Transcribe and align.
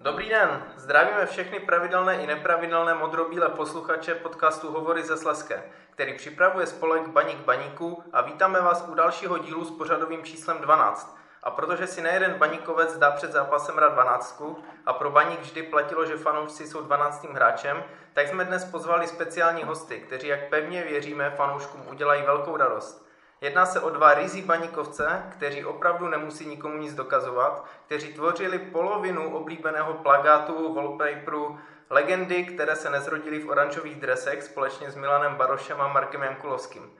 Dobrý 0.00 0.28
den, 0.28 0.62
zdravíme 0.76 1.26
všechny 1.26 1.60
pravidelné 1.60 2.22
i 2.22 2.26
nepravidelné 2.26 2.94
modrobílé 2.94 3.48
posluchače 3.48 4.14
podcastu 4.14 4.72
Hovory 4.72 5.02
ze 5.02 5.16
Sleské, 5.16 5.62
který 5.90 6.16
připravuje 6.16 6.66
spolek 6.66 7.08
Baník 7.08 7.38
Baníku 7.38 8.02
a 8.12 8.22
vítáme 8.22 8.60
vás 8.60 8.84
u 8.88 8.94
dalšího 8.94 9.38
dílu 9.38 9.64
s 9.64 9.70
pořadovým 9.70 10.24
číslem 10.24 10.58
12. 10.58 11.18
A 11.42 11.50
protože 11.50 11.86
si 11.86 12.00
nejeden 12.00 12.34
baníkovec 12.34 12.98
dá 12.98 13.10
před 13.10 13.32
zápasem 13.32 13.78
rád 13.78 13.92
12 13.92 14.42
a 14.86 14.92
pro 14.92 15.10
baník 15.10 15.40
vždy 15.40 15.62
platilo, 15.62 16.06
že 16.06 16.16
fanoušci 16.16 16.66
jsou 16.66 16.82
12. 16.82 17.24
hráčem, 17.24 17.84
tak 18.12 18.28
jsme 18.28 18.44
dnes 18.44 18.64
pozvali 18.64 19.06
speciální 19.06 19.64
hosty, 19.64 20.00
kteří, 20.00 20.26
jak 20.26 20.48
pevně 20.48 20.82
věříme, 20.82 21.30
fanouškům 21.30 21.88
udělají 21.88 22.22
velkou 22.22 22.56
radost. 22.56 23.07
Jedná 23.40 23.66
se 23.66 23.80
o 23.80 23.90
dva 23.90 24.14
rizí 24.14 24.42
baníkovce, 24.42 25.22
kteří 25.30 25.64
opravdu 25.64 26.08
nemusí 26.08 26.46
nikomu 26.46 26.78
nic 26.78 26.94
dokazovat, 26.94 27.64
kteří 27.86 28.14
tvořili 28.14 28.58
polovinu 28.58 29.36
oblíbeného 29.36 29.94
plagátu 29.94 30.74
wallpaperu 30.74 31.58
legendy, 31.90 32.44
které 32.44 32.76
se 32.76 32.90
nezrodily 32.90 33.38
v 33.38 33.48
oranžových 33.48 34.00
dresech 34.00 34.42
společně 34.42 34.90
s 34.90 34.96
Milanem 34.96 35.34
Barošem 35.34 35.80
a 35.80 35.88
Markem 35.88 36.22
Jankulovským. 36.22 36.90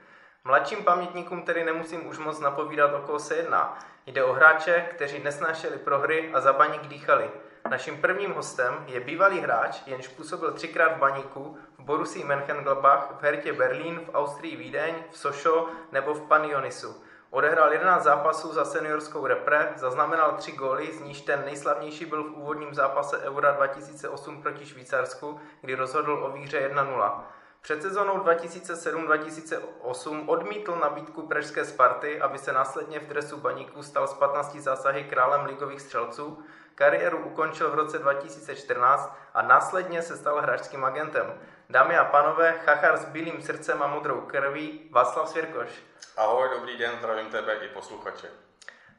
Mladším 0.43 0.83
pamětníkům 0.83 1.41
tedy 1.41 1.63
nemusím 1.63 2.07
už 2.07 2.17
moc 2.17 2.39
napovídat, 2.39 2.93
o 2.93 2.99
koho 2.99 3.19
se 3.19 3.35
jedná. 3.35 3.79
Jde 4.05 4.23
o 4.23 4.33
hráče, 4.33 4.85
kteří 4.89 5.23
nesnášeli 5.23 5.77
prohry 5.77 6.31
a 6.33 6.41
za 6.41 6.53
baník 6.53 6.87
dýchali. 6.87 7.29
Naším 7.69 8.01
prvním 8.01 8.33
hostem 8.33 8.85
je 8.87 8.99
bývalý 8.99 9.39
hráč, 9.39 9.81
jenž 9.85 10.07
působil 10.07 10.51
třikrát 10.51 10.95
v 10.95 10.99
baníku, 10.99 11.57
Borussii 11.89 12.23
Mönchengladbach, 12.23 13.17
v 13.19 13.23
Hertě 13.23 13.53
Berlín, 13.53 13.99
v 13.99 14.15
Austrii 14.15 14.55
Vídeň, 14.55 14.95
v 15.11 15.17
Sošo 15.17 15.67
nebo 15.91 16.13
v 16.13 16.21
Panionisu. 16.21 17.03
Odehrál 17.29 17.73
11 17.73 18.03
zápasů 18.03 18.53
za 18.53 18.65
seniorskou 18.65 19.27
repre, 19.27 19.73
zaznamenal 19.75 20.31
3 20.31 20.51
góly, 20.51 20.93
z 20.93 21.01
níž 21.01 21.21
ten 21.21 21.45
nejslavnější 21.45 22.05
byl 22.05 22.23
v 22.23 22.33
úvodním 22.33 22.73
zápase 22.73 23.19
Eura 23.19 23.51
2008 23.51 24.41
proti 24.41 24.65
Švýcarsku, 24.65 25.39
kdy 25.61 25.75
rozhodl 25.75 26.23
o 26.23 26.31
výhře 26.31 26.69
1-0. 26.73 27.23
Před 27.61 27.81
sezónou 27.81 28.17
2007-2008 28.17 30.23
odmítl 30.25 30.75
nabídku 30.75 31.27
pražské 31.27 31.65
Sparty, 31.65 32.21
aby 32.21 32.37
se 32.37 32.53
následně 32.53 32.99
v 32.99 33.07
dresu 33.07 33.37
baníku 33.37 33.83
stal 33.83 34.07
s 34.07 34.13
15 34.13 34.55
zásahy 34.55 35.03
králem 35.03 35.45
ligových 35.45 35.81
střelců. 35.81 36.43
Kariéru 36.75 37.17
ukončil 37.17 37.71
v 37.71 37.75
roce 37.75 37.99
2014 37.99 39.15
a 39.33 39.41
následně 39.41 40.01
se 40.01 40.17
stal 40.17 40.41
hráčským 40.41 40.85
agentem. 40.85 41.33
Dámy 41.71 41.97
a 41.97 42.05
panové, 42.05 42.53
chachar 42.65 42.97
s 42.97 43.05
bílým 43.05 43.41
srdcem 43.41 43.83
a 43.83 43.87
modrou 43.87 44.21
krví, 44.21 44.89
Václav 44.91 45.29
Svěrkoš. 45.29 45.69
Ahoj, 46.17 46.49
dobrý 46.55 46.77
den, 46.77 46.91
zdravím 46.99 47.25
tebe 47.25 47.55
i 47.55 47.67
posluchače. 47.67 48.27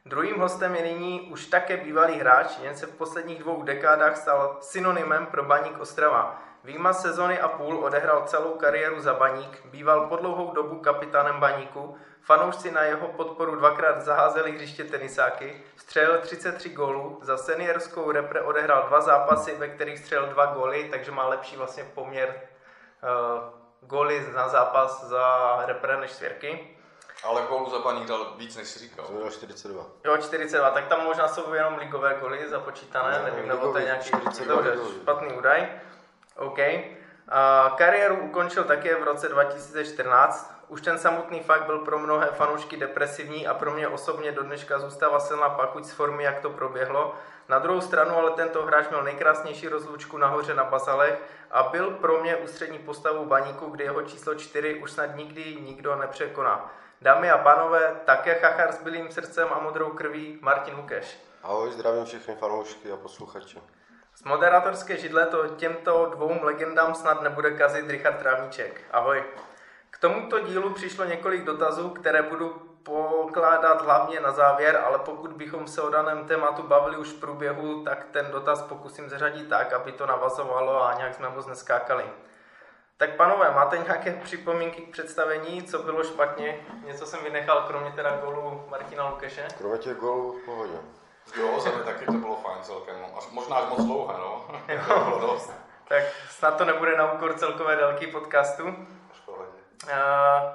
Druhým 0.05 0.39
hostem 0.39 0.75
je 0.75 0.83
nyní 0.83 1.21
už 1.31 1.45
také 1.45 1.77
bývalý 1.77 2.13
hráč, 2.13 2.57
jen 2.61 2.77
se 2.77 2.85
v 2.85 2.95
posledních 2.95 3.39
dvou 3.39 3.61
dekádách 3.61 4.17
stal 4.17 4.57
synonymem 4.61 5.25
pro 5.25 5.43
baník 5.43 5.79
Ostrava. 5.79 6.43
Výjima 6.63 6.93
sezony 6.93 7.39
a 7.39 7.47
půl 7.47 7.85
odehrál 7.85 8.23
celou 8.25 8.53
kariéru 8.53 9.01
za 9.01 9.13
baník, 9.13 9.65
býval 9.65 10.07
po 10.07 10.15
dlouhou 10.15 10.51
dobu 10.53 10.75
kapitánem 10.75 11.39
baníku, 11.39 11.97
fanoušci 12.21 12.71
na 12.71 12.81
jeho 12.81 13.07
podporu 13.07 13.55
dvakrát 13.55 14.01
zaházeli 14.01 14.51
hřiště 14.51 14.83
tenisáky, 14.83 15.63
střelil 15.75 16.17
33 16.17 16.69
gólů, 16.69 17.19
za 17.21 17.37
seniorskou 17.37 18.11
repre 18.11 18.41
odehrál 18.41 18.87
dva 18.87 19.01
zápasy, 19.01 19.55
ve 19.55 19.67
kterých 19.67 19.99
střelil 19.99 20.27
dva 20.27 20.45
góly, 20.45 20.87
takže 20.91 21.11
má 21.11 21.27
lepší 21.27 21.57
vlastně 21.57 21.83
poměr 21.83 22.50
góly 23.81 24.27
na 24.35 24.47
zápas 24.47 25.03
za 25.03 25.55
repre 25.65 25.97
než 25.97 26.11
svěrky. 26.11 26.77
Ale 27.23 27.41
gólů 27.49 27.69
za 27.69 27.79
baník 27.79 28.07
dal 28.07 28.33
víc, 28.37 28.57
než 28.57 28.67
si 28.67 28.79
říkal. 28.79 29.05
Měl 29.09 29.31
42. 29.31 29.85
Jo, 30.05 30.17
42, 30.17 30.69
tak 30.69 30.87
tam 30.87 31.03
možná 31.03 31.27
jsou 31.27 31.53
jenom 31.53 31.77
ligové 31.77 32.17
góly 32.19 32.49
započítané, 32.49 33.19
No, 33.19 33.25
nevím, 33.25 33.47
nebo 33.47 33.71
to 33.71 33.77
je 33.77 33.85
nějaký 33.85 34.09
42 34.09 34.61
dobře, 34.61 34.93
špatný 35.01 35.33
údaj. 35.33 35.67
OK. 36.37 36.59
Kariéru 37.75 38.15
ukončil 38.15 38.63
také 38.63 38.95
v 38.95 39.03
roce 39.03 39.29
2014. 39.29 40.53
Už 40.67 40.81
ten 40.81 40.97
samotný 40.97 41.39
fakt 41.39 41.65
byl 41.65 41.79
pro 41.79 41.99
mnohé 41.99 42.27
fanoušky 42.27 42.77
depresivní 42.77 43.47
a 43.47 43.53
pro 43.53 43.71
mě 43.71 43.87
osobně 43.87 44.31
do 44.31 44.43
dneška 44.43 44.79
zůstává 44.79 45.19
silná 45.19 45.49
pachuť 45.49 45.85
z 45.85 45.91
formy, 45.91 46.23
jak 46.23 46.39
to 46.39 46.49
proběhlo. 46.49 47.15
Na 47.49 47.59
druhou 47.59 47.81
stranu 47.81 48.15
ale 48.15 48.31
tento 48.31 48.65
hráč 48.65 48.89
měl 48.89 49.03
nejkrásnější 49.03 49.67
rozlučku 49.67 50.17
nahoře 50.17 50.53
na 50.53 50.63
Bazalech 50.63 51.23
a 51.51 51.63
byl 51.63 51.91
pro 51.91 52.21
mě 52.21 52.35
ústřední 52.35 52.79
postavou 52.79 53.25
baníku, 53.25 53.65
kde 53.65 53.83
jeho 53.83 54.01
číslo 54.01 54.35
4 54.35 54.75
už 54.75 54.91
snad 54.91 55.15
nikdy 55.15 55.55
nikdo 55.61 55.95
nepřekoná. 55.95 56.71
Dámy 57.01 57.31
a 57.31 57.37
pánové, 57.37 57.95
také 58.05 58.35
chachar 58.35 58.71
s 58.71 58.83
bílým 58.83 59.11
srdcem 59.11 59.47
a 59.51 59.59
modrou 59.59 59.89
krví 59.89 60.39
Martin 60.41 60.75
Lukeš. 60.75 61.19
Ahoj, 61.43 61.71
zdravím 61.71 62.05
všechny 62.05 62.35
fanoušky 62.35 62.91
a 62.91 62.97
posluchače. 62.97 63.59
Z 64.15 64.23
moderátorské 64.23 64.97
židle 64.97 65.25
to 65.25 65.47
těmto 65.47 66.05
dvou 66.05 66.43
legendám 66.43 66.95
snad 66.95 67.21
nebude 67.21 67.51
kazit 67.51 67.89
Richard 67.89 68.17
Trávníček. 68.17 68.81
Ahoj. 68.91 69.23
K 69.89 69.97
tomuto 69.97 70.39
dílu 70.39 70.73
přišlo 70.73 71.05
několik 71.05 71.43
dotazů, 71.43 71.89
které 71.89 72.21
budu 72.21 72.49
pokládat 72.83 73.81
hlavně 73.81 74.19
na 74.19 74.31
závěr, 74.31 74.81
ale 74.85 74.99
pokud 74.99 75.33
bychom 75.33 75.67
se 75.67 75.81
o 75.81 75.89
daném 75.89 76.27
tématu 76.27 76.63
bavili 76.63 76.97
už 76.97 77.07
v 77.07 77.19
průběhu, 77.19 77.83
tak 77.83 78.05
ten 78.11 78.31
dotaz 78.31 78.61
pokusím 78.61 79.09
zařadit 79.09 79.49
tak, 79.49 79.73
aby 79.73 79.91
to 79.91 80.05
navazovalo 80.05 80.83
a 80.83 80.93
nějak 80.93 81.15
jsme 81.15 81.29
moc 81.29 81.47
neskákali. 81.47 82.05
Tak 82.97 83.15
panové, 83.15 83.51
máte 83.51 83.77
nějaké 83.77 84.21
připomínky 84.23 84.81
k 84.81 84.91
představení, 84.91 85.63
co 85.63 85.83
bylo 85.83 86.03
špatně? 86.03 86.65
Něco 86.85 87.05
jsem 87.05 87.23
vynechal, 87.23 87.63
kromě 87.67 87.91
teda 87.91 88.17
golu 88.17 88.65
Martina 88.69 89.09
Lukeše? 89.09 89.47
Kromě 89.57 89.77
těch 89.77 89.97
gólů 89.97 90.31
v 90.31 90.45
pohodě. 90.45 90.77
Jo, 91.35 91.59
za 91.59 91.69
mě 91.71 91.83
taky 91.83 92.05
to 92.05 92.11
bylo 92.11 92.35
fajn 92.35 92.57
celkem. 92.61 92.95
Až, 93.17 93.27
možná 93.31 93.55
až 93.55 93.69
moc 93.69 93.85
dlouhé, 93.85 94.13
no. 94.17 94.45
to 94.87 94.99
bylo 94.99 95.19
dost. 95.19 95.51
Tak 95.87 96.03
snad 96.29 96.57
to 96.57 96.65
nebude 96.65 96.97
na 96.97 97.11
úkor 97.13 97.33
celkové 97.37 97.75
délky 97.75 98.07
podcastu. 98.07 98.75
Eh, 99.87 99.95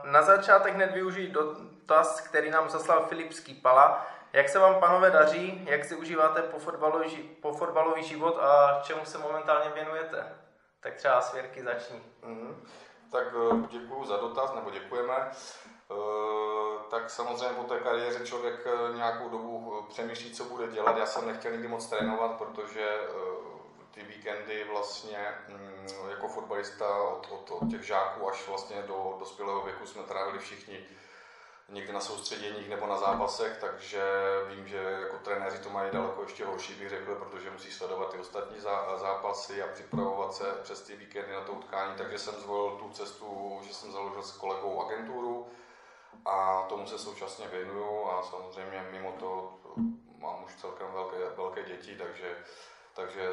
Na 0.04 0.22
začátek 0.22 0.74
hned 0.74 0.92
využiji 0.92 1.28
dotaz, 1.32 2.20
který 2.20 2.50
nám 2.50 2.68
zaslal 2.70 3.06
Filip 3.08 3.32
Skýpala. 3.32 4.06
Jak 4.32 4.48
se 4.48 4.58
vám, 4.58 4.74
panové, 4.74 5.10
daří? 5.10 5.66
Jak 5.70 5.84
si 5.84 5.94
užíváte 5.94 6.42
po 6.42 6.58
fotbalový, 6.58 7.08
ži- 7.08 7.28
po 7.42 7.52
fotbalový 7.52 8.02
život 8.02 8.38
a 8.40 8.80
čemu 8.82 9.04
se 9.04 9.18
momentálně 9.18 9.70
věnujete? 9.74 10.26
Tak 10.80 10.94
třeba 10.94 11.20
svěrky 11.20 11.62
začni. 11.62 12.02
Mhm. 12.22 12.62
Tak 13.12 13.26
děkuji 13.70 14.04
za 14.04 14.16
dotaz, 14.16 14.54
nebo 14.54 14.70
děkujeme. 14.70 15.14
Eh, 15.90 16.78
Tak 16.90 17.10
samozřejmě 17.10 17.56
po 17.56 17.62
té 17.62 17.80
kariéře 17.80 18.26
člověk 18.26 18.66
eh, 18.66 18.96
nějakou 18.96 19.28
dobu 19.28 19.74
eh, 19.78 19.86
přemýšlí, 19.92 20.30
co 20.32 20.44
bude 20.44 20.68
dělat. 20.68 20.96
Já 20.96 21.06
jsem 21.06 21.26
nechtěl 21.26 21.52
nikdy 21.52 21.68
moc 21.68 21.86
trénovat, 21.86 22.30
protože 22.38 22.88
ty 23.90 24.02
víkendy 24.02 24.64
vlastně 24.70 25.34
mm, 25.48 26.10
jako 26.10 26.28
fotbalista 26.28 26.96
od, 27.02 27.26
od, 27.30 27.50
od 27.50 27.70
těch 27.70 27.82
žáků 27.82 28.28
až 28.28 28.48
vlastně 28.48 28.82
do 28.82 29.16
dospělého 29.18 29.60
věku 29.60 29.86
jsme 29.86 30.02
trávili 30.02 30.38
všichni 30.38 30.84
někde 31.68 31.92
na 31.92 32.00
soustředěních 32.00 32.68
nebo 32.68 32.86
na 32.86 32.96
zápasech, 32.96 33.56
takže 33.60 34.02
vím, 34.48 34.68
že 34.68 34.76
jako 35.00 35.16
trenéři 35.18 35.58
to 35.58 35.70
mají 35.70 35.90
daleko 35.92 36.22
ještě 36.22 36.44
horší, 36.44 36.74
bych 36.74 36.88
řekl, 36.88 37.14
protože 37.14 37.50
musí 37.50 37.72
sledovat 37.72 38.10
ty 38.10 38.18
ostatní 38.18 38.56
zá- 38.58 38.98
zápasy 38.98 39.62
a 39.62 39.66
připravovat 39.66 40.34
se 40.34 40.44
přes 40.62 40.80
ty 40.82 40.96
víkendy 40.96 41.32
na 41.32 41.40
to 41.40 41.52
utkání, 41.52 41.94
takže 41.96 42.18
jsem 42.18 42.34
zvolil 42.34 42.76
tu 42.76 42.90
cestu, 42.90 43.60
že 43.62 43.74
jsem 43.74 43.92
založil 43.92 44.22
s 44.22 44.32
kolegou 44.36 44.82
agenturu 44.86 45.46
a 46.24 46.66
tomu 46.68 46.86
se 46.86 46.98
současně 46.98 47.48
věnuju 47.48 48.08
a 48.08 48.22
samozřejmě 48.22 48.88
mimo 48.92 49.12
to 49.12 49.54
mám 50.18 50.44
už 50.44 50.54
celkem 50.54 50.86
velké, 50.92 51.16
velké 51.36 51.62
děti, 51.62 51.96
takže, 51.96 52.36
takže 52.94 53.32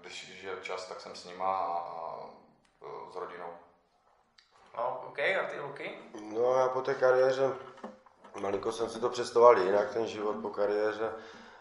když 0.00 0.42
je 0.42 0.56
čas, 0.62 0.88
tak 0.88 1.00
jsem 1.00 1.16
s 1.16 1.24
nima 1.24 1.56
a, 1.56 1.78
a 1.78 2.30
s 3.12 3.16
rodinou. 3.16 3.48
No, 4.76 5.02
OK, 5.08 5.18
a 5.18 5.46
ty 5.50 5.60
Luky? 5.60 5.98
No 6.20 6.54
já 6.54 6.68
po 6.68 6.82
té 6.82 6.94
kariéře, 6.94 7.54
malinko 8.40 8.72
jsem 8.72 8.90
si 8.90 9.00
to 9.00 9.08
představoval 9.08 9.58
jinak, 9.58 9.92
ten 9.92 10.06
život 10.06 10.36
po 10.42 10.50
kariéře, 10.50 11.12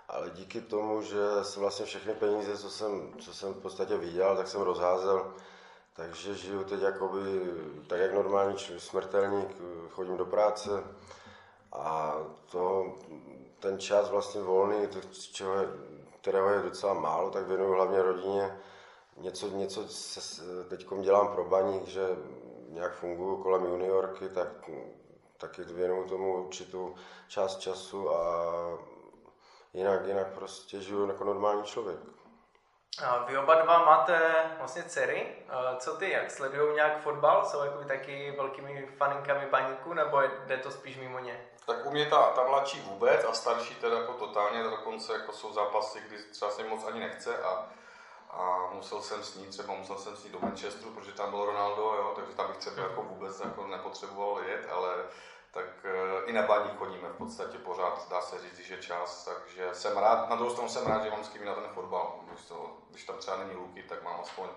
ale 0.08 0.30
díky 0.30 0.62
tomu, 0.62 1.02
že 1.02 1.44
jsem 1.44 1.62
vlastně 1.62 1.86
všechny 1.86 2.14
peníze, 2.14 2.58
co 2.58 2.70
jsem, 2.70 3.14
co 3.20 3.34
jsem 3.34 3.53
v 3.53 3.62
podstatě 3.62 3.97
vydělal, 3.97 4.38
tak 4.38 4.47
jsem 4.47 4.62
rozházel. 4.62 5.34
Takže 5.96 6.36
žiju 6.36 6.64
teď 6.64 6.82
jakoby, 6.82 7.22
tak 7.88 8.00
jak 8.00 8.14
normální 8.14 8.58
smrtelník, 8.78 9.58
chodím 9.90 10.18
do 10.18 10.26
práce 10.26 10.84
a 11.72 12.16
to, 12.52 12.94
ten 13.59 13.80
čas 13.80 14.09
vlastně 14.09 14.42
volný, 14.42 14.88
to, 14.88 15.00
čeho 15.32 15.53
je, 15.53 15.68
kterého 16.22 16.50
je 16.50 16.62
docela 16.62 16.94
málo, 16.94 17.30
tak 17.30 17.47
věnuju 17.47 17.74
hlavně 17.74 18.02
rodině. 18.02 18.59
Něco, 19.18 19.50
něco 19.50 19.88
se, 19.88 20.42
teď 20.70 20.88
dělám 21.02 21.28
pro 21.28 21.46
baník, 21.46 21.88
že 21.88 22.08
nějak 22.70 22.96
funguji 22.96 23.44
kolem 23.44 23.66
juniorky, 23.66 24.30
tak 24.30 24.70
taky 25.38 25.64
věnuju 25.64 26.09
tomu 26.09 26.46
určitou 26.46 26.96
část 27.28 27.59
času 27.59 28.09
a 28.09 28.53
jinak, 29.74 30.08
jinak 30.08 30.34
prostě 30.34 30.82
žiju 30.82 31.08
jako 31.08 31.24
normální 31.24 31.64
člověk. 31.64 32.15
Vy 33.28 33.38
oba 33.38 33.56
dva 33.56 33.86
máte 33.86 34.20
vlastně 34.58 34.84
dcery. 34.84 35.36
Co 35.80 35.97
ty, 35.97 36.12
jak 36.12 36.32
sledují 36.32 36.76
nějak 36.76 37.02
fotbal? 37.02 37.46
Jsou 37.46 37.64
jakoby 37.64 37.86
taky 37.86 38.32
velkými 38.38 38.88
faninkami 38.97 39.46
baníku, 39.46 39.94
nebo 39.94 40.22
jde 40.22 40.58
to 40.58 40.72
spíš 40.72 40.97
mimo 40.97 41.20
ně? 41.20 41.50
Tak 41.66 41.86
u 41.86 41.92
mě 41.92 42.06
ta, 42.06 42.30
ta 42.30 42.44
mladší 42.44 42.82
vůbec 42.82 43.26
a 43.26 43.34
starší 43.34 43.76
teda 43.76 43.97
jako 43.97 44.14
totálně, 44.14 44.64
dokonce 44.64 45.14
jako 45.14 45.32
jsou 45.32 45.53
zápasy, 45.53 46.00
kdy 46.08 46.18
třeba 46.18 46.52
se 46.52 46.64
moc 46.64 46.86
ani 46.86 47.00
nechce 47.00 47.38
a 47.38 47.68
a 48.30 48.70
musel 48.74 49.02
jsem 49.02 49.24
snít, 49.24 49.50
třeba 49.50 49.74
musel 49.74 49.98
jsem 49.98 50.16
snít 50.16 50.34
do 50.34 50.40
Manchesteru, 50.40 50.91
protože 50.91 51.12
tam 51.12 51.30
byl 51.30 51.46
Ronaldo, 51.46 51.82
jo, 51.82 52.14
takže 52.16 52.34
tam 52.34 52.48
bych 52.48 52.58
třeba 52.58 52.82
jako 52.82 53.02
vůbec 53.02 53.40
jako 53.40 53.68
nepotřeboval 53.68 54.44
jet, 54.44 54.68
ale 54.72 54.96
tak 55.55 55.66
eh, 55.84 56.25
i 56.25 56.34
na 56.34 56.41
baní 56.41 56.69
chodíme 56.78 57.09
v 57.09 57.17
podstatě 57.17 57.57
pořád, 57.57 58.09
dá 58.09 58.22
se 58.22 58.40
říct, 58.40 58.59
že 58.59 58.78
čas, 58.78 59.25
takže 59.25 59.69
jsem 59.73 59.97
rád, 59.97 60.29
na 60.29 60.35
druhou 60.35 60.52
stranu 60.52 60.69
jsem 60.69 60.87
rád, 60.87 61.03
že 61.03 61.09
mám 61.09 61.23
s 61.23 61.29
kým 61.29 61.46
na 61.46 61.55
ten 61.55 61.63
fotbal, 61.73 62.19
když, 62.28 62.46
to, 62.46 62.78
když 62.90 63.05
tam 63.05 63.17
třeba 63.17 63.37
není 63.37 63.55
Luky, 63.55 63.84
tak 63.84 64.03
mám 64.03 64.19
aspoň 64.22 64.49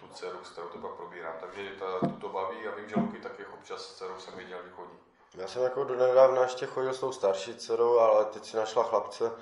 tu 0.00 0.08
dceru, 0.08 0.44
s 0.44 0.50
kterou 0.50 0.68
to 0.68 0.78
pak 0.78 0.90
probírám, 0.90 1.34
takže 1.40 1.70
ta, 1.78 1.98
tu 2.00 2.20
to 2.20 2.28
baví 2.28 2.68
a 2.68 2.74
vím, 2.76 2.88
že 2.88 2.94
Luky 2.96 3.18
taky 3.18 3.46
občas 3.46 3.82
s 3.82 3.94
dcerou 3.94 4.18
jsem 4.18 4.34
viděl, 4.34 4.58
že 4.64 4.70
chodí. 4.70 4.98
Já 5.34 5.46
jsem 5.46 5.62
jako 5.62 5.84
do 5.84 5.96
nedávna 5.96 6.42
ještě 6.42 6.66
chodil 6.66 6.94
s 6.94 7.00
tou 7.00 7.12
starší 7.12 7.54
dcerou, 7.54 7.98
ale 7.98 8.24
teď 8.24 8.44
si 8.44 8.56
našla 8.56 8.82
chlapce 8.82 9.32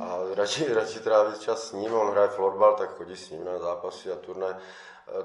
a 0.00 0.18
radši, 0.34 0.74
radši 0.74 1.00
tráví 1.00 1.38
čas 1.38 1.68
s 1.68 1.72
ním, 1.72 1.94
on 1.94 2.10
hraje 2.10 2.28
florbal, 2.28 2.74
tak 2.74 2.96
chodí 2.96 3.16
s 3.16 3.30
ním 3.30 3.44
na 3.44 3.58
zápasy 3.58 4.12
a 4.12 4.16
turné. 4.16 4.60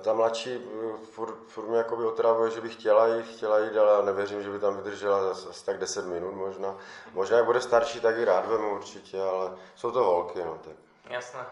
Ta 0.02 0.14
mladší 0.14 0.56
eh, 0.56 0.98
furt, 0.98 1.36
furt 1.48 1.68
mě 1.68 1.78
jakoby 1.78 2.06
otravuje, 2.06 2.52
že 2.52 2.62
by 2.62 2.70
chtěla 2.70 3.08
jít, 3.08 3.26
chtěla 3.26 3.60
jít, 3.60 3.78
ale 3.78 3.94
já 3.94 4.02
nevěřím, 4.02 4.44
že 4.44 4.50
by 4.50 4.60
tam 4.60 4.78
vydržela 4.78 5.32
asi 5.32 5.66
tak 5.66 5.78
10 5.78 6.06
minut 6.06 6.32
možná. 6.32 6.76
Možná 7.14 7.38
jak 7.38 7.46
bude 7.46 7.62
starší, 7.62 8.00
tak 8.00 8.18
i 8.18 8.26
rád 8.26 8.46
vemu 8.46 8.76
určitě, 8.76 9.22
ale 9.22 9.52
jsou 9.76 9.92
to 9.92 10.04
holky, 10.04 10.40
no 10.46 10.58
tak. 10.64 10.74
Jasné. 11.10 11.46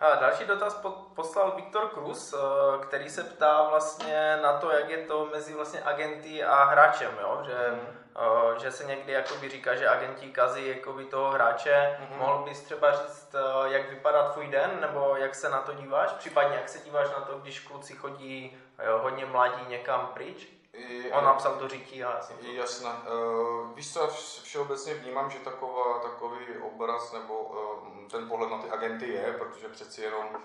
A 0.00 0.14
další 0.14 0.44
dotaz 0.44 0.80
poslal 1.14 1.52
Viktor 1.56 1.88
Krus, 1.88 2.34
eh, 2.34 2.38
který 2.82 3.10
se 3.10 3.24
ptá 3.24 3.68
vlastně 3.68 4.38
na 4.42 4.58
to, 4.58 4.70
jak 4.70 4.88
je 4.88 5.06
to 5.06 5.26
mezi 5.26 5.54
vlastně 5.54 5.82
agenty 5.82 6.44
a 6.44 6.64
hráčem, 6.64 7.18
jo? 7.20 7.42
Že, 7.44 7.80
mm. 8.14 8.60
že 8.60 8.70
se 8.70 8.84
někdy 8.84 9.12
jakoby 9.12 9.48
říká, 9.48 9.74
že 9.74 9.88
agenti 9.88 10.30
kazí 10.30 10.68
jakoby 10.68 11.04
toho 11.04 11.30
hráče. 11.30 11.96
Mm. 12.00 12.18
Mohl 12.18 12.44
bys 12.44 12.60
třeba 12.60 12.92
říct, 12.92 13.34
eh, 13.34 13.72
jak 13.72 13.90
vypadá 13.90 14.28
tvůj 14.28 14.48
den, 14.48 14.80
nebo 14.80 15.16
jak 15.16 15.34
se 15.34 15.48
na 15.48 15.60
to 15.60 15.72
díváš? 15.72 16.12
Případně 16.12 16.56
jak 16.56 16.68
se 16.68 16.78
díváš 16.78 17.08
na 17.08 17.20
to, 17.20 17.38
když 17.38 17.60
kluci 17.60 17.94
chodí 17.94 18.58
jo, 18.86 18.98
hodně 19.02 19.26
mladí 19.26 19.66
někam 19.68 20.10
pryč? 20.14 20.48
I, 20.72 21.12
On 21.12 21.24
napsal 21.24 21.54
to 21.54 21.68
říkí 21.68 22.04
a 22.04 22.14
jasně. 22.16 22.36
Jasné. 22.52 22.90
Uh, 22.90 23.74
víš 23.74 23.92
co, 23.92 24.06
všeobecně 24.42 24.94
vnímám, 24.94 25.30
že 25.30 25.38
taková, 25.38 25.98
takový 25.98 26.36
obraz 26.62 27.12
nebo 27.12 27.42
uh, 27.42 28.08
ten 28.10 28.28
pohled 28.28 28.50
na 28.50 28.58
ty 28.58 28.70
agenty 28.70 29.08
je, 29.08 29.34
protože 29.38 29.68
přeci 29.68 30.02
jenom 30.02 30.36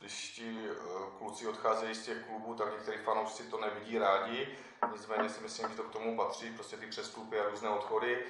když 0.00 0.30
ti 0.30 0.68
uh, 0.70 1.02
kluci 1.18 1.48
odcházejí 1.48 1.94
z 1.94 2.04
těch 2.04 2.26
klubů, 2.26 2.54
tak 2.54 2.72
některý 2.72 2.98
fanoušci 2.98 3.42
to 3.42 3.60
nevidí 3.60 3.98
rádi. 3.98 4.58
Nicméně 4.92 5.28
si 5.28 5.40
myslím, 5.40 5.68
že 5.68 5.76
to 5.76 5.82
k 5.82 5.92
tomu 5.92 6.16
patří, 6.16 6.50
prostě 6.50 6.76
ty 6.76 6.86
přestupy 6.86 7.40
a 7.40 7.48
různé 7.48 7.68
odchody. 7.68 8.24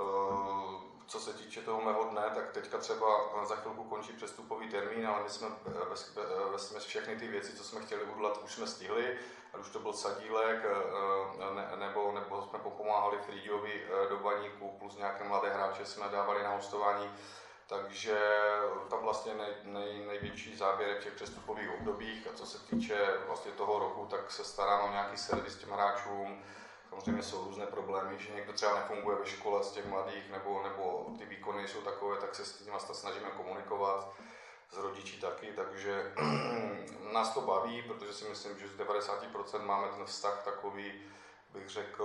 Uh, 0.00 0.74
co 1.06 1.20
se 1.20 1.32
týče 1.32 1.62
toho 1.62 1.80
mého 1.80 2.04
dne, 2.04 2.22
tak 2.34 2.50
teďka 2.50 2.78
třeba 2.78 3.06
za 3.44 3.56
chvilku 3.56 3.84
končí 3.84 4.12
přestupový 4.12 4.68
termín, 4.68 5.06
ale 5.06 5.22
my 5.22 5.30
jsme 5.30 5.48
ve, 5.64 6.74
ve, 6.74 6.80
všechny 6.80 7.16
ty 7.16 7.28
věci, 7.28 7.56
co 7.56 7.64
jsme 7.64 7.80
chtěli 7.80 8.02
udělat, 8.02 8.40
už 8.44 8.52
jsme 8.52 8.66
stihli 8.66 9.18
ať 9.52 9.60
už 9.60 9.68
to 9.68 9.78
byl 9.78 9.92
sadílek, 9.92 10.64
eh, 10.64 11.54
ne, 11.54 11.70
nebo, 11.76 12.12
nebo 12.12 12.42
jsme 12.42 12.58
pomáhali 12.58 13.18
Frýďovi 13.18 13.82
eh, 13.84 14.08
do 14.08 14.16
baníku, 14.16 14.76
plus 14.78 14.96
nějaké 14.96 15.24
mladé 15.24 15.50
hráče 15.50 15.86
jsme 15.86 16.08
dávali 16.08 16.42
na 16.42 16.50
hostování. 16.50 17.10
Takže 17.66 18.18
tam 18.90 18.98
vlastně 19.02 19.34
nej, 19.34 19.54
nej, 19.62 20.04
největší 20.06 20.56
záběr 20.56 21.00
v 21.00 21.04
těch 21.04 21.12
přestupových 21.12 21.70
obdobích 21.70 22.26
a 22.26 22.36
co 22.36 22.46
se 22.46 22.58
týče 22.58 22.98
vlastně 23.26 23.52
toho 23.52 23.78
roku, 23.78 24.06
tak 24.06 24.30
se 24.30 24.44
starám 24.44 24.88
o 24.88 24.92
nějaký 24.92 25.16
servis 25.16 25.56
těm 25.56 25.70
hráčům. 25.70 26.42
Samozřejmě 26.90 27.22
jsou 27.22 27.44
různé 27.44 27.66
problémy, 27.66 28.18
že 28.18 28.34
někdo 28.34 28.52
třeba 28.52 28.74
nefunguje 28.74 29.16
ve 29.16 29.26
škole 29.26 29.64
z 29.64 29.70
těch 29.70 29.86
mladých, 29.86 30.30
nebo, 30.30 30.62
nebo 30.62 31.06
ty 31.18 31.24
výkony 31.24 31.68
jsou 31.68 31.80
takové, 31.80 32.16
tak 32.16 32.34
se 32.34 32.44
s 32.44 32.52
tím 32.52 32.72
snažíme 32.92 33.30
komunikovat 33.30 34.12
s 34.70 34.76
rodiči 34.76 35.20
taky, 35.20 35.52
takže 35.56 36.12
nás 37.12 37.34
to 37.34 37.40
baví, 37.40 37.82
protože 37.82 38.12
si 38.12 38.28
myslím, 38.28 38.58
že 38.58 38.68
z 38.68 38.76
90% 38.76 39.62
máme 39.62 39.88
ten 39.88 40.04
vztah 40.04 40.44
takový, 40.44 41.02
bych 41.52 41.68
řekl, 41.68 42.04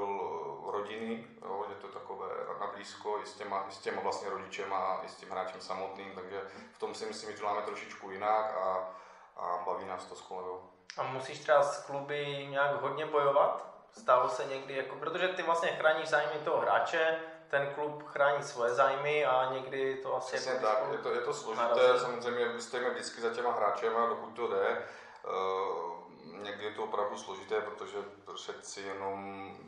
rodiny, 0.72 1.28
jo, 1.42 1.66
že 1.70 1.76
to 1.76 1.88
je 1.88 1.94
takové 1.94 2.28
na 2.60 2.68
blízko 2.68 3.20
i 3.24 3.26
s 3.26 3.34
těma, 3.34 3.66
i 3.70 3.72
s 3.72 3.78
těma 3.78 4.02
vlastně 4.02 4.30
rodičem 4.30 4.74
a 4.74 5.02
i 5.06 5.10
s 5.10 5.16
tím 5.16 5.30
hráčem 5.30 5.62
samotným, 5.62 6.12
takže 6.16 6.42
v 6.74 6.80
tom 6.80 6.96
si 6.96 7.06
myslím, 7.06 7.32
že 7.32 7.38
to 7.38 7.46
máme 7.46 7.62
trošičku 7.62 8.12
jinak 8.12 8.58
a, 8.58 8.90
a 9.38 9.64
baví 9.66 9.86
nás 9.86 10.06
to 10.06 10.16
s 10.16 10.22
kolegou. 10.22 10.70
A 10.98 11.04
musíš 11.04 11.40
třeba 11.40 11.64
s 11.64 11.86
kluby 11.86 12.48
nějak 12.50 12.82
hodně 12.82 13.06
bojovat? 13.06 13.78
Stalo 13.92 14.30
se 14.30 14.46
někdy, 14.46 14.76
jako, 14.76 14.96
protože 14.96 15.28
ty 15.28 15.44
vlastně 15.44 15.70
chráníš 15.70 16.10
zájmy 16.10 16.40
toho 16.46 16.62
hráče, 16.62 17.20
ten 17.50 17.68
klub 17.76 18.04
chrání 18.04 18.44
svoje 18.44 18.74
zájmy 18.74 19.26
a 19.26 19.54
někdy 19.54 19.96
to 19.96 20.16
asi... 20.16 20.36
Přesně 20.36 20.52
jako 20.52 20.66
tak, 20.66 20.78
je 20.92 20.98
to, 20.98 21.14
je 21.14 21.22
to 21.22 21.34
složité, 21.34 21.66
narazí. 21.66 22.00
samozřejmě 22.00 22.62
stojíme 22.62 22.90
vždycky 22.90 23.22
za 23.22 23.30
těma 23.30 23.52
hráčema, 23.52 24.08
dokud 24.08 24.30
to 24.30 24.48
jde. 24.48 24.86
Uh, 25.28 25.97
někdy 26.44 26.66
je 26.66 26.72
to 26.72 26.84
opravdu 26.84 27.18
složité, 27.18 27.62
protože 27.62 27.98
přeci 28.34 28.82
jenom 28.82 29.20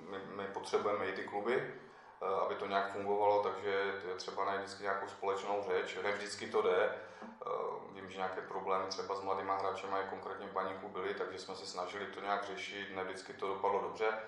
my, 0.10 0.18
my 0.36 0.48
potřebujeme 0.48 1.06
i 1.06 1.14
ty 1.14 1.24
kluby, 1.24 1.74
uh, 2.22 2.30
aby 2.30 2.56
to 2.56 2.66
nějak 2.66 2.92
fungovalo, 2.92 3.44
takže 3.44 3.70
je 4.08 4.16
třeba 4.16 4.46
najít 4.46 4.62
vždycky 4.62 4.84
nějakou 4.84 5.08
společnou 5.08 5.64
řeč. 5.68 5.98
Ne 6.04 6.12
vždycky 6.12 6.48
to 6.48 6.62
jde. 6.62 7.02
Uh, 7.46 7.94
vím, 7.94 8.10
že 8.10 8.18
nějaké 8.18 8.42
problémy 8.42 8.86
třeba 8.88 9.16
s 9.16 9.22
mladýma 9.22 9.58
hráčema, 9.58 10.00
i 10.00 10.10
konkrétně 10.10 10.48
v 10.48 10.54
baníku 10.54 10.88
byly, 10.88 11.14
takže 11.14 11.40
jsme 11.40 11.56
se 11.56 11.66
snažili 11.66 12.06
to 12.06 12.22
nějak 12.22 12.44
řešit, 12.44 12.96
ne 12.96 13.04
vždycky 13.04 13.34
to 13.34 13.48
dopadlo 13.48 13.82
dobře, 13.82 14.20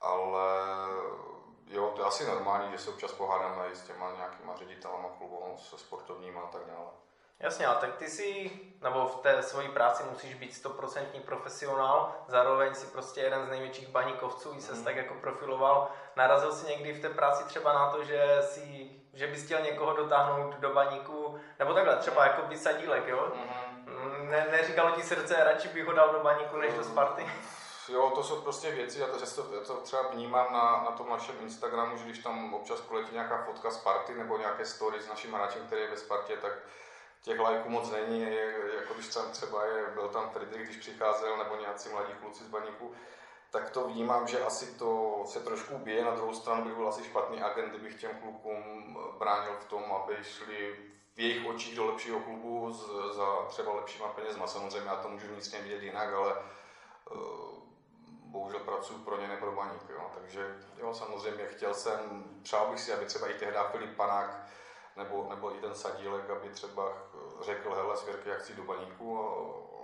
ale 0.00 0.50
jo, 1.66 1.92
to 1.94 2.00
je 2.00 2.06
asi 2.06 2.26
normální, 2.26 2.72
že 2.72 2.78
se 2.78 2.90
občas 2.90 3.12
pohádáme 3.12 3.68
i 3.72 3.76
s 3.76 3.82
těma 3.82 4.12
nějakýma 4.16 4.56
ředitelama 4.56 5.08
klubů, 5.08 5.56
se 5.58 5.78
sportovníma 5.78 6.40
a 6.40 6.46
tak 6.46 6.64
dále. 6.66 6.90
Jasně, 7.42 7.66
ale 7.66 7.76
tak 7.76 7.96
ty 7.96 8.08
si, 8.08 8.50
nebo 8.80 9.06
v 9.06 9.16
té 9.16 9.42
své 9.42 9.68
práci 9.68 10.02
musíš 10.10 10.34
být 10.34 10.54
stoprocentní 10.54 11.20
profesionál, 11.20 12.14
zároveň 12.28 12.74
si 12.74 12.86
prostě 12.86 13.20
jeden 13.20 13.46
z 13.46 13.48
největších 13.48 13.88
baníkovců, 13.88 14.54
i 14.56 14.60
se 14.60 14.74
mm. 14.74 14.84
tak 14.84 14.96
jako 14.96 15.14
profiloval. 15.14 15.90
Narazil 16.16 16.52
si 16.52 16.66
někdy 16.66 16.92
v 16.92 17.02
té 17.02 17.08
práci 17.08 17.44
třeba 17.44 17.72
na 17.72 17.90
to, 17.90 18.04
že 18.04 18.38
si, 18.42 18.90
že 19.14 19.26
bys 19.26 19.44
chtěl 19.44 19.60
někoho 19.60 19.96
dotáhnout 19.96 20.54
do 20.54 20.74
baníku, 20.74 21.38
nebo 21.58 21.74
takhle, 21.74 21.96
třeba 21.96 22.26
jako 22.26 22.42
by 22.42 22.58
sadílek, 22.58 23.08
jo? 23.08 23.32
Mm. 23.86 24.30
Ne, 24.30 24.46
neříkalo 24.50 24.90
ti 24.90 25.02
srdce, 25.02 25.44
radši 25.44 25.68
bych 25.68 25.86
ho 25.86 25.92
dal 25.92 26.12
do 26.12 26.20
baníku, 26.20 26.56
než 26.56 26.74
do 26.74 26.84
Sparty? 26.84 27.26
Jo, 27.88 28.12
to 28.14 28.22
jsou 28.22 28.40
prostě 28.40 28.70
věci, 28.70 29.00
já 29.00 29.06
to, 29.06 29.42
to, 29.42 29.64
to 29.64 29.74
třeba 29.74 30.02
vnímám 30.02 30.52
na, 30.52 30.82
na 30.84 30.90
tom 30.90 31.10
našem 31.10 31.34
Instagramu, 31.40 31.96
že 31.96 32.04
když 32.04 32.18
tam 32.18 32.54
občas 32.54 32.80
proletí 32.80 33.12
nějaká 33.12 33.44
fotka 33.44 33.70
z 33.70 33.76
party 33.76 34.14
nebo 34.14 34.38
nějaké 34.38 34.66
story 34.66 35.02
s 35.02 35.08
naším 35.08 35.32
hráčem, 35.32 35.66
který 35.66 35.82
je 35.82 35.90
ve 35.90 35.96
Spartě, 35.96 36.36
tak 36.36 36.52
těch 37.22 37.38
lajků 37.38 37.68
moc 37.68 37.90
není, 37.90 38.20
jako 38.76 38.94
když 38.94 39.08
tam 39.08 39.30
třeba 39.30 39.64
je, 39.64 39.86
byl 39.94 40.08
tam 40.08 40.30
Friedrich, 40.30 40.64
když 40.64 40.76
přicházel, 40.76 41.36
nebo 41.36 41.56
nějací 41.56 41.88
mladí 41.88 42.12
kluci 42.20 42.44
z 42.44 42.48
baníku, 42.48 42.92
tak 43.50 43.70
to 43.70 43.88
vnímám, 43.88 44.28
že 44.28 44.44
asi 44.44 44.66
to 44.78 45.22
se 45.26 45.40
trošku 45.40 45.78
bije. 45.78 46.04
Na 46.04 46.10
druhou 46.10 46.34
stranu 46.34 46.64
bych 46.64 46.74
byl 46.74 46.88
asi 46.88 47.04
špatný 47.04 47.42
agent, 47.42 47.70
kdybych 47.70 48.00
těm 48.00 48.10
klukům 48.22 48.98
bránil 49.18 49.52
v 49.60 49.64
tom, 49.64 49.92
aby 49.92 50.16
šli 50.24 50.76
v 51.14 51.20
jejich 51.20 51.46
očích 51.46 51.76
do 51.76 51.86
lepšího 51.86 52.20
klubu 52.20 52.72
za 53.12 53.46
třeba 53.48 53.74
lepšíma 53.74 54.08
penězma. 54.08 54.46
Samozřejmě 54.46 54.88
já 54.88 54.96
to 54.96 55.08
můžu 55.08 55.34
nic 55.34 55.52
vidět 55.52 55.82
jinak, 55.82 56.12
ale 56.12 56.34
uh, 57.10 57.18
bohužel 58.24 58.60
pracuji 58.60 58.98
pro 58.98 59.20
ně, 59.20 59.28
ne 59.28 59.36
pro 59.36 59.52
baník. 59.52 59.82
Jo. 59.88 60.10
Takže 60.14 60.56
jo, 60.78 60.94
samozřejmě 60.94 61.46
chtěl 61.46 61.74
jsem, 61.74 62.24
přál 62.42 62.66
bych 62.66 62.80
si, 62.80 62.92
aby 62.92 63.06
třeba 63.06 63.26
i 63.26 63.34
tehdy 63.34 63.58
Filip 63.70 63.96
Panák 63.96 64.46
nebo, 64.96 65.26
nebo 65.30 65.54
i 65.54 65.60
ten 65.60 65.74
Sadílek, 65.74 66.30
aby 66.30 66.48
třeba 66.48 66.92
řekl, 67.40 67.74
hele, 67.74 67.96
svěrky, 67.96 68.28
jak 68.28 68.38
chci 68.38 68.54
do 68.54 68.62
baníku, 68.62 69.18
a 69.18 69.26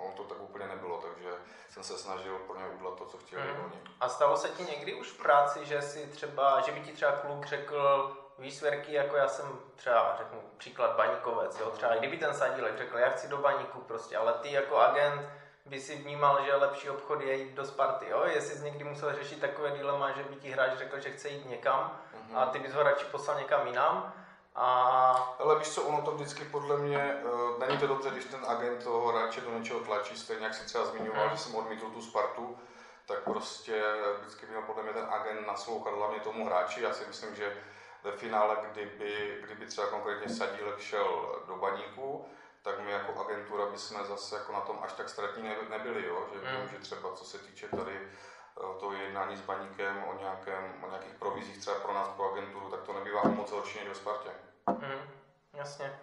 on 0.05 0.13
to 0.13 0.25
tak 0.25 0.41
úplně 0.41 0.67
nebylo, 0.67 0.99
takže 0.99 1.31
jsem 1.71 1.83
se 1.83 1.99
snažil 1.99 2.39
pro 2.39 2.59
ně 2.59 2.67
udělat 2.67 2.99
to, 2.99 3.05
co 3.05 3.19
chtěli 3.19 3.43
mm. 3.43 3.65
oni. 3.65 3.81
A 4.01 4.09
stalo 4.09 4.37
se 4.37 4.49
ti 4.49 4.63
někdy 4.63 4.95
už 4.95 5.09
v 5.09 5.23
práci, 5.23 5.67
že 5.67 5.83
si 5.83 6.07
třeba, 6.07 6.61
že 6.61 6.73
by 6.73 6.81
ti 6.81 6.93
třeba 6.93 7.13
kluk 7.13 7.47
řekl, 7.47 8.13
výsvěrky, 8.39 8.93
jako 8.93 9.17
já 9.17 9.29
jsem 9.29 9.61
třeba, 9.75 10.15
řeknu 10.19 10.41
příklad 10.57 10.97
baníkovec, 10.97 11.61
jo, 11.61 11.71
třeba 11.71 11.97
kdyby 11.97 12.17
ten 12.17 12.35
Sadílek 12.35 12.79
řekl, 12.79 12.99
já 12.99 13.11
chci 13.11 13.29
do 13.29 13.37
baníku 13.37 13.81
prostě, 13.81 14.17
ale 14.17 14.33
ty 14.33 14.53
jako 14.53 14.77
agent 14.77 15.29
by 15.67 15.81
si 15.81 15.97
vnímal, 15.97 16.45
že 16.45 16.55
lepší 16.55 16.91
obchod 16.91 17.21
je 17.21 17.35
jít 17.35 17.55
do 17.55 17.65
Sparty, 17.65 18.09
jo? 18.09 18.23
Jestli 18.27 18.57
jsi 18.57 18.65
někdy 18.65 18.85
musel 18.85 19.15
řešit 19.15 19.41
takové 19.41 19.71
dilema, 19.71 20.13
že 20.13 20.23
by 20.23 20.37
ti 20.37 20.51
hráč 20.51 20.79
řekl, 20.79 21.01
že 21.01 21.11
chce 21.11 21.29
jít 21.29 21.51
někam 21.51 22.01
mm-hmm. 22.15 22.39
a 22.39 22.47
ty 22.47 22.59
bys 22.59 22.73
ho 22.73 22.83
radši 22.83 23.05
poslal 23.05 23.39
někam 23.39 23.67
jinam. 23.67 24.13
A... 24.59 25.37
Ale 25.39 25.59
víš 25.59 25.69
co, 25.69 25.83
ono 25.83 26.03
to 26.03 26.11
vždycky 26.11 26.45
podle 26.45 26.77
mě, 26.77 27.23
uh, 27.25 27.59
není 27.59 27.79
to 27.79 27.87
dobře, 27.87 28.11
když 28.11 28.25
ten 28.25 28.41
agent 28.47 28.85
toho 28.85 29.09
hráče 29.09 29.41
do 29.41 29.59
něčeho 29.59 29.81
tlačí, 29.81 30.19
stejně 30.19 30.45
jak 30.45 30.55
si 30.55 30.67
třeba 30.67 30.85
zmiňoval, 30.85 31.25
mm. 31.25 31.31
že 31.31 31.39
jsem 31.39 31.55
odmítl 31.55 31.91
tu 31.91 32.03
Spartu, 32.03 32.59
tak 33.07 33.19
prostě 33.25 33.83
vždycky 34.21 34.47
měl 34.47 34.63
podle 34.63 34.83
mě 34.83 34.93
ten 34.93 35.07
agent 35.11 35.47
naslouchat 35.47 35.95
hlavně 35.95 36.21
tomu 36.21 36.47
hráči. 36.47 36.83
Já 36.83 36.95
si 36.95 37.07
myslím, 37.07 37.35
že 37.35 37.57
ve 38.05 38.13
finále, 38.13 38.57
kdyby, 38.73 39.39
kdyby 39.45 39.67
třeba 39.67 39.87
konkrétně 39.87 40.35
Sadílek 40.35 40.79
šel 40.79 41.43
do 41.47 41.57
baníku, 41.57 42.27
tak 42.63 42.81
my 42.81 42.91
jako 42.91 43.21
agentura 43.21 43.67
bychom 43.67 44.07
zase 44.07 44.37
jako 44.37 44.53
na 44.53 44.61
tom 44.61 44.79
až 44.83 44.93
tak 44.93 45.09
ztratní 45.09 45.51
nebyli, 45.69 46.07
jo? 46.07 46.27
že 46.33 46.39
mm. 46.39 46.57
vím, 46.57 46.69
že 46.69 46.79
třeba 46.79 47.13
co 47.13 47.25
se 47.25 47.39
týče 47.39 47.69
tady 47.69 47.93
eh, 47.97 48.81
to 48.81 48.93
jednání 48.93 49.37
s 49.37 49.41
baníkem 49.41 50.05
o, 50.05 50.19
nějakém, 50.19 50.85
o 50.85 50.89
nějakých 50.89 51.15
provizích 51.15 51.59
třeba 51.59 51.79
pro 51.79 51.95
nás, 51.95 52.09
pro 52.09 52.33
agenturu, 52.33 52.71
tak 52.71 52.83
to 52.83 52.93
nebývá 52.93 53.23
moc 53.23 53.51
horší 53.51 53.79
než 53.79 53.89
ve 53.89 53.95
Spartě. 53.95 54.31
Mm, 54.71 55.11
jasně. 55.55 56.01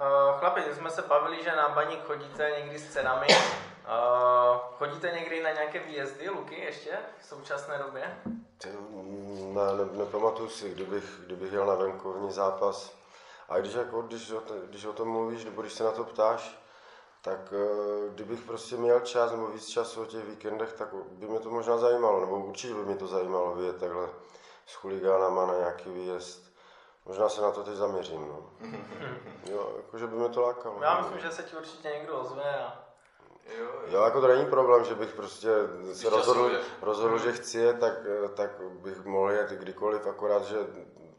Uh, 0.00 0.38
chlapi, 0.38 0.74
jsme 0.74 0.90
se 0.90 1.02
bavili, 1.02 1.44
že 1.44 1.56
na 1.56 1.68
baník 1.68 2.04
chodíte 2.04 2.52
někdy 2.58 2.78
s 2.78 2.92
cenami. 2.92 3.26
Uh, 3.28 4.56
chodíte 4.78 5.10
někdy 5.10 5.42
na 5.42 5.50
nějaké 5.50 5.78
výjezdy, 5.78 6.30
Luky, 6.30 6.60
ještě 6.60 6.98
v 7.20 7.24
současné 7.24 7.78
době? 7.78 8.20
Ne, 9.54 9.62
ne, 9.76 9.98
nepamatuju 9.98 10.48
si, 10.48 10.70
kdybych, 10.70 11.20
kdybych 11.26 11.52
jel 11.52 11.66
na 11.66 11.74
venkovní 11.74 12.32
zápas. 12.32 12.96
A 13.48 13.58
když, 13.58 13.74
jako, 13.74 14.02
když, 14.02 14.30
o, 14.30 14.42
když 14.66 14.84
o 14.84 14.92
tom 14.92 15.08
mluvíš, 15.08 15.44
nebo 15.44 15.62
když 15.62 15.72
se 15.72 15.84
na 15.84 15.90
to 15.90 16.04
ptáš, 16.04 16.58
tak 17.22 17.52
eh, 17.52 18.10
kdybych 18.10 18.40
prostě 18.40 18.76
měl 18.76 19.00
čas 19.00 19.30
nebo 19.30 19.46
víc 19.46 19.66
času 19.66 20.02
o 20.02 20.06
těch 20.06 20.24
víkendech, 20.24 20.72
tak 20.72 20.88
by 20.94 21.26
mě 21.26 21.40
to 21.40 21.50
možná 21.50 21.78
zajímalo, 21.78 22.20
nebo 22.20 22.36
určitě 22.36 22.74
by 22.74 22.80
mě 22.80 22.96
to 22.96 23.06
zajímalo 23.06 23.54
vyjet 23.54 23.76
takhle 23.76 24.08
s 24.66 24.74
chuligánama 24.74 25.46
na 25.46 25.54
nějaký 25.54 25.90
výjezd. 25.90 26.45
Možná 27.06 27.28
se 27.28 27.40
na 27.40 27.50
to 27.50 27.62
teď 27.62 27.74
zaměřím, 27.74 28.28
no. 28.28 28.50
Jo, 29.50 29.72
jakože 29.76 30.06
by 30.06 30.16
mě 30.16 30.28
to 30.28 30.42
lákalo. 30.42 30.76
Já 30.82 31.00
myslím, 31.00 31.18
že 31.18 31.30
se 31.30 31.42
ti 31.42 31.56
určitě 31.56 31.88
někdo 31.88 32.20
ozve 32.20 32.58
a 32.58 32.86
Jo, 33.58 33.64
jo. 33.64 33.80
Jo, 33.88 34.02
jako 34.02 34.20
to 34.20 34.26
není 34.26 34.46
problém, 34.46 34.84
že 34.84 34.94
bych 34.94 35.14
prostě 35.14 35.48
se 35.92 36.10
rozhodl, 36.10 36.50
rozhodl 36.82 37.18
že 37.18 37.32
chci 37.32 37.58
jet, 37.58 37.78
tak, 37.80 37.92
tak 38.34 38.50
bych 38.60 39.04
mohl 39.04 39.30
jet 39.30 39.50
kdykoliv, 39.50 40.06
akorát, 40.06 40.44
že 40.44 40.56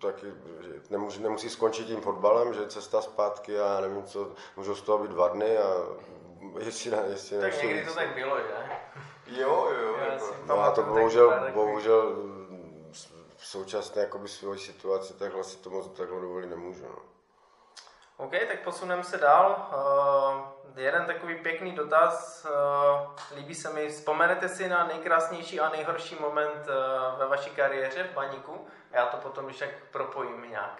taky 0.01 0.33
že 0.59 0.69
nemusí, 0.89 1.23
nemusí 1.23 1.49
skončit 1.49 1.87
tím 1.87 2.01
fotbalem, 2.01 2.53
že 2.53 2.67
cesta 2.67 3.01
zpátky 3.01 3.59
a 3.59 3.73
já 3.73 3.81
nevím 3.81 4.03
co, 4.03 4.31
můžou 4.55 4.75
z 4.75 4.81
toho 4.81 4.97
být 4.97 5.11
dva 5.11 5.27
dny 5.27 5.57
a 5.57 5.73
jestli, 6.59 6.91
ne, 6.91 7.03
jestli 7.09 7.41
tak 7.41 7.63
někdy 7.63 7.85
to 7.85 7.93
tak 7.93 8.13
bylo, 8.13 8.37
že? 8.37 8.53
Jo, 9.27 9.69
jo, 9.81 9.95
Já 9.97 10.13
jako. 10.13 10.35
No 10.45 10.59
a 10.59 10.71
to 10.71 10.83
bohužel, 10.83 11.33
bohužel 11.53 12.15
současné 13.47 14.01
jakoby 14.01 14.27
svojí 14.27 14.59
situaci 14.59 15.13
takhle 15.13 15.43
si 15.43 15.57
to 15.57 15.69
moc 15.69 15.97
takhle 15.97 16.21
dovolit 16.21 16.47
nemůžu. 16.47 16.83
No. 16.83 16.97
OK, 18.17 18.31
tak 18.31 18.59
posuneme 18.59 19.03
se 19.03 19.17
dál. 19.17 19.69
Uh, 19.73 20.79
jeden 20.79 21.05
takový 21.05 21.35
pěkný 21.35 21.71
dotaz. 21.71 22.45
Uh, 22.45 23.37
líbí 23.37 23.55
se 23.55 23.73
mi, 23.73 23.89
vzpomenete 23.89 24.49
si 24.49 24.69
na 24.69 24.87
nejkrásnější 24.87 25.59
a 25.59 25.69
nejhorší 25.69 26.15
moment 26.15 26.67
uh, 26.67 27.19
ve 27.19 27.27
vaší 27.27 27.49
kariéře 27.49 28.03
v 28.03 28.13
baníku? 28.13 28.67
Já 28.91 29.05
to 29.05 29.17
potom 29.17 29.45
když 29.45 29.59
tak 29.59 29.69
propojím 29.91 30.49
nějak. 30.49 30.79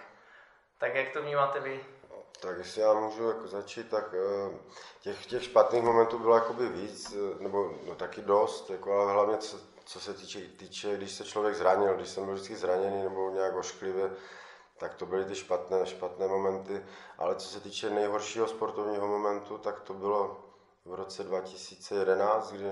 Tak 0.78 0.96
jak 0.96 1.10
to 1.14 1.22
vnímáte 1.22 1.60
vy? 1.60 1.86
Tak 2.40 2.58
jestli 2.58 2.82
já 2.82 2.94
můžu 2.94 3.28
jako 3.28 3.48
začít, 3.48 3.90
tak 3.90 4.14
eh, 4.14 4.58
těch, 5.02 5.26
těch 5.26 5.44
špatných 5.44 5.84
momentů 5.84 6.20
bylo 6.20 6.36
jakoby 6.36 6.70
víc, 6.70 7.16
eh, 7.16 7.44
nebo 7.44 7.72
no, 7.88 7.96
taky 7.96 8.22
dost, 8.22 8.70
jako, 8.70 8.94
ale 8.94 9.14
hlavně 9.14 9.38
co, 9.38 9.58
co 9.86 10.00
se 10.00 10.14
týče, 10.14 10.40
týče, 10.40 10.98
když 10.98 11.12
se 11.12 11.24
člověk 11.24 11.56
zranil, 11.56 11.96
když 11.96 12.10
jsem 12.10 12.26
byl 12.26 12.34
vždycky 12.34 12.56
zraněný 12.56 13.04
nebo 13.04 13.30
nějak 13.30 13.56
ošklivě, 13.56 14.12
tak 14.78 14.96
to 14.96 15.06
byly 15.06 15.26
ty 15.26 15.36
špatné, 15.36 15.86
špatné 15.86 16.28
momenty. 16.28 16.86
Ale 17.18 17.36
co 17.36 17.48
se 17.48 17.60
týče 17.60 17.90
nejhoršího 17.90 18.48
sportovního 18.48 19.08
momentu, 19.08 19.58
tak 19.58 19.80
to 19.80 19.94
bylo 19.94 20.38
v 20.86 20.94
roce 20.94 21.24
2011, 21.24 22.52
kdy, 22.52 22.72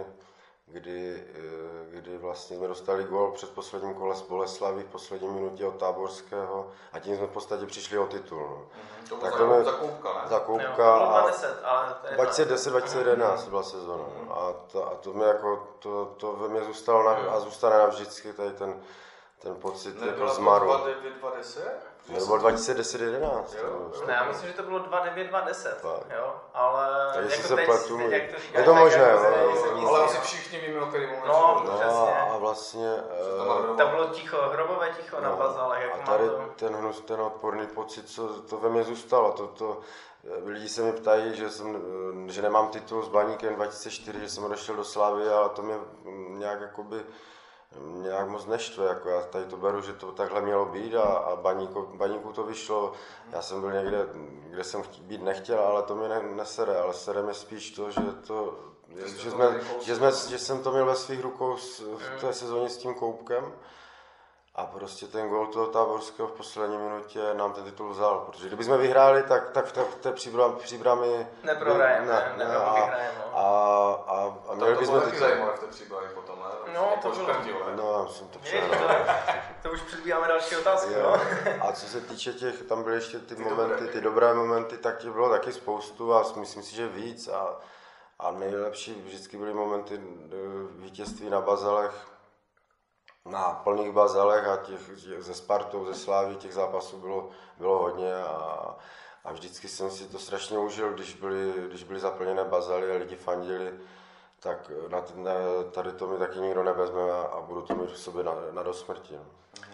kdy, 0.68 1.24
eh, 1.36 1.86
kdy 1.90 2.18
vlastně 2.18 2.58
jsme 2.58 2.68
dostali 2.68 3.04
gól 3.04 3.32
před 3.32 3.50
posledním 3.50 3.94
kole 3.94 4.16
z 4.16 4.22
Boleslavy 4.22 4.84
v 4.84 4.86
poslední 4.92 5.28
minutě 5.30 5.66
od 5.66 5.76
Táborského 5.76 6.72
a 6.94 7.00
tím 7.00 7.18
jsme 7.18 7.28
v 7.28 7.30
podstatě 7.32 7.66
přišli 7.66 7.98
o 7.98 8.06
titul. 8.08 8.40
No. 8.40 8.56
Mhm, 8.74 9.08
To 9.10 9.16
Tak 9.16 9.36
bylo 9.36 9.58
to 9.58 9.64
za, 9.64 9.72
koupka, 9.72 10.14
ne? 10.14 10.30
Za 10.30 10.36
Jo, 10.36 10.42
koupka 10.46 10.74
bylo 10.76 11.16
a 11.16 11.22
20, 11.22 11.60
ale 11.64 11.96
to 12.02 12.08
je 12.08 12.18
2010-2011 12.18 13.50
byla 13.50 13.64
sezóna. 13.64 14.04
no. 14.28 14.38
A 14.42 14.54
to, 14.72 14.88
a 14.92 14.96
to 14.96 15.14
mě 15.14 15.26
jako, 15.26 15.68
to, 15.80 16.06
to 16.06 16.34
ve 16.34 16.48
mně 16.48 16.64
zůstalo 16.64 17.04
na, 17.04 17.12
a 17.12 17.40
zůstane 17.40 17.78
navždycky 17.78 18.34
tady 18.34 18.52
ten, 18.52 18.82
ten 19.40 19.56
pocit 19.56 19.96
jako 19.96 20.06
Nebyla 20.06 20.30
to 20.30 20.36
zmaru. 20.36 20.66
2,9, 20.68 21.62
2,10? 22.10 22.20
Nebo 22.20 22.36
2010-11. 22.36 23.44
Jo, 23.58 23.64
jo. 23.64 23.92
Ne, 24.08 24.14
já 24.14 24.24
myslím, 24.24 24.50
že 24.50 24.56
to 24.56 24.64
bylo 24.64 24.80
2,9, 24.80 25.30
2,10, 25.30 25.70
Tak. 25.70 26.18
jo, 26.18 26.36
ale 26.54 26.88
Tak 27.14 27.24
jestli 27.24 27.38
jako 27.38 27.48
se 27.48 27.56
teď, 27.56 27.66
pletu, 27.66 27.98
teď, 27.98 28.12
jak 28.12 28.32
to 28.32 28.40
říkáš, 28.42 28.54
je 28.60 28.64
to 28.64 28.72
tak 28.74 28.80
možné, 28.84 29.02
jako 29.02 29.76
nic 29.76 29.88
Ale 29.90 30.00
ne- 30.00 30.06
asi 30.06 30.18
všichni 30.22 30.60
víme, 30.60 30.82
o 30.82 30.86
který 30.86 31.08
moment 31.08 31.26
No, 31.28 31.62
No 31.66 31.72
Přesně. 31.72 32.16
a, 32.16 32.34
a 32.34 32.38
vlastně... 32.38 32.94
eh, 33.74 33.78
Tam 33.78 33.90
bylo 33.90 34.06
ticho, 34.06 34.38
hrobové 34.38 34.90
ticho 35.02 35.20
na 35.22 35.30
No, 35.30 35.36
bazálech, 35.38 35.82
jak 35.82 35.94
a 35.94 35.98
mám 35.98 36.06
tady 36.06 36.30
to... 36.30 36.42
ten, 36.56 36.76
hnus, 36.76 37.02
ten 37.02 37.22
odporný 37.22 37.68
pocit, 37.68 38.10
co 38.10 38.28
to 38.42 38.58
ve 38.58 38.70
mně 38.70 38.84
zůstalo, 38.84 39.32
to, 39.32 39.48
to, 39.48 39.80
lidi 40.46 40.70
se 40.70 40.82
mi 40.82 40.92
ptají, 40.94 41.36
že, 41.36 41.50
jsem, 41.50 41.76
eh, 42.28 42.32
že 42.32 42.42
nemám 42.42 42.68
titul 42.68 43.04
s 43.04 43.08
Baníkem 43.10 43.56
2004, 43.56 44.20
že 44.20 44.30
jsem 44.30 44.44
odešel 44.44 44.76
do 44.76 44.84
Slavy, 44.84 45.30
ale 45.30 45.50
to 45.50 45.62
mě 45.62 45.76
mm, 46.04 46.40
nějak 46.40 46.62
jakoby 46.62 47.06
nějak 47.80 48.28
moc 48.28 48.46
neštve, 48.46 48.86
jako 48.86 49.10
já 49.10 49.22
tady 49.22 49.46
to 49.46 49.58
beru, 49.58 49.82
že 49.82 49.94
to 49.94 50.12
takhle 50.12 50.42
mělo 50.42 50.66
být 50.66 50.96
a, 50.96 51.02
a 51.04 51.36
baníku, 51.36 51.90
baníku 51.94 52.32
to 52.34 52.44
vyšlo, 52.44 52.94
já 53.32 53.42
jsem 53.42 53.62
byl 53.62 53.72
někde, 53.72 54.08
kde 54.50 54.64
jsem 54.64 54.82
chtí, 54.84 55.02
být 55.02 55.22
nechtěl, 55.24 55.60
ale 55.60 55.84
to 55.84 55.96
mě 55.96 56.10
ne, 56.10 56.22
nesere, 56.22 56.78
ale 56.80 56.94
sere 56.94 57.22
mě 57.22 57.34
spíš 57.34 57.72
to, 57.72 57.92
že 57.92 58.02
to, 58.28 58.60
Že 58.96 59.08
že, 59.18 59.32
jsme, 59.32 59.46
že, 59.82 59.96
jsme, 59.96 60.12
že 60.30 60.38
jsem 60.40 60.64
to 60.64 60.72
měl 60.72 60.86
ve 60.86 60.96
svých 60.96 61.22
rukou 61.22 61.58
s, 61.58 61.80
v 61.80 62.22
té 62.22 62.34
sezóně 62.34 62.70
s 62.70 62.78
tím 62.78 62.94
koupkem 62.94 63.54
a 64.56 64.66
prostě 64.66 65.08
ten 65.08 65.30
gol 65.30 65.48
toho 65.48 65.68
Táborského 65.68 66.28
v 66.28 66.32
poslední 66.32 66.78
minutě 66.78 67.34
nám 67.34 67.54
ten 67.54 67.64
titul 67.64 67.90
vzal, 67.90 68.20
protože 68.20 68.48
kdybychom 68.48 68.78
vyhráli, 68.78 69.24
tak, 69.24 69.50
tak 69.50 69.66
v 69.66 69.72
té, 69.72 69.82
v 69.84 69.96
té 69.96 70.12
příbram, 70.12 70.56
příbrami... 70.56 71.28
Neprohrajeme, 71.44 72.08
ne, 72.08 72.34
ne, 72.38 72.46
ne, 72.48 72.56
a, 72.56 72.60
no. 72.60 73.38
a, 73.38 73.44
a, 74.08 74.38
a 74.48 74.48
Tam 74.48 74.58
měli 74.58 74.74
to 74.74 74.80
bychom 74.80 74.94
bylo 74.96 75.02
taky 75.06 75.16
titul. 75.16 75.28
zajímavé 75.30 75.58
v 75.58 75.60
té 75.60 75.66
ne? 75.66 75.72
No, 76.76 76.82
Jako 76.96 77.12
to 77.12 77.24
bylo. 77.44 77.76
No, 77.76 78.00
já 78.08 78.14
jsem 78.14 78.28
to 78.28 78.40
přehnal. 78.40 78.80
to, 79.64 79.72
už 79.72 79.82
předbíháme 79.82 80.28
další 80.28 80.56
otázku, 80.56 80.92
Jo. 80.92 81.18
no. 81.58 81.68
A 81.68 81.72
co 81.72 81.86
se 81.86 82.02
týče 82.02 82.34
těch, 82.34 82.62
tam 82.64 82.84
byly 82.84 82.96
ještě 82.96 83.20
ty, 83.20 83.36
Ty 83.36 83.44
momenty, 83.44 83.74
dobré. 83.76 83.88
ty 83.94 84.02
dobré 84.02 84.34
momenty, 84.34 84.78
tak 84.78 84.98
těch 84.98 85.12
bylo 85.12 85.30
taky 85.30 85.54
spoustu 85.54 86.14
a 86.14 86.26
myslím 86.40 86.64
si, 86.64 86.76
že 86.76 86.88
víc. 86.88 87.28
A, 87.28 87.56
a 88.20 88.32
nejlepší 88.32 88.94
vždycky 89.06 89.38
byly 89.38 89.54
momenty 89.54 89.96
eh, 89.96 90.36
vítězství 90.82 91.30
na 91.30 91.42
bazalech, 91.42 92.08
na 93.26 93.44
plných 93.64 93.92
bazalech 93.92 94.48
a 94.48 94.58
těch, 94.58 94.80
těch 95.04 95.24
ze 95.24 95.34
Spartou, 95.34 95.86
ze 95.86 95.94
Slávy, 95.94 96.36
těch 96.36 96.54
zápasů 96.54 96.98
bylo, 96.98 97.30
bylo 97.58 97.78
hodně 97.80 98.16
a, 98.16 98.76
a 99.26 99.32
vždycky 99.32 99.68
jsem 99.68 99.92
si 99.92 100.08
to 100.08 100.20
strašně 100.20 100.58
užil, 100.58 100.94
když 100.94 101.14
byly, 101.16 101.54
když 101.68 101.84
byly 101.84 102.00
zaplněné 102.00 102.44
bazaly 102.44 102.92
a 102.92 102.98
lidi 102.98 103.16
fandili, 103.16 103.74
tak 104.46 104.72
na, 104.88 105.04
na, 105.16 105.32
tady 105.72 105.92
to 105.92 106.08
mi 106.08 106.18
taky 106.18 106.40
nikdo 106.40 106.64
nevezme 106.64 107.02
a, 107.12 107.42
budu 107.42 107.62
to 107.62 107.76
mít 107.76 107.92
v 107.92 107.98
sobě 107.98 108.24
na, 108.24 108.32
na 108.52 108.64
do 108.64 108.74
smrti. 108.74 109.16
no. 109.16 109.26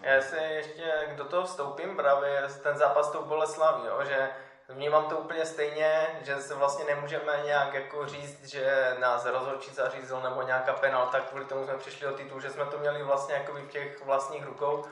Já 0.01 0.21
si 0.21 0.35
ještě 0.35 1.13
do 1.15 1.25
toho 1.25 1.43
vstoupím 1.43 1.95
právě 1.95 2.47
ten 2.63 2.77
zápas 2.77 3.11
tou 3.11 3.23
Boleslaví, 3.23 3.85
jo, 3.85 3.99
že 4.03 4.29
vnímám 4.69 5.05
to 5.05 5.17
úplně 5.17 5.45
stejně, 5.45 6.19
že 6.21 6.35
se 6.35 6.55
vlastně 6.55 6.85
nemůžeme 6.85 7.41
nějak 7.45 7.73
jako 7.73 8.05
říct, 8.05 8.45
že 8.45 8.95
nás 8.99 9.25
rozhodčí 9.25 9.73
zařízl 9.73 10.21
nebo 10.21 10.41
nějaká 10.41 10.73
penalta, 10.73 11.19
kvůli 11.19 11.45
tomu 11.45 11.65
jsme 11.65 11.77
přišli 11.77 12.07
o 12.07 12.11
titul, 12.13 12.41
že 12.41 12.49
jsme 12.49 12.65
to 12.65 12.77
měli 12.77 13.03
vlastně 13.03 13.35
jako 13.35 13.53
v 13.53 13.67
těch 13.67 14.05
vlastních 14.05 14.45
rukou. 14.45 14.85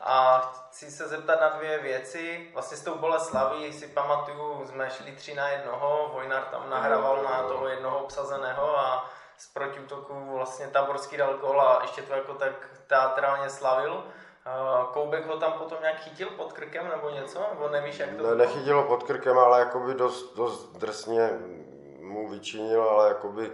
A 0.00 0.40
chci 0.40 0.90
se 0.90 1.08
zeptat 1.08 1.40
na 1.40 1.48
dvě 1.48 1.78
věci. 1.78 2.50
Vlastně 2.54 2.76
s 2.76 2.84
tou 2.84 2.94
Boleslaví 2.98 3.72
si 3.72 3.86
pamatuju, 3.88 4.66
jsme 4.66 4.90
šli 4.90 5.12
tři 5.12 5.34
na 5.34 5.48
jednoho, 5.48 6.10
Vojnar 6.12 6.42
tam 6.42 6.70
nahrával 6.70 7.22
na 7.22 7.42
toho 7.42 7.68
jednoho 7.68 7.98
obsazeného 7.98 8.78
a 8.78 9.10
z 9.38 9.46
protiútoku 9.52 10.14
vlastně 10.34 10.66
Táborský 10.68 11.16
dal 11.16 11.34
gól 11.34 11.60
a 11.60 11.78
ještě 11.82 12.02
to 12.02 12.12
jako 12.12 12.34
tak 12.34 12.52
teatrálně 12.86 13.50
slavil. 13.50 14.04
Koubek 14.92 15.26
ho 15.26 15.36
tam 15.36 15.52
potom 15.52 15.78
nějak 15.80 15.96
chytil 16.00 16.28
pod 16.30 16.52
krkem 16.52 16.88
nebo 16.88 17.10
něco? 17.10 17.38
Nebo 17.50 17.68
nevíš, 17.68 17.98
jak 17.98 18.08
to 18.10 18.16
Ne, 18.16 18.22
bylo? 18.22 18.34
nechytilo 18.34 18.82
pod 18.82 19.02
krkem, 19.02 19.38
ale 19.38 19.60
jakoby 19.60 19.94
dost, 19.94 20.34
dost 20.36 20.72
drsně 20.76 21.30
mu 22.00 22.28
vyčinil, 22.28 22.82
ale 22.82 23.08
jakoby 23.08 23.52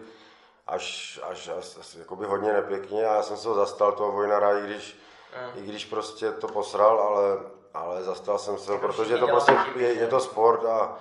až, 0.67 1.21
až, 1.23 1.49
až, 1.49 1.77
až 1.81 1.95
jakoby 1.95 2.27
hodně 2.27 2.53
nepěkně 2.53 3.07
a 3.07 3.15
já 3.15 3.23
jsem 3.23 3.37
se 3.37 3.49
ho 3.49 3.55
zastal 3.55 3.93
toho 3.93 4.13
Vojnara, 4.13 4.59
i 4.59 4.63
když, 4.63 5.01
Mm. 5.45 5.59
i 5.59 5.67
když 5.67 5.85
prostě 5.85 6.33
to 6.33 6.49
posral, 6.49 7.01
ale, 7.01 7.39
ale 7.75 8.03
zastal 8.03 8.39
jsem 8.39 8.59
se 8.59 8.73
ho, 8.73 8.79
protože 8.79 9.19
to 9.19 9.27
prostě 9.27 9.57
je, 9.77 9.93
je 9.93 10.07
to 10.07 10.21
sport 10.21 10.65
a, 10.65 10.95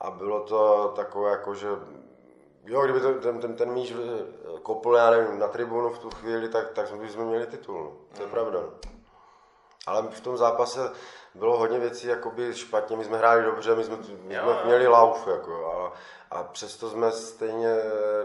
a 0.00 0.10
bylo 0.10 0.40
to 0.40 0.92
takové 0.96 1.30
jako, 1.30 1.54
že 1.54 1.68
jo, 2.64 2.82
kdyby 2.84 3.00
to, 3.00 3.14
ten, 3.14 3.40
ten, 3.40 3.54
ten 3.56 3.70
míč 3.72 3.90
eh, 3.92 4.24
kopl, 4.62 4.94
já 4.96 5.10
nevím, 5.10 5.38
na 5.38 5.48
tribunu 5.48 5.90
v 5.90 5.98
tu 5.98 6.10
chvíli, 6.10 6.48
tak, 6.48 6.70
tak 6.70 6.92
bychom 6.94 7.24
měli 7.26 7.46
titul, 7.46 7.82
no. 7.84 7.92
to 8.16 8.22
je 8.22 8.28
pravda. 8.28 8.60
no. 8.60 8.68
Ale 9.86 10.02
v 10.02 10.20
tom 10.20 10.36
zápase 10.36 10.92
bylo 11.34 11.58
hodně 11.58 11.78
věcí 11.78 12.06
jakoby 12.06 12.54
špatně, 12.54 12.96
my 12.96 13.04
jsme 13.04 13.18
hráli 13.18 13.42
dobře, 13.44 13.74
my 13.74 13.84
jsme, 13.84 13.96
my 14.22 14.34
Jo, 14.34 14.40
jsme 14.42 14.50
jo. 14.52 14.58
měli 14.64 14.86
lauf, 14.88 15.26
jako, 15.26 15.66
a, 15.66 15.92
a 16.36 16.42
přesto 16.42 16.90
jsme 16.90 17.12
stejně 17.12 17.76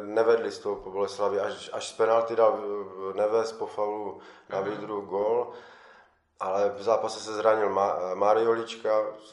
nevedli 0.02 0.52
z 0.52 0.60
toho 0.60 0.76
po 0.76 0.92
Boleslavi, 0.92 1.40
až, 1.40 1.70
až 1.74 1.88
z 1.90 1.94
penalty 1.94 2.36
dal 2.36 2.60
eh, 2.60 3.18
Neves 3.18 3.52
po 3.52 3.66
faulu 3.66 4.20
na 4.50 4.62
Mhm. 4.62 4.70
výdru 4.72 5.02
gol, 5.02 5.52
ale 6.44 6.70
v 6.70 6.82
zápase 6.84 7.20
se 7.20 7.34
zranil 7.34 7.70
Ma, 7.70 7.96
Mariolička, 8.14 8.90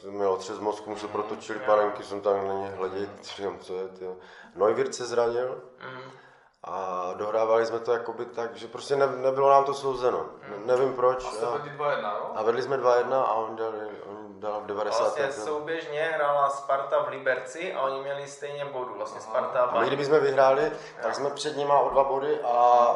měl 0.09 0.31
otřes 0.31 0.59
mozku, 0.59 0.89
mu 0.89 0.95
se 0.95 1.07
protočili 1.07 1.59
jo. 1.59 1.65
panenky, 1.65 2.03
jsem 2.03 2.21
tam 2.21 2.47
na 2.47 2.53
ně 2.53 2.69
hledět, 2.77 3.09
říkám, 3.35 3.59
co 3.59 3.75
je, 3.75 3.87
tyjo. 3.87 4.15
Neuwirth 4.55 4.93
se 4.93 5.05
zranil, 5.05 5.61
Mm. 5.83 6.11
a 6.63 7.05
dohrávali 7.17 7.65
jsme 7.65 7.79
to 7.79 7.93
jakoby 7.93 8.25
tak, 8.25 8.55
že 8.55 8.67
prostě 8.67 8.95
ne, 8.95 9.07
nebylo 9.07 9.49
nám 9.49 9.63
to 9.63 9.73
souzeno. 9.73 10.25
Ne, 10.49 10.57
nevím 10.65 10.93
proč. 10.93 11.25
A 11.25 11.27
jste 11.31 11.45
jo. 11.45 11.51
vedli 11.51 11.69
2-1, 11.77 12.15
jo? 12.17 12.31
A 12.35 12.43
vedli 12.43 12.61
jsme 12.61 12.77
2-1 12.77 13.13
a 13.13 13.33
oni 13.33 13.55
dali, 13.57 13.77
oni 14.09 14.39
dala 14.39 14.59
v 14.59 14.65
90. 14.65 15.03
Vlastně 15.03 15.31
souběžně 15.31 16.01
hrála 16.15 16.49
Sparta 16.49 16.99
v 17.03 17.07
Liberci 17.09 17.73
a 17.73 17.81
oni 17.81 18.01
měli 18.01 18.27
stejně 18.27 18.65
bodů, 18.65 18.93
vlastně 18.97 19.21
Sparta 19.21 19.59
a 19.59 19.63
A 19.63 19.65
my 19.65 19.73
Baník. 19.73 19.87
kdybychom 19.93 20.19
vyhráli, 20.19 20.71
tak 21.03 21.15
jsme 21.15 21.29
před 21.29 21.57
nima 21.57 21.79
o 21.79 21.89
dva 21.89 22.03
body 22.03 22.41
a, 22.41 22.47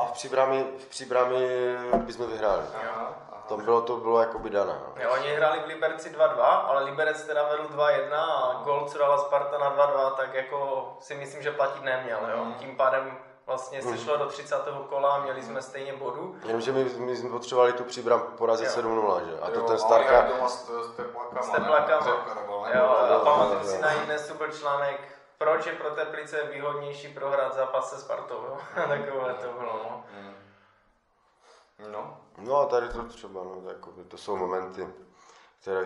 a 0.02 0.06
v 0.06 0.12
příbrami, 0.12 0.66
v 0.80 0.86
příbrami 0.86 1.48
bychom 1.96 2.28
vyhráli. 2.28 2.64
Aha, 2.76 3.14
To 3.48 3.58
bylo, 3.58 3.82
to 3.82 3.98
bylo 3.98 4.20
jakoby 4.20 4.50
dané. 4.50 4.74
No. 4.88 5.04
Jo, 5.04 5.10
oni 5.14 5.28
hráli 5.30 5.60
v 5.60 5.68
Liberci 5.68 6.10
2-2, 6.10 6.40
ale 6.42 6.84
Liberec 6.84 7.24
teda 7.24 7.44
vedl 7.44 7.64
2-1 7.64 8.14
a 8.14 8.62
gol, 8.64 8.86
co 8.88 8.98
dala 8.98 9.18
Sparta 9.18 9.58
na 9.58 9.76
2-2, 9.76 10.12
tak 10.12 10.34
jako 10.34 10.90
si 11.00 11.16
myslím, 11.16 11.44
že 11.44 11.52
platit 11.52 11.84
neměl. 11.84 12.20
Jo? 12.36 12.46
Tím 12.58 12.78
pádem 12.78 13.18
vlastně 13.46 13.82
se 13.82 13.98
šlo 13.98 14.18
do 14.18 14.26
30. 14.26 14.56
kola 14.90 15.16
a 15.16 15.20
měli 15.20 15.44
jsme 15.44 15.62
stejně 15.62 15.94
bodů. 15.94 16.36
Jenomže 16.46 16.72
my, 16.72 16.84
my 16.84 17.16
jsme 17.16 17.30
potřebovali 17.30 17.74
tu 17.74 17.84
příbram 17.84 18.22
porazit 18.22 18.68
Jo. 18.78 18.84
7-0, 18.84 19.26
že? 19.26 19.40
A 19.42 19.50
to 19.50 19.60
Jo, 19.60 19.66
ten 19.66 19.78
Starka, 19.80 20.22
doma 20.22 20.50
s, 20.50 20.72
s 21.44 21.50
teplakama. 21.50 22.02
S? 22.02 22.08
Jo, 22.74 22.84
a 22.86 23.20
pamatuju 23.20 23.64
si 23.64 23.82
na 23.82 23.92
jiný 23.92 24.18
super 24.18 24.52
článek, 24.52 25.02
proč 25.38 25.66
je 25.66 25.72
pro 25.72 25.90
Teplice 25.90 26.44
výhodnější 26.44 27.08
prohrát 27.08 27.54
zápas 27.56 27.90
se 27.90 27.98
Spartou. 27.98 28.36
Jo? 28.36 28.58
Takové 28.76 29.34
to 29.34 29.48
bylo. 29.60 29.80
No. 29.84 30.04
Hmm. 30.14 30.35
No, 31.80 32.18
no 32.38 32.58
a 32.58 32.66
tady 32.66 32.90
to 32.90 33.04
třeba, 33.04 33.44
no, 33.44 33.62
jakoby, 33.70 34.04
to 34.04 34.18
jsou 34.18 34.36
momenty, 34.36 34.88
které 35.62 35.86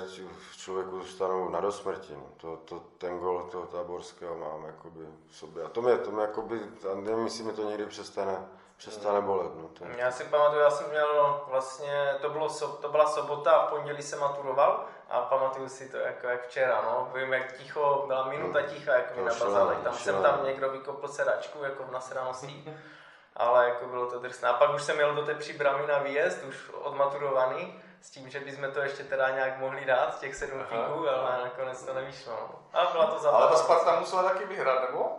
v 0.52 0.58
člověku 0.58 1.00
zůstanou 1.00 1.50
na 1.50 1.60
dosmrti. 1.60 2.14
No. 2.14 2.26
To, 2.38 2.58
to, 2.58 2.80
ten 2.98 3.20
gol 3.20 3.44
toho 3.52 3.66
táborského 3.66 4.38
mám 4.38 4.66
jakoby 4.66 5.06
v 5.28 5.36
sobě. 5.36 5.64
A 5.64 5.70
to 5.70 5.82
mě, 5.82 5.98
to 5.98 6.12
mě 6.12 6.22
jakoby, 6.22 6.62
a 6.92 6.96
nevím, 6.96 7.26
jestli 7.26 7.44
mi 7.44 7.54
to 7.54 7.64
někdy 7.64 7.86
přestane, 7.86 8.48
přestane 8.78 9.22
bolet. 9.22 9.56
No. 9.56 9.68
To, 9.68 9.86
Já 9.98 10.12
si 10.12 10.24
pamatuju, 10.24 10.62
já 10.62 10.70
jsem 10.70 10.90
měl 10.90 11.44
vlastně, 11.48 12.16
to, 12.22 12.30
bylo, 12.30 12.50
to 12.82 12.90
byla 12.90 13.08
sobota 13.08 13.52
a 13.52 13.68
v 13.68 13.70
pondělí 13.70 14.04
jsem 14.04 14.20
maturoval 14.20 14.86
a 15.10 15.22
pamatuju 15.22 15.70
si 15.70 15.90
to 15.90 15.98
jako 15.98 16.28
jak 16.28 16.48
včera, 16.48 16.82
no. 16.82 17.12
Vím, 17.14 17.34
jak 17.34 17.58
ticho, 17.58 18.04
byla 18.08 18.30
minuta 18.30 18.62
ticha, 18.62 18.94
jak 18.94 19.16
mi 19.16 19.22
To 19.22 19.30
na 19.30 19.46
bazálek, 19.46 19.80
tam 19.80 19.94
jsem 19.94 20.22
tam 20.22 20.46
někdo 20.46 20.70
vykopl 20.70 21.08
sedačku, 21.08 21.64
jako 21.64 21.84
v 21.84 21.92
nasraností. 21.92 22.74
Ale 23.40 23.66
jako 23.66 23.86
bylo 23.86 24.06
to 24.06 24.20
drsné. 24.20 24.50
A 24.50 24.54
pak 24.54 24.74
už 24.74 24.84
jsem 24.84 25.00
jel 25.00 25.16
do 25.16 25.26
té 25.26 25.36
příbramy 25.36 25.88
na 25.88 25.98
výjezd, 26.00 26.44
už 26.44 26.56
odmaturovaný, 26.74 27.82
s 28.02 28.10
tím, 28.10 28.30
že 28.30 28.40
bychom 28.40 28.72
to 28.72 28.80
ještě 28.80 29.04
teda 29.04 29.30
nějak 29.30 29.58
mohli 29.58 29.86
dát, 29.86 30.20
těch 30.20 30.36
sedm 30.36 30.64
fíků, 30.64 31.10
ale 31.10 31.44
nakonec 31.44 31.84
to 31.84 31.94
nevyšlo. 31.94 32.34
no. 32.40 32.80
A 32.80 32.92
byla 32.92 33.06
to 33.06 33.12
ale 33.12 33.20
zábava. 33.22 33.48
ta 33.48 33.56
Sparta 33.56 34.00
musela 34.00 34.24
taky 34.24 34.46
vyhrát, 34.46 34.82
nebo? 34.82 35.10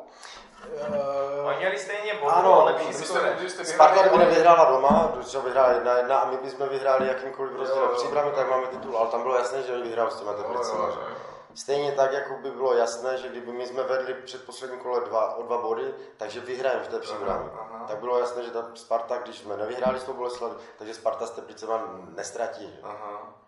Oni 1.45 1.57
měli 1.57 1.79
stejně 1.79 2.15
bodů, 2.15 2.33
Ano, 2.35 2.61
ale 2.61 2.73
lepší 2.73 2.93
skore. 2.93 3.33
kdybyste 3.35 3.65
Sparta, 3.65 4.01
kdyby 4.01 4.19
nevyhrála 4.19 4.65
doma, 4.71 5.13
třeba 5.25 5.45
vyhrála 5.45 5.73
jedna 5.73 5.97
jedna 5.97 6.19
a 6.19 6.31
my 6.31 6.37
bychom 6.37 6.69
vyhráli 6.69 7.07
jakýmkoliv 7.09 7.53
rozdílem 7.59 7.89
v 7.89 7.93
jo. 7.93 7.97
příbrami, 7.97 8.31
tak 8.31 8.51
máme 8.51 8.67
titul, 8.67 8.97
ale 8.99 9.09
tam 9.11 9.23
bylo 9.23 9.37
jasné, 9.39 9.63
že 9.63 9.73
oni 9.73 9.83
vyhrajou 9.83 10.11
s 10.11 10.17
těma 10.17 10.33
Jo, 10.33 10.39
Stejně 11.55 11.93
tak, 11.93 12.13
jako 12.13 12.35
by 12.35 12.51
bylo 12.51 12.75
jasné, 12.75 13.19
že 13.19 13.29
kdyby 13.29 13.53
my 13.53 13.67
jsme 13.67 13.83
vedli 13.83 14.15
před 14.15 14.47
posledním 14.47 14.81
kole 14.81 15.01
dva, 15.01 15.35
o 15.35 15.43
dva 15.43 15.59
body, 15.59 15.95
takže 16.17 16.41
vyhrajeme 16.41 16.85
v 16.85 16.89
té 16.89 16.99
příbrami. 16.99 17.51
Tak 17.89 17.99
bylo 17.99 18.19
jasné, 18.19 18.43
že 18.43 18.51
ta 18.51 18.71
Sparta, 18.75 19.19
když 19.19 19.39
jsme 19.39 19.57
nevyhráli 19.57 20.01
s 20.01 20.05
tou 20.05 20.13
Boleslaví, 20.13 20.55
takže 20.79 20.95
Sparta 20.95 21.27
s 21.27 21.31
Teplicema 21.31 21.83
nestratí. 22.15 22.79
Aha. 22.83 23.41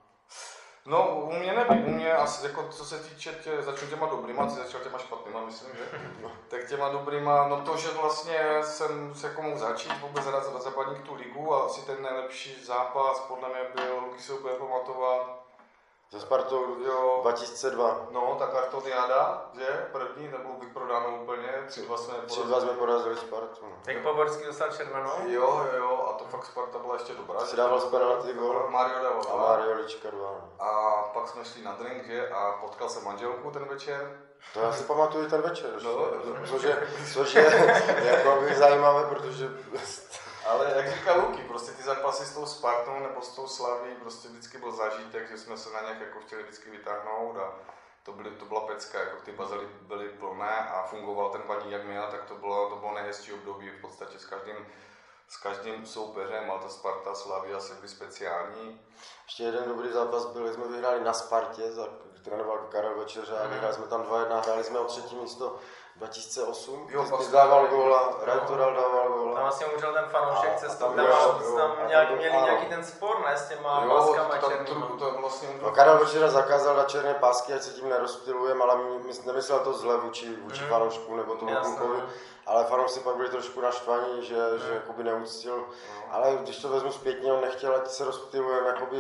No, 0.86 1.20
u 1.20 1.32
mě 1.32 1.52
nevím, 1.52 1.86
u 1.86 1.90
mě 1.90 2.12
asi, 2.12 2.46
jako 2.46 2.68
co 2.70 2.84
se 2.84 2.98
týče 2.98 3.32
tě, 3.32 3.62
začnu 3.62 3.88
těma 3.88 4.06
dobrýma, 4.06 4.46
ty 4.46 4.54
začal 4.54 4.80
těma 4.80 4.98
špatnýma, 4.98 5.44
myslím, 5.44 5.70
že? 5.76 5.98
Tak 6.48 6.68
těma 6.68 6.88
dobrýma, 6.88 7.48
no 7.48 7.60
to, 7.60 7.76
že 7.76 7.88
vlastně 7.88 8.62
jsem 8.62 9.14
se 9.14 9.26
jako 9.26 9.42
mohl 9.42 9.58
začít 9.58 10.00
vůbec 10.00 10.24
za, 10.24 10.60
za 10.60 10.70
Baník 10.70 11.02
tu 11.02 11.14
ligu 11.14 11.54
a 11.54 11.64
asi 11.64 11.86
ten 11.86 12.02
nejlepší 12.02 12.64
zápas 12.64 13.20
podle 13.20 13.48
mě 13.48 13.64
byl, 13.74 13.98
Luky 13.98 14.22
se 14.22 14.32
bude 14.32 14.54
pamatovat, 14.54 15.41
Se 16.12 16.20
Spartou 16.20 16.76
jo, 16.84 17.18
2002. 17.22 18.06
no, 18.10 18.36
ta 18.38 18.46
kartoniáda, 18.46 19.50
že? 19.58 19.86
První, 19.92 20.28
nebylo 20.28 20.54
vyprodáno 20.60 21.16
úplně, 21.22 21.64
3-2 21.68 21.96
jsme 21.96 22.14
3-2 22.26 22.60
jsme 22.60 22.72
porazili 22.72 23.16
Spartu. 23.16 23.60
no. 23.62 23.76
Jak 23.86 24.02
Poborský 24.02 24.44
dostal 24.46 24.68
červenou? 24.72 25.10
Jo, 25.26 25.66
jo, 25.72 25.78
jo, 25.78 26.06
a 26.10 26.12
to 26.18 26.24
fakt 26.24 26.44
Sparta 26.46 26.78
byla 26.78 26.94
ještě 26.94 27.14
dobrá. 27.14 27.40
Si 27.40 27.56
dával 27.56 27.80
z 27.80 27.84
penalty 27.84 28.32
gol. 28.32 28.66
Mario 28.70 29.02
dával. 29.02 29.20
A 29.20 29.36
dva. 29.36 29.48
Mario 29.48 29.74
Lička 29.76 30.10
2. 30.10 30.20
no. 30.20 30.64
A 30.66 31.02
pak 31.14 31.28
jsme 31.28 31.44
šli 31.44 31.62
na 31.62 31.72
drink, 31.72 32.04
že? 32.06 32.28
A 32.28 32.52
potkal 32.60 32.88
jsem 32.88 33.04
manželku 33.04 33.50
ten 33.50 33.64
večer. 33.64 34.20
To 34.54 34.60
já 34.60 34.72
si 34.72 34.84
pamatuju 34.84 35.30
ten 35.30 35.42
večer, 35.42 35.70
No, 35.84 35.90
no. 35.90 36.46
což 36.46 36.62
je, 36.62 36.88
což 37.12 37.34
je 37.34 37.72
jako 38.04 38.40
by 38.40 38.54
zajímavé, 38.54 39.04
protože 39.04 39.48
Ale 40.52 40.72
jak 40.76 40.92
říká 40.92 41.14
Luky, 41.14 41.42
prostě 41.42 41.72
ty 41.72 41.82
zápasy 41.82 42.24
s 42.24 42.34
tou 42.34 42.46
Spartou 42.46 42.98
nebo 42.98 43.22
s 43.22 43.28
tou 43.28 43.46
Slaví, 43.46 43.94
prostě 43.94 44.28
vždycky 44.28 44.58
byl 44.58 44.72
zážitek, 44.72 45.28
že 45.30 45.38
jsme 45.38 45.56
se 45.56 45.72
na 45.72 45.80
nějak 45.80 46.00
jako 46.00 46.20
chtěli 46.20 46.42
vždycky 46.42 46.70
vytáhnout 46.70 47.36
a 47.36 47.52
to, 48.02 48.12
byly, 48.12 48.30
to 48.30 48.44
byla 48.44 48.60
pecka, 48.60 48.98
jako 48.98 49.16
ty 49.24 49.32
bazely 49.32 49.66
byly 49.80 50.08
plné 50.08 50.58
a 50.58 50.82
fungoval 50.82 51.30
ten 51.30 51.42
paní 51.42 51.72
jak 51.72 51.84
měl, 51.84 52.06
tak 52.10 52.24
to 52.24 52.34
bylo, 52.34 52.70
to 52.70 52.76
bylo 52.76 52.94
nejhezčí 52.94 53.32
období 53.32 53.70
v 53.70 53.80
podstatě 53.80 54.18
s 54.18 54.24
každým, 54.24 54.66
s 55.28 55.36
každým 55.36 55.86
soupeřem, 55.86 56.50
ale 56.50 56.62
ta 56.62 56.68
Sparta, 56.68 57.14
Slavia 57.14 57.60
se 57.60 57.74
byly 57.74 57.88
speciální. 57.88 58.80
Ještě 59.24 59.42
jeden 59.42 59.64
dobrý 59.68 59.92
zápas 59.92 60.26
byl, 60.26 60.46
jak 60.46 60.54
jsme 60.54 60.68
vyhráli 60.68 61.04
na 61.04 61.12
Spartě, 61.12 61.72
za 61.72 61.88
trénoval 62.24 62.58
Karel 62.58 62.98
Večeře 62.98 63.38
a 63.38 63.46
vyhráli 63.46 63.74
jsme 63.74 63.86
tam 63.86 64.02
2-1, 64.02 64.42
hráli 64.42 64.64
jsme 64.64 64.78
o 64.78 64.84
třetí 64.84 65.16
místo 65.16 65.58
2008, 65.96 66.86
Jo, 66.90 67.04
pak 67.10 67.22
jsme 67.22 67.32
dával 67.32 67.66
góla, 67.66 68.12
Rajtoral 68.22 68.74
dával 68.74 69.02
Tam 69.08 69.12
góla. 69.12 69.40
vlastně 69.40 69.66
umřel 69.66 69.92
ten 69.92 70.04
fanoušek 70.04 70.56
cestou, 70.56 70.84
tam 70.84 70.94
tam, 70.96 71.06
tam, 71.06 71.42
jo, 71.44 71.56
tam 71.56 71.88
nějak 71.88 72.08
tam 72.08 72.16
měli 72.16 72.34
ano. 72.36 72.44
nějaký 72.46 72.66
ten 72.66 72.84
spor, 72.84 73.20
ne, 73.26 73.36
s 73.36 73.48
těma 73.48 73.82
Jo, 73.84 73.94
páskama 73.96 74.36
tam 74.36 74.50
černýma. 74.50 74.88
to 74.98 75.06
je 75.06 75.12
vlastně 75.12 75.48
No, 75.62 75.70
Karel 75.70 75.98
Večera 75.98 76.28
zakázal 76.28 76.76
na 76.76 76.84
černé 76.84 77.14
pásky, 77.14 77.52
ať 77.54 77.62
se 77.62 77.70
tím 77.70 77.88
nerozptilujeme, 77.88 78.64
ale 78.64 78.76
my, 78.76 78.98
my 78.98 79.12
nemyslel 79.26 79.60
to 79.60 79.72
zle 79.72 79.96
vůči, 79.96 80.36
vůči 80.36 80.60
Mhm. 80.60 80.70
fanouškům 80.70 81.16
nebo 81.16 81.34
tomu 81.34 81.56
klukovi, 81.56 82.02
ale 82.46 82.64
fanoušci 82.64 83.00
pak 83.00 83.16
byli 83.16 83.28
trošku 83.28 83.60
naštvaní, 83.60 84.24
že, 84.26 84.36
Mhm. 84.36 84.58
že 84.66 84.74
jakoby 84.74 85.04
neuctil, 85.04 85.64
ale 86.10 86.36
když 86.40 86.58
to 86.62 86.68
vezmu 86.68 86.92
zpětně, 86.92 87.32
on 87.32 87.40
nechtěl, 87.40 87.76
ať 87.76 87.88
se 87.88 88.04
rozptilujeme 88.04 88.68
jakoby 88.68 88.96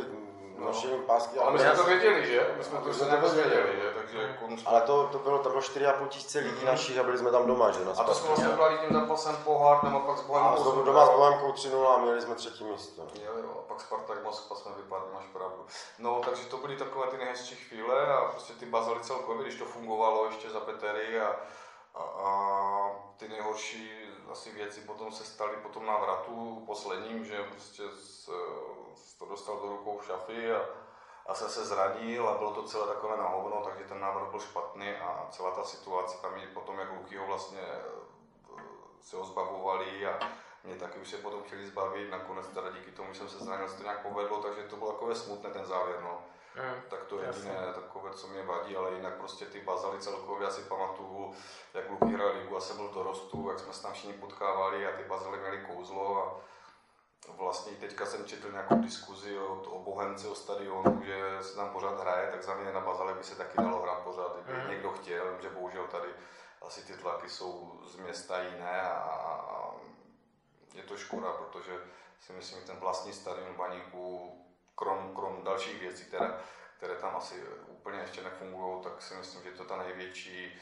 nošením 0.58 1.02
pásky. 1.02 1.38
Ale 1.38 1.52
my 1.52 1.58
jsme 1.58 1.70
to 1.76 1.84
věděli, 1.84 2.26
že? 2.26 2.54
My 2.58 2.64
jsme 2.64 2.78
to 2.78 2.84
My 2.84 2.90
už 2.90 2.96
jsme 2.96 3.06
to 3.06 3.10
nějak 3.10 3.22
věděli. 3.34 3.62
věděli, 3.62 3.80
že? 3.82 3.90
Takže 3.94 4.18
jako 4.22 4.44
Ale 4.66 4.80
to, 4.80 5.08
to 5.12 5.18
bylo, 5.18 5.38
tam 5.38 5.52
bylo 5.52 5.62
4,5 5.62 6.08
tisíce 6.08 6.38
lidí 6.38 6.64
našich 6.64 6.98
a 6.98 7.02
byli 7.02 7.18
jsme 7.18 7.30
tam 7.30 7.46
doma, 7.46 7.70
že? 7.70 7.84
Na 7.84 7.92
A 7.92 8.04
to 8.04 8.14
jsme 8.14 8.26
vlastně 8.28 8.46
hráli 8.46 8.78
tím 8.78 8.96
zápasem 9.00 9.36
pohár, 9.36 9.84
nebo 9.84 10.00
pak 10.00 10.18
s 10.18 10.20
A 10.20 10.24
Bohemkou. 10.24 10.62
znovu 10.62 10.72
jsme 10.76 10.84
doma 10.84 11.06
s. 11.06 11.10
Bohemkou 11.10 11.52
3 11.52 11.68
a 11.94 11.98
měli 11.98 12.22
jsme 12.22 12.34
třetí 12.34 12.64
místo. 12.64 13.02
Jo, 13.24 13.32
jo, 13.42 13.50
a 13.58 13.62
pak 13.68 13.80
Spartak 13.80 14.24
Moskva 14.24 14.56
jsme 14.56 14.70
vypadli, 14.76 15.06
máš 15.14 15.24
pravdu. 15.32 15.66
No, 15.98 16.20
takže 16.24 16.44
to 16.44 16.56
byly 16.56 16.76
takové 16.76 17.06
ty 17.06 17.16
nejhezčí 17.16 17.54
chvíle 17.54 18.06
a 18.14 18.24
prostě 18.24 18.52
ty 18.52 18.66
bazaly 18.66 19.00
celkově, 19.00 19.42
když 19.42 19.58
to 19.58 19.64
fungovalo 19.64 20.26
ještě 20.26 20.50
za 20.50 20.60
Petery 20.60 21.20
a, 21.20 21.36
a, 21.94 22.02
a 22.02 22.90
ty 23.16 23.28
nejhorší 23.28 23.90
asi 24.32 24.50
věci 24.50 24.80
potom 24.80 25.12
se 25.12 25.24
staly 25.24 25.56
po 25.62 25.68
tom 25.68 25.86
návratu 25.86 26.62
posledním, 26.66 27.24
že 27.24 27.42
prostě 27.50 27.82
s 28.02 28.30
to 29.18 29.26
dostal 29.26 29.56
do 29.56 29.68
rukou 29.68 30.00
šafy 30.06 30.52
a, 30.52 30.60
a 31.26 31.34
jsem 31.34 31.48
se 31.48 31.64
zranil 31.64 32.28
a 32.28 32.38
bylo 32.38 32.54
to 32.54 32.62
celé 32.62 32.94
takové 32.94 33.16
na 33.16 33.28
hovno, 33.28 33.62
takže 33.64 33.84
ten 33.84 34.00
návrat 34.00 34.30
byl 34.30 34.40
špatný 34.40 34.90
a 34.90 35.26
celá 35.30 35.50
ta 35.50 35.64
situace 35.64 36.22
tam 36.22 36.36
je 36.36 36.46
potom, 36.46 36.78
jak 36.78 36.92
Luky 36.92 37.16
ho 37.16 37.26
vlastně 37.26 37.60
eh, 37.60 38.62
se 39.00 39.16
ho 39.16 39.24
zbavovali 39.24 40.06
a 40.06 40.18
mě 40.64 40.76
taky 40.76 40.98
už 40.98 41.08
se 41.08 41.16
potom 41.16 41.42
chtěli 41.42 41.66
zbavit, 41.66 42.10
nakonec 42.10 42.48
teda 42.48 42.70
díky 42.70 42.90
tomu, 42.90 43.14
jsem 43.14 43.28
se 43.28 43.44
zranil, 43.44 43.68
se 43.68 43.76
to 43.76 43.82
nějak 43.82 44.02
povedlo, 44.02 44.42
takže 44.42 44.62
to 44.62 44.76
bylo 44.76 44.92
takové 44.92 45.14
smutné 45.14 45.50
ten 45.50 45.66
závěr, 45.66 46.00
no. 46.02 46.18
Mm. 46.56 46.82
Tak 46.88 47.04
to 47.04 47.18
je 47.18 47.26
jediné 47.26 47.72
takové, 47.74 48.10
co 48.10 48.26
mě 48.26 48.42
vadí, 48.42 48.76
ale 48.76 48.92
jinak 48.92 49.14
prostě 49.14 49.46
ty 49.46 49.60
bazaly 49.60 49.98
celkově, 49.98 50.44
já 50.44 50.50
si 50.50 50.62
pamatuju, 50.62 51.34
jak 51.74 51.90
Luky 51.90 52.14
hrál 52.14 52.32
ligu, 52.32 52.54
já 52.54 52.60
jsem 52.60 52.76
byl 52.76 52.88
v 52.88 52.94
dorostu, 52.94 53.48
jak 53.48 53.58
jsme 53.58 53.72
se 53.72 53.82
tam 53.82 53.92
všichni 53.92 54.12
potkávali 54.12 54.86
a 54.86 54.96
ty 54.96 55.04
bazaly 55.04 55.38
měly 55.38 55.58
kouzlo 55.58 56.24
a 56.24 56.40
vlastně 57.28 57.72
teďka 57.72 58.06
jsem 58.06 58.24
četl 58.24 58.52
nějakou 58.52 58.74
diskuzi 58.76 59.38
o, 59.38 59.54
o 59.62 59.78
Bohemce, 59.82 60.28
o 60.28 60.34
stadionu, 60.34 61.02
že 61.04 61.38
se 61.42 61.56
tam 61.56 61.68
pořád 61.70 62.00
hraje, 62.00 62.30
tak 62.30 62.42
za 62.42 62.54
mě 62.54 62.72
na 62.72 62.80
bazale 62.80 63.14
by 63.14 63.24
se 63.24 63.36
taky 63.36 63.56
dalo 63.56 63.82
hrát 63.82 63.98
pořád, 64.02 64.36
kdyby 64.36 64.58
Mhm. 64.58 64.70
někdo 64.70 64.90
chtěl, 64.90 65.38
že 65.42 65.50
bohužel 65.50 65.86
tady 65.86 66.08
asi 66.62 66.84
ty 66.86 66.92
tlaky 66.96 67.28
jsou 67.28 67.80
z 67.86 67.96
města 67.96 68.42
jiné 68.42 68.80
a, 68.82 68.98
a 68.98 69.70
je 70.74 70.82
to 70.82 70.96
škoda, 70.96 71.32
protože 71.32 71.80
si 72.20 72.32
myslím, 72.32 72.60
že 72.60 72.66
ten 72.66 72.76
vlastní 72.76 73.12
stadion 73.12 73.54
Baníku, 73.54 74.38
krom, 74.74 75.14
krom 75.14 75.42
dalších 75.44 75.80
věcí, 75.80 76.04
které, 76.04 76.34
které 76.76 76.94
tam 76.94 77.16
asi 77.16 77.44
úplně 77.66 77.98
ještě 77.98 78.22
nefungují, 78.22 78.82
tak 78.82 79.02
si 79.02 79.14
myslím, 79.14 79.42
že 79.42 79.50
to 79.50 79.62
je 79.62 79.68
ta 79.68 79.76
největší, 79.76 80.60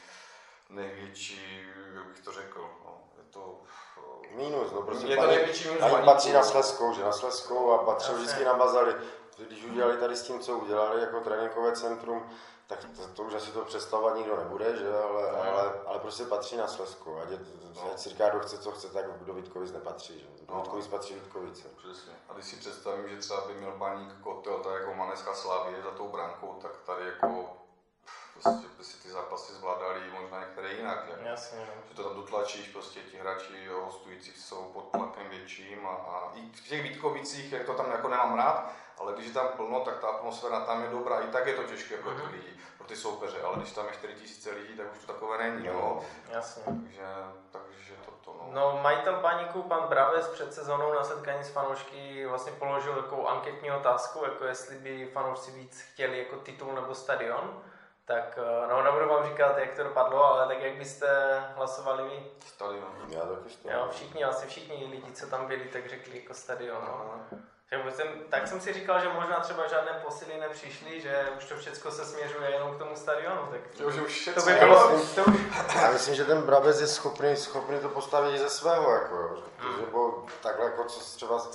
největší, 0.68 1.66
jak 1.94 2.04
bych 2.06 2.20
to 2.20 2.32
řekl, 2.32 2.60
no, 2.84 3.09
to, 3.30 3.58
Minus, 4.36 4.72
no 4.72 4.82
prostě 4.82 5.06
je 5.06 5.16
to 5.16 5.26
největší 5.26 5.68
minus 5.68 5.80
Baníku. 5.80 6.04
patří 6.04 6.32
na 6.32 6.42
Sleskou, 6.42 6.92
že 6.92 7.04
na 7.04 7.12
Sleskou 7.12 7.72
a 7.72 7.78
patřil 7.78 8.14
vždycky 8.14 8.44
na 8.44 8.54
Bazali. 8.54 8.94
Když 9.38 9.64
udělali 9.64 9.96
tady 9.96 10.16
s 10.16 10.22
tím, 10.22 10.40
co 10.40 10.56
udělali 10.58 11.00
jako 11.00 11.20
tréninkové 11.20 11.72
centrum, 11.72 12.30
tak 12.66 12.78
to, 12.96 13.06
to 13.14 13.22
už 13.22 13.34
asi 13.34 13.50
to 13.50 13.64
představovat 13.64 14.16
nikdo 14.16 14.36
nebude, 14.36 14.76
že? 14.76 14.88
Ale, 14.92 15.22
No. 15.32 15.52
ale, 15.52 15.72
ale 15.86 15.98
prostě 15.98 16.24
patří 16.24 16.56
na 16.56 16.68
Slezsku. 16.68 17.18
Ať, 17.22 17.30
je, 17.30 17.38
No. 17.76 17.90
ať 17.92 17.98
si 17.98 18.08
říká, 18.08 18.28
kdo 18.28 18.40
chce, 18.40 18.58
co 18.58 18.70
chce, 18.70 18.88
tak 18.88 19.04
do 19.24 19.34
Vítkovic 19.34 19.72
nepatří. 19.72 20.18
Že? 20.20 20.26
Do 20.46 20.54
No. 20.54 20.60
Vítkovic 20.60 20.86
patří 20.86 21.14
Vítkovice. 21.14 21.68
Přesně. 21.76 22.12
A 22.28 22.32
když 22.32 22.44
si 22.46 22.56
představím, 22.56 23.08
že 23.08 23.16
třeba 23.16 23.40
by 23.46 23.54
měl 23.54 23.72
baník 23.78 24.12
kotel, 24.22 24.58
tak 24.58 24.72
jako 24.80 24.94
Maneska 24.94 25.34
Slavie 25.34 25.82
za 25.82 25.90
tou 25.90 26.08
brankou, 26.08 26.58
tak 26.62 26.70
tady 26.86 27.06
jako 27.06 27.44
prostě 28.42 28.66
by 28.78 28.84
si 28.84 29.02
ty 29.02 29.08
zápasy 29.10 29.52
zvládali 29.52 30.00
možná 30.20 30.40
některé 30.40 30.72
jinak. 30.72 31.06
Že? 31.06 31.28
Jasně, 31.28 31.58
no. 31.58 31.82
že 31.88 31.94
to 31.94 32.04
tam 32.04 32.16
dotlačíš, 32.16 32.68
prostě 32.68 33.00
ti 33.00 33.18
hráči 33.18 33.68
hostujících 33.68 34.38
jsou 34.38 34.64
pod 34.64 34.90
tlakem 34.90 35.28
větším 35.28 35.86
a, 35.86 35.90
a 35.90 36.32
i 36.34 36.40
v 36.52 36.68
těch 36.68 36.82
Vítkovicích, 36.82 37.52
jak 37.52 37.66
to 37.66 37.74
tam 37.74 37.90
jako 37.90 38.08
nemám 38.08 38.36
rád, 38.36 38.72
ale 38.98 39.12
když 39.12 39.26
je 39.26 39.32
tam 39.32 39.48
plno, 39.48 39.80
tak 39.80 39.98
ta 39.98 40.08
atmosféra 40.08 40.60
tam 40.60 40.82
je 40.82 40.90
dobrá, 40.90 41.20
i 41.20 41.26
tak 41.26 41.46
je 41.46 41.54
to 41.54 41.62
těžké 41.62 41.96
pro 41.96 42.10
ty 42.10 42.22
lidi, 42.22 42.60
pro 42.78 42.86
ty 42.86 42.96
soupeře, 42.96 43.42
ale 43.42 43.56
když 43.56 43.72
tam 43.72 43.86
je 43.86 43.92
4000 43.92 44.50
lidí, 44.50 44.76
tak 44.76 44.86
už 44.92 44.98
to 44.98 45.12
takové 45.12 45.38
není, 45.38 45.66
jo. 45.66 46.04
Jasně. 46.30 46.62
Takže, 46.64 47.06
takže 47.50 47.94
toto, 48.04 48.38
no. 48.38 48.50
No, 48.52 48.80
majitel 48.82 49.16
baníku, 49.16 49.62
pan 49.62 49.88
Braves, 49.88 50.28
před 50.28 50.54
sezónou 50.54 50.92
na 50.92 51.04
setkání 51.04 51.44
s 51.44 51.50
fanoušky 51.50 52.26
vlastně 52.26 52.52
položil 52.52 52.94
takovou 53.02 53.28
anketní 53.28 53.72
otázku, 53.72 54.24
jako 54.24 54.44
jestli 54.44 54.76
by 54.76 55.10
fanoušci 55.12 55.50
víc 55.50 55.80
chtěli 55.80 56.18
jako 56.18 56.36
titul 56.36 56.72
nebo 56.74 56.94
stadion. 56.94 57.62
Tak, 58.10 58.38
eh, 58.38 58.66
no, 58.70 58.82
nebudu 58.82 59.08
vám 59.08 59.24
říkat, 59.24 59.58
jak 59.58 59.74
to 59.74 59.84
dopadlo, 59.84 60.24
ale 60.24 60.46
tak 60.46 60.62
jak 60.62 60.74
byste 60.74 61.40
hlasovali 61.56 62.02
vy? 62.02 62.26
Stadion. 62.46 62.94
Já 63.08 63.20
taky 63.20 63.56
to. 63.62 63.70
Jo, 63.70 63.88
všichni, 63.90 64.24
asi 64.24 64.46
všichni 64.46 64.86
lidi, 64.90 65.12
co 65.12 65.26
tam 65.26 65.46
byli, 65.46 65.64
tak 65.64 65.88
řekli 65.88 66.20
jako 66.20 66.34
stadion. 66.34 66.82
No. 66.82 67.38
Že 67.72 67.90
jsem, 67.90 68.06
tak 68.30 68.48
jsem 68.48 68.60
si 68.60 68.72
říkal, 68.72 69.00
že 69.00 69.08
možná 69.08 69.40
třeba 69.40 69.66
žádné 69.66 69.92
posily 70.04 70.40
nepřišly, 70.40 71.00
že 71.00 71.26
už 71.38 71.44
to 71.44 71.56
všechno 71.56 71.90
se 71.90 72.04
směřuje 72.04 72.50
jenom 72.50 72.74
k 72.74 72.78
tomu 72.78 72.96
stadionu. 72.96 73.46
Tak 73.50 73.60
Jo, 73.80 73.90
že 73.90 74.02
už 74.02 74.30
to 74.34 74.42
by 74.42 74.54
bylo, 74.54 74.88
to 74.88 75.24
už, 75.24 75.40
Já 75.74 75.90
myslím, 75.90 76.14
že 76.14 76.24
ten 76.24 76.42
Brabec 76.42 76.80
je 76.80 76.86
schopný, 76.86 77.36
schopný 77.36 77.80
to 77.80 77.88
postavit 77.88 78.34
i 78.34 78.38
ze 78.38 78.48
svého, 78.48 78.92
jako. 78.92 79.42
Hmm. 79.58 79.80
Nebo 79.80 80.26
takhle, 80.42 80.64
jako 80.64 80.84
co 80.84 81.00
třeba, 81.00 81.36
uh, 81.36 81.50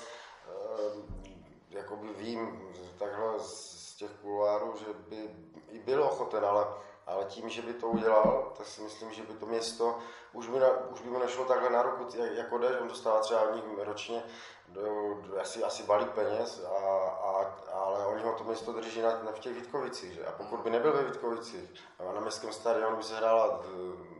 jakoby 1.70 2.08
vím, 2.18 2.74
takhle 3.00 3.39
z 3.39 3.74
těch 3.95 4.12
kuloárů, 4.21 4.73
že 4.79 4.86
by 5.10 5.29
i 5.69 5.79
byl 5.79 6.03
ochoten, 6.03 6.45
ale, 6.45 6.67
ale 7.05 7.25
tím, 7.25 7.49
že 7.49 7.62
by 7.62 7.73
to 7.73 7.88
udělal, 7.88 8.53
tak 8.58 8.67
si 8.67 8.81
myslím, 8.81 9.13
že 9.13 9.23
by 9.23 9.34
to 9.34 9.45
město, 9.45 9.99
už 10.34 10.47
by, 10.47 10.60
na, 10.60 10.67
už 10.91 11.01
by 11.01 11.10
mu 11.10 11.19
nešlo 11.19 11.45
takhle 11.45 11.69
na 11.69 11.81
ruku, 11.81 12.05
jak- 12.17 12.31
jako 12.31 12.58
jde, 12.58 12.67
že 12.73 12.79
on 12.79 12.88
dostává 12.88 13.19
třeba 13.19 13.41
od 13.41 13.55
nich 13.55 13.63
ročně 13.77 14.23
do, 14.67 14.81
do, 15.21 15.41
asi, 15.41 15.63
asi 15.63 15.84
balík 15.84 16.10
peněz, 16.10 16.65
a, 16.65 16.77
a, 17.10 17.55
ale 17.73 18.05
oni 18.05 18.23
ho 18.23 18.34
to 18.34 18.43
město 18.43 18.73
drží 18.73 19.01
na, 19.01 19.10
na 19.23 19.31
v 19.31 19.39
těch 19.39 19.53
Vítkovicích, 19.53 20.13
že? 20.13 20.25
A 20.25 20.31
pokud 20.31 20.60
by 20.60 20.69
nebyl 20.69 20.93
ve 20.93 21.03
Vítkovicích, 21.03 21.73
na 22.13 22.21
městském 22.21 22.53
stadionu 22.53 22.97
by 22.97 23.03
se 23.03 23.15
hrála, 23.17 23.63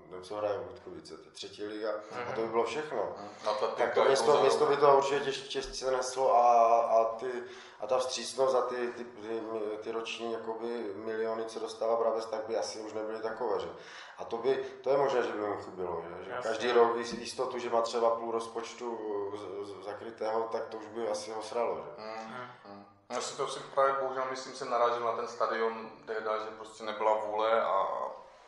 eh, 0.06 0.12
nevím, 0.12 0.24
co 0.26 0.36
hraje 0.36 0.60
Vítkovice, 0.70 1.18
to 1.18 1.24
je 1.26 1.32
třetí 1.32 1.64
liga, 1.66 1.92
a 2.30 2.32
to 2.36 2.42
by 2.42 2.48
bylo 2.48 2.64
všechno. 2.64 3.16
Na 3.46 3.54
to, 3.54 3.68
Tak 3.68 3.94
to 3.94 4.04
město, 4.04 4.42
město 4.42 4.66
by 4.66 4.78
to 4.78 4.98
určitě 4.98 5.20
těž, 5.20 5.38
těžce 5.42 5.92
neslo 5.92 6.36
a, 6.36 6.80
a, 6.82 7.04
ty, 7.06 7.32
a 7.80 7.88
ta 7.88 7.98
vstřícnost 7.98 8.56
a 8.56 8.62
ty, 8.62 8.88
ty, 8.88 9.04
ty, 9.04 9.42
ty 9.84 9.92
roční 9.92 10.34
jakoby, 10.34 10.92
miliony, 10.96 11.46
co 11.46 11.60
dostává 11.60 11.96
Braves, 11.96 12.26
tak 12.26 12.46
by 12.48 12.58
asi 12.58 12.80
už 12.80 12.94
nebyly 12.94 13.20
takové. 13.20 13.60
Že? 13.60 13.68
A 14.18 14.26
to, 14.26 14.38
by, 14.38 14.66
to 14.84 14.90
je 14.90 14.98
možné, 14.98 15.24
že 15.24 15.32
by 15.32 15.40
mu 15.48 15.58
chybělo. 15.58 16.04
Že? 16.20 16.26
Že 16.26 16.32
každý 16.44 16.72
rok 16.72 16.96
jist- 16.98 17.14
jistotu, 17.20 17.60
že 17.60 17.70
má 17.70 17.82
třeba 17.82 18.10
půl 18.10 18.32
rozpočtu 18.32 18.98
z- 19.36 19.68
z- 19.68 19.86
zakrytého, 19.86 20.42
tak 20.52 20.66
to 20.66 20.78
už 20.78 20.88
by 20.88 21.10
asi 21.10 21.32
ho 21.32 21.42
sralo. 21.42 21.76
Že? 21.76 22.04
Mm. 22.04 22.86
Já 23.10 23.22
si 23.22 23.38
to 23.38 23.48
si 23.48 23.60
právě 23.60 23.96
bohužel 24.02 24.24
myslím, 24.30 24.56
jsem 24.56 24.70
narazil 24.70 25.06
na 25.06 25.16
ten 25.16 25.28
stadion 25.28 25.90
tehda, 26.06 26.38
že 26.40 26.46
prostě 26.58 26.84
nebyla 26.84 27.14
vůle 27.16 27.62
a 27.62 27.88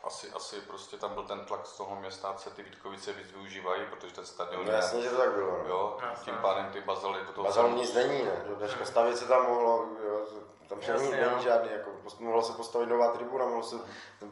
asi, 0.04 0.30
asi 0.30 0.60
prostě 0.60 0.96
tam 0.96 1.14
byl 1.14 1.22
ten 1.22 1.44
tlak 1.44 1.66
z 1.66 1.76
toho 1.76 1.96
města, 1.96 2.34
se 2.36 2.50
ty 2.50 2.62
Vítkovice 2.62 3.12
víc 3.12 3.32
využívají, 3.32 3.82
protože 3.90 4.14
ten 4.14 4.26
stadion 4.26 4.66
No 4.66 4.72
jasně, 4.72 5.02
že 5.02 5.10
to 5.10 5.16
tak 5.16 5.32
bylo. 5.32 5.50
No. 5.50 5.64
jo, 5.68 5.98
Jasně. 6.10 6.24
tím 6.32 6.40
pádem 6.42 6.70
ty 6.72 6.80
bazaly 6.80 7.20
do 7.26 7.32
toho 7.32 7.44
Bazal 7.44 7.70
nic 7.70 7.94
není, 7.94 8.22
ne? 8.24 8.44
Že 8.48 8.54
Dneška 8.54 8.84
stavět 8.84 9.16
se 9.18 9.28
tam 9.28 9.46
mohlo, 9.46 9.86
jo, 10.08 10.26
tam 10.68 10.78
Jasně, 10.80 11.08
není, 11.10 11.22
jo. 11.22 11.30
není 11.30 11.42
žádný, 11.42 11.70
jako, 11.72 11.90
mohlo 12.18 12.42
se 12.42 12.52
postavit 12.52 12.86
nová 12.86 13.12
tribuna, 13.12 13.44
mohlo 13.44 13.62
se 13.62 13.76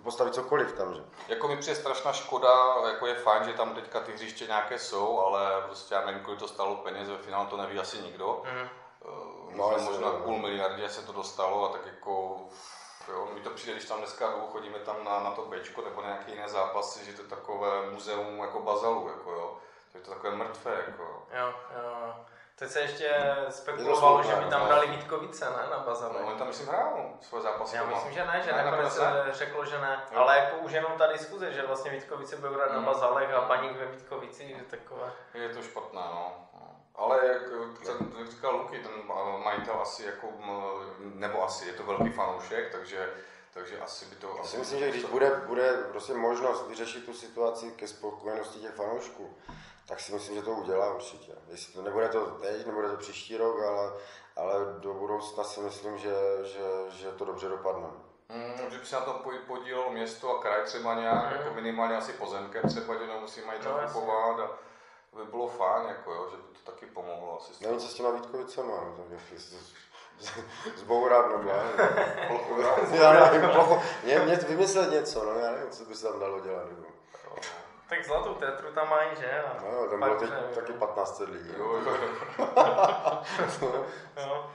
postavit 0.03 0.35
cokoliv 0.35 0.73
tam, 0.73 0.95
že? 0.95 1.05
Jako 1.29 1.49
mi 1.49 1.57
přijde 1.57 1.77
strašná 1.77 2.13
škoda, 2.13 2.75
jako 2.89 3.07
je 3.07 3.15
fajn, 3.15 3.45
že 3.45 3.53
tam 3.53 3.75
teďka 3.75 4.01
ty 4.01 4.13
hřiště 4.13 4.47
nějaké 4.47 4.79
jsou, 4.79 5.21
ale 5.21 5.63
prostě 5.67 5.95
já 5.95 6.05
nevím, 6.07 6.21
kolik 6.25 6.41
to 6.41 6.49
stálo 6.49 6.77
peněz, 6.77 7.09
ve 7.09 7.19
finále 7.19 7.47
to 7.47 7.57
neví 7.57 7.79
asi 7.79 7.99
nikdo. 7.99 8.43
Mhm. 8.45 8.69
Uh, 9.05 9.37
No, 9.57 9.71
možná, 9.71 9.85
možná 9.85 10.07
no. 10.09 10.19
půl 10.19 10.39
miliardě 10.39 10.89
se 10.89 11.03
to 11.07 11.13
dostalo 11.13 11.65
a 11.71 11.73
tak 11.73 11.87
jako 11.87 12.37
Jo, 13.09 13.29
mi 13.35 13.41
to 13.41 13.51
přijde, 13.51 13.73
když 13.73 13.89
tam 13.89 13.99
dneska 13.99 14.27
jdu, 14.31 14.47
chodíme 14.53 14.79
tam 14.79 15.05
na, 15.05 15.21
na 15.21 15.31
to 15.31 15.43
Bčko 15.43 15.83
nebo 15.83 16.01
na 16.03 16.07
nějaké 16.09 16.31
jiné 16.31 16.49
zápasy, 16.49 17.05
že 17.05 17.13
to 17.13 17.23
je 17.23 17.29
takové 17.29 17.91
muzeum 17.91 18.39
jako 18.39 18.61
bazalu, 18.61 19.09
jako 19.09 19.31
jo. 19.33 19.57
To 19.93 19.99
je 19.99 20.05
to 20.05 20.11
takové 20.11 20.35
mrtvé, 20.37 20.73
jako 20.87 21.03
jo. 21.03 21.55
jo. 21.83 22.15
Teď 22.59 22.71
se 22.71 22.81
ještě 22.81 23.37
spekulovalo, 23.51 24.23
že 24.23 24.35
by 24.35 24.45
tam 24.45 24.61
no. 24.61 24.69
dali 24.69 24.87
Vítkovice, 24.87 25.45
ne, 25.45 25.71
na 25.71 25.79
Bazale. 25.79 26.21
No, 26.21 26.27
oni 26.29 26.39
tam 26.39 26.47
myslím 26.47 26.69
hrajou 26.69 27.17
svoje 27.21 27.43
zápasy 27.43 27.77
Já 27.77 27.83
doma. 27.83 27.95
myslím, 27.95 28.13
že 28.13 28.25
ne, 28.27 28.43
že 28.45 28.53
Ne, 28.53 28.65
nakonec 28.65 28.95
se 28.95 29.25
řeklo, 29.31 29.65
že 29.65 29.79
ne. 29.79 30.03
Jo. 30.13 30.21
Ale 30.21 30.39
jako 30.39 30.57
už 30.57 30.73
jenom 30.73 30.93
ta 30.99 31.07
diskuze, 31.13 31.53
že 31.53 31.67
vlastně 31.67 31.91
Vítkovice 31.91 32.37
budou 32.37 32.55
hrát 32.55 32.73
na 32.73 32.79
Mm. 32.79 32.85
Bazalech 32.85 33.35
a 33.35 33.41
Baník 33.41 33.77
ve 33.79 33.87
Vítkovicích, 33.87 34.57
že 34.57 34.63
takové. 34.65 35.13
Je 35.35 35.49
to 35.49 35.63
špatné, 35.63 36.01
no. 36.01 36.46
Ale 36.97 37.27
jak, 37.27 37.43
ten, 37.87 38.13
jak 38.19 38.29
říkal 38.31 38.57
Luky, 38.57 38.79
ten 38.79 38.93
majitel 39.45 39.75
asi 39.83 40.05
jako, 40.05 40.27
nebo 40.99 41.45
asi 41.45 41.67
je 41.67 41.73
to 41.73 41.83
velký 41.83 42.11
fanoušek, 42.11 42.73
takže, 42.73 43.15
takže 43.55 43.81
asi 43.81 44.05
by 44.05 44.17
to... 44.17 44.33
Já 44.37 44.43
asi 44.43 44.51
si 44.51 44.59
myslím, 44.59 44.79
že 44.79 44.91
když 44.91 45.05
bude, 45.05 45.31
bude 45.47 45.73
prostě 45.91 46.15
možnost 46.15 46.69
vyřešit 46.69 47.05
tu 47.07 47.13
situaci 47.15 47.71
ke 47.77 47.89
spokojenosti 47.89 48.59
těch 48.59 48.75
fanoušků, 48.75 49.37
tak 49.89 50.01
si 50.01 50.13
myslím, 50.13 50.35
že 50.37 50.43
to 50.43 50.51
udělá 50.51 50.95
určitě. 50.95 51.33
Jestli 51.49 51.73
to 51.73 51.83
nebude 51.83 52.09
to 52.09 52.27
teď, 52.27 52.67
nebude 52.67 52.89
to 52.89 52.97
příští 52.97 53.37
rok, 53.37 53.63
ale, 53.63 53.93
ale 54.37 54.55
do 54.79 54.95
budoucna 54.95 55.45
si 55.45 55.61
myslím, 55.61 55.99
že, 55.99 56.15
že, 56.43 56.61
že 56.91 57.11
to 57.13 57.25
dobře 57.25 57.49
dopadne. 57.49 57.87
Mm, 58.29 58.71
že 58.71 58.79
by 58.79 58.87
se 58.87 58.97
na 58.97 59.01
to 59.03 59.13
po- 59.13 59.31
podílelo 59.47 59.91
město 59.91 60.39
a 60.39 60.43
kraj 60.43 60.63
třeba 60.65 60.95
nějak, 60.95 61.25
Mhm. 61.25 61.35
jako 61.41 61.55
minimálně 61.55 61.97
asi 61.97 62.13
pozemkem 62.13 62.63
třeba, 62.69 62.95
že 62.99 63.07
nemusí 63.07 63.41
majitel 63.47 63.81
No, 63.83 63.89
kupovat 63.93 64.41
a 64.41 64.47
to 64.47 64.55
by 65.17 65.25
bylo 65.25 65.49
fajn, 65.49 65.87
jako 65.89 66.13
jo, 66.15 66.27
že 66.31 66.37
by 66.37 66.43
to 66.43 66.71
taky 66.71 66.87
pomohlo 66.87 67.39
asi. 67.41 67.55
s 67.55 67.61
Nevím, 67.61 67.79
co 67.79 67.89
s 67.89 67.95
těma 67.95 68.11
Vítkovicema, 68.11 68.73
no, 68.73 68.95
tak 68.97 69.07
jestli 69.11 69.39
z- 69.39 69.75
z- 70.19 70.33
zbourat 70.77 71.29
nebo 71.31 71.51
já 71.51 71.63
nevím. 71.63 72.27
Plochu, 72.27 72.61
Já 72.95 73.13
nevím, 73.31 73.51
plochu. 73.51 73.81
Mě, 74.03 74.19
mě 74.19 74.37
vymyslet 74.37 74.91
něco, 74.91 75.25
no, 75.25 75.39
já 75.39 75.51
nevím, 75.51 75.71
co 75.71 75.85
by 75.85 75.95
se 75.95 76.09
tam 76.09 76.21
dalo 76.21 76.41
dělat. 76.41 76.65
Nebo. 76.69 76.87
Tak 77.89 78.05
zlatou 78.05 78.35
tetru 78.35 78.73
tam 78.73 78.91
mají, 78.91 79.09
že? 79.21 79.43
A 79.43 79.65
No, 79.73 79.89
tam 79.89 80.01
bylo 80.01 80.17
teď 80.21 80.31
nevím. 80.31 80.55
taky 80.55 80.73
15 80.73 81.19
lidí. 81.19 81.51
Jo, 81.59 81.65
jo, 81.73 81.97
jo. 82.39 82.45
Jo. 84.17 84.51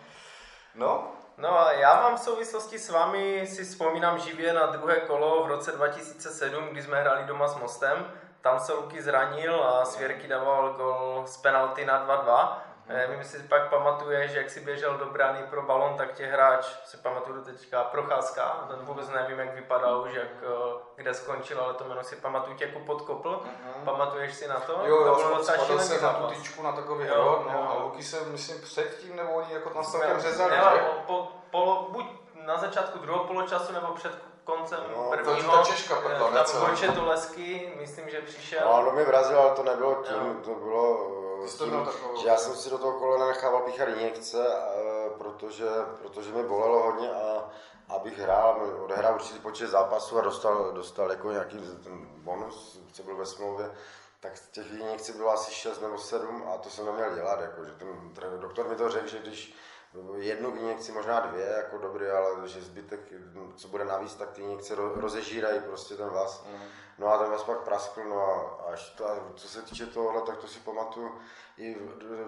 No, 0.75 1.11
No 1.37 1.59
a 1.59 1.71
já 1.71 1.95
mám 2.01 2.15
v 2.15 2.19
souvislosti 2.19 2.79
s 2.79 2.89
vámi 2.89 3.47
si 3.47 3.63
vzpomínám 3.63 4.19
živě 4.19 4.53
na 4.53 4.65
druhé 4.65 4.95
kolo 4.99 5.43
v 5.43 5.47
roce 5.47 5.71
2007, 5.71 6.67
kdy 6.67 6.83
jsme 6.83 7.01
hráli 7.01 7.23
doma 7.23 7.47
s 7.47 7.55
Mostem. 7.55 8.11
Tam 8.41 8.59
se 8.59 8.73
Luky 8.73 9.01
zranil 9.01 9.63
a 9.63 9.85
Svěrky 9.85 10.27
dával 10.27 10.73
gol 10.73 11.23
z 11.25 11.37
penalty 11.37 11.85
na 11.85 12.05
2-2. 12.05 12.57
Eh, 12.87 12.97
Nevím, 12.97 13.19
jestli 13.19 13.39
si 13.39 13.47
pak 13.47 13.69
pamatuješ, 13.69 14.31
jak 14.31 14.49
si 14.49 14.59
běžel 14.59 14.97
do 14.97 15.05
brány 15.05 15.39
pro 15.49 15.61
balon, 15.61 15.93
tak 15.97 16.13
tě 16.13 16.25
hráč, 16.25 16.65
si 16.85 16.97
pamatuju 16.97 17.35
do 17.39 17.45
teďka, 17.45 17.83
Procházka, 17.83 18.65
ten 18.67 18.79
vůbec 18.85 19.09
nevím, 19.09 19.39
jak 19.39 19.55
vypadal 19.55 20.01
už, 20.01 20.13
jak, 20.13 20.27
eh, 20.43 20.79
kde 20.95 21.13
skončil, 21.13 21.61
ale 21.61 21.73
to 21.73 21.83
jméno 21.83 22.03
si 22.03 22.15
pamatuju, 22.15 22.57
tě 22.57 22.65
jako 22.65 22.79
podkopl. 22.79 23.41
Pamatuješ 23.85 24.35
si 24.35 24.47
na 24.47 24.59
to? 24.59 24.71
Jo, 24.71 24.79
to 24.97 25.05
jo, 25.05 25.15
bylo 25.15 25.37
docela 25.37 25.57
spadl 25.57 25.79
jsem 25.79 26.03
na 26.03 26.13
tu 26.13 26.27
tyčku 26.27 26.63
na 26.63 26.71
takový 26.71 27.07
Jo, 27.07 27.13
hrot, 27.13 27.41
jo. 27.45 27.51
no, 27.53 27.71
a 27.71 27.83
Luky 27.83 28.03
se, 28.03 28.19
myslím, 28.25 28.61
předtím, 28.61 29.15
nebo 29.15 29.31
oni 29.31 29.53
jako 29.53 29.69
tam 29.69 29.83
celkem 29.83 30.19
řezali, 30.19 30.51
Ne, 30.51 30.57
že? 30.75 30.81
po, 31.07 31.31
po, 31.51 31.87
buď 31.89 32.05
na 32.45 32.57
začátku 32.57 32.99
druhého 32.99 33.23
poločasu, 33.23 33.73
nebo 33.73 33.87
před 33.87 34.30
koncem 34.43 34.79
No, 34.97 35.07
to 35.09 35.15
je 35.15 35.23
prvního. 35.23 35.57
ta 35.57 35.63
Češka 35.63 35.95
prdla, 35.95 36.27
eh, 36.27 36.31
ne, 36.31 36.37
Tam 36.37 36.45
co? 36.45 36.59
Vojče 36.59 36.87
Tulesky, 36.91 37.73
myslím, 37.79 38.09
že 38.09 38.21
přišel. 38.21 38.61
No, 38.65 38.81
no 38.81 38.91
mi 38.91 39.03
vrazil, 39.05 39.39
ale 39.39 39.55
to 39.55 39.63
nebylo 39.63 39.95
tím, 40.03 40.15
Jo. 40.27 40.33
to 40.43 40.55
bylo 40.55 41.07
eh, 41.45 41.57
to 41.57 41.65
tím, 41.65 41.87
že 42.21 42.27
já 42.27 42.37
jsem 42.37 42.55
si 42.55 42.69
do 42.69 42.77
toho 42.77 42.99
kolena 42.99 43.27
nechával 43.27 43.61
píchat 43.61 43.87
injekce, 43.89 44.47
eh, 44.47 45.09
protože, 45.17 45.67
protože 46.01 46.31
mi 46.31 46.43
bolelo 46.43 46.79
hodně 46.83 47.11
a 47.11 47.49
abych 47.89 48.17
hrál, 48.19 48.61
odehrál 48.83 49.13
určitý 49.15 49.39
počet 49.39 49.67
zápasů 49.67 50.17
a 50.17 50.21
dostal, 50.21 50.71
dostal 50.71 51.09
jako 51.11 51.31
nějaký 51.31 51.57
ten 51.83 52.05
bonus, 52.17 52.79
co 52.93 53.03
byl 53.03 53.15
ve 53.15 53.25
smlouvě, 53.25 53.71
tak 54.19 54.31
těch 54.51 54.71
injekcí 54.71 55.11
bylo 55.13 55.29
asi 55.31 55.53
6 55.53 55.81
nebo 55.81 55.97
7 55.97 56.43
a 56.53 56.57
to 56.57 56.69
jsem 56.69 56.85
neměl 56.85 57.15
dělat, 57.15 57.39
jako, 57.41 57.65
že 57.65 57.71
ten 57.71 57.87
tre- 58.13 58.39
doktor 58.39 58.67
mi 58.67 58.75
to 58.75 58.89
řekl, 58.89 59.07
že 59.07 59.19
když 59.19 59.55
jednu 60.15 60.55
injekci, 60.55 60.91
možná 60.91 61.19
dvě, 61.19 61.45
jako 61.57 61.77
dobrý, 61.77 62.07
ale 62.07 62.47
že 62.47 62.61
zbytek, 62.61 62.99
co 63.55 63.67
bude 63.67 63.85
navíc, 63.85 64.15
tak 64.15 64.29
ty 64.31 64.41
injekce 64.41 64.75
ro- 64.75 64.99
rozežírají 64.99 65.59
prostě 65.59 65.95
ten 65.95 66.09
vás. 66.09 66.45
Mm. 66.51 66.61
No 66.97 67.07
a 67.07 67.17
ten 67.17 67.31
vás 67.31 67.43
pak 67.43 67.57
praskl, 67.59 68.03
no 68.03 68.25
a 68.27 68.63
až 68.71 68.89
to, 68.89 69.07
a 69.09 69.15
co 69.35 69.47
se 69.47 69.61
týče 69.61 69.85
tohohle, 69.85 70.21
tak 70.21 70.37
to 70.37 70.47
si 70.47 70.59
pamatuju 70.59 71.19
i 71.57 71.77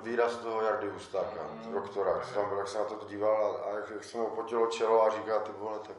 výraz 0.02 0.36
toho 0.36 0.62
Jardy 0.62 0.90
Hustáka, 0.90 1.44
Mm. 1.66 1.74
doktora, 1.74 2.20
co 2.28 2.34
tam 2.34 2.50
byl, 2.50 2.58
jak 2.58 2.68
se 2.68 2.78
na 2.78 2.84
to 2.84 3.06
díval 3.08 3.58
a, 3.66 3.70
a 3.70 3.76
jak, 3.76 3.90
jak 3.90 4.04
se 4.04 4.18
mu 4.18 4.28
potilo 4.28 4.68
čelo 4.68 5.04
a 5.06 5.10
říká, 5.10 5.40
ty 5.40 5.52
vole, 5.52 5.80
tak 5.80 5.96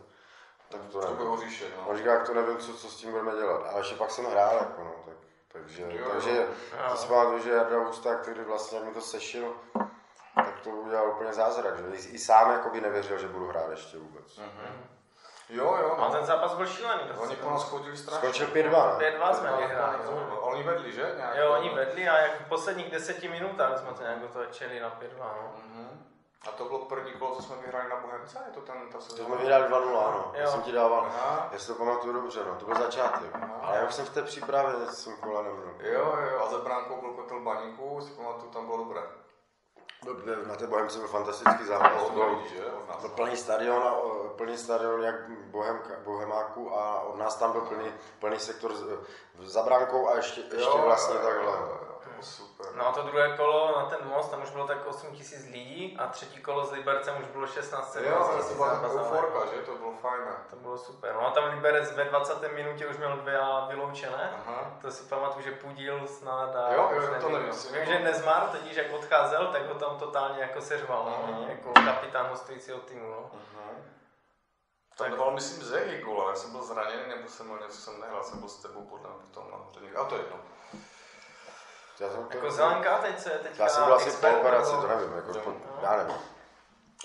tak 0.69 0.81
to 0.93 1.01
To 1.01 1.11
nevím. 1.11 1.31
oříšek, 1.31 1.69
no. 1.77 1.89
On 1.89 1.97
říká, 1.97 2.13
jak 2.13 2.27
to 2.27 2.35
nevím, 2.35 2.57
co, 2.59 2.73
co 2.75 2.89
s 2.89 2.97
tím 2.97 3.11
budeme 3.11 3.33
dělat. 3.33 3.67
A 3.75 3.79
ještě 3.79 3.95
pak 3.97 4.11
jsem 4.11 4.25
hrál, 4.25 4.57
jako 4.57 4.85
no, 4.85 4.93
tak, 5.07 5.15
takže, 5.49 5.83
Jo, 5.91 6.09
takže 6.13 6.37
jo. 6.37 6.45
to 6.91 6.97
si 6.97 7.09
pamatuju, 7.09 7.39
že 7.43 7.51
Jarda 7.51 7.79
Husta, 7.79 8.15
který 8.15 8.41
vlastně 8.45 8.81
mi 8.81 8.91
to 8.93 9.01
sešil, 9.01 9.55
to 10.65 10.71
udělal 10.71 11.09
úplně 11.09 11.33
zázrak, 11.33 11.79
že 11.79 11.85
i, 11.85 12.15
i 12.15 12.19
sám 12.19 12.53
jakoby 12.53 12.81
nevěřil, 12.81 13.19
že 13.19 13.29
budu 13.29 13.49
hrát 13.49 13.71
ještě 13.71 13.99
vůbec. 13.99 14.39
Mhm. 14.39 14.85
Jo, 15.49 15.77
jo, 15.83 15.95
A 15.99 16.01
no. 16.01 16.11
ten 16.11 16.27
zápas 16.27 16.55
byl 16.55 16.67
šílený. 16.67 17.03
Oni 17.19 17.37
po 17.37 17.51
nás 17.51 17.63
chodili 17.69 17.97
strašně. 17.97 18.19
Skončil 18.19 18.47
5-2, 18.47 18.99
ne? 18.99 19.11
5-2 19.19 19.33
jsme 19.35 19.57
vyhráli. 19.57 19.97
No, 20.05 20.27
no. 20.31 20.41
Oni 20.41 20.63
vedli, 20.63 20.93
že? 20.93 21.13
Nějak, 21.17 21.37
Jo, 21.37 21.53
oni 21.59 21.71
vedli 21.71 22.09
a 22.09 22.19
jak 22.19 22.41
v 22.41 22.49
posledních 22.49 22.91
deseti 22.91 23.29
minutách 23.29 23.79
jsme 23.79 23.93
to 23.93 24.03
nějak 24.03 24.19
otočili 24.25 24.81
na 24.81 24.89
5-2, 24.91 24.95
no. 25.19 25.53
Mhm. 25.65 26.01
A 26.49 26.51
to 26.53 26.65
bylo 26.65 26.79
první 26.79 27.13
kolo, 27.13 27.35
co 27.37 27.43
jsme 27.43 27.57
vyhráli 27.57 27.89
na 27.89 27.97
Bohemce? 27.97 28.39
Je 28.47 28.53
to 28.53 28.61
ten, 28.61 28.77
ta 28.93 28.99
To 28.99 29.05
sezóna? 29.05 29.29
jsme 29.29 29.37
vyhráli 29.37 29.65
2-0, 29.65 30.09
ano. 30.09 30.33
Já 30.35 30.47
jsem 30.47 30.63
ti 30.63 30.73
dával, 30.73 31.01
Aha. 31.07 31.49
já 31.53 31.59
si 31.59 31.67
to 31.67 31.75
pamatuju 31.75 32.13
dobře, 32.13 32.41
no, 32.47 32.55
to 32.55 32.67
byl 32.67 32.75
začátek. 32.75 33.31
Aha. 33.35 33.55
Ale 33.63 33.79
já 33.79 33.85
už 33.85 33.95
jsem 33.95 34.05
v 34.07 34.11
té 34.15 34.23
přípravě 34.23 34.75
jsem 34.87 35.17
kola 35.17 35.43
neměl. 35.43 35.75
Jo, 35.81 36.17
jo, 36.33 36.41
a 36.45 36.51
za 36.51 36.59
bránkou 36.59 37.01
byl 37.01 37.11
kotel 37.11 37.41
baníku, 37.41 38.01
si 38.01 38.11
pamatuju, 38.11 38.51
tam 38.53 38.67
bylo 38.67 38.79
dobré. 38.79 39.01
Na 40.49 40.55
té 40.55 40.67
Bohemce 40.67 40.99
byl 40.99 41.09
fantastický 41.09 41.65
zápas. 41.65 42.11
Byl, 42.11 42.43
plný 43.09 43.37
stadion, 43.37 43.83
o, 43.83 44.29
plný 44.37 44.57
stadion 44.57 45.03
jak 45.03 45.31
Bohemka, 45.31 45.95
Bohemáku 46.05 46.77
a 46.77 47.01
od 47.01 47.17
nás 47.17 47.37
tam 47.37 47.53
byl 47.53 47.61
plný, 47.61 47.93
plný 48.19 48.39
sektor 48.39 48.73
za 49.43 49.63
bránkou 49.63 50.09
a 50.09 50.17
ještě, 50.17 50.41
ještě 50.41 50.79
vlastně 50.79 51.15
takhle. 51.15 51.45
Jo, 51.45 51.69
jo, 51.71 51.84
super. 52.25 52.67
No 52.75 52.87
a 52.87 52.93
to 52.93 53.03
druhé 53.03 53.37
kolo 53.37 53.79
na 53.79 53.87
ten 53.87 53.99
most, 54.09 54.31
tam 54.31 54.43
už 54.43 54.51
bylo 54.51 54.67
tak 54.67 54.87
8 54.87 55.17
tisíc 55.17 55.45
lidí 55.45 55.97
a 55.99 56.07
třetí 56.07 56.43
kolo 56.43 56.65
s 56.67 56.73
Libercem 56.73 57.21
už 57.21 57.27
bylo 57.27 57.47
16 57.47 57.97
Jo, 57.97 58.17
ale 58.17 58.37
to 58.37 58.43
tisíc 58.43 58.57
byla 58.57 58.81
euforka, 58.83 59.39
že? 59.55 59.63
To 59.63 59.75
bylo 59.75 59.93
fajné. 59.93 60.33
To 60.51 60.57
bylo 60.57 60.79
super. 60.79 61.15
No 61.15 61.27
a 61.27 61.31
tam 61.31 61.55
Liberec 61.55 61.93
ve 61.93 62.05
20. 62.05 62.53
minutě 62.53 62.87
už 62.87 62.97
měl 62.97 63.17
dvě 63.17 63.41
vyloučené. 63.69 64.31
Aha. 64.47 64.79
To 64.81 64.91
si 64.91 65.05
pamatuju, 65.05 65.45
že 65.45 65.51
Pudil 65.53 66.07
snad 66.07 66.57
a 66.57 66.73
Jo, 66.75 66.91
jo, 66.95 67.01
to 67.01 67.29
nevím, 67.29 67.33
nevím, 67.33 67.49
no. 67.49 67.79
Vím, 67.79 67.85
že 67.85 67.99
Nezmar 67.99 68.49
totiž 68.49 68.77
jak 68.77 68.93
odcházel, 68.93 69.47
tak 69.47 69.69
ho 69.69 69.75
tam 69.75 69.99
totálně 69.99 70.41
jako 70.43 70.61
seřval, 70.61 71.05
no, 71.05 71.47
jako 71.49 71.73
kapitán 71.73 72.27
hostujícího 72.27 72.79
týmu, 72.79 73.11
no. 73.11 73.31
Mhm. 73.33 73.95
Tam 74.97 75.11
dával, 75.11 75.31
myslím, 75.31 75.65
Zehy 75.65 76.03
gól, 76.03 76.21
ale 76.23 76.31
já 76.31 76.37
jsem 76.37 76.53
byl 76.53 76.63
zraněný, 76.63 77.03
nebo 77.09 77.29
jsem, 77.29 77.59
něco 77.63 77.77
jsem 77.77 78.01
nehrál, 78.01 78.25
jsem 78.25 78.39
byl 78.39 78.49
s 78.49 78.57
tebou 78.63 78.83
podle 78.83 79.11
mě 79.11 79.19
potom 79.19 79.51
na 79.51 79.59
hře. 79.69 79.97
A 79.97 80.05
to 80.05 80.15
je 80.15 80.21
jedno. 80.21 80.37
Já 82.01 82.11
jsem, 82.11 82.25
to, 82.25 82.37
Jako 82.37 82.51
Zelenka 82.51 82.99
teď 82.99 83.19
se 83.21 83.31
teďka 83.31 83.63
já 83.63 83.69
jsem 83.69 83.85
byl 83.85 83.95
asi 83.95 84.11
po 84.11 84.27
operaci, 84.41 84.71
to 84.71 84.87
nevím, 84.87 85.13
jako, 85.13 85.33
po, 85.39 85.53
já 85.83 85.97
nevím. 85.97 86.17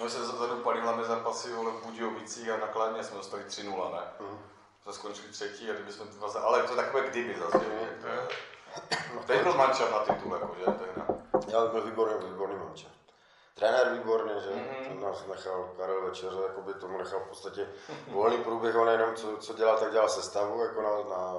My 0.04 0.10
se 0.10 0.25
zadu 0.25 0.56
pali 0.63 0.82
hlavně 0.82 1.04
zápasy 1.04 1.54
vole, 1.54 1.71
v 1.71 1.86
Budějovicích 1.86 2.49
a 2.49 2.58
na 2.58 2.67
Kladně 2.67 3.04
jsme 3.04 3.17
dostali 3.17 3.43
3-0, 3.43 3.91
ne? 3.91 3.99
Mhm. 4.19 4.39
Jsme 4.84 4.93
skončili 4.93 5.28
třetí 5.28 5.69
a 5.69 5.73
kdyby 5.73 5.91
jsme 5.93 6.06
ty 6.06 6.12
za- 6.28 6.39
ale 6.41 6.63
to 6.63 6.71
je 6.71 6.75
takové 6.84 7.04
kdyby 7.08 7.36
zase, 7.39 7.60
že? 7.65 7.97
To 8.02 8.08
je, 8.08 8.28
No, 9.15 9.23
Teď 9.28 9.41
byl 9.43 9.54
mančat 9.54 9.91
na 9.91 9.99
titul, 9.99 10.34
jako, 10.34 10.56
že? 10.60 10.65
Tehna. 10.65 11.06
Já 11.47 11.65
byl 11.65 11.82
výborný, 11.82 12.30
výborný 12.30 12.56
mančat. 12.56 12.91
Trenér 13.56 13.89
výborný, 13.89 14.32
že 14.41 14.49
Mhm. 14.56 14.99
to 14.99 15.06
nás 15.08 15.25
nechal 15.28 15.69
Karel 15.78 16.02
Večeře, 16.02 16.38
jakoby 16.47 16.73
tomu 16.73 16.97
nechal 16.97 17.19
v 17.19 17.28
podstatě 17.28 17.69
volný 18.08 18.38
průběh, 18.43 18.75
on 18.75 18.86
nejenom 18.86 19.15
co, 19.15 19.38
co 19.38 19.54
dělal, 19.54 19.78
tak 19.78 19.91
dělal 19.91 20.10
sestavu 20.10 20.63
jako 20.63 20.82
na, 20.82 20.89
na, 20.89 21.34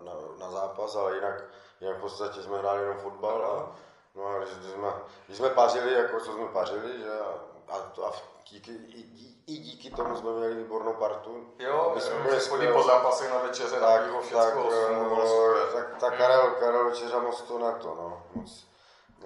na, 0.00 0.12
na 0.38 0.50
zápas, 0.50 0.96
ale 0.96 1.14
jinak, 1.14 1.42
jinak 1.82 1.98
v 1.98 2.00
podstatě 2.00 2.42
jsme 2.42 2.58
hráli 2.58 2.80
jenom 2.82 2.96
fotbal 2.98 3.44
a, 3.44 3.76
no 4.14 4.26
a 4.26 4.38
když, 4.38 4.54
když, 4.54 4.70
jsme, 4.70 4.88
když 5.26 5.38
jsme 5.38 5.48
pařili, 5.48 5.92
jako 5.92 6.20
co 6.20 6.32
jsme 6.32 6.46
pařili, 6.46 6.98
že 6.98 7.10
a, 7.20 7.72
a, 7.74 7.76
a 8.08 8.12
díky, 8.50 8.70
i, 8.72 9.02
dí- 9.02 9.42
i 9.46 9.52
díky 9.52 9.90
tomu 9.90 10.16
jsme 10.16 10.30
měli 10.30 10.54
výbornou 10.54 10.92
partu. 10.92 11.46
Jo, 11.58 11.88
Aby 11.90 12.00
jsme 12.00 12.14
jo, 12.14 12.22
chodí 12.28 12.40
skvělí. 12.40 12.72
po 12.72 12.82
zápasech 12.82 13.30
na 13.30 13.38
večeře, 13.38 13.80
na 13.80 13.86
tak, 13.86 14.02
pivo, 14.04 14.20
tak, 14.32 14.54
eh, 14.56 15.26
super. 15.26 15.66
tak, 15.74 15.86
tak 16.00 16.16
Karel, 16.18 16.50
Karel 16.50 16.84
Večeřa 16.84 17.18
moc 17.18 17.40
to 17.42 17.58
na 17.58 17.72
to, 17.72 17.88
no, 17.88 18.22
moc. 18.34 18.66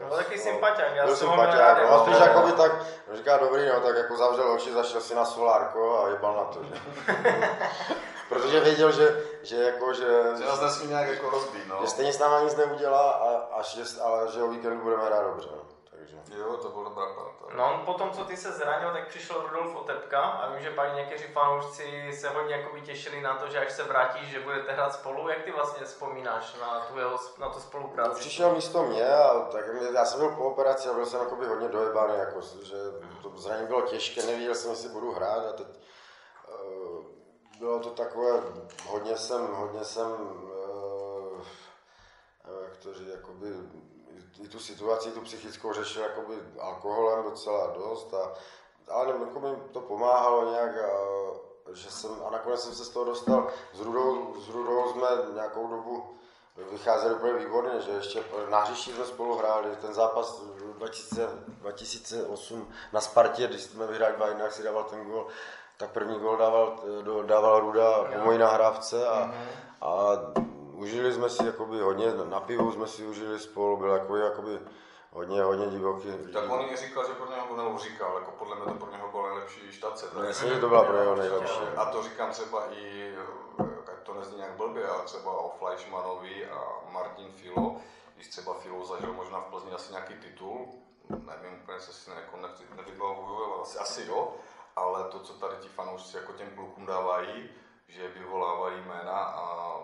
No, 0.00 0.08
byl 0.08 0.16
taky 0.16 0.38
sympatiák, 0.38 0.94
já 0.94 1.04
byl 1.06 1.16
jsem 1.16 1.28
ho 1.28 1.36
rád, 1.36 1.90
no, 1.90 2.02
spíš 2.02 2.18
jakoby 2.20 2.52
tak, 2.52 2.72
říká 3.12 3.36
dobrý, 3.36 3.68
no, 3.68 3.80
tak 3.80 3.96
jako 3.96 4.16
zavřel 4.16 4.52
oči, 4.52 4.72
zašel 4.72 5.00
si 5.00 5.14
na 5.14 5.24
solárko 5.24 6.04
a 6.04 6.08
jebal 6.08 6.36
na 6.36 6.44
to, 6.44 6.64
že. 6.64 6.74
Protože 8.28 8.60
věděl, 8.60 8.92
že, 8.92 9.22
že 9.42 9.56
jako, 9.56 9.92
že, 9.92 10.22
Že 10.38 10.44
nás 10.44 10.60
nesmí 10.60 10.86
nějak 10.88 11.08
jako 11.08 11.30
rozbít, 11.30 11.66
no. 11.68 11.78
že 11.80 11.86
stejně 11.86 12.12
s 12.12 12.18
náma 12.18 12.40
nic 12.40 12.56
neudělá, 12.56 13.10
a, 13.10 13.58
a 13.58 13.62
že, 13.62 13.82
ale 14.02 14.32
že 14.32 14.42
o 14.42 14.48
víkendu 14.48 14.82
budeme 14.82 15.04
hrát 15.04 15.22
dobře, 15.26 15.48
no. 15.52 15.62
takže. 15.90 16.16
Jo, 16.38 16.56
to 16.56 16.68
byla 16.68 16.84
dobrá 16.84 17.06
parta. 17.06 17.56
No 17.56 17.74
on 17.74 17.80
potom, 17.86 18.10
co 18.10 18.24
ty 18.24 18.36
se 18.36 18.52
zranil, 18.52 18.92
tak 18.92 19.08
přišel 19.08 19.42
Rudolf 19.42 19.76
Otepka 19.76 20.20
a 20.20 20.50
vím, 20.50 20.62
že 20.62 20.70
pak 20.70 20.94
někteří 20.94 21.24
fanoušci 21.24 22.12
se 22.20 22.28
hodně 22.28 22.54
jakoby 22.56 22.80
těšili 22.80 23.20
na 23.20 23.34
to, 23.34 23.48
že 23.48 23.58
až 23.66 23.72
se 23.72 23.82
vrátíš, 23.82 24.28
že 24.28 24.40
budete 24.40 24.72
hrát 24.72 24.94
spolu. 24.94 25.28
Jak 25.28 25.42
ty 25.42 25.52
vlastně 25.52 25.86
vzpomínáš 25.86 26.56
na 26.60 26.80
tu, 26.80 26.98
jeho, 26.98 27.16
na 27.38 27.48
tu 27.48 27.60
spolupráci? 27.60 28.20
Přišel 28.20 28.54
místo 28.54 28.82
mě 28.82 29.08
a 29.14 29.40
tak 29.40 29.72
mě, 29.72 29.88
já 29.94 30.04
jsem 30.04 30.20
byl 30.20 30.28
po 30.30 30.44
operaci 30.44 30.88
a 30.88 30.92
byl 30.92 31.06
jsem 31.06 31.20
jakoby 31.20 31.46
hodně 31.46 31.68
dojebaný, 31.68 32.18
jako, 32.18 32.40
že 32.62 32.76
to 33.22 33.32
zranění 33.36 33.66
bylo 33.66 33.82
těžké, 33.82 34.22
nevěděl 34.22 34.54
jsem, 34.54 34.70
jestli 34.70 34.88
budu 34.88 35.12
hrát 35.12 35.46
a 35.48 35.52
teď 35.52 35.66
bylo 37.58 37.80
to 37.80 37.90
takové, 37.90 38.42
hodně 38.88 39.16
jsem, 39.16 39.46
hodně 39.54 39.84
jsem, 39.84 40.10
uh, 40.12 41.40
jak 42.62 42.76
to 42.76 42.94
říct, 42.94 43.08
jakoby, 43.08 43.48
i- 44.42 44.48
tu 44.48 44.58
situaci, 44.58 45.10
tu 45.10 45.20
psychickou 45.20 45.72
řešil 45.72 46.02
jakoby 46.02 46.34
alkoholem 46.60 47.24
docela 47.24 47.66
dost, 47.66 48.14
a, 48.14 48.32
ale 48.90 49.06
nevím, 49.06 49.22
jako 49.22 49.40
mi 49.40 49.56
to 49.72 49.80
pomáhalo 49.80 50.50
nějak, 50.50 50.76
a, 50.78 50.90
že 51.72 51.90
jsem, 51.90 52.10
a 52.26 52.30
nakonec 52.30 52.62
jsem 52.62 52.74
se 52.74 52.84
z 52.84 52.88
toho 52.88 53.04
dostal, 53.04 53.48
s 53.74 53.80
Rudou, 53.80 54.34
s 54.40 54.48
Rudou 54.48 54.92
jsme 54.92 55.08
nějakou 55.34 55.66
dobu 55.66 56.16
vycházeli 56.70 57.14
úplně 57.14 57.32
výborně, 57.32 57.80
že 57.80 57.90
ještě 57.90 58.24
na 58.50 58.60
hřišti 58.60 58.92
jsme 58.92 59.04
spolu 59.06 59.36
hráli, 59.38 59.76
ten 59.76 59.94
zápas 59.94 60.40
2000, 60.76 61.28
2008 61.48 62.72
na 62.92 63.00
Spartě, 63.00 63.46
když 63.46 63.62
jsme 63.62 63.86
vyhráli 63.86 64.14
2 64.16 64.28
jak 64.28 64.52
si 64.52 64.62
dával 64.62 64.84
ten 64.84 65.04
gol, 65.04 65.26
tak 65.76 65.90
první 65.90 66.18
gol 66.18 66.36
dával, 66.36 66.76
dával 67.22 67.60
Ruda 67.60 68.04
po 68.04 68.24
mojí 68.24 68.38
nahrávce 68.38 69.08
a, 69.08 69.34
a 69.80 69.96
užili 70.72 71.12
jsme 71.12 71.30
si 71.30 71.46
jakoby 71.46 71.80
hodně, 71.80 72.14
na 72.24 72.40
pivu 72.40 72.72
jsme 72.72 72.86
si 72.86 73.06
užili 73.06 73.38
spolu, 73.38 73.76
byl 73.76 73.88
jakoby, 73.88 74.20
jakoby 74.20 74.58
hodně, 75.10 75.42
hodně 75.42 75.66
divoký. 75.66 76.08
Tak 76.32 76.50
on 76.50 76.60
i 76.60 76.76
říkal, 76.76 77.06
že 77.06 77.12
pro 77.12 77.30
něho, 77.30 77.56
nebo 77.56 77.78
říkal, 77.78 78.14
jako 78.14 78.30
podle 78.30 78.56
mě 78.56 78.64
to 78.64 78.74
pro 78.74 78.90
něho 78.90 79.08
byla 79.10 79.28
nejlepší 79.28 79.72
štace. 79.72 80.06
No 80.14 80.22
jasně, 80.22 80.48
že 80.48 80.60
to 80.60 80.68
byla 80.68 80.84
pro 80.84 80.98
něho 81.00 81.16
nejlepší. 81.16 81.60
A 81.76 81.84
to 81.84 82.02
říkám 82.02 82.30
třeba 82.30 82.62
i, 82.72 83.14
ať 83.92 84.02
to 84.02 84.14
nezní 84.14 84.36
nějak 84.36 84.52
blbě, 84.52 84.88
ale 84.88 85.02
třeba 85.04 85.32
o 85.32 85.48
Fleischmanovi 85.58 86.46
a 86.50 86.64
Martin 86.92 87.32
Filo, 87.32 87.76
když 88.14 88.28
třeba 88.28 88.54
Filo 88.54 88.84
zažil 88.84 89.12
možná 89.12 89.40
v 89.40 89.44
Plzni 89.44 89.72
asi 89.72 89.92
nějaký 89.92 90.14
titul, 90.14 90.68
nevím, 91.10 91.60
úplně 91.62 91.80
se 91.80 91.92
si 91.92 92.10
jako 92.10 92.36
ne- 92.36 92.76
nevybavuju, 92.76 93.44
ale 93.44 93.62
asi, 93.62 93.78
asi 93.78 94.04
jo, 94.08 94.34
ale 94.76 95.04
to, 95.04 95.18
co 95.20 95.32
tady 95.32 95.56
ti 95.60 95.68
fanoušci 95.68 96.16
jako 96.16 96.32
těm 96.32 96.50
klukům 96.50 96.86
dávají, 96.86 97.50
že 97.88 98.08
vyvolávají 98.08 98.76
jména 98.86 99.12
a 99.18 99.76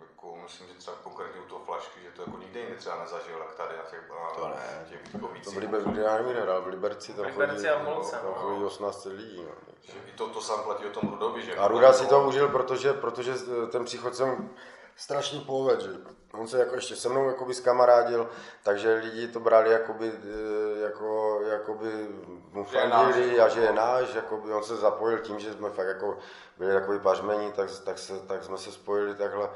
jako 0.00 0.36
myslím, 0.42 0.68
že 0.68 0.74
třeba 0.74 0.96
konkrétně 1.02 1.40
u 1.40 1.44
toho 1.44 1.64
flašky, 1.64 2.00
že 2.02 2.10
to 2.10 2.22
jako 2.22 2.38
nikde 2.38 2.60
jinde 2.60 2.76
třeba 2.76 2.96
nezažil, 3.02 3.38
jak 3.38 3.54
tady 3.54 3.76
na 3.76 3.82
těch, 3.82 4.08
na 4.10 4.30
To 4.36 4.48
ne. 4.48 4.86
těch 4.88 5.02
To 5.02 5.08
Vítkovicích. 5.18 5.54
v 5.54 5.60
Liberci, 5.60 6.00
já 6.00 6.16
nevím, 6.16 6.36
hrál, 6.42 6.62
v 6.62 6.66
Liberci 6.66 7.12
tam 7.12 7.24
V 7.24 7.28
Liberci 7.28 7.56
chodí, 7.56 7.68
a 7.68 7.78
v 7.78 7.84
Molce, 7.84 8.16
tam 8.16 8.24
no. 8.26 8.34
chodí 8.34 8.64
18 8.64 9.04
lidí. 9.04 9.44
No. 9.48 9.52
Že 9.82 9.92
I 10.08 10.12
to, 10.12 10.28
to 10.28 10.40
sám 10.40 10.62
platí 10.62 10.86
o 10.86 10.90
tom 10.90 11.10
Rudovi, 11.10 11.42
že? 11.42 11.56
A 11.56 11.68
Ruda 11.68 11.92
si 11.92 12.06
to 12.06 12.22
užil, 12.28 12.48
protože, 12.48 12.92
protože 12.92 13.34
ten 13.72 13.84
příchod 13.84 14.14
jsem 14.14 14.50
strašný 14.96 15.40
pohled, 15.40 15.80
že 15.80 15.90
on 16.32 16.48
se 16.48 16.58
jako 16.58 16.74
ještě 16.74 16.96
se 16.96 17.08
mnou 17.08 17.26
jakoby 17.28 17.54
skamarádil, 17.54 18.28
takže 18.62 18.94
lidi 18.94 19.28
to 19.28 19.40
brali 19.40 19.70
jakoby, 19.72 20.12
eh, 20.12 20.80
jako, 20.80 21.40
jakoby 21.46 22.08
mu 22.52 22.66
Že 22.70 22.78
je 22.78 22.88
náš, 22.88 23.04
fandili 23.04 23.36
jako. 23.36 23.42
a 23.42 23.48
že 23.48 23.60
je 23.60 23.72
náš, 23.72 24.14
jakoby 24.14 24.52
on 24.52 24.62
se 24.62 24.76
zapojil 24.76 25.18
tím, 25.18 25.38
že 25.38 25.52
jsme 25.52 25.70
fakt 25.70 25.86
jako 25.86 26.18
byli 26.58 26.72
takový 26.72 26.98
pařmení, 26.98 27.52
tak, 27.52 27.68
tak, 27.84 27.98
se, 27.98 28.20
tak 28.20 28.44
jsme 28.44 28.58
se 28.58 28.72
spojili 28.72 29.14
takhle 29.14 29.50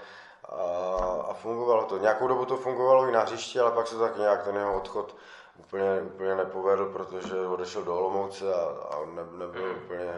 a, 0.49 0.55
a 1.29 1.35
fungovalo 1.35 1.85
to. 1.85 1.99
Nějakou 1.99 2.29
dobu 2.29 2.44
to 2.44 2.57
fungovalo 2.57 3.09
i 3.09 3.12
na 3.12 3.20
hřišti, 3.20 3.61
ale 3.61 3.70
pak 3.70 3.87
se 3.87 3.99
tak 3.99 4.16
nějak 4.16 4.44
ten 4.44 4.57
jeho 4.57 4.77
odchod 4.77 5.16
úplně, 5.59 6.01
úplně 6.03 6.35
nepovedl, 6.35 6.87
protože 6.87 7.40
odešel 7.40 7.83
do 7.83 7.99
Olomouce 7.99 8.55
a, 8.55 8.59
a 8.90 9.05
ne, 9.07 9.22
nebyl 9.33 9.77
úplně... 9.85 10.12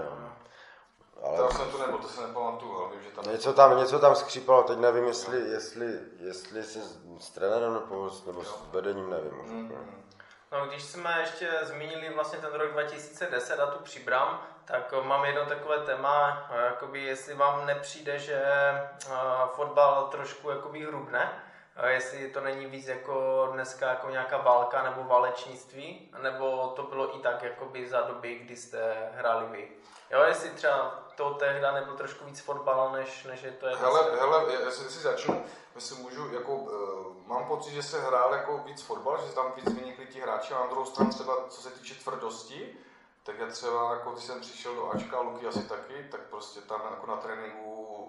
Ale 1.25 1.37
To 1.39 1.51
jsem 1.55 1.71
tu 1.71 1.79
nebyl, 1.79 1.99
to 1.99 2.09
si 2.09 2.21
nepamatuju, 2.21 2.77
ale 2.79 2.91
vím, 2.91 3.03
že 3.03 3.11
tam... 3.11 3.25
Něco 3.33 3.53
tam, 3.53 3.79
něco 3.79 3.99
tam 3.99 4.15
skřípalo, 4.17 4.63
teď 4.63 4.79
nevím, 4.79 5.05
jestli, 5.07 5.41
jestli, 5.51 5.99
jestli 6.21 6.63
se 6.63 6.81
s, 6.81 6.99
s 7.21 7.31
trenérem 7.31 7.75
nebo, 7.75 8.11
s- 8.11 8.27
nebo 8.27 8.45
s 8.45 8.63
vedením, 8.73 9.11
nevím. 9.11 9.33
už 9.41 9.47
úplně. 9.47 9.79
Mm, 9.79 10.05
No, 10.53 10.67
když 10.67 10.83
jsme 10.85 11.21
ještě 11.21 11.51
zmínili 11.63 12.15
vlastně 12.15 12.39
ten 12.39 12.53
rok 12.53 12.73
2010 12.73 13.61
a 13.61 13.67
tu 13.67 13.79
přibram, 13.79 14.43
tak 14.65 14.95
eh, 14.99 15.03
mám 15.07 15.25
jedno 15.25 15.47
takové 15.47 15.79
téma, 15.79 16.47
eh, 16.51 16.65
jakoby 16.65 17.03
jestli 17.03 17.35
vám 17.35 17.67
nepřijde, 17.67 18.19
že 18.19 18.43
eh, 18.45 19.11
fotbal 19.55 20.09
trošku 20.11 20.51
jakoby 20.51 20.85
hrubne. 20.87 21.43
Jestli 21.87 22.29
to 22.31 22.41
není 22.41 22.67
víc 22.67 22.87
jako 22.89 23.49
dneska 23.53 23.89
jako 23.89 24.11
nějaká 24.11 24.37
válka 24.39 24.83
nebo 24.83 25.05
válečnictví, 25.05 26.11
nebo 26.23 26.73
to 26.77 26.83
bylo 26.83 27.17
i 27.17 27.19
tak 27.21 27.43
jakoby 27.43 27.89
za 27.89 28.01
doby, 28.01 28.35
kdy 28.35 28.57
jste 28.57 29.11
hráli 29.15 29.47
vy. 29.51 29.69
Jo, 30.11 30.23
jestli 30.23 30.51
třeba 30.51 30.99
to 31.19 31.35
tehda 31.35 31.73
nebyl 31.73 31.97
trošku 31.97 32.25
víc 32.25 32.41
fotbal, 32.41 32.93
než, 32.93 33.25
než 33.25 33.43
je 33.43 33.53
to 33.53 33.67
je 33.67 33.77
Hele, 33.77 34.17
hele, 34.19 34.53
jestli 34.53 34.91
si 34.91 34.99
začnu, 34.99 35.45
jestli 35.75 36.03
můžu, 36.03 36.35
jako, 36.35 36.55
uh, 36.55 37.17
mám 37.27 37.45
pocit, 37.45 37.71
že 37.71 37.83
se 37.83 38.01
hrál 38.01 38.35
jako 38.35 38.59
víc 38.59 38.83
fotbal, 38.83 39.19
že 39.27 39.35
tam 39.35 39.53
víc 39.57 39.75
vynikli 39.75 40.07
ti 40.07 40.21
hráči, 40.21 40.55
a 40.55 40.61
na 40.61 40.67
druhou 40.67 40.85
stranu 40.85 41.11
třeba, 41.11 41.49
co 41.49 41.63
se 41.63 41.71
týče 41.71 41.95
tvrdosti, 41.95 42.77
tak 43.23 43.39
já 43.39 43.47
třeba, 43.47 43.93
jako 43.93 44.11
když 44.11 44.25
jsem 44.25 44.41
přišel 44.41 44.75
do 44.75 44.91
Ačka, 44.91 45.21
Luky 45.21 45.47
asi 45.47 45.69
taky, 45.69 46.09
tak 46.11 46.21
prostě 46.21 46.61
tam 46.61 46.81
jako 46.91 47.07
na 47.07 47.17
tréninku 47.17 48.09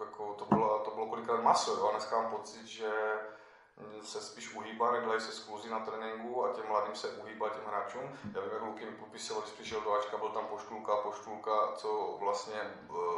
jako 0.00 0.34
to, 0.34 0.44
bylo, 0.44 0.78
to 0.78 0.90
bylo 0.90 1.06
kolikrát 1.06 1.42
maso, 1.42 1.76
jo? 1.76 1.88
a 1.88 1.90
dneska 1.90 2.22
mám 2.22 2.30
pocit, 2.30 2.66
že 2.66 2.90
se 4.02 4.20
spíš 4.20 4.54
uhýbá, 4.54 4.92
nedělají 4.92 5.20
se 5.20 5.32
skluzí 5.32 5.70
na 5.70 5.80
tréninku 5.80 6.44
a 6.44 6.52
těm 6.52 6.64
mladým 6.68 6.94
se 6.94 7.08
uhýbá 7.08 7.48
těm 7.48 7.62
hráčům. 7.66 8.02
Já 8.34 8.40
vím, 8.40 8.50
jak 8.52 8.62
Luky 8.62 8.84
mi 8.84 8.92
popisoval, 8.92 9.42
když 9.42 9.54
přišel 9.54 9.80
do 9.80 9.92
Ačka, 9.92 10.16
byl 10.16 10.28
tam 10.28 10.44
poštulka, 10.46 10.96
poštulka, 10.96 11.52
co 11.76 12.16
vlastně... 12.20 12.60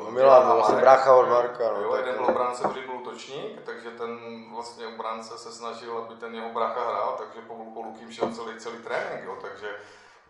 No 0.05 0.11
Milan, 0.11 0.46
byl 0.46 0.55
vlastně 0.55 0.81
brácha 0.81 1.14
od 1.14 1.29
Marka. 1.29 1.73
No, 1.73 1.81
jo, 1.81 1.94
jeden 1.94 2.16
byl 2.16 2.27
obránce, 2.27 2.68
druhý 2.68 2.87
byl 2.87 2.96
útočník, 2.96 3.62
takže 3.64 3.90
ten 3.90 4.18
vlastně 4.55 4.87
obránce 4.87 5.38
se 5.38 5.53
snažil, 5.53 5.99
aby 5.99 6.14
ten 6.14 6.35
jeho 6.35 6.51
brácha 6.51 6.88
hrál, 6.88 7.14
takže 7.18 7.40
po, 7.40 7.55
po 7.75 7.83
Lukým 7.83 8.12
šel 8.12 8.33
celý, 8.33 8.59
celý 8.59 8.79
trénink, 8.79 9.25
jo, 9.25 9.38
takže 9.42 9.77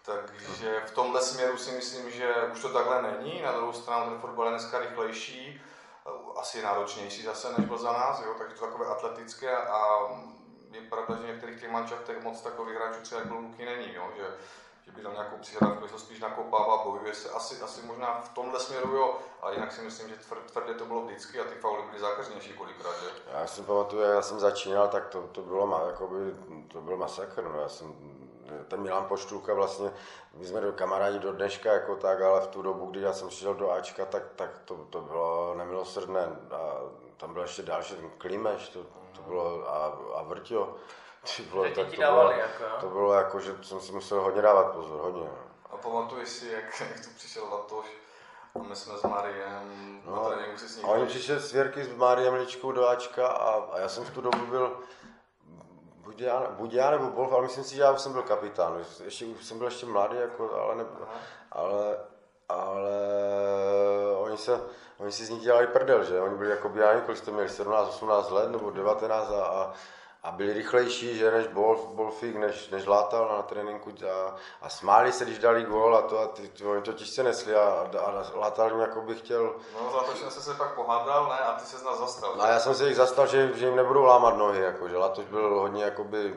takže 0.03 0.83
v 0.87 0.91
tomhle 0.91 1.23
směru 1.23 1.59
si 1.59 1.71
myslím, 1.73 2.11
že 2.11 2.35
už 2.53 2.61
to 2.61 2.69
takhle 2.69 3.03
není. 3.03 3.43
Na 3.43 3.53
druhou 3.53 3.73
stranu 3.73 4.11
ten 4.11 4.21
fotbal 4.21 4.47
je 4.47 4.51
dneska 4.51 4.79
rychlejší, 4.79 5.63
asi 6.37 6.63
náročnější 6.63 7.23
zase, 7.23 7.53
než 7.59 7.67
byl 7.67 7.79
za 7.79 7.93
nás, 7.93 8.23
jo? 8.23 8.35
takže 8.39 8.57
to 8.57 8.67
takové 8.67 8.87
atletické 8.87 9.57
a 9.57 9.81
je 10.73 10.81
pravda, 10.81 11.17
že 11.17 11.23
v 11.23 11.27
některých 11.27 11.61
těch 11.61 11.71
mančaftech 11.71 12.23
moc 12.23 12.41
takových 12.41 12.77
hráčů 12.77 13.03
třeba 13.03 13.21
jako 13.21 13.35
Luky 13.35 13.65
není, 13.65 13.95
jo? 13.95 14.11
Že, 14.17 14.25
že 14.85 14.93
by 14.93 15.03
tam 15.03 15.13
nějakou 15.13 15.37
přihrávku, 15.37 15.89
to 15.89 15.99
spíš 15.99 16.21
nakopává, 16.21 16.85
bojuje 16.85 17.15
se, 17.15 17.31
asi, 17.31 17.61
asi 17.63 17.83
možná 17.83 18.21
v 18.21 18.29
tomhle 18.29 18.61
směru 18.61 18.97
jo, 18.97 19.19
ale 19.41 19.55
jinak 19.55 19.73
si 19.73 19.83
myslím, 19.83 20.09
že 20.09 20.17
tvrdě 20.53 20.75
to 20.75 20.85
bylo 20.85 21.03
vždycky 21.03 21.41
a 21.41 21.45
ty 21.45 21.55
fauly 21.55 21.83
byly 21.83 22.01
zákaznější 22.01 22.53
kolikrát, 22.53 22.95
že? 23.03 23.11
Já 23.33 23.47
si 23.47 23.63
pamatuju, 23.63 24.03
já 24.03 24.23
jsem 24.23 24.41
začínal, 24.41 24.89
tak 24.89 25.09
to, 25.09 25.23
to 25.23 25.43
bylo, 25.43 25.87
jakoby, 25.87 26.35
to 26.69 26.81
byl 26.81 26.97
masakr, 26.97 27.45
no. 27.45 27.61
já 27.61 27.69
jsem 27.69 27.95
ten 28.69 28.81
Milan 28.81 29.05
Poštulka 29.05 29.55
vlastně, 29.55 29.93
my 30.35 30.47
jsme 30.47 30.61
do 30.61 30.73
kamarádi 30.73 31.19
do 31.19 31.33
dneška 31.33 31.73
jako 31.73 31.97
tak, 31.97 32.21
ale 32.21 32.41
v 32.41 32.47
tu 32.47 32.63
dobu, 32.63 32.87
kdy 32.87 33.01
já 33.01 33.13
jsem 33.13 33.31
šel 33.31 33.55
do 33.55 33.71
Ačka, 33.71 34.05
tak, 34.05 34.23
tak 34.37 34.59
to, 34.65 34.87
to 34.91 35.01
bylo 35.01 35.55
nemilosrdné. 35.55 36.29
A 36.51 36.75
tam 37.17 37.33
byl 37.33 37.43
ještě 37.43 37.63
další, 37.63 37.95
ten 37.95 38.11
Klimeš, 38.19 38.69
to, 38.69 38.83
to 39.17 39.23
bylo 39.23 39.69
a, 39.69 39.99
a 40.15 40.23
Vrtio. 40.23 40.75
Ty 41.37 41.43
bylo, 41.43 41.65
tak 41.65 41.75
to, 41.75 41.97
bylo, 41.97 42.31
jako, 42.31 42.65
to 42.81 42.87
bylo 42.87 43.13
jako, 43.13 43.41
že 43.41 43.57
jsem 43.63 43.81
si 43.81 43.93
musel 43.93 44.21
hodně 44.21 44.43
dávat 44.43 44.73
pozor, 44.73 45.01
hodně. 45.01 45.25
No. 45.25 45.39
A 45.71 45.77
pamatuješ 45.77 46.29
si, 46.29 46.49
jak, 46.49 46.81
jak 46.81 47.05
tu 47.05 47.11
přišel 47.17 47.45
Latoš, 47.51 47.87
a 48.55 48.59
my 48.59 48.77
jsme 48.77 48.99
s 48.99 49.03
Mariem 49.03 50.01
no, 50.07 50.17
na 50.17 50.29
tréninku 50.29 50.59
si 50.59 50.69
s 50.69 50.77
ním. 50.77 50.87
A 50.87 50.89
oni 50.89 51.07
přišli 51.07 51.41
s 51.41 51.53
Věrky 51.53 51.85
s 51.85 51.95
Mariem 51.95 52.35
Ličkou 52.35 52.73
do 52.73 52.89
Ačka 52.89 53.27
a, 53.27 53.51
a 53.73 53.79
já 53.79 53.89
jsem 53.89 54.05
v 54.05 54.11
tu 54.11 54.21
dobu 54.21 54.47
byl 54.47 54.79
buď 56.21 56.27
já, 56.27 56.51
buď 56.51 56.73
já 56.73 56.91
nebo 56.91 57.11
Bolf, 57.11 57.33
ale 57.33 57.43
myslím 57.43 57.65
si, 57.65 57.75
že 57.75 57.83
já 57.83 57.93
už 57.93 58.01
jsem 58.01 58.13
byl 58.13 58.23
kapitán. 58.23 58.85
Ještě, 59.05 59.27
už 59.27 59.45
jsem 59.45 59.59
byl 59.59 59.67
ještě 59.67 59.87
mladý, 59.87 60.17
jako, 60.17 60.55
ale, 60.55 60.75
ne, 60.77 60.85
ale, 61.53 61.99
ale 62.49 62.91
oni, 64.17 64.37
se, 64.37 64.61
oni 64.99 65.13
si 65.13 65.25
z 65.25 65.31
nich 65.31 65.43
dělali 65.43 65.67
prdel, 65.67 66.05
že? 66.05 66.21
Oni 66.21 66.37
byli 66.37 66.51
jako 66.51 66.69
běháni, 66.69 67.01
kolik 67.01 67.19
jste 67.19 67.31
měli, 67.31 67.49
17, 67.49 67.89
18 67.89 68.31
let 68.31 68.51
nebo 68.51 68.71
19 68.71 69.31
a, 69.31 69.45
a 69.45 69.73
a 70.23 70.31
byli 70.31 70.53
rychlejší, 70.53 71.19
že 71.19 71.31
než 71.31 71.47
Bolf, 71.47 71.87
Bolfík, 71.87 72.37
než, 72.37 72.69
než 72.69 72.87
látal 72.87 73.29
na 73.29 73.43
tréninku 73.43 73.91
a, 73.91 74.35
a 74.63 74.69
smáli 74.69 75.13
se, 75.13 75.25
když 75.25 75.39
dali 75.39 75.63
gól 75.63 75.97
a 75.97 76.03
to 76.03 76.19
a 76.19 76.27
ty, 76.27 76.49
ty, 76.49 76.65
oni 76.65 76.83
to 76.83 76.93
těžce 76.93 77.23
nesli 77.23 77.55
a, 77.55 77.89
a, 77.99 78.01
a 78.01 78.39
látal 78.39 78.71
jim, 78.71 78.81
jako 78.81 79.01
by 79.01 79.15
chtěl. 79.15 79.55
No 79.75 79.93
za 79.93 80.01
to, 80.01 80.15
že 80.15 80.31
jsi 80.31 80.43
se 80.43 80.55
pak 80.55 80.75
pohádal, 80.75 81.29
ne, 81.29 81.39
a 81.39 81.53
ty 81.53 81.67
se 81.67 81.79
z 81.79 81.83
nás 81.83 81.99
zastal. 81.99 82.35
No, 82.37 82.45
já 82.45 82.61
jsem 82.61 82.75
se 82.75 82.89
jich 82.89 82.97
zastal, 82.97 83.27
že, 83.27 83.53
že 83.55 83.67
jim 83.67 83.77
nebudou 83.77 84.05
lámat 84.05 84.37
nohy, 84.37 84.61
jako, 84.61 84.89
že 84.89 84.97
Latoš 84.97 85.25
byl 85.25 85.61
hodně 85.61 85.85
jakoby, 85.85 86.35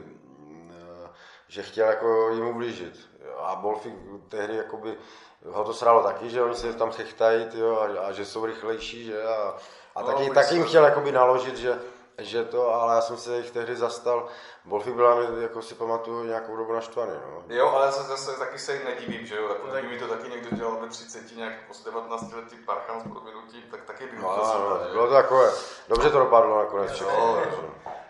eh, 0.72 1.10
že 1.48 1.64
chtěl 1.64 1.88
jako 1.88 2.30
jim 2.30 2.48
ublížit. 2.48 3.00
A 3.40 3.56
Bolfík 3.56 3.94
tehdy 4.30 4.56
jakoby, 4.56 4.98
ho 5.46 5.64
to 5.64 5.74
sralo 5.74 6.04
taky, 6.04 6.30
že 6.30 6.44
oni 6.44 6.56
se 6.56 6.74
tam 6.74 6.92
chechtají 6.92 7.46
tyjo, 7.46 7.80
a, 7.80 8.08
a, 8.08 8.12
že 8.12 8.26
jsou 8.26 8.46
rychlejší, 8.46 9.06
že 9.06 9.24
a, 9.24 9.56
a 9.96 10.02
no, 10.02 10.08
taky, 10.08 10.30
taky 10.30 10.56
jim 10.56 10.64
chtěl 10.64 10.86
jakoby 10.86 11.12
naložit, 11.12 11.58
že, 11.58 11.80
že 12.18 12.44
to, 12.44 12.74
ale 12.74 12.96
já 12.96 13.02
jsem 13.02 13.18
se 13.18 13.38
jich 13.38 13.52
tehdy 13.52 13.76
zastal. 13.76 14.28
Wolfy 14.66 14.92
byla 14.92 15.16
mi, 15.16 15.42
jako 15.42 15.62
si 15.62 15.76
pamatuju, 15.76 16.24
nějakou 16.24 16.56
dobu 16.56 16.74
naštvaný. 16.74 17.12
No. 17.12 17.56
Jo, 17.56 17.68
ale 17.68 17.92
zase, 17.92 18.04
zase 18.04 18.40
taky 18.40 18.60
se 18.60 18.74
jim 18.74 18.86
nedivím, 18.86 19.26
že 19.26 19.36
jo, 19.36 19.48
jako 19.50 19.68
kdyby 19.68 19.88
mi 19.88 20.00
to 20.00 20.08
taky 20.08 20.30
někdo 20.30 20.56
dělal 20.56 20.78
ve 20.82 20.88
30, 20.88 21.36
nějak 21.36 21.54
po 21.68 21.74
19 21.86 22.34
letý 22.34 22.56
parchan 22.56 23.02
s 23.02 23.04
proměnutím, 23.04 23.62
tak 23.72 23.84
taky 23.84 24.06
by 24.06 24.18
no, 24.18 24.36
to 24.36 24.60
no, 24.60 24.70
no, 24.70 24.92
Bylo 24.92 25.08
to 25.08 25.14
takové, 25.14 25.52
dobře 25.90 26.10
to 26.10 26.20
dopadlo 26.20 26.58
nakonec 26.58 26.92
všechno. 26.92 27.42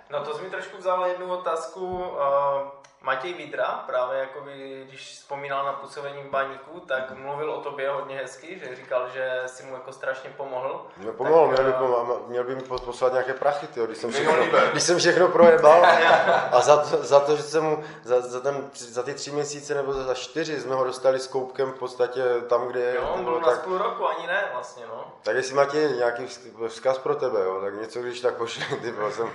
No 0.10 0.26
to 0.26 0.34
jsi 0.34 0.44
mi 0.44 0.50
trošku 0.50 0.78
vzal 0.78 1.06
jednu 1.06 1.34
otázku. 1.34 1.98
Uh 1.98 2.84
Matěj 3.04 3.34
Vidra, 3.34 3.84
právě 3.88 4.20
jako 4.20 4.42
by, 4.42 4.86
když 4.88 5.12
vzpomínal 5.12 5.66
na 5.66 5.74
působení 5.74 6.24
v 6.24 6.30
baníku, 6.30 6.80
tak 6.80 7.12
mluvil 7.18 7.52
o 7.52 7.62
tobě 7.62 7.90
hodně 7.90 8.18
hezky, 8.18 8.60
že 8.60 8.76
říkal, 8.76 9.10
že 9.14 9.42
si 9.46 9.64
mu 9.64 9.74
jako 9.74 9.92
strašně 9.92 10.30
pomohl. 10.38 10.88
Mě 10.98 11.12
pomohl, 11.12 11.56
tak, 11.56 11.66
měl, 11.66 11.72
by, 11.72 12.14
eh, 12.14 12.20
měl 12.28 12.44
by 12.44 12.56
mi 12.56 12.62
poslat 12.62 13.12
nějaké 13.12 13.34
prachy, 13.34 13.68
tyjo, 13.68 13.86
když, 13.86 13.98
jsem 13.98 14.12
všechno, 14.12 14.34
když 14.72 14.84
jsem 14.84 14.98
všechno 14.98 15.28
projebal 15.28 15.86
a 16.52 16.62
za 16.62 16.78
to, 16.78 17.04
za 17.04 17.20
to 17.20 17.36
že 17.36 17.44
jsem 17.44 17.64
mu, 17.64 17.84
za, 18.04 18.22
za, 18.22 18.40
ten, 18.40 18.70
za 18.74 19.04
ty 19.04 19.14
tři 19.14 19.32
měsíce 19.32 19.76
nebo 19.76 19.94
za 19.94 20.14
čtyři 20.14 20.62
jsme 20.62 20.76
ho 20.76 20.84
dostali 20.84 21.20
s 21.20 21.28
koupkem 21.28 21.72
v 21.72 21.80
podstatě 21.80 22.24
tam, 22.48 22.68
kde 22.68 22.80
je. 22.80 22.96
Jo, 22.96 23.10
on 23.14 23.24
byl 23.24 23.40
tak, 23.40 23.56
na 23.56 23.64
půl 23.64 23.78
roku, 23.78 24.08
ani 24.08 24.28
ne 24.28 24.44
vlastně, 24.54 24.84
no. 24.88 25.14
Tak 25.24 25.36
jestli 25.36 25.56
Matěj 25.56 25.92
nějaký 25.98 26.28
vzkaz 26.68 26.98
pro 26.98 27.16
tebe, 27.16 27.40
jo, 27.44 27.62
tak 27.62 27.74
něco 27.74 28.02
když 28.02 28.22
tak 28.22 28.34
pošli, 28.34 28.66
ty 28.82 28.94
jsem... 29.12 29.32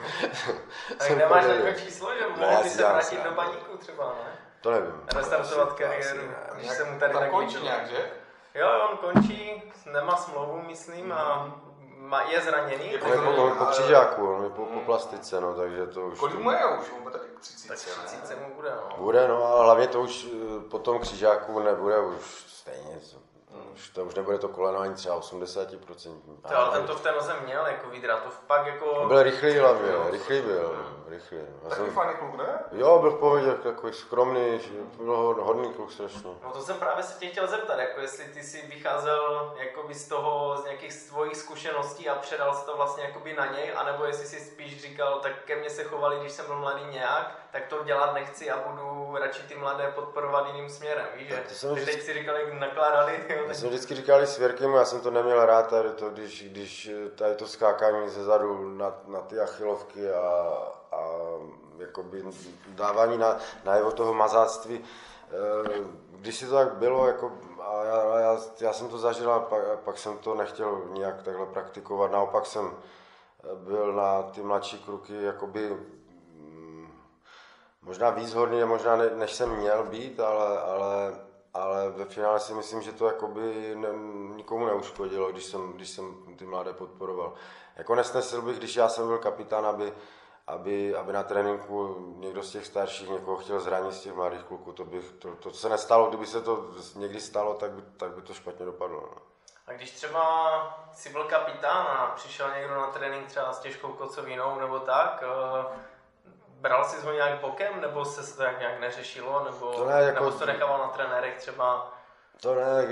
tak 0.99 1.11
nemáš 1.11 1.45
takové 1.45 1.75
číslo, 1.75 2.09
že 2.19 2.27
mohl 2.37 2.63
by 2.63 2.71
se 2.71 2.83
vrátit 2.83 3.25
do 3.25 3.31
baníku? 3.31 3.58
Baníku 3.59 3.77
třeba, 3.77 4.15
ne? 4.25 4.39
To 4.61 4.71
nevím. 4.71 5.03
Restartovat 5.15 5.73
kariéru, 5.73 6.21
když 6.55 6.71
se 6.71 6.85
mu 6.85 6.99
tady 6.99 7.13
tak 7.13 7.31
končí 7.31 7.63
nějak, 7.63 7.87
že? 7.87 8.11
Jo, 8.55 8.69
on 8.91 8.97
končí, 8.97 9.73
nemá 9.87 10.17
smlouvu, 10.17 10.63
myslím, 10.67 11.13
a 11.13 11.55
má, 11.99 12.23
je 12.23 12.41
zraněný. 12.41 12.93
Je 12.93 12.99
po, 12.99 13.09
po, 13.09 13.51
po 13.59 13.65
křižáku, 13.65 14.35
on 14.35 14.45
je 14.45 14.51
po, 14.51 14.65
po 14.65 14.81
plastice, 14.81 15.41
no, 15.41 15.55
takže 15.55 15.87
to 15.87 16.01
už... 16.01 16.19
Kolik 16.19 16.39
mu 16.39 16.51
je 16.51 16.67
už? 16.81 16.87
On 16.97 17.03
bude 17.03 17.19
taky 17.19 17.31
30. 17.41 17.69
Tak 17.69 17.79
30 18.05 18.49
mu 18.49 18.55
bude, 18.55 18.71
no. 18.71 18.97
Bude, 18.97 19.29
no, 19.29 19.45
ale 19.45 19.65
hlavně 19.65 19.89
to 19.89 20.01
už 20.01 20.27
eh, 20.33 20.61
po 20.71 20.79
tom 20.79 20.99
křižáku 20.99 21.61
nebude 21.61 22.01
už 22.01 22.45
stejně, 22.47 23.01
už 23.75 23.89
to 23.89 24.05
už 24.05 24.15
nebude 24.15 24.39
to 24.39 24.49
koleno 24.49 24.79
ani 24.79 24.95
třeba 24.95 25.21
80%. 25.21 26.21
To, 26.49 26.57
ale 26.57 26.71
ten 26.71 26.87
to 26.87 26.95
v 26.95 27.01
té 27.01 27.13
noze 27.13 27.35
měl, 27.45 27.67
jako 27.67 27.91
Vidra, 27.91 28.17
to 28.17 28.31
fakt 28.31 28.67
jako... 28.67 29.05
Byl 29.09 29.23
rychlý 29.23 29.59
hlavně, 29.59 29.93
rychlý 30.11 30.41
byl, 30.41 30.87
rychlý. 31.09 31.39
Já 31.63 31.69
Taky 31.69 31.83
jsem... 31.83 31.93
fajný 31.93 32.15
kluk, 32.15 32.35
ne? 32.35 32.59
Jo, 32.73 32.99
byl 32.99 33.11
v 33.11 33.19
pohodě, 33.19 33.55
takový 33.55 33.93
skromný, 33.93 34.61
byl 34.97 35.37
hodný 35.41 35.73
kluk 35.73 35.93
strašně. 35.93 36.31
No 36.45 36.51
to 36.51 36.61
jsem 36.61 36.77
právě 36.77 37.05
se 37.05 37.19
tě 37.21 37.27
chtěl 37.27 37.47
zeptat, 37.47 37.79
jako 37.79 38.01
jestli 38.01 38.25
ty 38.25 38.43
si 38.43 38.67
vycházel 38.67 39.55
jakoby 39.57 39.95
z 39.95 40.09
toho, 40.09 40.57
z 40.57 40.65
nějakých 40.65 40.93
svojich 40.93 41.37
zkušeností 41.37 42.09
a 42.09 42.15
předal 42.15 42.55
se 42.55 42.67
to 42.67 42.77
vlastně 42.77 43.05
jakoby 43.05 43.35
na 43.35 43.47
něj, 43.47 43.73
anebo 43.77 44.05
jestli 44.05 44.27
si 44.27 44.41
spíš 44.41 44.83
říkal, 44.83 45.21
tak 45.21 45.33
ke 45.45 45.57
mně 45.57 45.71
se 45.71 45.85
chovali, 45.85 46.21
když 46.21 46.33
jsem 46.33 46.47
byl 46.47 46.57
mladý 46.57 46.85
nějak, 46.91 47.39
tak 47.51 47.67
to 47.67 47.85
dělat 47.85 48.15
nechci 48.15 48.51
a 48.51 48.59
budu 48.69 49.17
radši 49.21 49.43
ty 49.43 49.55
mladé 49.55 49.93
podporovat 49.95 50.47
jiným 50.47 50.69
směrem, 50.69 51.07
víš, 51.15 51.29
že? 51.29 51.45
To 51.49 51.55
jsem 51.55 51.73
vždycky... 51.73 51.95
teď 51.95 52.05
si 52.05 52.15
říkal, 52.15 52.37
jak 52.37 52.53
nakládali. 52.53 53.25
Já 53.47 53.55
jsem 53.55 53.69
vždycky 53.69 53.95
říkal 53.95 54.21
s 54.21 54.39
Věrkem, 54.39 54.75
já 54.75 54.85
jsem 54.85 55.01
to 55.01 55.11
neměl 55.11 55.47
rád 55.47 55.71
tady 55.71 55.91
to, 55.91 56.11
když, 56.11 56.49
když 56.49 56.91
tady 57.15 57.35
to 57.35 57.47
skákání 57.47 58.09
ze 58.09 58.25
zadu 58.25 58.77
na, 58.77 58.95
na 59.07 59.21
ty 59.21 59.41
achilovky 59.41 60.11
a, 60.11 60.53
a 60.93 60.99
jakoby 61.79 62.25
dávání 62.69 63.19
na, 63.19 63.37
na 63.65 63.77
jeho 63.77 63.93
toho 63.93 64.15
mazáctví. 64.15 64.85
Eh, 65.31 65.85
když 66.11 66.37
si 66.37 66.47
to 66.47 66.55
tak 66.55 66.75
bylo, 66.75 67.07
jako, 67.07 67.33
a 67.61 67.85
já, 67.85 68.19
já, 68.21 68.39
já 68.61 68.73
jsem 68.73 68.89
to 68.89 68.99
zažil 68.99 69.33
a 69.33 69.41
pak, 69.41 69.79
pak 69.79 69.99
jsem 69.99 70.19
to 70.19 70.35
nechtěl 70.35 70.83
nějak 70.93 71.23
takhle 71.23 71.47
praktikovat, 71.47 72.11
naopak 72.11 72.47
jsem 72.47 72.77
byl 73.55 73.93
na 73.93 74.23
ty 74.23 74.43
mladší 74.43 74.79
kruky 74.79 75.23
jakoby 75.23 75.77
možná 77.83 78.11
víc 78.11 78.35
hodný, 78.35 78.65
možná 78.65 78.97
ne, 78.97 79.11
než 79.15 79.35
jsem 79.35 79.57
měl 79.57 79.85
být, 79.85 80.21
ale, 80.21 80.61
ale, 80.61 81.15
ale 81.55 81.91
ve 81.91 82.05
finále 82.05 82.41
si 82.41 82.55
myslím, 82.55 82.83
že 82.83 82.93
to 82.93 83.07
jakoby 83.07 83.75
ne, 83.75 83.89
nikomu 84.37 84.67
neuškodilo, 84.67 85.33
když 85.33 85.45
jsem, 85.45 85.73
když 85.73 85.91
jsem 85.91 86.37
ty 86.37 86.47
mladé 86.47 86.73
podporoval. 86.73 87.35
Jako 87.77 87.95
nesnesil 87.95 88.43
bych, 88.43 88.59
když 88.59 88.77
já 88.77 88.89
jsem 88.89 89.07
byl 89.07 89.19
kapitán, 89.19 89.67
aby, 89.67 89.93
aby, 90.47 90.97
aby 90.97 91.13
na 91.13 91.23
tréninku 91.23 91.97
někdo 92.19 92.43
z 92.43 92.51
těch 92.51 92.67
starších 92.67 93.09
někoho 93.09 93.37
chtěl 93.37 93.61
zranit 93.61 93.93
z 93.93 94.01
těch 94.01 94.15
mladých 94.15 94.43
kluků. 94.43 94.73
To, 94.73 94.85
bych, 94.85 95.13
to, 95.19 95.35
to 95.35 95.51
se 95.51 95.69
nestalo, 95.69 96.09
kdyby 96.09 96.27
se 96.27 96.41
to 96.41 96.71
někdy 96.97 97.21
stalo, 97.21 97.55
tak 97.55 97.71
by, 97.71 97.83
tak 97.97 98.11
by 98.11 98.23
to 98.23 98.35
špatně 98.35 98.67
dopadlo. 98.67 99.01
No. 99.01 99.23
A 99.67 99.73
když 99.73 99.91
třeba 99.91 100.89
si 100.93 101.11
byl 101.11 101.25
kapitán 101.25 101.87
a 101.87 102.13
přišel 102.17 102.51
někdo 102.55 102.75
na 102.75 102.87
trénink 102.87 103.27
třeba 103.27 103.53
s 103.53 103.59
těžkou 103.59 103.93
kocovinou 103.93 104.59
nebo 104.61 104.79
tak, 104.79 105.25
eh, 105.27 105.79
bral 106.61 106.85
jsi 106.85 107.07
ho 107.07 107.13
nějak 107.13 107.41
bokem, 107.41 107.81
nebo 107.81 108.05
se 108.05 108.37
to 108.37 108.43
jak 108.43 108.59
nějak 108.59 108.81
neřešilo, 108.81 109.45
nebo, 109.45 109.73
To 109.73 109.85
ne, 109.87 110.03
jako- 110.03 110.21
nebo 110.21 110.33
jsi 110.33 110.39
to 110.39 110.47
nechával 110.47 110.79
na 110.79 110.89
trenérech 110.89 111.37
třeba? 111.37 111.93
To 112.41 112.55
ne, 112.55 112.87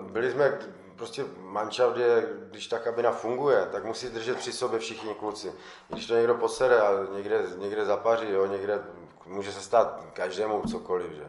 byli 0.00 0.30
jsme 0.32 0.58
prostě 0.96 1.24
manšaft 1.38 1.96
je, 1.96 2.28
když 2.50 2.66
ta 2.66 2.78
kabina 2.78 3.12
funguje, 3.12 3.66
tak 3.72 3.84
musí 3.84 4.08
držet 4.08 4.36
při 4.38 4.52
sobě 4.52 4.78
všichni 4.78 5.14
kluci. 5.14 5.52
Když 5.88 6.06
to 6.06 6.14
někdo 6.14 6.34
posere 6.34 6.80
a 6.80 6.90
někde, 7.12 7.40
někde 7.56 7.84
zapaří, 7.84 8.30
jo, 8.30 8.46
někde 8.46 8.78
může 9.26 9.52
se 9.52 9.60
stát 9.60 10.00
každému 10.12 10.62
cokoliv, 10.70 11.12
že. 11.12 11.24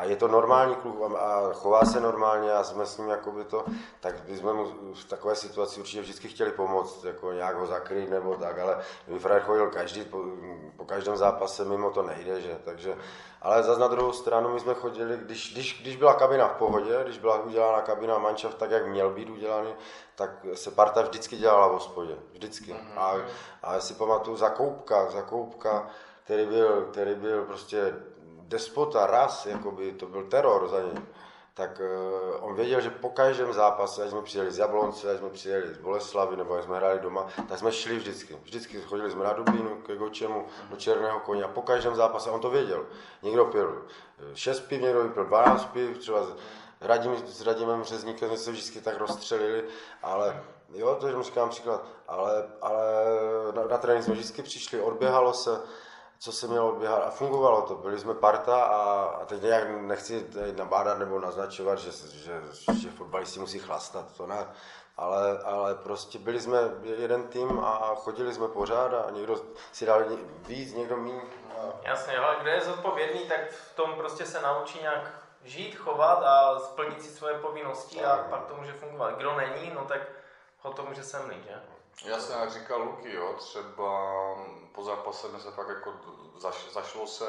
A 0.00 0.04
je 0.04 0.16
to 0.16 0.28
normální 0.28 0.74
kluk 0.74 1.16
a- 1.18 1.52
chová 1.52 1.84
se 1.84 2.00
normálně 2.00 2.52
a 2.52 2.64
jsme 2.64 2.86
s 2.86 2.98
ním 2.98 3.08
jakoby 3.08 3.44
to, 3.44 3.64
tak 4.00 4.20
bychom 4.20 4.56
mu 4.56 4.94
v 4.94 5.04
takové 5.04 5.36
situaci 5.36 5.80
určitě 5.80 6.00
vždycky 6.00 6.28
chtěli 6.28 6.50
pomoct, 6.50 7.04
jako 7.04 7.32
nějak 7.32 7.56
ho 7.56 7.66
zakrýt 7.66 8.10
nebo 8.10 8.34
tak, 8.34 8.58
ale 8.58 8.78
kdyby 9.04 9.20
frajer 9.20 9.42
chodil 9.42 9.70
každý, 9.70 10.04
po, 10.04 10.18
po 10.76 10.84
každém 10.84 11.16
zápase 11.16 11.64
mimo 11.64 11.90
to 11.90 12.02
nejde, 12.02 12.40
že, 12.40 12.58
takže, 12.64 12.96
ale 13.42 13.62
zase 13.62 13.80
na 13.80 13.88
druhou 13.88 14.12
stranu 14.12 14.54
my 14.54 14.60
jsme 14.60 14.74
chodili, 14.74 15.16
když, 15.16 15.52
když, 15.52 15.82
když 15.82 15.96
byla 15.96 16.14
kabina 16.14 16.48
v 16.48 16.56
pohodě, 16.56 17.00
když 17.02 17.18
byla 17.18 17.42
udělána 17.42 17.80
kabina 17.80 18.18
manšaft 18.18 18.56
tak, 18.56 18.70
jak 18.70 18.86
měl 18.86 19.10
být 19.10 19.30
udělaný, 19.30 19.74
tak 20.14 20.30
se 20.54 20.70
parta 20.70 21.02
vždycky 21.02 21.36
dělala 21.36 21.68
v 21.68 21.72
hospodě, 21.72 22.16
vždycky. 22.32 22.76
A, 22.96 23.14
a 23.62 23.80
si 23.80 23.94
pamatuju 23.94 24.36
Zakoupka, 24.36 25.10
Zakoupka, 25.10 25.86
který 26.24 26.46
byl, 26.46 26.88
který 26.90 27.14
byl 27.14 27.44
prostě 27.44 27.94
despota, 28.50 29.06
ras, 29.06 29.46
jakoby, 29.46 29.92
to 29.92 30.06
byl 30.06 30.22
teror 30.22 30.68
za 30.68 30.80
něj. 30.80 31.02
Tak 31.54 31.80
uh, 31.80 32.48
on 32.48 32.54
věděl, 32.54 32.80
že 32.80 32.90
po 32.90 33.10
každém 33.10 33.52
zápase, 33.52 34.04
ať 34.04 34.10
jsme 34.10 34.22
přijeli 34.22 34.50
z 34.50 34.58
Jablonce, 34.58 35.12
ať 35.12 35.18
jsme 35.18 35.30
přijeli 35.30 35.74
z 35.74 35.78
Boleslavy, 35.78 36.36
nebo 36.36 36.54
ať 36.54 36.64
jsme 36.64 36.76
hráli 36.76 37.00
doma, 37.00 37.26
tak 37.48 37.58
jsme 37.58 37.72
šli 37.72 37.96
vždycky. 37.96 38.38
Vždycky 38.42 38.80
chodili 38.80 39.10
jsme 39.10 39.24
na 39.24 39.32
Dublínu, 39.32 39.76
ke 39.86 39.96
Gočemu, 39.96 40.46
do 40.70 40.76
Černého 40.76 41.20
koně 41.20 41.44
a 41.44 41.48
po 41.48 41.62
každém 41.62 41.94
zápase 41.94 42.30
on 42.30 42.40
to 42.40 42.50
věděl. 42.50 42.86
Někdo 43.22 43.44
pil 43.44 43.82
6 44.34 44.60
piv, 44.60 44.82
někdo 44.82 45.02
vypil 45.02 45.24
12 45.24 45.64
piv, 45.64 45.98
třeba 45.98 46.26
Radim, 46.80 47.16
s 47.26 47.42
Radimem 47.42 47.84
Řezníkem 47.84 48.28
jsme 48.28 48.38
se 48.38 48.50
vždycky 48.50 48.80
tak 48.80 48.98
rozstřelili, 48.98 49.64
ale 50.02 50.42
jo, 50.74 50.96
to 51.00 51.06
je 51.06 51.22
říkám 51.22 51.48
příklad, 51.48 51.84
ale, 52.08 52.48
ale 52.62 52.84
na, 53.54 53.64
na 53.64 53.78
trénink 53.78 54.04
jsme 54.04 54.14
vždycky 54.14 54.42
přišli, 54.42 54.80
odběhalo 54.80 55.34
se, 55.34 55.60
co 56.20 56.32
se 56.32 56.46
mělo 56.46 56.68
odběhat 56.68 57.02
a 57.02 57.10
fungovalo 57.10 57.62
to. 57.62 57.74
Byli 57.74 57.98
jsme 57.98 58.14
parta 58.14 58.62
a, 58.64 59.02
a 59.02 59.24
teď 59.24 59.42
nějak 59.42 59.68
nechci 59.70 60.24
tady 60.24 60.52
nabádat 60.52 60.98
nebo 60.98 61.20
naznačovat, 61.20 61.78
že, 61.78 61.90
že, 61.92 62.42
že 62.80 62.90
fotbalisti 62.90 63.40
musí 63.40 63.58
chlastat, 63.58 64.16
to 64.16 64.26
ne. 64.26 64.46
Ale, 64.96 65.38
ale 65.38 65.74
prostě 65.74 66.18
byli 66.18 66.40
jsme 66.40 66.58
jeden 66.82 67.28
tým 67.28 67.60
a 67.64 67.94
chodili 67.94 68.34
jsme 68.34 68.48
pořád 68.48 68.94
a 68.94 69.10
někdo 69.10 69.36
si 69.72 69.86
dal 69.86 70.04
víc, 70.46 70.74
někdo 70.74 70.96
míň. 70.96 71.20
A 71.58 71.88
Jasně, 71.88 72.18
ale 72.18 72.36
kdo 72.40 72.50
je 72.50 72.60
zodpovědný, 72.60 73.28
tak 73.28 73.50
v 73.50 73.76
tom 73.76 73.94
prostě 73.94 74.26
se 74.26 74.40
naučí 74.40 74.80
nějak 74.80 75.10
žít, 75.44 75.76
chovat 75.76 76.22
a 76.24 76.58
splnit 76.58 77.02
si 77.02 77.08
svoje 77.08 77.34
povinnosti 77.34 78.04
a 78.04 78.26
pak 78.30 78.46
to 78.46 78.54
může 78.54 78.72
fungovat. 78.72 79.14
Kdo 79.16 79.36
není, 79.36 79.72
no 79.74 79.84
tak 79.84 80.00
ho 80.58 80.72
to 80.72 80.82
může 80.82 81.02
semlit, 81.02 81.44
že? 81.44 81.79
Jasně, 82.04 82.34
jak 82.34 82.52
říkal 82.52 82.82
Luky, 82.82 83.14
jo, 83.14 83.34
třeba 83.38 84.10
po 84.72 84.84
zápase 84.84 85.40
se 85.40 85.50
fakt 85.50 85.68
jako 85.68 85.94
zaš, 86.36 86.72
zašlo 86.72 87.06
se, 87.06 87.26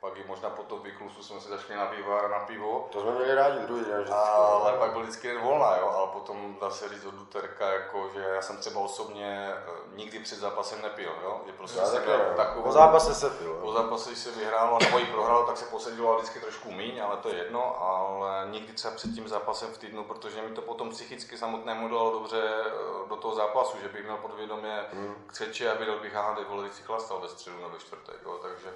pak 0.00 0.16
i 0.16 0.24
možná 0.26 0.50
po 0.50 0.62
tom 0.62 0.82
výklusu 0.82 1.22
jsme 1.22 1.40
si 1.40 1.48
zašli 1.48 1.76
na 1.76 1.90
a 2.24 2.28
na 2.28 2.38
pivo. 2.38 2.88
to 2.92 3.00
jsme 3.00 3.10
měli 3.10 3.34
rádi 3.34 3.58
druhý 3.58 3.84
den 3.84 4.00
vždycky. 4.00 4.20
Ale 4.20 4.72
pak 4.78 4.92
byl 4.92 5.02
vždycky 5.02 5.28
den 5.28 5.40
volná, 5.40 5.76
jo, 5.76 5.88
ale 5.96 6.06
potom 6.06 6.56
dá 6.60 6.70
se 6.70 6.88
říct 6.88 7.04
od 7.04 7.14
Duterka, 7.14 7.72
jako, 7.72 8.08
že 8.14 8.20
já 8.20 8.42
jsem 8.42 8.56
třeba 8.56 8.80
osobně 8.80 9.52
eh, 9.54 9.70
nikdy 9.94 10.18
před 10.18 10.38
zápasem 10.38 10.82
nepil, 10.82 11.12
jo, 11.22 11.40
že 11.46 11.52
prostě 11.52 11.78
Já 11.78 11.86
jsem 11.86 12.02
taky 12.02 12.36
takovou, 12.36 12.62
Po 12.62 12.72
zápase 12.72 13.14
se 13.14 13.30
pil. 13.30 13.54
po 13.54 13.72
zápase, 13.72 14.10
když 14.10 14.18
se 14.22 14.30
vyhrálo 14.30 14.78
nebo 14.84 14.98
jí 14.98 15.06
prohrálo, 15.06 15.46
tak 15.46 15.56
se 15.56 15.64
posedilo 15.64 16.16
vždycky 16.16 16.40
trošku 16.40 16.72
míň, 16.72 17.02
ale 17.02 17.16
to 17.16 17.28
je 17.28 17.34
jedno, 17.34 17.82
ale 17.82 18.48
nikdy 18.50 18.72
třeba 18.72 18.94
před 18.94 19.14
tím 19.14 19.28
zápasem 19.28 19.68
v 19.72 19.78
týdnu, 19.78 20.04
protože 20.04 20.42
mi 20.42 20.54
to 20.54 20.62
potom 20.62 20.90
psychicky 20.90 21.38
samotnému 21.38 21.88
dalo 21.88 22.10
dobře 22.10 22.42
eh, 22.66 23.08
do 23.08 23.16
toho 23.16 23.34
zápasu, 23.34 23.78
že 23.82 23.88
bych 23.88 24.04
měl 24.04 24.16
podvědomě 24.16 24.80
křeče 25.26 25.70
a 25.70 25.74
věděl 25.74 25.98
bych, 26.00 26.16
aha, 26.16 26.36
vole, 26.48 26.68
si 26.72 26.82
chlastal 26.82 27.20
ve 27.20 27.28
středu 27.28 27.56
nebo 27.56 27.68
ve 27.70 27.78
čtvrtek, 27.78 28.16
jo, 28.24 28.38
takže, 28.42 28.68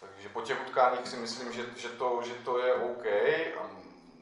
takže 0.00 0.28
po 0.28 0.40
těch 0.40 0.60
utkáních 0.66 1.08
si 1.08 1.16
myslím, 1.16 1.52
že, 1.52 1.62
že, 1.76 1.88
to, 1.88 2.20
že 2.24 2.34
to 2.34 2.58
je 2.58 2.74
OK. 2.74 3.06
A 3.60 3.70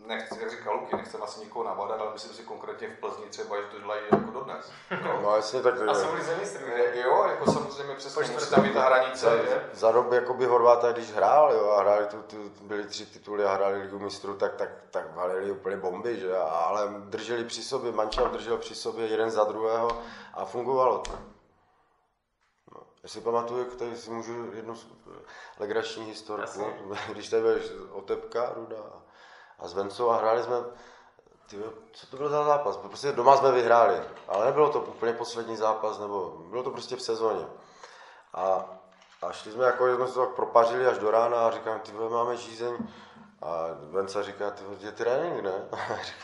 nechci, 0.06 0.40
jak 0.40 0.50
říkal 0.50 0.74
Luky, 0.74 0.96
nechcem 0.96 1.22
asi 1.22 1.40
nikoho 1.40 1.64
nabadat, 1.64 2.00
ale 2.00 2.12
myslím 2.12 2.32
si 2.32 2.42
konkrétně 2.42 2.88
v 2.88 3.00
Plzni 3.00 3.26
třeba, 3.26 3.56
že 3.56 3.62
to 3.62 3.78
dělají 3.80 4.00
jako 4.12 4.30
dodnes. 4.30 4.70
Jo, 4.90 5.20
No 5.22 5.36
jasně, 5.36 5.62
tak 5.62 5.74
A 5.88 5.94
jsou 5.94 6.14
lize 6.14 6.36
mistrů, 6.36 6.66
že? 6.76 7.00
jo 7.00 7.24
jako 7.28 7.52
samozřejmě 7.52 7.94
přesně 7.94 8.22
musí 8.32 8.50
tam 8.50 8.62
být 8.62 8.74
ta 8.74 8.84
hranice, 8.84 9.26
za, 9.26 9.36
že? 9.36 9.70
za 9.72 9.92
doby 9.92 10.16
jakoby 10.16 10.46
Horváta, 10.46 10.92
když 10.92 11.12
hrál, 11.12 11.52
jo, 11.52 11.70
a 11.70 11.80
hráli 11.80 12.06
tu, 12.06 12.22
tu, 12.22 12.36
byli 12.62 12.84
tři 12.84 13.06
tituly 13.06 13.44
a 13.44 13.54
hráli 13.54 13.82
ligu 13.82 13.98
mistrů, 13.98 14.34
tak, 14.36 14.54
tak, 14.54 14.68
tak 14.90 15.14
valili 15.14 15.50
úplně 15.50 15.76
bomby, 15.76 16.20
že? 16.20 16.36
Ale 16.36 16.88
drželi 16.98 17.44
při 17.44 17.62
sobě, 17.62 17.92
mančal 17.92 18.28
držel 18.28 18.56
při 18.58 18.74
sobě 18.74 19.06
jeden 19.06 19.30
za 19.30 19.44
druhého 19.44 20.02
a 20.34 20.44
fungovalo 20.44 20.98
to. 20.98 21.12
Já 23.02 23.08
si 23.08 23.20
pamatuju, 23.20 23.60
jak 23.60 23.74
tady 23.74 23.96
si 23.96 24.10
můžu 24.10 24.52
jednu 24.54 24.74
legrační 25.58 26.04
historku, 26.04 26.72
když 27.12 27.28
tady 27.28 27.42
byl 27.42 27.60
Otepka, 27.92 28.52
Ruda 28.54 28.76
a, 28.76 29.02
a 29.58 29.68
s 29.68 29.72
Vencou 29.72 30.10
a 30.10 30.16
hráli 30.16 30.42
jsme, 30.42 30.56
tyjo, 31.46 31.72
co 31.92 32.06
to 32.06 32.16
byl 32.16 32.28
za 32.28 32.44
zápas? 32.44 32.76
Prostě 32.76 33.12
doma 33.12 33.36
jsme 33.36 33.52
vyhráli, 33.52 34.00
ale 34.28 34.46
nebylo 34.46 34.70
to 34.70 34.80
úplně 34.80 35.12
poslední 35.12 35.56
zápas, 35.56 35.98
nebo 35.98 36.44
bylo 36.50 36.62
to 36.62 36.70
prostě 36.70 36.96
v 36.96 37.02
sezóně. 37.02 37.46
A, 38.34 38.64
a 39.22 39.32
šli 39.32 39.52
jsme 39.52 39.64
jako, 39.64 39.96
jsme 39.96 40.08
se 40.08 40.14
to 40.14 40.26
tak 40.26 40.34
propařili 40.34 40.86
až 40.86 40.98
do 40.98 41.10
rána 41.10 41.46
a 41.46 41.50
říkám, 41.50 41.80
ty 41.80 41.92
máme 41.92 42.36
žízeň. 42.36 42.76
A 43.42 43.66
Venca 43.90 44.22
říká, 44.22 44.50
ty 44.50 44.64
je 44.80 44.92
trénink, 44.92 45.42
ne? 45.42 45.68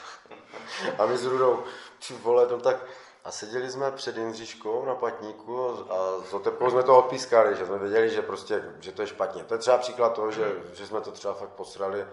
a 0.98 1.06
my 1.06 1.18
s 1.18 1.26
Rudou, 1.26 1.62
ty 2.08 2.14
vole, 2.14 2.46
no 2.50 2.60
tak... 2.60 2.76
A 3.24 3.30
seděli 3.30 3.70
jsme 3.70 3.90
před 3.90 4.16
Jindřiškou 4.16 4.84
na 4.84 4.94
patníku 4.94 5.68
a 5.90 6.24
s 6.30 6.32
Otepkou 6.32 6.70
jsme 6.70 6.82
to 6.82 6.98
odpískali, 6.98 7.56
že 7.56 7.66
jsme 7.66 7.78
věděli, 7.78 8.10
že 8.10 8.22
prostě, 8.22 8.74
že 8.80 8.92
to 8.92 9.02
je 9.02 9.08
špatně. 9.08 9.44
To 9.44 9.54
je 9.54 9.58
třeba 9.58 9.78
příklad 9.78 10.14
toho, 10.14 10.30
že, 10.30 10.62
že 10.72 10.86
jsme 10.86 11.00
to 11.00 11.10
třeba 11.10 11.34
fakt 11.34 11.48
posrali 11.48 12.06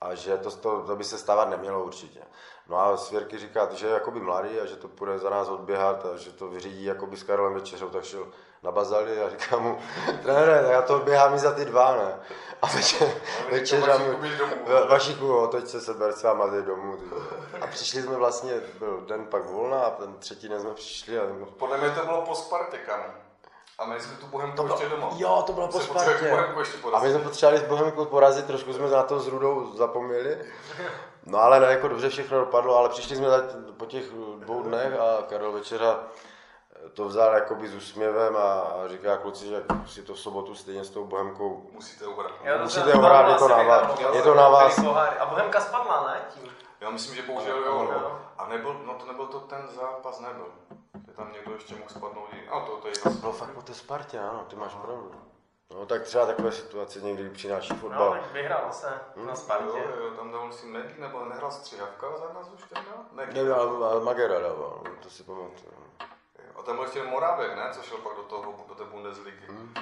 a 0.00 0.14
že 0.14 0.36
to, 0.36 0.50
to, 0.50 0.82
to 0.82 0.96
by 0.96 1.04
se 1.04 1.18
stávat 1.18 1.48
nemělo 1.48 1.84
určitě. 1.84 2.20
No 2.68 2.78
a 2.78 2.96
Svěrky 2.96 3.38
říká, 3.38 3.68
že 3.74 3.86
je 3.86 3.92
jakoby 3.92 4.20
mladý 4.20 4.60
a 4.60 4.66
že 4.66 4.76
to 4.76 4.88
půjde 4.88 5.18
za 5.18 5.30
nás 5.30 5.48
odběhat 5.48 6.06
a 6.06 6.16
že 6.16 6.32
to 6.32 6.48
vyřídí 6.48 6.84
jakoby 6.84 7.16
s 7.16 7.22
Karolem 7.22 7.54
Večeřou, 7.54 7.88
tak 7.88 8.04
šel 8.04 8.26
na 8.66 8.72
bazali 8.72 9.22
a 9.22 9.30
říká 9.30 9.56
mu, 9.58 9.78
trenére, 10.22 10.68
já 10.70 10.82
to 10.82 10.96
odběhám 10.96 11.34
i 11.34 11.38
za 11.38 11.52
ty 11.52 11.64
dva, 11.64 11.96
ne? 11.96 12.14
A 12.62 12.66
večer, 12.66 13.08
večeřa 13.50 13.86
Vašíku, 13.86 14.10
mu, 14.12 14.18
běž 14.18 14.38
domů. 14.38 14.52
Va- 14.66 14.88
Vašíku, 14.88 15.24
jo, 15.24 15.46
teď 15.46 15.66
se 15.68 15.80
seber 15.80 16.12
svá 16.12 16.34
mazej 16.34 16.62
domů. 16.62 16.96
Ty. 16.96 17.04
A 17.60 17.66
přišli 17.66 18.02
jsme 18.02 18.16
vlastně, 18.16 18.52
byl 18.78 19.00
den 19.06 19.26
pak 19.26 19.44
volna 19.44 19.80
a 19.80 19.90
ten 19.90 20.14
třetí 20.18 20.48
den 20.48 20.60
jsme 20.60 20.74
přišli 20.74 21.18
a 21.18 21.22
Podle 21.58 21.78
mě 21.78 21.90
to 21.90 22.06
bylo 22.06 22.22
po 22.22 22.34
Spartě, 22.34 22.76
kam. 22.78 23.00
A 23.78 23.84
my 23.86 24.00
jsme 24.00 24.16
tu 24.16 24.26
Bohemku 24.26 24.66
ještě 24.66 24.88
doma. 24.88 25.08
Jo, 25.16 25.42
to 25.46 25.52
bylo 25.52 25.68
po 25.68 25.80
Spartě. 25.80 26.28
Bohemku 26.30 26.94
A 26.94 27.00
my 27.00 27.10
jsme 27.10 27.18
potřebovali 27.18 27.58
s 27.64 27.68
Bohemkou 27.68 28.04
porazit, 28.04 28.44
trošku 28.46 28.72
jsme 28.72 28.90
na 28.90 29.02
to 29.02 29.20
s 29.20 29.28
Rudou 29.28 29.72
zapomněli. 29.76 30.38
No 31.26 31.38
ale 31.38 31.60
ne, 31.60 31.66
jako 31.66 31.88
dobře 31.88 32.08
všechno 32.08 32.38
dopadlo, 32.38 32.76
ale 32.76 32.88
přišli 32.88 33.16
jsme 33.16 33.26
po 33.76 33.86
těch 33.86 34.04
dvou 34.38 34.62
dnech 34.62 34.92
a 35.00 35.22
Karel 35.28 35.52
Večera 35.52 35.98
to 36.94 37.04
vzal 37.04 37.34
jakoby 37.34 37.68
s 37.68 37.74
úsměvem 37.74 38.36
a, 38.36 38.64
říká 38.86 39.16
kluci, 39.16 39.46
že 39.46 39.64
si 39.86 40.02
to 40.02 40.14
v 40.14 40.20
sobotu 40.20 40.54
stejně 40.54 40.84
s 40.84 40.90
tou 40.90 41.04
Bohemkou 41.04 41.68
Musíte 41.72 42.06
uhrát. 42.06 42.32
Jo, 42.44 42.58
Musíte 42.62 42.90
se- 42.90 42.96
ho 42.96 43.02
hrát, 43.02 43.22
tam 43.22 43.32
je 43.32 43.38
to 43.38 43.48
na 43.48 43.62
vás. 43.62 43.98
Je 44.00 44.04
jo, 44.18 44.22
to 44.22 44.34
na 44.34 44.48
vás. 44.48 44.78
A 45.18 45.26
Bohemka 45.26 45.60
spadla, 45.60 46.04
ne? 46.06 46.20
Tím. 46.34 46.52
Já 46.80 46.90
myslím, 46.90 47.14
že 47.16 47.22
bohužel 47.22 47.56
jo. 47.56 47.64
Jo. 47.64 47.88
no. 48.02 48.20
A 48.38 48.46
nebyl, 48.48 48.80
no 48.86 48.94
to 48.94 49.06
nebyl 49.06 49.26
to 49.26 49.40
ten 49.40 49.68
zápas, 49.68 50.20
nebyl. 50.20 50.46
Že 51.06 51.12
tam 51.12 51.32
někdo 51.32 51.52
ještě 51.52 51.74
mohl 51.74 51.88
spadnout. 51.88 52.28
No 52.50 52.60
to, 52.66 52.76
to 52.76 52.88
je 52.88 52.94
To 53.02 53.10
bylo 53.10 53.32
fakt 53.32 53.50
po 53.50 53.62
té 53.62 53.74
Spartě, 53.74 54.18
ano, 54.18 54.44
ty 54.48 54.56
máš 54.56 54.74
pravdu. 54.74 55.10
No 55.74 55.86
tak 55.86 56.02
třeba 56.02 56.26
takové 56.26 56.52
situace 56.52 57.00
někdy 57.00 57.30
přináší 57.30 57.72
No, 57.72 57.78
fotbal. 57.78 58.10
tak 58.12 58.32
vyhrál 58.32 58.72
se 58.72 59.00
na 59.16 59.22
Jo, 59.30 59.36
Spartě. 59.36 59.78
jo, 60.00 60.10
tam 60.16 60.32
dal 60.32 60.52
si 60.52 60.66
Meg, 60.66 60.98
nebo 60.98 61.24
nehrál 61.24 61.50
stříhavka 61.50 62.06
za 62.16 62.32
nás 62.32 62.50
už 62.54 62.62
ten 62.62 62.84
dal? 62.84 63.04
Meg. 63.12 63.32
Nevím, 63.32 63.52
ale, 63.54 63.88
ale 63.90 64.00
Magera 64.04 64.38
dával, 64.40 64.80
no, 64.84 64.90
to 65.02 65.10
si 65.10 65.22
pamatuju. 65.22 65.72
A 66.58 66.62
tam 66.62 66.76
byl 66.76 66.84
ještě 66.84 67.02
Moravek, 67.02 67.56
ne? 67.56 67.68
Co 67.72 67.82
šel 67.82 67.98
pak 67.98 68.16
do 68.16 68.22
toho, 68.22 68.64
do 68.68 68.74
té 68.74 68.84
Bundesligy. 68.84 69.46
Hmm. 69.46 69.74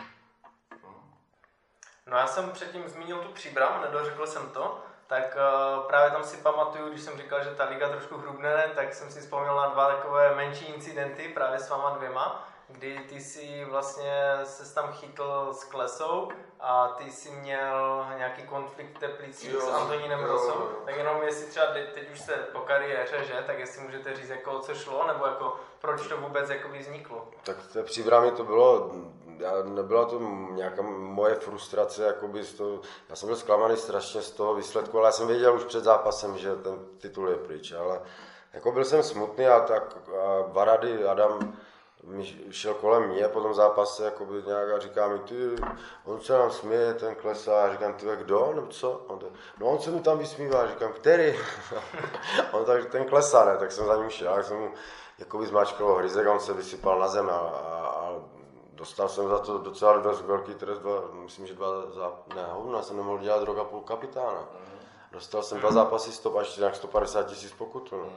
No 2.06 2.16
já 2.16 2.26
jsem 2.26 2.50
předtím 2.50 2.88
zmínil 2.88 3.18
tu 3.18 3.32
příbram, 3.32 3.82
nedořekl 3.82 4.26
jsem 4.26 4.50
to, 4.50 4.82
tak 5.06 5.36
uh, 5.36 5.86
právě 5.86 6.10
tam 6.10 6.24
si 6.24 6.36
pamatuju, 6.36 6.88
když 6.88 7.02
jsem 7.02 7.18
říkal, 7.18 7.44
že 7.44 7.54
ta 7.54 7.64
liga 7.64 7.88
trošku 7.88 8.16
hrubne, 8.16 8.70
tak 8.74 8.94
jsem 8.94 9.10
si 9.10 9.20
vzpomněl 9.20 9.56
na 9.56 9.66
dva 9.66 9.88
takové 9.88 10.34
menší 10.34 10.64
incidenty 10.64 11.28
právě 11.28 11.58
s 11.58 11.70
váma 11.70 11.90
dvěma, 11.90 12.48
kdy 12.68 12.98
ty 13.08 13.20
si 13.20 13.64
vlastně 13.70 14.22
se 14.44 14.74
tam 14.74 14.92
chytl 14.92 15.48
s 15.52 15.64
Klesou 15.64 16.28
a 16.60 16.88
ty 16.88 17.10
si 17.10 17.30
měl 17.30 18.06
nějaký 18.16 18.42
konflikt 18.42 18.96
v 18.96 18.98
Teplicích 19.00 19.52
Jo, 19.52 19.60
s 19.60 19.68
Antonínem 19.68 20.20
jo, 20.20 20.26
Rosou. 20.26 20.58
jo. 20.60 20.68
Tak 20.84 20.96
jenom 20.96 21.22
jestli 21.22 21.46
třeba 21.46 21.66
teď 21.66 22.10
už 22.12 22.20
jste 22.20 22.32
po 22.32 22.58
kariéře, 22.60 23.24
že, 23.24 23.44
tak 23.46 23.58
jestli 23.58 23.82
můžete 23.82 24.16
říct, 24.16 24.28
jako 24.28 24.58
co 24.58 24.74
šlo, 24.74 25.06
nebo 25.06 25.26
jako 25.26 25.56
proč 25.80 26.06
to 26.06 26.16
vůbec 26.16 26.50
jakoby 26.50 26.78
vzniklo. 26.78 27.28
Tak 27.44 27.56
v 27.56 27.72
té 27.72 27.82
příbrami 27.82 28.30
to 28.30 28.44
bylo, 28.44 28.90
já, 29.38 29.52
nebyla 29.64 30.04
to 30.04 30.18
nějaká 30.50 30.82
moje 30.82 31.34
frustrace, 31.34 32.04
jakoby 32.04 32.44
z 32.44 32.54
toho, 32.54 32.80
já 33.08 33.16
jsem 33.16 33.26
byl 33.26 33.36
zklamaný 33.36 33.76
strašně 33.76 34.22
z 34.22 34.30
toho 34.30 34.54
výsledku, 34.54 34.98
ale 34.98 35.08
já 35.08 35.12
jsem 35.12 35.26
věděl 35.26 35.54
už 35.54 35.64
před 35.64 35.84
zápasem, 35.84 36.38
že 36.38 36.56
ten 36.56 36.78
titul 36.98 37.28
je 37.28 37.36
pryč, 37.36 37.72
ale 37.72 38.00
jako 38.52 38.72
byl 38.72 38.84
jsem 38.84 39.02
smutný 39.02 39.46
a 39.46 39.60
tak 39.60 39.96
a 40.08 40.42
Varady 40.52 41.04
Adam 41.04 41.56
šel 42.50 42.74
kolem 42.74 43.08
mě 43.08 43.28
po 43.28 43.40
tom 43.40 43.54
zápase 43.54 44.04
jakoby 44.04 44.42
nějak 44.46 44.70
a 44.70 44.78
říká 44.78 45.08
mi, 45.08 45.18
ty, 45.18 45.56
on 46.04 46.20
se 46.20 46.32
nám 46.32 46.50
směje, 46.50 46.94
ten 46.94 47.14
klesá, 47.14 47.64
a 47.64 47.72
říkám, 47.72 47.94
ty 47.94 48.06
kdo, 48.16 48.52
nebo 48.54 48.66
co? 48.66 48.90
On 49.06 49.18
to, 49.18 49.26
no 49.60 49.66
on 49.66 49.78
se 49.78 49.90
mi 49.90 50.00
tam 50.00 50.18
vysmívá, 50.18 50.66
říkám, 50.66 50.92
který? 50.92 51.34
on 52.52 52.64
tak, 52.64 52.90
ten 52.90 53.04
klesá, 53.04 53.44
ne, 53.44 53.56
tak 53.56 53.72
jsem 53.72 53.86
za 53.86 53.96
ním 53.96 54.10
šel, 54.10 54.34
tak 54.34 54.44
jsem 54.44 54.58
mu 54.58 54.70
jakoby 55.18 55.46
zmáčkal 55.46 55.94
hryzek 55.94 56.26
a 56.26 56.32
on 56.32 56.40
se 56.40 56.52
vysypal 56.52 56.98
na 56.98 57.08
zem 57.08 57.30
a, 57.30 57.32
a, 57.32 57.86
a 57.86 58.14
dostal 58.72 59.08
jsem 59.08 59.28
za 59.28 59.38
to 59.38 59.58
docela 59.58 59.98
dost 59.98 60.22
velký 60.22 60.54
trest, 60.54 60.78
dva, 60.78 61.02
myslím, 61.12 61.46
že 61.46 61.54
dva 61.54 61.90
za, 61.90 62.12
ne, 62.34 62.46
hovno, 62.50 62.82
jsem 62.82 62.96
nemohl 62.96 63.18
dělat 63.18 63.42
rok 63.42 63.58
a 63.58 63.64
půl 63.64 63.80
kapitána. 63.80 64.48
Dostal 65.12 65.42
jsem 65.42 65.58
dva 65.58 65.72
zápasy 65.72 66.12
stop 66.12 66.36
až 66.36 66.56
nějak 66.56 66.76
150 66.76 67.22
tisíc 67.22 67.52
pokutu. 67.52 67.96
No. 67.96 68.08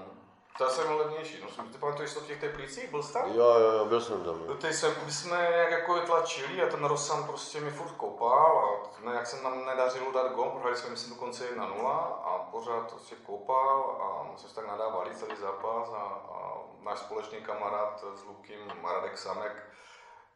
To 0.58 0.64
je 0.64 0.70
jsem 0.70 0.92
levnější. 0.92 1.44
No, 1.58 1.64
ty 1.64 1.78
pamatuješ 1.78 2.14
to 2.14 2.20
v 2.20 2.28
těch 2.28 2.40
teplících? 2.40 2.90
Byl 2.92 3.04
jsi 3.04 3.14
tam? 3.14 3.32
Jo, 3.32 3.54
jo, 3.60 3.72
jo, 3.72 3.86
byl 3.86 4.02
jsem 4.02 4.24
tam. 4.24 4.42
Jo. 4.46 4.56
Teď 4.56 4.74
jsem, 4.74 4.94
my 5.06 5.12
jsme 5.12 5.48
nějak 5.52 5.72
jako 5.72 6.02
tlačili 6.02 6.62
a 6.62 6.70
ten 6.70 6.86
Rosan 6.86 7.24
prostě 7.24 7.62
mi 7.62 7.72
furt 7.72 7.92
kopal 7.92 8.60
a 8.60 9.06
ne, 9.06 9.16
jak 9.16 9.28
se 9.28 9.44
nám 9.44 9.66
nedařilo 9.66 10.12
dát 10.12 10.32
gol, 10.32 10.50
prohráli 10.50 10.78
jsme 10.78 10.90
myslím 10.90 11.14
dokonce 11.14 11.56
1-0 11.56 11.88
a 12.24 12.48
pořád 12.52 12.92
prostě 12.92 13.16
kopal 13.16 14.02
a 14.02 14.32
my 14.32 14.40
jsme 14.40 14.50
se 14.50 14.56
tak 14.56 14.68
nadávali 14.68 15.16
celý 15.16 15.36
zápas 15.36 15.90
a, 15.90 16.04
a 16.32 16.58
náš 16.84 17.00
společný 17.00 17.42
kamarád 17.42 18.04
s 18.16 18.24
Lukým, 18.24 18.60
Maradek 18.82 19.18
Samek, 19.18 19.64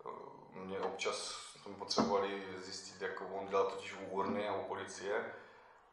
eh, 0.06 0.10
mě 0.54 0.80
občas 0.80 1.16
jsme 1.64 1.76
potřebovali 1.76 2.44
zjistit, 2.58 3.02
jak 3.02 3.22
on 3.34 3.48
dělal 3.48 3.66
totiž 3.66 3.94
u 3.94 4.06
urny 4.06 4.50
a 4.50 4.56
u 4.56 4.64
policie, 4.64 5.34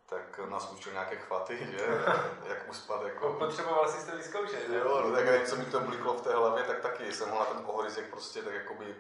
tak 0.09 0.41
nás 0.49 0.71
učil 0.73 0.93
nějaké 0.93 1.17
chvaty, 1.17 1.59
že? 1.71 1.87
jak 2.49 2.59
uspat 2.71 3.03
jako... 3.03 3.33
Potřeboval 3.33 3.89
jsi 3.89 4.11
to 4.11 4.17
vyzkoušet, 4.17 4.69
že? 4.69 4.77
Jo, 4.77 5.03
no 5.05 5.17
tak 5.17 5.27
jak 5.27 5.47
se 5.47 5.57
mi 5.57 5.65
to 5.65 5.81
bliklo 5.81 6.15
v 6.15 6.21
té 6.21 6.35
hlavě, 6.35 6.65
tak 6.65 6.81
taky 6.81 7.13
jsem 7.13 7.31
ho 7.31 7.39
na 7.39 7.45
ten 7.45 7.63
ohorizek 7.67 8.11
prostě 8.11 8.43
tak 8.43 8.55
jakoby 8.55 8.95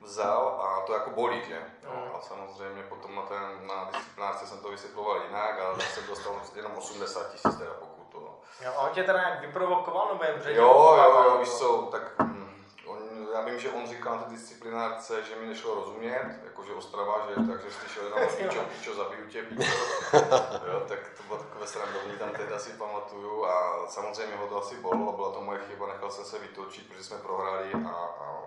vzal 0.00 0.60
a 0.62 0.86
to 0.86 0.92
jako 0.92 1.10
bolí, 1.10 1.42
že? 1.48 1.62
No, 1.84 2.16
a 2.16 2.20
samozřejmě 2.20 2.82
potom 2.82 3.14
na, 3.14 3.22
ten, 3.22 3.66
na 3.66 3.90
disciplinárce 3.92 4.46
jsem 4.46 4.58
to 4.58 4.70
vysvětloval 4.70 5.22
jinak 5.22 5.60
a 5.60 5.74
tak 5.74 5.82
jsem 5.86 6.06
dostal 6.06 6.40
jenom 6.56 6.72
80 6.76 7.32
tisíc 7.32 7.56
teda 7.56 7.74
pokutu. 7.74 8.20
No. 8.20 8.34
Jo, 8.64 8.72
a 8.76 8.80
on 8.80 8.90
tě 8.90 9.02
teda 9.02 9.18
nějak 9.18 9.40
vyprovokoval, 9.40 10.08
nebo 10.12 10.24
jen? 10.24 10.56
Jo, 10.56 10.96
jo, 10.98 11.24
jo, 11.24 11.38
víš 11.38 11.50
co, 11.50 11.88
tak 11.92 12.02
já 13.32 13.40
vím, 13.40 13.58
že 13.58 13.70
on 13.70 13.86
říkal 13.86 14.16
na 14.16 14.26
disciplinárce, 14.28 15.22
že 15.22 15.36
mi 15.36 15.46
nešlo 15.46 15.74
rozumět, 15.74 16.40
jakože 16.44 16.72
Ostrava, 16.72 17.26
že 17.28 17.34
takže 17.34 17.70
slyšel 17.70 18.04
jenom 18.04 18.28
pičo, 18.36 18.64
pičo, 18.64 18.94
zabiju 18.94 19.26
tě, 19.28 19.42
pičo. 19.42 19.72
Jo, 20.72 20.84
tak 20.88 20.98
to 21.16 21.22
bylo 21.22 21.38
takové 21.38 21.66
srandovní, 21.66 22.18
tam 22.18 22.30
teď 22.30 22.52
asi 22.52 22.70
pamatuju 22.70 23.44
a 23.44 23.86
samozřejmě 23.88 24.36
ho 24.36 24.46
to 24.46 24.62
asi 24.62 24.76
bolilo, 24.76 25.12
byla 25.12 25.32
to 25.32 25.40
moje 25.40 25.58
chyba, 25.58 25.86
nechal 25.86 26.10
jsem 26.10 26.24
se 26.24 26.38
vytočit, 26.38 26.88
protože 26.88 27.04
jsme 27.04 27.16
prohráli 27.16 27.72
a, 27.72 27.88
a 27.88 28.42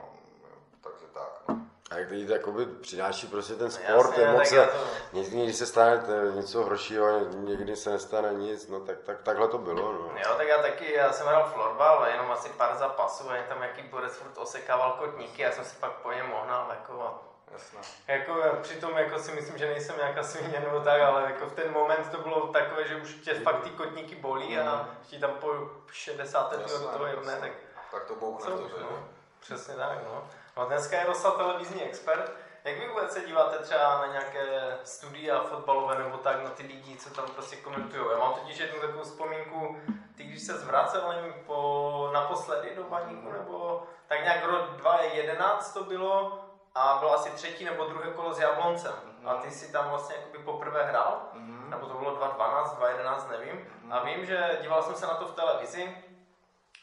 takže 0.81 1.05
tak. 1.13 1.41
No. 1.49 1.64
A 1.95 1.97
jak 1.97 2.09
teď 2.09 2.29
jakoby 2.29 2.65
přináší 2.65 3.27
prostě 3.27 3.53
ten 3.53 3.71
sport, 3.71 4.17
Jasně, 4.17 4.45
se, 4.45 4.55
já 4.55 4.65
to- 4.65 4.71
někdy, 5.13 5.43
když 5.43 5.55
se 5.55 5.65
stane 5.65 6.01
něco 6.35 6.63
horšího, 6.63 7.19
někdy 7.19 7.75
se 7.75 7.89
nestane 7.89 8.33
nic, 8.33 8.67
no 8.67 8.79
tak, 8.79 8.95
tak 9.05 9.21
takhle 9.23 9.47
to 9.47 9.57
bylo, 9.57 9.93
no. 9.93 10.11
Jo, 10.25 10.33
tak 10.37 10.47
já 10.47 10.61
taky, 10.61 10.93
já 10.93 11.11
jsem 11.13 11.27
hrál 11.27 11.49
florbal, 11.53 12.05
jenom 12.11 12.31
asi 12.31 12.49
pár 12.49 12.75
zápasů, 12.77 13.29
a 13.29 13.35
jen 13.35 13.45
tam 13.49 13.63
jaký 13.63 13.81
borec 13.81 14.13
furt 14.15 14.37
osekával 14.37 14.91
kotníky, 14.91 15.41
já 15.41 15.51
jsem 15.51 15.65
si 15.65 15.75
pak 15.75 15.91
po 15.91 16.11
něm 16.11 16.27
mohnal, 16.27 16.67
jako 16.69 17.01
a 17.01 17.21
Jasné. 17.51 17.79
jako 18.07 18.33
přitom 18.61 18.97
jako 18.97 19.19
si 19.19 19.31
myslím, 19.31 19.57
že 19.57 19.65
nejsem 19.67 19.97
nějaká 19.97 20.23
svině 20.23 20.59
nebo 20.59 20.79
tak, 20.79 21.01
ale 21.01 21.21
jako 21.23 21.45
v 21.45 21.53
ten 21.53 21.71
moment 21.73 22.09
to 22.11 22.17
bylo 22.17 22.47
takové, 22.47 22.87
že 22.87 22.95
už 22.95 23.13
tě 23.13 23.33
fakt 23.33 23.63
ty 23.63 23.69
kotníky 23.69 24.15
bolí 24.15 24.57
a 24.59 24.89
ti 25.07 25.19
tam 25.19 25.31
po 25.31 25.53
60 25.91 26.51
let 26.51 26.59
do 26.69 26.79
toho 26.87 27.05
jedné, 27.05 27.31
jasné. 27.33 27.47
tak 27.49 27.51
Tak 27.91 28.03
to 28.05 28.15
bouchne 28.15 28.51
co 28.51 28.57
to, 28.57 28.67
že? 28.67 28.75
no. 28.83 29.07
Přesně 29.39 29.73
tak, 29.73 29.97
no. 30.05 30.23
No 30.57 30.65
dneska 30.65 30.97
je 30.97 31.05
Rosal 31.05 31.31
televizní 31.31 31.83
expert. 31.83 32.31
Jak 32.63 32.79
vy 32.79 32.87
vůbec 32.87 33.13
se 33.13 33.21
díváte 33.21 33.57
třeba 33.59 33.97
na 33.97 34.05
nějaké 34.07 34.77
studia 34.83 35.43
fotbalové 35.43 35.97
nebo 36.03 36.17
tak, 36.17 36.43
na 36.43 36.49
ty 36.49 36.63
lidi, 36.63 36.97
co 36.97 37.09
tam 37.09 37.25
prostě 37.25 37.55
komentují? 37.55 38.03
Já 38.11 38.17
mám 38.17 38.33
totiž 38.33 38.57
jednu 38.57 38.81
takovou 38.81 39.03
vzpomínku, 39.03 39.77
ty 40.17 40.23
když 40.23 40.43
se 40.43 40.53
zvracel 40.57 41.15
po, 41.45 42.09
naposledy 42.13 42.75
do 42.75 42.83
baníku, 42.83 43.31
nebo 43.31 43.83
tak 44.07 44.23
nějak 44.23 44.45
rok 44.45 44.69
2011 44.71 45.73
to 45.73 45.83
bylo, 45.83 46.39
a 46.75 46.95
bylo 46.99 47.13
asi 47.13 47.29
třetí 47.29 47.65
nebo 47.65 47.85
druhé 47.85 48.11
kolo 48.11 48.33
s 48.33 48.39
Jabloncem. 48.39 48.93
A 49.25 49.33
ty 49.35 49.51
si 49.51 49.71
tam 49.71 49.89
vlastně 49.89 50.15
jakoby 50.15 50.37
poprvé 50.39 50.83
hrál, 50.83 51.21
Mhm. 51.33 51.69
nebo 51.69 51.87
to 51.87 51.93
bylo 51.93 52.15
2012, 52.15 52.75
2011, 52.75 53.29
nevím. 53.29 53.67
A 53.91 53.99
vím, 54.03 54.25
že 54.25 54.57
díval 54.61 54.83
jsem 54.83 54.95
se 54.95 55.07
na 55.07 55.13
to 55.13 55.25
v 55.27 55.35
televizi, 55.35 55.97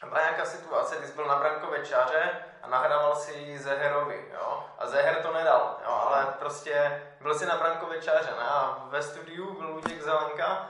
a 0.01 0.05
byla 0.05 0.21
nějaká 0.21 0.45
situace, 0.45 0.95
kdy 0.97 1.07
jsi 1.07 1.13
byl 1.13 1.25
na 1.25 1.35
brankové 1.35 1.85
čáře 1.85 2.45
a 2.63 2.67
nahrával 2.69 3.15
si 3.15 3.59
Zeherovi, 3.59 4.25
jo? 4.33 4.63
A 4.79 4.87
Zeher 4.87 5.21
to 5.21 5.33
nedal, 5.33 5.77
jo? 5.85 5.91
Ale 5.91 6.27
prostě 6.39 7.01
byl 7.21 7.35
si 7.35 7.45
na 7.45 7.57
brankové 7.57 8.01
čáře, 8.01 8.29
ne? 8.29 8.45
A 8.49 8.85
ve 8.89 9.03
studiu 9.03 9.53
byl 9.53 9.67
Luděk 9.67 10.01
Zelenka 10.01 10.67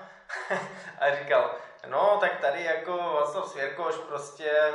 a 1.00 1.16
říkal, 1.16 1.52
no 1.88 2.18
tak 2.20 2.40
tady 2.40 2.64
jako 2.64 2.98
Václav 2.98 3.48
Svěrkoš 3.48 3.96
prostě, 3.96 4.74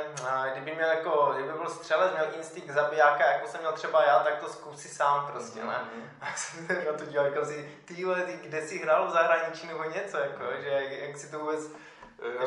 kdyby 0.51 0.75
měl 0.75 0.89
jako, 0.89 1.31
kdyby 1.33 1.53
byl 1.53 1.69
střelec, 1.69 2.11
měl 2.13 2.27
instinkt 2.37 2.69
zabijáka, 2.69 3.31
jako 3.31 3.47
jsem 3.47 3.59
měl 3.59 3.73
třeba 3.73 4.03
já, 4.03 4.19
tak 4.19 4.37
to 4.37 4.49
zkusí 4.49 4.87
sám 4.87 5.27
prostě, 5.31 5.63
ne? 5.63 5.75
A 6.21 6.25
já 6.25 6.35
jsem 6.35 6.67
se 6.67 6.73
na 6.73 6.97
to 6.97 7.05
díval, 7.05 7.25
jako 7.25 7.45
si, 7.45 7.79
ty 7.85 8.05
kde 8.41 8.61
jsi 8.61 8.77
hrál 8.77 9.07
v 9.07 9.11
zahraničí 9.11 9.67
nebo 9.67 9.83
něco, 9.83 10.17
jako, 10.17 10.43
že 10.61 10.69
jak, 10.69 10.91
jak 10.91 11.17
si 11.17 11.31
to 11.31 11.39
vůbec 11.39 11.59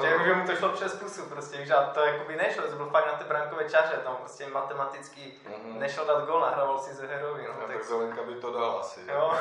Že, 0.03 0.25
že 0.25 0.35
mu 0.35 0.47
to 0.47 0.57
šlo 0.57 0.69
přes 0.69 0.95
pusu 0.95 1.23
prostě, 1.23 1.65
že 1.67 1.75
to 1.95 2.01
jakoby 2.01 2.37
nešlo, 2.37 2.63
to 2.63 2.77
byl 2.77 2.87
fakt 2.87 3.07
na 3.07 3.13
té 3.13 3.25
brankové 3.25 3.71
čáře, 3.71 4.01
tam 4.05 4.17
prostě 4.17 4.47
matematicky 4.47 5.33
Mhm. 5.49 5.79
nešel 5.81 6.05
dát 6.05 6.25
gol, 6.27 6.41
nahrával 6.41 6.79
si 6.79 6.95
Zeherovi, 6.95 7.43
no, 7.49 7.55
No, 7.61 7.67
tak, 7.67 7.77
tak 7.77 7.85
Zelenka 7.85 8.23
by 8.23 8.35
to 8.35 8.53
dal 8.53 8.79
asi. 8.81 9.01
jo. 9.09 9.33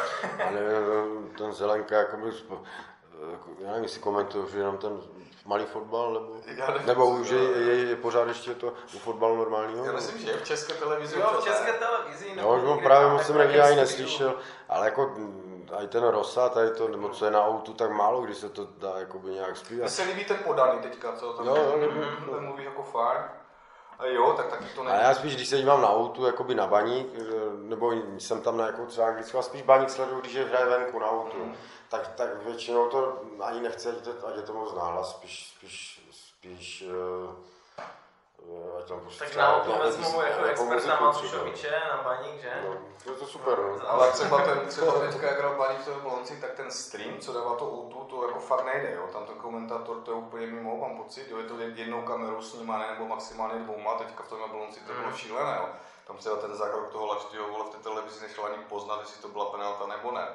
Ale 0.48 0.60
ten- 0.60 1.30
ten 1.38 1.54
Zelenka, 1.54 1.96
jakoby, 1.98 2.30
spo- 2.30 2.64
jako, 3.32 3.50
já 3.60 3.68
nevím, 3.68 3.84
jestli 3.84 4.00
komentuju, 4.00 4.50
že 4.50 4.58
jenom 4.58 4.78
ten 4.78 5.02
malý 5.46 5.66
fotbal, 5.66 6.14
nebo, 6.14 6.36
Já 6.58 6.68
nevím, 6.72 6.88
nebo 6.88 7.04
co 7.06 7.10
už 7.12 7.30
je, 7.30 7.40
je. 7.42 7.76
je, 7.90 7.96
pořád 7.96 8.28
ještě 8.28 8.56
to 8.56 8.68
u 8.96 9.00
fotbalu 9.00 9.36
normálního? 9.36 9.86
Já 9.86 9.92
myslím, 9.92 10.18
že 10.28 10.34
v 10.38 10.44
české 10.44 10.74
televizi 10.74 11.20
Jo, 11.20 11.38
v 11.42 11.44
české 11.44 11.72
ne. 11.72 11.78
televizi. 11.78 12.32
Já 12.36 12.46
už 12.46 12.84
právě 12.84 13.10
moc 13.10 13.24
jsem 13.26 13.38
neviděl, 13.38 13.66
ani 13.66 13.76
neslyšel, 13.76 14.36
ale 14.70 14.86
jako 14.88 15.12
mm, 15.78 15.84
i 15.84 15.88
ten 15.88 16.04
Rosa, 16.04 16.50
tady 16.50 16.72
to, 16.72 16.88
nebo 16.88 17.10
co 17.10 17.26
je 17.26 17.32
na 17.32 17.46
autu, 17.46 17.74
tak 17.74 17.92
málo, 17.92 18.22
když 18.22 18.38
se 18.38 18.50
to 18.50 18.68
dá 18.78 19.00
jakoby 19.00 19.30
nějak 19.32 19.50
Mně 19.50 19.56
zpívat. 19.56 19.90
se 19.90 20.04
líbí 20.04 20.26
ten 20.26 20.38
podaný 20.38 20.80
teďka, 20.80 21.14
co 21.14 21.34
tam 21.34 21.46
Jo, 21.48 21.56
jo, 21.56 21.76
líbí. 21.80 22.00
ten 22.32 22.46
mluví 22.46 22.64
jako 22.64 22.84
fajn. 22.84 23.22
A 24.00 24.06
jo, 24.06 24.34
tak 24.38 24.48
taky 24.48 24.66
to 24.76 24.82
A 24.82 24.84
není. 24.84 24.98
já 25.04 25.14
spíš, 25.14 25.36
když 25.36 25.48
se 25.48 25.58
dívám 25.58 25.82
na 25.82 25.90
autu, 25.90 26.26
jakoby 26.26 26.56
na 26.56 26.68
baník, 26.68 27.08
eh, 27.16 27.24
nebo 27.56 27.92
jsem 28.18 28.42
tam 28.42 28.58
na 28.58 28.66
jakou 28.66 28.86
třeba 28.86 29.08
anglickou, 29.08 29.38
a 29.38 29.42
spíš 29.42 29.62
baník 29.62 29.90
sleduju, 29.90 30.22
když 30.22 30.34
je 30.34 30.46
hraje 30.46 30.66
venku 30.66 31.00
na 31.00 31.10
autu, 31.12 31.38
Mhm. 31.38 31.56
tak, 31.90 32.08
tak 32.08 32.44
většinou 32.46 32.90
to 32.90 33.22
ani 33.42 33.60
nechci, 33.62 33.90
ať, 33.90 33.96
to, 33.98 34.28
ať 34.28 34.36
je 34.36 34.42
to 34.42 34.54
moc 34.54 34.74
náhlas, 34.76 35.10
spíš, 35.10 35.54
spíš, 35.58 36.02
spíš, 36.12 36.84
uh, 37.28 37.36
ať 38.80 38.88
tam 38.88 39.00
prostě 39.00 39.26
Tak 39.26 39.36
na 39.36 39.60
to 39.60 39.72
vezmu 39.78 40.22
jako 40.22 40.44
expert 40.44 40.86
na 40.86 41.00
Matušoviče, 41.00 41.72
na 41.98 42.04
baník, 42.04 42.42
že? 42.42 42.62
No, 42.68 42.76
to 43.04 43.10
je 43.12 43.16
to 43.18 43.26
super, 43.26 43.58
no. 43.60 43.90
Ale 43.90 44.12
třeba 44.12 44.42
ten, 44.42 44.60
třeba 44.68 44.92
teďka, 44.92 45.28
jak 45.28 45.40
hrál 45.40 45.56
Baník 45.58 45.82
v 45.82 45.88
Jablonci, 45.88 46.42
tak 46.42 46.52
ten 46.54 46.72
stream, 46.72 47.18
co 47.20 47.34
dává 47.34 47.56
to 47.56 47.66
O2, 47.66 48.06
to 48.06 48.28
jako 48.28 48.40
fakt 48.40 48.66
nejde, 48.66 48.92
jo. 48.94 49.08
Tam 49.14 49.26
ten 49.26 49.36
komentátor, 49.36 50.02
to 50.02 50.12
je 50.12 50.18
úplně 50.18 50.48
mimo, 50.48 50.78
mám 50.78 50.98
pocit, 50.98 51.28
jo. 51.30 51.38
Je 51.38 51.44
to 51.44 51.60
jednou 51.60 52.02
kamerou 52.02 52.42
snímá, 52.42 52.78
ne, 52.78 52.88
nebo 52.92 53.06
maximálně 53.08 53.60
dvouma, 53.60 53.94
teďka 53.98 54.24
v 54.24 54.28
tom 54.30 54.40
Jablonci 54.42 54.80
to 54.80 54.94
bylo 54.94 55.08
Mhm. 55.08 55.16
šílené, 55.16 55.58
jo. 55.62 55.70
Tam 56.08 56.18
třeba 56.18 56.36
ten 56.36 56.56
zákrok 56.56 56.90
toho 56.90 57.06
Lačtyho 57.06 57.48
vole 57.48 57.66
v 57.66 57.70
té 57.70 57.78
televizi 57.78 58.22
nešel 58.28 58.46
ani 58.46 58.64
poznat, 58.64 59.00
jestli 59.00 59.22
to 59.22 59.28
byla 59.28 59.46
penalta 59.46 59.88
nebo 59.88 60.12
ne. 60.12 60.28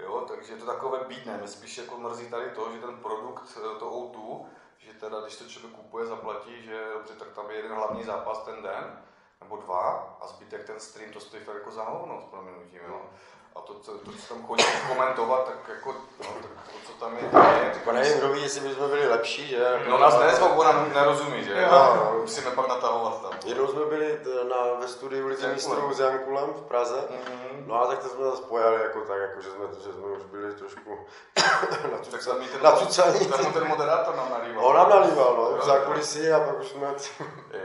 Jo, 0.00 0.24
takže 0.28 0.52
je 0.52 0.58
to 0.58 0.66
takové 0.66 0.98
bídné. 1.04 1.36
Mě 1.38 1.48
spíš 1.48 1.78
jako 1.78 1.96
mrzí 1.98 2.30
tady 2.30 2.50
to, 2.50 2.72
že 2.72 2.78
ten 2.80 2.96
produkt, 2.96 3.42
eh, 3.56 3.78
to 3.78 3.90
O2, 3.90 4.46
že 4.84 4.92
teda 4.92 5.20
když 5.20 5.36
to 5.36 5.44
člověk 5.44 5.72
kupuje, 5.72 6.06
zaplatí, 6.06 6.62
že 6.62 6.88
dobře, 6.92 7.14
tak 7.14 7.28
tam 7.28 7.50
je 7.50 7.56
jeden 7.56 7.72
hlavní 7.72 8.04
zápas 8.04 8.44
ten 8.44 8.62
den, 8.62 9.02
nebo 9.40 9.56
dva, 9.56 10.16
a 10.20 10.26
zbytek 10.26 10.66
ten 10.66 10.80
stream 10.80 11.12
to 11.12 11.20
stojí 11.20 11.44
fakt 11.44 11.56
jako 11.56 11.70
za 11.70 11.84
hovno 11.84 12.20
s 12.20 12.24
prominutím, 12.24 12.80
jo. 12.88 13.10
A 13.56 13.60
to, 13.60 13.74
co, 13.74 13.92
to, 13.98 14.10
co 14.12 14.34
tam 14.34 14.46
chodí 14.46 14.64
komentovat, 14.88 15.44
tak 15.46 15.74
jako, 15.76 15.92
no, 16.20 16.26
tak 16.42 16.50
to, 16.72 16.78
co 16.86 16.92
tam 16.92 17.16
je, 17.16 17.22
tak 17.32 17.56
je. 17.62 17.70
Jako 17.74 17.92
nevím, 17.92 18.18
kdo 18.18 18.28
ví, 18.28 18.42
jestli 18.42 18.60
bychom 18.60 18.88
byli 18.88 19.08
lepší, 19.08 19.48
že? 19.48 19.82
No 19.88 19.98
nás 19.98 20.18
nezvou, 20.18 20.48
ona 20.48 20.86
nerozumí, 20.94 21.44
že? 21.44 21.52
Jo. 21.62 21.68
No, 21.72 22.18
musíme 22.20 22.50
pak 22.50 22.68
natahovat 22.68 23.22
tam. 23.22 23.32
Jednou 23.44 23.66
jsme 23.68 23.84
byli 23.84 24.20
t- 24.24 24.44
na, 24.50 24.56
ve 24.80 24.88
studiu 24.88 25.28
Jankulem. 25.28 25.54
mistrů 25.54 25.94
s 25.94 26.00
Jankulem 26.00 26.48
v 26.54 26.62
Praze. 26.62 27.04
Mhm. 27.10 27.64
No 27.66 27.82
a 27.82 27.86
tak 27.86 27.98
to 27.98 28.08
jsme 28.08 28.24
zase 28.24 28.42
pojali 28.42 28.82
jako 28.82 29.00
tak, 29.00 29.20
jako, 29.20 29.40
že, 29.40 29.50
jsme, 29.50 29.64
že 29.84 29.92
jsme 29.92 30.06
už 30.06 30.22
byli 30.30 30.54
trošku 30.54 30.98
Tak 31.34 32.24
tam 32.24 32.40
nacucaní. 32.62 33.26
tam 33.26 33.52
ten 33.52 33.68
moderátor 33.68 34.16
nám 34.16 34.30
nalíval. 34.30 34.66
On 34.66 34.76
nám 34.76 34.90
nalíval, 34.90 35.34
no, 35.36 35.42
Jo, 35.42 35.58
v 35.62 35.64
zákulisí 35.64 36.30
a 36.30 36.40
pak 36.40 36.60
už 36.60 36.66
jsme... 36.68 36.94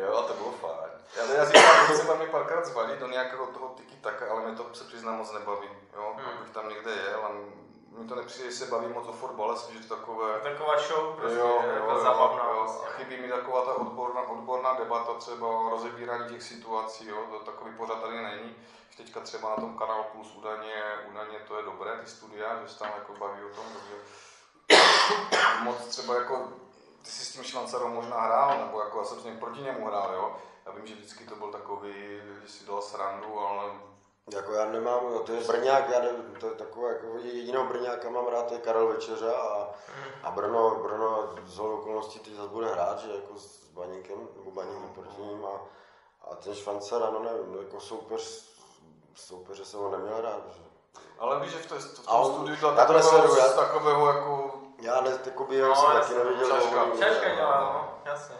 Jo, 0.01 0.17
a 0.17 0.21
to 0.21 0.33
bylo 0.33 0.51
fajn. 0.61 0.88
Já, 1.19 1.33
já 1.33 1.45
říkám, 1.45 1.87
že 1.87 1.95
se 1.95 2.15
mě 2.15 2.25
párkrát 2.25 2.65
zvali 2.65 2.97
do 2.97 3.07
nějakého 3.07 3.45
toho 3.45 3.67
tiki 3.67 3.95
taka, 3.95 4.31
ale 4.31 4.41
mě 4.41 4.55
to 4.55 4.65
se 4.73 4.83
přiznám 4.83 5.17
moc 5.17 5.31
nebaví. 5.31 5.67
Jo, 5.95 6.13
Hmm. 6.17 6.25
hmm. 6.25 6.43
bych 6.43 6.49
tam 6.49 6.69
někde 6.69 6.91
jel 6.91 7.25
a 7.25 7.29
mi 7.97 8.07
to 8.07 8.15
nepřijde, 8.15 8.51
že 8.51 8.57
se 8.57 8.65
baví 8.65 8.87
moc 8.87 9.07
o 9.07 9.13
fotbale, 9.13 9.57
spíš 9.57 9.75
je 9.75 9.83
to 9.83 9.95
takové... 9.95 10.39
Taková 10.39 10.77
show, 10.77 11.15
prostě, 11.15 11.39
jo, 11.39 11.61
jo, 11.65 11.85
jo, 11.89 11.99
zábavná. 12.03 12.43
jo. 12.43 12.55
prostě. 12.59 12.87
A 12.87 12.91
chybí 12.91 13.17
mi 13.17 13.27
taková 13.29 13.65
ta 13.65 13.73
odborná, 13.73 14.21
odborná 14.21 14.73
debata 14.73 15.13
třeba 15.13 15.47
o 15.47 15.69
rozebírání 15.69 16.29
těch 16.29 16.43
situací, 16.43 17.07
jo, 17.07 17.17
to 17.29 17.39
takový 17.39 17.71
pořád 17.77 18.01
tady 18.01 18.23
není. 18.23 18.55
Už 18.89 18.95
teďka 18.95 19.19
třeba 19.19 19.49
na 19.49 19.55
tom 19.55 19.77
kanálu 19.77 20.03
Plus 20.11 20.35
údajně, 20.35 20.83
údajně 21.11 21.39
to 21.47 21.57
je 21.57 21.63
dobré, 21.63 21.91
ty 21.91 22.09
studia, 22.09 22.61
že 22.63 22.69
se 22.73 22.79
tam 22.79 22.91
jako 22.95 23.13
baví 23.13 23.43
o 23.43 23.55
tom, 23.55 23.65
takže 23.73 23.95
moc 25.63 25.77
třeba 25.77 26.15
jako, 26.15 26.47
ty 27.01 27.09
jsi 27.11 27.25
s 27.25 27.31
tím 27.31 27.43
Švancarou 27.43 27.87
možná 27.87 28.21
hrál, 28.21 28.57
nebo 28.65 28.79
jako 28.79 28.99
já 28.99 29.05
jsem 29.05 29.19
s 29.19 29.23
ním 29.23 29.37
proti 29.39 29.61
němu 29.61 29.85
hrál, 29.87 30.13
jo. 30.13 30.35
Já 30.69 30.75
vím, 30.75 30.87
že 30.87 30.95
vždycky 30.95 31.23
to 31.25 31.35
byl 31.35 31.47
takový, 31.51 31.93
že 32.43 32.47
si 32.51 32.65
dal 32.65 32.81
srandu, 32.81 33.39
ale 33.39 33.71
Jako 34.33 34.53
já 34.53 34.65
nemám, 34.65 34.99
no, 35.13 35.19
to 35.19 35.31
je 35.33 35.43
Brňák, 35.43 35.89
já 35.89 35.99
nevím, 36.01 36.35
to 36.39 36.45
je 36.47 36.53
takové, 36.53 36.89
jako 36.89 37.05
jediného 37.23 37.65
Brňáka 37.65 38.09
mám 38.09 38.27
rád, 38.27 38.45
to 38.47 38.53
je 38.53 38.59
Karel 38.59 38.87
Večeřa 38.87 39.31
a, 39.31 39.67
a 40.23 40.31
Brno, 40.31 40.75
Brno 40.75 41.29
z 41.45 41.57
hodou 41.57 41.77
okolností 41.77 42.19
teď 42.19 42.33
zase 42.33 42.49
bude 42.49 42.67
hrát, 42.67 42.99
že 42.99 43.11
jako 43.15 43.39
s 43.39 43.63
Baníkem, 43.73 44.27
nebo 44.37 44.51
Baník 44.51 44.91
proti 44.93 45.21
ním 45.21 45.45
a, 45.45 45.61
a 46.31 46.35
ten 46.35 46.55
Švancara, 46.55 47.09
no 47.09 47.19
nevím, 47.23 47.53
no, 47.53 47.61
jako 47.61 47.79
soupeř, 47.79 48.53
soupeře 49.15 49.65
jsem 49.65 49.79
ho 49.79 49.91
neměl 49.91 50.21
rád, 50.21 50.41
že 50.55 50.61
ale 51.19 51.39
víš, 51.39 51.51
že 51.51 51.57
v, 51.57 51.65
té, 51.65 51.75
v 51.79 52.05
tom 52.05 52.15
on- 52.15 52.33
studiu 52.33 52.57
to 52.61 52.69
to 52.69 52.75
takového, 52.75 53.35
já- 53.37 53.53
takového 53.53 54.07
jako, 54.07 54.53
já 54.81 55.01
ne, 55.01 55.19
já 55.57 55.67
No, 55.67 55.75
jsem 55.75 55.91
taky 56.01 56.13
neviděl. 56.13 56.47
Čaška. 56.49 56.85
Čaška 56.99 57.29
no. 57.29 57.35
dělá, 57.35 57.59
no, 57.61 58.11
jasně. 58.11 58.35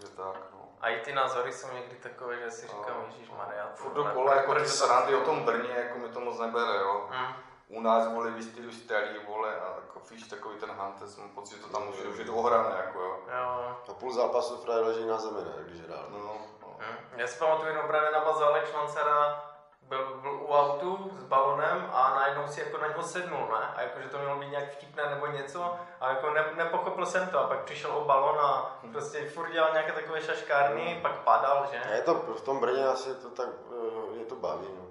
že 0.00 0.08
tak, 0.08 0.36
no. 0.54 0.61
A 0.82 0.88
i 0.88 1.00
ty 1.00 1.12
názory 1.12 1.52
jsou 1.52 1.72
někdy 1.72 1.96
takové, 1.96 2.38
že 2.38 2.50
si 2.50 2.66
říkám, 2.66 3.04
Ježíš 3.06 3.30
Maria. 3.30 3.68
Furt 3.74 3.92
dokola 3.94 4.34
jako 4.34 4.54
ty 4.54 4.66
srandy 4.68 5.14
o 5.14 5.20
tom 5.20 5.44
Brně, 5.44 5.74
jako 5.76 5.98
mi 5.98 6.08
to 6.08 6.20
moc 6.20 6.38
nebere, 6.38 6.76
jo. 6.76 7.06
Hmm. 7.10 7.34
U 7.68 7.80
nás, 7.80 8.06
vole, 8.08 8.30
vy 8.30 8.42
jste 8.42 8.60
už 8.60 8.74
starý, 8.74 9.08
vole, 9.26 9.54
a 9.60 9.64
jako 9.74 10.00
víš, 10.10 10.28
takový 10.28 10.58
ten 10.58 10.70
Hantes, 10.70 11.16
mám 11.16 11.28
pocit, 11.28 11.56
že 11.56 11.62
to 11.62 11.68
tam 11.68 11.88
už, 11.88 11.98
je- 11.98 12.08
už 12.08 12.18
je 12.18 12.24
to 12.24 12.34
ohrané, 12.34 12.76
jako 12.86 12.98
jo. 13.00 13.16
Jo. 13.38 13.76
A 13.90 13.92
půl 13.94 14.12
zápasu 14.12 14.56
Fraj 14.56 14.80
leží 14.80 15.06
na 15.06 15.18
zemi, 15.18 15.38
ne, 15.44 15.64
když 15.64 15.80
hrál. 15.80 16.06
No, 16.08 16.18
no. 16.18 16.36
Hm. 16.78 16.96
Já 17.16 17.26
si 17.26 17.38
pamatuju 17.38 17.66
jednou 17.68 17.82
právě 17.86 18.10
na 18.10 18.20
bazálek 18.20 18.66
Švancera, 18.70 19.44
byl, 19.92 20.18
byl 20.20 20.32
u 20.34 20.48
autu 20.52 21.10
s 21.18 21.24
balonem 21.24 21.90
a 21.92 22.14
najednou 22.14 22.46
si 22.48 22.60
jako 22.60 22.78
na 22.78 22.88
něho 22.88 23.02
sednul, 23.02 23.48
ne? 23.50 23.66
A 23.76 23.82
jakože 23.82 24.08
to 24.08 24.18
mělo 24.18 24.36
být 24.38 24.50
nějak 24.50 24.70
vtipné 24.72 25.10
nebo 25.10 25.26
něco 25.26 25.76
a 26.00 26.08
jako 26.08 26.30
ne, 26.30 26.44
nepochopil 26.54 27.06
jsem 27.06 27.28
to 27.28 27.38
a 27.40 27.46
pak 27.46 27.64
přišel 27.64 27.96
o 27.96 28.04
balon 28.04 28.40
a 28.40 28.78
prostě 28.92 29.30
furt 29.30 29.52
dělal 29.52 29.72
nějaké 29.72 29.92
takové 29.92 30.22
šaškárny, 30.22 30.98
pak 31.02 31.12
padal, 31.12 31.58
A 31.58 31.66
že? 31.66 31.94
je 31.94 32.02
to 32.02 32.14
v 32.14 32.40
tom 32.42 32.60
Brně 32.60 32.86
asi 32.86 33.08
je 33.08 33.14
to 33.14 33.28
tak, 33.30 33.48
eh, 33.48 34.18
je 34.18 34.24
to 34.24 34.34
baví, 34.34 34.66
no. 34.78 34.86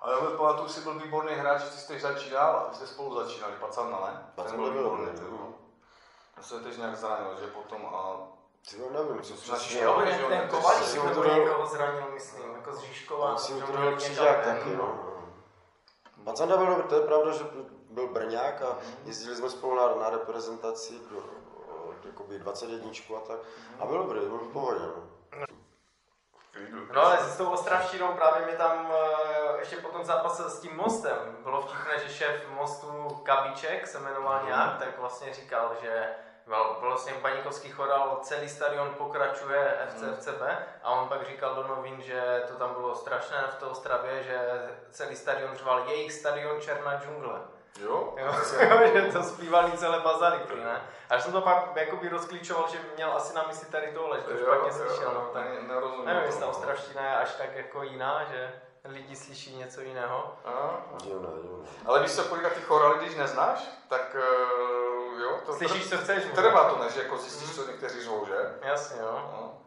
Ale 0.00 0.14
já 0.14 0.36
pamatuju 0.36 0.68
si 0.68 0.80
byl 0.80 0.94
výborný 0.94 1.34
hráč, 1.34 1.60
že 1.60 1.66
jste 1.70 2.00
začínal 2.00 2.56
a 2.56 2.68
vy 2.68 2.74
jste 2.74 2.86
spolu 2.86 3.14
začínali, 3.24 3.52
Pacanna, 3.60 3.98
ne? 4.00 4.32
Pacan 4.34 4.56
byl 4.56 4.70
výborný, 4.72 5.06
no. 5.30 5.54
Já 6.36 6.42
se 6.42 6.60
teď 6.60 6.78
nějak 6.78 6.96
zranil, 6.96 7.36
že 7.40 7.46
potom 7.46 7.86
a... 7.94 8.16
Ty 8.70 8.78
jo, 8.78 8.86
nevím, 8.90 9.22
co 9.22 9.34
přesně. 9.34 9.82
jo, 9.82 10.02
ten, 10.04 10.18
ten 10.28 10.48
to 10.48 10.56
Kovalík 10.56 10.84
si 10.84 10.98
nebo 10.98 11.20
utrhl- 11.20 11.38
někoho 11.44 11.66
zranil, 11.66 12.10
myslím, 12.14 12.52
jako 12.52 12.72
z 12.72 12.80
Žižkova. 12.80 13.30
On 13.32 13.38
si 13.38 13.52
že 13.52 13.96
křížák 13.96 14.38
někam- 14.38 14.56
taky, 14.56 14.76
no. 14.76 14.98
Pacanda 16.24 16.56
byl 16.56 16.66
dobrý, 16.66 16.82
to 16.88 16.94
je 16.94 17.06
pravda, 17.06 17.32
že 17.32 17.44
byl 17.90 18.08
Brňák 18.08 18.62
a 18.62 18.76
jezdili 19.04 19.36
jsme 19.36 19.50
spolu 19.50 19.76
na, 19.76 19.94
na 19.94 20.10
reprezentaci 20.10 20.98
do, 21.10 21.24
jakoby 22.04 22.38
21 22.38 22.90
a 23.16 23.20
tak. 23.20 23.38
A 23.80 23.86
byl 23.86 23.98
dobrý, 23.98 24.20
byl 24.20 24.38
v 24.38 24.52
pohodě. 24.52 24.80
No. 24.80 25.46
No 26.94 27.02
ale 27.02 27.18
s 27.18 27.36
tou 27.36 27.50
Ostravštinou 27.50 28.12
právě 28.12 28.46
mi 28.46 28.52
tam 28.52 28.92
eh, 28.92 29.58
ještě 29.58 29.76
po 29.76 29.88
tom 29.88 30.04
zápase 30.04 30.50
s 30.50 30.60
tím 30.60 30.76
mostem 30.76 31.36
bylo 31.42 31.60
vtipné, 31.62 31.98
že 31.98 32.14
šéf 32.14 32.48
mostu 32.50 33.08
Kabíček 33.22 33.86
se 33.86 33.98
jmenoval 33.98 34.44
nějak, 34.46 34.78
tak 34.78 34.98
vlastně 34.98 35.34
říkal, 35.34 35.76
že 35.82 35.90
byl 35.90 36.31
vlastně 36.80 37.12
Baníkovský 37.22 37.70
chorál, 37.70 38.18
celý 38.22 38.48
stadion 38.48 38.94
pokračuje 38.98 39.78
FCFCB 39.88 40.42
a 40.82 40.90
on 40.90 41.08
pak 41.08 41.26
říkal 41.26 41.54
do 41.54 41.68
novin, 41.68 42.02
že 42.02 42.42
to 42.48 42.54
tam 42.54 42.74
bylo 42.74 42.94
strašné 42.94 43.36
v 43.50 43.54
té 43.54 43.66
Ostravě, 43.66 44.22
že 44.22 44.40
celý 44.90 45.16
stadion 45.16 45.56
řval 45.56 45.84
jejich 45.88 46.12
stadion 46.12 46.60
Černá 46.60 47.00
džungle. 47.00 47.40
Jo? 47.80 48.14
Jo, 48.16 48.32
že 48.92 49.12
to 49.12 49.22
zpívali 49.22 49.72
celé 49.72 50.00
bazaliky, 50.00 50.56
ne? 50.56 50.80
A 51.10 51.20
jsem 51.20 51.32
to 51.32 51.40
pak 51.40 51.76
jakoby 51.76 52.08
rozklíčoval, 52.08 52.68
že 52.68 52.78
měl 52.94 53.12
asi 53.12 53.34
na 53.34 53.46
mysli 53.46 53.66
tady 53.68 53.92
tohle, 53.92 54.20
že 54.20 54.26
to 54.26 54.36
špatně 54.36 54.72
slyšel, 54.72 55.12
no, 55.14 55.20
tak 55.32 55.44
ne, 55.44 55.62
nerozumím. 55.74 56.06
nevím, 56.06 56.22
jestli 56.22 56.40
ta 56.40 56.46
ostravština 56.46 57.02
je 57.02 57.16
až 57.16 57.34
tak 57.34 57.56
jako 57.56 57.82
jiná, 57.82 58.24
že 58.24 58.52
lidi 58.84 59.16
slyší 59.16 59.56
něco 59.56 59.80
jiného. 59.80 60.34
A? 60.44 60.80
Divné, 61.02 61.28
divné. 61.42 61.68
Ale 61.86 62.02
víš 62.02 62.14
co, 62.14 62.24
kolika 62.24 62.50
ty 62.50 62.60
chorály, 62.60 62.98
když 62.98 63.16
neznáš, 63.16 63.70
tak 63.88 64.16
eh, 64.18 65.22
jo, 65.22 65.40
to 65.46 65.54
Slyšíš, 65.54 65.88
co 65.90 65.98
chceš. 65.98 66.24
Trvá 66.34 66.70
to, 66.70 66.84
než 66.84 66.96
jako 66.96 67.16
zjistíš, 67.16 67.54
co 67.54 67.66
někteří 67.66 68.02
řvou, 68.02 68.26
že? 68.26 68.58
Jasně, 68.62 69.00
jo. 69.00 69.12
No. 69.32 69.58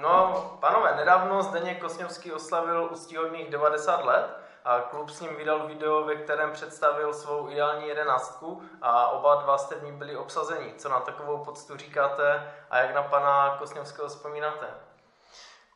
No, 0.00 0.56
panové, 0.60 0.96
nedávno 0.96 1.42
Zdeněk 1.42 1.80
Kosňovský 1.80 2.32
oslavil 2.32 2.88
úctíhodných 2.92 3.50
90 3.50 4.04
let 4.04 4.40
a 4.64 4.80
klub 4.80 5.10
s 5.10 5.20
ním 5.20 5.36
vydal 5.36 5.66
video, 5.66 6.04
ve 6.04 6.14
kterém 6.14 6.52
představil 6.52 7.14
svou 7.14 7.50
ideální 7.50 7.88
jedenáctku 7.88 8.62
a 8.82 9.08
oba 9.08 9.34
dva 9.34 9.58
jste 9.58 9.74
v 9.74 9.82
ní 9.82 9.92
byli 9.92 10.16
obsazeni. 10.16 10.74
Co 10.78 10.88
na 10.88 11.00
takovou 11.00 11.44
poctu 11.44 11.76
říkáte 11.76 12.52
a 12.70 12.78
jak 12.78 12.94
na 12.94 13.02
pana 13.02 13.56
Kosňovského 13.58 14.08
vzpomínáte? 14.08 14.66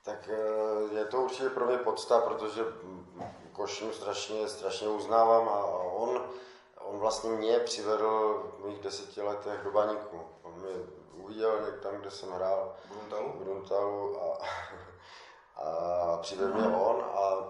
Tak 0.02 0.28
eh, 0.28 0.94
je 0.94 1.04
to 1.04 1.20
určitě 1.20 1.50
pro 1.50 1.66
mě 1.66 1.78
podsta, 1.78 2.20
protože 2.20 2.62
mm, 2.62 3.24
Košinu 3.52 3.92
strašně, 3.92 4.48
strašně 4.48 4.88
uznávám 4.88 5.48
a 5.48 5.66
on, 5.74 6.22
on 6.78 6.98
vlastně 6.98 7.30
mě 7.30 7.58
přivedl 7.58 8.44
v 8.58 8.64
mých 8.64 8.80
deseti 8.80 9.22
letech 9.22 9.60
do 9.64 9.70
baníku. 9.70 10.20
On 10.42 10.52
mě 10.52 10.70
uviděl 11.12 11.60
někde 11.60 11.80
tam, 11.80 11.94
kde 11.94 12.10
jsem 12.10 12.30
hrál 12.30 12.76
Bruntalu? 12.88 13.32
v 13.32 13.36
Bruntalu 13.36 14.22
a, 14.22 14.38
a 15.62 16.16
přivedl 16.16 16.54
mě 16.54 16.76
on 16.76 17.04
a, 17.14 17.48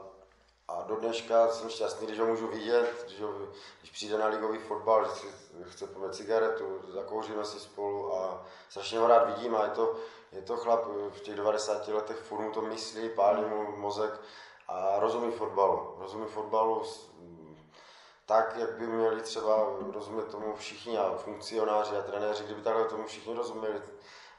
a 0.69 0.83
do 0.83 0.97
dneška 0.97 1.49
jsem 1.49 1.71
šťastný, 1.71 2.07
když 2.07 2.19
ho 2.19 2.27
můžu 2.27 2.47
vidět, 2.47 3.05
když, 3.07 3.21
ho, 3.21 3.33
když 3.81 3.91
přijde 3.93 4.19
na 4.19 4.27
ligový 4.27 4.59
fotbal, 4.59 5.05
že 5.05 5.11
si 5.11 5.27
chce 5.63 5.87
pomět 5.87 6.15
cigaretu, 6.15 6.81
zakouříme 6.89 7.45
si 7.45 7.61
spolu 7.61 8.15
a 8.15 8.47
strašně 8.69 8.99
ho 8.99 9.07
rád 9.07 9.25
vidím 9.25 9.57
a 9.57 9.65
je 9.65 9.71
to, 9.71 9.97
je 10.33 10.43
to 10.43 10.57
chlap 10.57 10.85
v 11.11 11.21
těch 11.21 11.37
90 11.37 11.89
letech, 11.89 12.17
furt 12.17 12.41
mu 12.41 12.51
to 12.51 12.63
myslí, 12.63 13.09
pálí 13.09 13.45
mu 13.45 13.77
mozek 13.77 14.21
a 14.69 14.99
rozumí 14.99 15.33
fotbalu. 15.33 15.95
Rozumí 15.99 16.27
fotbalu 16.27 16.83
tak, 18.31 18.57
jak 18.57 18.79
by 18.79 18.87
měli 18.87 19.23
třeba 19.23 19.67
rozumět 19.93 20.29
tomu 20.29 20.57
všichni 20.57 20.99
a 20.99 21.17
funkcionáři 21.17 21.97
a 21.97 22.03
trenéři, 22.03 22.45
kdyby 22.45 22.63
takhle 22.63 22.85
tomu 22.85 23.07
všichni 23.07 23.35
rozuměli, 23.35 23.83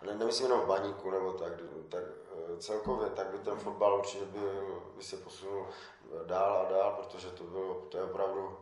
ne, 0.02 0.16
nemyslím 0.16 0.48
jenom 0.48 0.62
v 0.62 0.68
baníku 0.68 1.10
nebo 1.10 1.34
tak, 1.34 1.54
tak 1.90 2.04
eh, 2.04 2.58
celkově, 2.58 3.10
tak 3.10 3.28
by 3.28 3.38
ten 3.38 3.56
fotbal 3.56 3.98
určitě 3.98 4.26
by, 4.26 4.40
by 4.96 5.04
se 5.04 5.18
posunul 5.18 5.68
dál 6.26 6.66
a 6.68 6.72
dál, 6.72 6.98
protože 7.00 7.30
to 7.32 7.44
bylo, 7.44 7.74
to 7.74 7.98
je 7.98 8.04
opravdu 8.04 8.58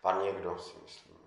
pan 0.00 0.22
někdo, 0.22 0.58
si 0.58 0.78
myslím. 0.82 1.19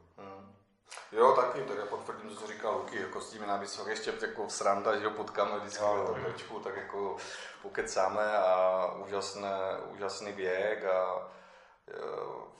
Jo, 1.12 1.32
taky, 1.32 1.62
tak 1.62 1.78
já 1.78 1.86
potvrdím 1.86 2.30
to, 2.30 2.36
co 2.36 2.48
říkal 2.48 2.78
Luky, 2.78 3.02
jako 3.02 3.22
s 3.22 3.30
tím 3.30 3.46
jsou 3.66 3.88
ještě 3.88 4.14
jako 4.22 4.50
sranda, 4.50 5.00
že 5.00 5.06
ho 5.06 5.12
potkáme 5.12 5.60
vždycky 5.60 5.84
na 5.84 6.06
tom 6.06 6.24
točku, 6.24 6.60
tak 6.60 6.76
jako 6.76 7.18
pokecáme 7.62 8.38
a 8.38 8.86
úžasné, 9.06 9.60
úžasný 9.92 10.32
věk 10.32 10.86
a 10.86 11.32
e, 11.88 11.94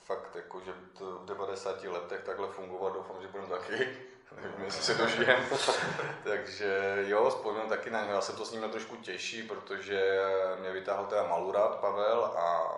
fakt 0.04 0.36
jako, 0.36 0.60
že 0.60 0.72
to 0.98 1.18
v 1.18 1.24
90 1.24 1.84
letech 1.84 2.22
takhle 2.22 2.48
fungovat, 2.48 2.92
doufám, 2.92 3.16
že 3.22 3.28
budeme 3.28 3.48
taky, 3.48 3.72
nevím, 4.42 4.64
jestli 4.64 4.82
se 4.82 4.94
dožijem. 4.94 5.40
Takže 6.24 6.96
jo, 7.06 7.30
vzpomínám 7.30 7.68
taky 7.68 7.90
na 7.90 8.00
něho, 8.00 8.14
já 8.14 8.20
jsem 8.20 8.36
to 8.36 8.44
s 8.44 8.52
ním 8.52 8.70
trošku 8.70 8.96
těžší, 8.96 9.42
protože 9.42 10.22
mě 10.60 10.70
vytáhl 10.70 11.06
teda 11.06 11.22
Malurat 11.22 11.80
Pavel 11.80 12.24
a 12.24 12.72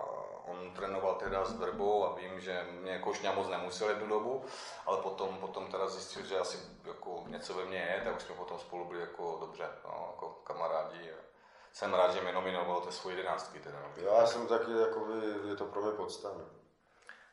on 0.46 0.70
trénoval 0.70 1.14
teda 1.14 1.44
s 1.44 1.52
Vrbou 1.52 2.06
a 2.06 2.14
vím, 2.14 2.40
že 2.40 2.66
mě 2.70 2.98
Košňa 2.98 3.32
moc 3.32 3.48
nemusel 3.48 3.88
jednu 3.88 4.06
dobu, 4.06 4.44
ale 4.86 5.02
potom, 5.02 5.38
potom 5.38 5.66
teda 5.66 5.88
zjistil, 5.88 6.26
že 6.26 6.38
asi 6.38 6.58
jako 6.84 7.24
něco 7.26 7.54
ve 7.54 7.64
mně 7.64 7.78
je, 7.78 8.00
tak 8.04 8.16
už 8.16 8.22
jsme 8.22 8.34
potom 8.34 8.58
spolu 8.58 8.84
byli 8.84 9.00
jako 9.00 9.36
dobře, 9.40 9.68
no, 9.84 10.08
jako 10.14 10.28
kamarádi. 10.28 11.10
A 11.12 11.26
jsem 11.72 11.94
rád, 11.94 12.12
že 12.12 12.20
mě 12.20 12.32
nominoval 12.32 12.80
té 12.80 12.92
svoje 12.92 13.16
jedenáctky 13.16 13.58
teda. 13.58 13.78
Já 13.96 14.26
jsem 14.26 14.46
taky, 14.46 14.70
jakoby, 14.72 15.14
je 15.48 15.56
to 15.56 15.64
pro 15.64 15.82
mě 15.82 15.92
podsta. 15.92 16.28
no. 16.38 16.44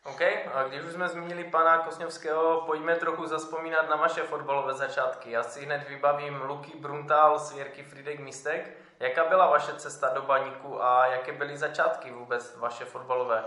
OK, 0.06 0.22
a 0.54 0.64
když 0.68 0.84
už 0.84 0.94
jsme 0.94 1.10
zmínili 1.10 1.44
pana 1.44 1.78
Kosňovského, 1.78 2.62
pojďme 2.66 2.96
trochu 2.96 3.28
zaspomínat 3.28 3.90
na 3.90 3.96
vaše 3.96 4.24
fotbalové 4.24 4.74
začátky. 4.74 5.32
Já 5.32 5.44
si 5.44 5.66
hned 5.66 5.90
vybavím 5.90 6.42
Luky 6.42 6.78
Bruntal, 6.78 7.40
Svěrky 7.40 7.84
Fridek 7.84 8.20
Mistek. 8.20 8.83
Jaká 9.00 9.26
byla 9.26 9.48
vaše 9.48 9.74
cesta 9.74 10.10
do 10.10 10.22
baníku 10.22 10.84
a 10.84 11.06
jaké 11.06 11.32
byly 11.32 11.58
začátky 11.58 12.12
vůbec 12.12 12.56
vaše 12.58 12.86
fotbalové? 12.86 13.46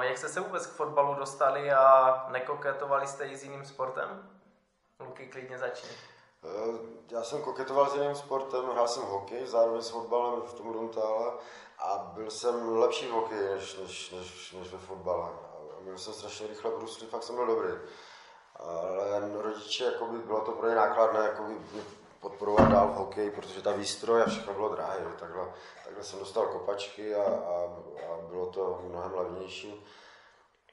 Jak 0.00 0.18
jste 0.18 0.28
se 0.28 0.40
vůbec 0.40 0.66
k 0.66 0.70
fotbalu 0.70 1.14
dostali 1.14 1.72
a 1.72 2.26
nekoketovali 2.28 3.06
jste 3.06 3.24
i 3.24 3.36
s 3.36 3.44
jiným 3.44 3.64
sportem? 3.64 4.30
Luky, 5.00 5.26
klidně 5.26 5.58
začni. 5.58 5.90
Eh, 6.44 6.78
já 7.10 7.22
jsem 7.22 7.42
koketoval 7.42 7.90
s 7.90 7.94
jiným 7.94 8.14
sportem, 8.14 8.64
hrál 8.72 8.88
jsem 8.88 9.02
hokej, 9.02 9.46
zároveň 9.46 9.82
s 9.82 9.90
fotbalem 9.90 10.40
v 10.40 10.54
tom 10.54 10.72
Runtále 10.72 11.32
a 11.78 12.10
byl 12.14 12.30
jsem 12.30 12.78
lepší 12.78 13.06
v 13.06 13.10
hokeji 13.10 13.54
než, 13.54 13.76
než, 13.76 14.10
než, 14.10 14.52
než 14.52 14.72
ve 14.72 14.78
fotbale. 14.78 15.30
A 15.78 15.80
byl 15.80 15.98
jsem 15.98 16.12
strašně 16.12 16.46
rychle 16.46 16.70
bruslý, 16.70 17.06
fakt 17.06 17.22
jsem 17.22 17.36
byl 17.36 17.46
dobrý. 17.46 17.72
Ale 18.56 19.42
rodiče, 19.42 19.84
jakoby, 19.84 20.18
bylo 20.18 20.40
to 20.40 20.52
pro 20.52 20.68
ně 20.68 20.74
nákladné 20.74 21.20
jakoby, 21.20 21.56
podporovat 22.20 22.70
dál 22.70 22.88
v 22.88 22.94
hokeji, 22.94 23.30
protože 23.30 23.62
ta 23.62 23.72
výstroj 23.72 24.22
a 24.22 24.26
všechno 24.26 24.54
bylo 24.54 24.68
drahé. 24.68 25.06
Takhle, 25.18 25.52
takhle 25.84 26.04
jsem 26.04 26.18
dostal 26.18 26.46
kopačky 26.46 27.14
a, 27.14 27.22
a, 27.24 27.78
a 28.12 28.20
bylo 28.28 28.46
to 28.46 28.82
mnohem 28.88 29.14
levnější. 29.14 29.86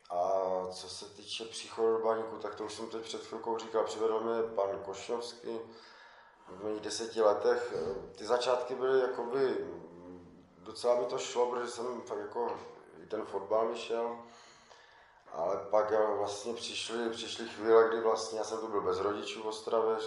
A 0.10 0.42
co 0.72 0.90
se 0.90 1.06
týče 1.06 1.46
příchodu 1.46 1.98
do 1.98 2.04
baníku, 2.04 2.38
tak 2.38 2.56
to 2.56 2.64
už 2.64 2.74
jsem 2.74 2.88
teď 2.88 3.02
před 3.02 3.26
chvilkou 3.26 3.58
říkal, 3.58 3.84
přivedl 3.84 4.20
mě 4.20 4.44
pan 4.44 4.80
Košňovský 4.86 5.60
v 6.48 6.64
mých 6.64 6.82
deseti 6.82 7.22
letech. 7.22 7.74
Ty 8.16 8.26
začátky 8.26 8.76
byly 8.76 9.00
jakoby, 9.00 9.58
docela 10.58 10.96
mi 10.96 11.06
to 11.06 11.18
šlo, 11.18 11.46
protože 11.46 11.72
jsem 11.72 12.02
fakt 12.02 12.20
jako, 12.20 12.60
i 13.04 13.06
ten 13.06 13.26
fotbal 13.26 13.68
mi 13.68 13.78
šel, 13.78 14.18
ale 15.34 15.56
pak 15.70 15.94
vlastně 16.18 16.54
přišly, 16.54 17.10
přišly 17.10 17.50
chvíle, 17.50 17.88
kdy 17.90 18.02
vlastně 18.02 18.38
já 18.38 18.44
jsem 18.44 18.58
tu 18.58 18.68
byl 18.68 18.82
bez 18.82 19.00
rodičů 19.00 19.44
v 19.44 19.48
Ostravě, 19.48 19.98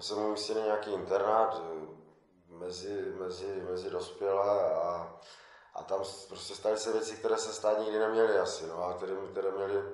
my 0.00 0.04
jsme 0.04 0.16
umístili 0.16 0.62
nějaký 0.62 0.92
internát 0.92 1.62
mezi, 2.48 3.12
mezi, 3.18 3.62
mezi 3.70 3.90
dospělé 3.90 4.74
a 4.74 5.20
a 5.74 5.82
tam 5.82 6.00
prostě 6.28 6.54
staly 6.54 6.78
se 6.78 6.92
věci, 6.92 7.16
které 7.16 7.36
se 7.36 7.52
stát 7.52 7.78
nikdy 7.78 7.98
neměly 7.98 8.38
asi, 8.38 8.66
no, 8.66 8.84
a 8.84 8.94
které, 8.94 9.12
které, 9.30 9.50
měly, 9.50 9.92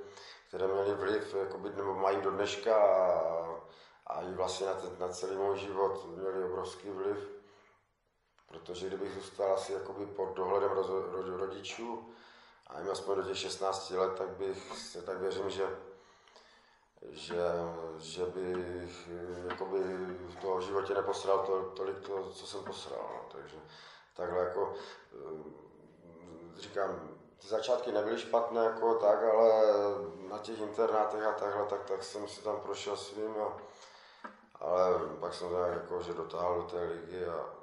které 0.48 0.66
měly 0.66 0.94
vliv, 0.94 1.34
jakoby, 1.34 1.70
nebo 1.76 1.94
mají 1.94 2.20
do 2.20 2.30
dneška 2.30 2.76
a, 2.76 3.60
a 4.06 4.20
vlastně 4.34 4.66
na, 4.66 4.74
ten, 4.74 4.90
na 4.98 5.08
celý 5.08 5.36
můj 5.36 5.58
život 5.58 6.06
měly 6.06 6.44
obrovský 6.44 6.90
vliv, 6.90 7.30
protože 8.48 8.86
kdybych 8.86 9.14
zůstal 9.14 9.52
asi 9.52 9.72
jakoby 9.72 10.06
pod 10.06 10.34
dohledem 10.34 10.70
rodičů, 11.36 12.12
a 12.66 12.80
jim 12.80 12.90
aspoň 12.90 13.16
do 13.16 13.22
těch 13.22 13.38
16 13.38 13.90
let, 13.90 14.14
tak 14.18 14.28
bych 14.28 14.78
se 14.78 15.02
tak 15.02 15.18
věřím, 15.18 15.50
že 15.50 15.85
že, 17.10 17.42
že 17.98 18.26
bych 18.26 19.08
jakoby 19.48 19.78
v 20.28 20.36
toho 20.40 20.60
životě 20.60 20.94
neposral 20.94 21.38
to, 21.38 21.62
tolik 21.62 21.98
to, 21.98 22.30
co 22.30 22.46
jsem 22.46 22.64
posral. 22.64 23.10
No. 23.14 23.20
Takže 23.32 23.56
takhle 24.14 24.38
jako 24.38 24.74
říkám, 26.56 27.08
ty 27.40 27.46
začátky 27.46 27.92
nebyly 27.92 28.18
špatné 28.18 28.64
jako 28.64 28.94
tak, 28.94 29.22
ale 29.22 29.64
na 30.28 30.38
těch 30.38 30.60
internátech 30.60 31.22
a 31.22 31.32
takhle, 31.32 31.66
tak, 31.66 31.84
tak 31.84 32.04
jsem 32.04 32.28
si 32.28 32.42
tam 32.42 32.60
prošel 32.60 32.96
svým 32.96 33.34
a, 33.42 33.56
ale 34.60 34.98
pak 35.20 35.34
jsem 35.34 35.48
to 35.48 35.56
jako, 35.56 36.02
že 36.02 36.14
dotáhl 36.14 36.56
do 36.56 36.62
té 36.62 36.82
ligy 36.82 37.26
a 37.26 37.55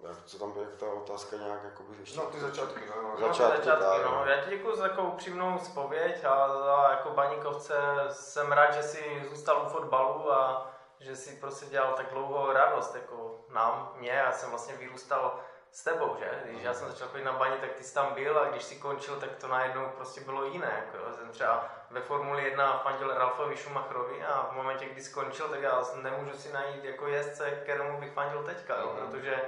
jak, 0.00 0.24
co 0.24 0.38
tam, 0.38 0.54
jak 0.60 0.76
ta 0.76 0.86
otázka 0.86 1.36
nějak 1.36 1.64
jako 1.64 1.82
by 1.82 1.96
ještě... 2.00 2.18
No 2.18 2.26
ty 2.26 2.40
začátky, 2.40 2.80
no. 2.86 3.02
no 3.02 3.28
začátky, 3.28 3.56
začátky 3.56 4.02
no. 4.04 4.24
Já 4.26 4.44
ti 4.44 4.50
děkuji 4.50 4.76
za 4.76 4.88
takovou 4.88 5.08
upřímnou 5.08 5.58
zpověď 5.58 6.24
a 6.24 6.48
za 6.48 6.88
jako 6.90 7.10
baníkovce 7.10 7.74
jsem 8.10 8.52
rád, 8.52 8.74
že 8.74 8.82
jsi 8.82 9.26
zůstal 9.28 9.62
u 9.66 9.68
fotbalu 9.68 10.32
a 10.32 10.70
že 11.00 11.16
si 11.16 11.36
prostě 11.36 11.66
dělal 11.66 11.92
tak 11.92 12.06
dlouho 12.12 12.52
radost 12.52 12.94
jako 12.94 13.40
nám, 13.48 13.92
mě, 13.96 14.10
já 14.10 14.32
jsem 14.32 14.50
vlastně 14.50 14.76
vyrůstal 14.76 15.40
s 15.72 15.84
tebou, 15.84 16.16
že? 16.18 16.42
Když 16.44 16.62
já 16.62 16.74
jsem 16.74 16.88
začal 16.88 17.08
chodit 17.08 17.24
na 17.24 17.32
baně, 17.32 17.56
tak 17.56 17.72
ty 17.72 17.84
jsi 17.84 17.94
tam 17.94 18.14
byl 18.14 18.38
a 18.38 18.44
když 18.44 18.64
jsi 18.64 18.76
končil, 18.76 19.16
tak 19.16 19.30
to 19.40 19.48
najednou 19.48 19.88
prostě 19.96 20.20
bylo 20.20 20.44
jiné. 20.44 20.84
Jako, 20.86 21.16
jsem 21.16 21.30
třeba 21.30 21.70
ve 21.90 22.00
Formuli 22.00 22.44
1 22.44 22.78
fandil 22.78 23.14
Ralfovi 23.14 23.56
Schumacherovi 23.56 24.24
a 24.24 24.48
v 24.52 24.56
momentě, 24.56 24.84
kdy 24.84 25.02
skončil, 25.02 25.48
tak 25.48 25.62
já 25.62 25.82
nemůžu 25.94 26.38
si 26.38 26.52
najít 26.52 26.84
jako 26.84 27.08
jezdce, 27.08 27.50
kterému 27.50 28.00
bych 28.00 28.12
fandil 28.12 28.42
teďka, 28.42 28.74
mm-hmm. 28.74 29.10
protože 29.10 29.40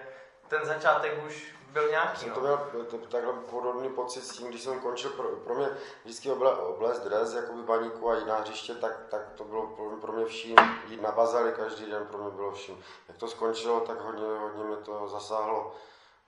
ten 0.51 0.65
začátek 0.65 1.25
už 1.27 1.55
byl 1.69 1.89
nějaký. 1.91 2.29
No. 2.29 2.35
to 2.35 2.41
měl 2.41 2.59
to, 2.91 2.99
takhle 2.99 3.33
podobný 3.33 3.89
pocit 3.89 4.25
s 4.25 4.37
tím, 4.37 4.49
když 4.49 4.63
jsem 4.63 4.81
končil, 4.81 5.11
pro, 5.11 5.29
pro 5.29 5.55
mě 5.55 5.69
vždycky 6.05 6.31
oble, 6.31 6.57
oblez 6.57 7.01
dres, 7.01 7.35
by 7.35 7.63
baníku 7.63 8.11
a 8.11 8.19
jiná 8.19 8.37
hřiště, 8.37 8.75
tak, 8.75 8.93
tak 9.09 9.21
to 9.35 9.45
bylo 9.45 9.67
pro, 9.67 9.91
pro 9.91 10.13
mě 10.13 10.25
vším, 10.25 10.57
jít 10.89 11.03
na 11.03 11.13
bazary 11.13 11.53
každý 11.53 11.91
den 11.91 12.07
pro 12.07 12.19
mě 12.19 12.31
bylo 12.31 12.53
vším. 12.53 12.85
Jak 13.09 13.17
to 13.17 13.29
skončilo, 13.29 13.81
tak 13.81 14.01
hodně, 14.01 14.39
hodně 14.39 14.65
mě 14.65 14.77
to 14.77 15.09
zasáhlo 15.09 15.75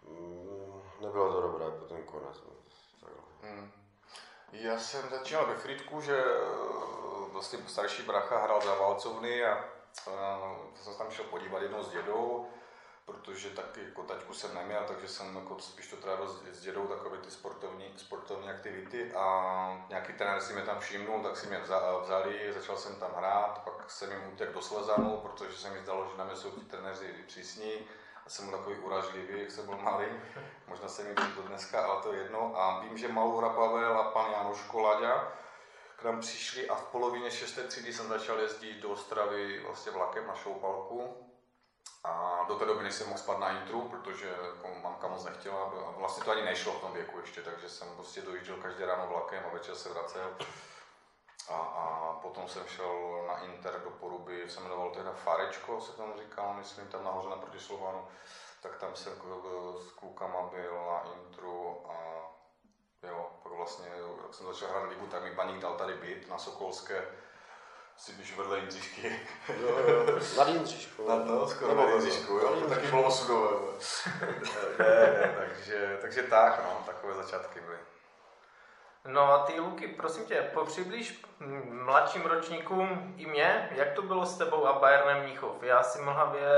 Mm, 0.09 0.83
nebylo 1.01 1.33
to 1.33 1.41
dobré 1.41 1.71
po 1.71 1.85
ten 1.85 2.03
konec. 2.03 2.43
No, 3.03 3.09
hmm. 3.43 3.73
Já 4.53 4.79
jsem 4.79 5.11
začínal 5.11 5.47
ve 5.47 5.55
Fritku, 5.55 6.01
že 6.01 6.25
eh, 6.25 7.31
vlastně 7.33 7.59
starší 7.67 8.03
bracha 8.03 8.39
hrál 8.39 8.61
za 8.61 8.75
válcovny 8.75 9.45
a 9.45 9.65
uh, 10.07 10.13
jsem 10.75 10.95
tam 10.95 11.11
šel 11.11 11.25
podívat 11.25 11.63
jednou 11.63 11.83
s 11.83 11.91
dědou, 11.91 12.47
protože 13.05 13.51
taky 13.51 13.85
jako 13.85 14.03
taťku 14.03 14.35
jsem 14.35 14.55
neměl, 14.55 14.85
takže 14.89 15.09
jsem 15.09 15.37
jako 15.37 15.59
spíš 15.59 15.87
to 15.87 15.97
trávil 15.97 16.29
s, 16.29 16.59
s 16.59 16.61
dědou 16.61 16.87
takové 16.87 17.19
ty 17.19 17.31
sportovní, 17.31 17.93
sportovní 17.97 18.51
aktivity 18.51 19.13
a 19.13 19.87
nějaký 19.89 20.13
trenér 20.13 20.41
si 20.41 20.53
mě 20.53 20.63
tam 20.63 20.81
všimnul, 20.81 21.23
tak 21.23 21.37
si 21.37 21.47
mě 21.47 21.61
vzali, 22.03 22.53
začal 22.53 22.77
jsem 22.77 22.97
tam 22.97 23.11
hrát, 23.17 23.65
pak 23.65 23.91
jsem 23.91 24.11
jim 24.13 24.33
utekl 24.33 24.53
do 24.53 24.63
Slezanu, 24.63 25.17
protože 25.17 25.57
se 25.57 25.71
mi 25.71 25.81
zdalo, 25.81 26.09
že 26.13 26.19
na 26.19 26.25
mě 26.25 26.37
jsou 26.37 26.51
ti 26.51 26.61
trenéři 26.61 27.15
přísní 27.27 27.73
já 28.25 28.31
jsem 28.31 28.49
byl 28.49 28.59
takový 28.59 28.77
uražlivý, 28.77 29.41
jak 29.41 29.51
jsem 29.51 29.67
byl 29.67 29.77
malý, 29.77 30.07
možná 30.69 30.89
jsem 30.89 31.07
mi 31.07 31.15
do 31.15 31.43
dneska, 31.43 31.87
ale 31.87 32.03
to 32.03 32.13
je 32.13 32.23
jedno. 32.23 32.53
A 32.57 32.81
vím, 32.81 32.99
že 32.99 33.09
Malou 33.09 33.41
Pavel 33.41 33.99
a 33.99 34.11
pan 34.11 34.33
Janoš 34.33 34.63
Kolaďa 34.63 35.33
nám 36.05 36.21
přišli 36.21 36.69
a 36.69 36.75
v 36.75 36.85
polovině 36.85 37.31
šesté 37.31 37.63
třídy 37.63 37.93
jsem 37.93 38.09
začal 38.09 38.39
jezdit 38.39 38.81
do 38.81 38.91
Ostravy 38.91 39.63
vlastně 39.67 39.93
vlakem 39.93 40.27
na 40.27 40.35
šoupalku. 40.35 41.29
A 42.05 42.45
do 42.49 42.55
té 42.55 42.65
doby 42.65 42.83
než 42.83 42.95
jsem 42.95 43.07
mohl 43.07 43.19
spát 43.19 43.39
na 43.39 43.61
intru, 43.61 43.89
protože 43.89 44.29
jako 44.29 44.69
mamka 44.83 45.09
moc 45.09 45.25
nechtěla 45.25 45.63
a 45.63 45.91
vlastně 45.97 46.25
to 46.25 46.31
ani 46.31 46.43
nešlo 46.43 46.73
v 46.73 46.81
tom 46.81 46.93
věku 46.93 47.19
ještě, 47.19 47.43
takže 47.43 47.69
jsem 47.69 47.89
prostě 47.95 48.23
dojížděl 48.23 48.57
každý 48.57 48.85
ráno 48.85 49.07
vlakem 49.07 49.45
a 49.47 49.53
večer 49.53 49.75
se 49.75 49.89
vracel. 49.89 50.37
A, 51.49 51.55
a 51.55 52.13
potom 52.23 52.49
jsem 52.49 52.67
šel 52.67 53.25
na 53.27 53.39
Inter 53.39 53.81
do 53.85 53.91
Poruby, 53.91 54.51
se 54.51 54.61
jmenoval 54.61 54.91
teda 54.91 55.13
Farečko, 55.13 55.81
se 55.81 55.93
tam 55.93 56.13
říkal, 56.19 56.55
myslím, 56.55 56.89
tam 56.89 57.05
nahoře 57.05 57.29
naproti 57.29 57.61
Slovanu. 57.61 58.09
Tak 58.63 58.77
tam 58.77 58.97
jsem 58.97 59.13
s 59.89 59.93
klukama 59.93 60.43
byl 60.43 60.85
na 60.87 61.13
intru 61.15 61.87
a 61.89 62.23
jo, 63.03 63.31
pak 63.43 63.53
vlastně, 63.53 63.89
jak 64.23 64.35
jsem 64.35 64.47
začal 64.47 64.69
hrát 64.69 64.89
ligu, 64.89 65.07
tak 65.07 65.23
mi 65.23 65.35
paník 65.35 65.61
dal 65.61 65.75
tady 65.75 65.95
byt 65.95 66.29
na 66.29 66.39
Sokolské, 66.39 67.07
si 67.97 68.13
když 68.13 68.37
vedle 68.37 68.59
Jindřišky. 68.59 69.21
Jo, 69.61 69.79
jo, 69.89 70.21
nad 70.39 70.49
Jindřiškou. 70.49 71.09
Na 71.09 71.27
to, 71.27 71.49
skoro 71.49 71.75
na 71.75 71.91
Jindřišku, 71.91 72.33
jo, 72.33 72.61
to 72.61 72.69
taky 72.69 72.87
bylo 72.87 73.03
osudové. 73.03 73.57
ne, 74.79 74.87
ne, 74.89 75.35
takže, 75.39 75.99
takže 76.01 76.23
tak, 76.23 76.61
no, 76.65 76.83
takové 76.87 77.15
začátky 77.15 77.61
byly. 77.61 77.79
No 79.05 79.33
a 79.33 79.47
ty 79.47 79.61
Luky, 79.61 79.89
prosím 79.89 80.25
tě, 80.25 80.51
popřiblíž 80.55 81.25
mladším 81.71 82.23
ročníkům 82.23 83.15
i 83.17 83.27
mě, 83.27 83.69
jak 83.73 83.93
to 83.93 84.03
bylo 84.03 84.27
s 84.27 84.39
tebou 84.39 84.67
a 84.67 84.79
Bayernem 84.79 85.23
Mnichov. 85.23 85.63
Já 85.63 85.83
si 85.83 86.01
mlhavě 86.01 86.49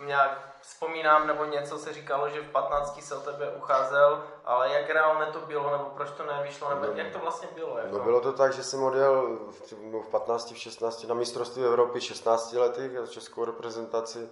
nějak 0.00 0.53
vzpomínám, 0.66 1.26
nebo 1.26 1.44
něco 1.44 1.78
se 1.78 1.92
říkalo, 1.92 2.28
že 2.28 2.40
v 2.40 2.50
15 2.50 3.02
se 3.02 3.16
o 3.16 3.20
tebe 3.20 3.50
ucházel, 3.56 4.24
ale 4.44 4.72
jak 4.72 4.90
reálně 4.90 5.32
to 5.32 5.40
bylo, 5.40 5.70
nebo 5.70 5.84
proč 5.84 6.10
to 6.10 6.26
nevyšlo, 6.26 6.70
nebo 6.70 6.86
no, 6.86 6.92
jak 6.92 7.12
to 7.12 7.18
vlastně 7.18 7.48
bylo? 7.54 7.78
Jako? 7.78 7.98
No 7.98 8.04
bylo 8.04 8.20
to 8.20 8.32
tak, 8.32 8.52
že 8.52 8.64
jsem 8.64 8.82
odjel 8.82 9.38
v, 9.50 9.72
v 10.02 10.08
15, 10.10 10.52
v 10.52 10.58
16 10.58 11.04
na 11.04 11.14
mistrovství 11.14 11.64
Evropy 11.64 12.00
16 12.00 12.52
letých 12.52 12.92
českou 13.10 13.44
reprezentaci, 13.44 14.30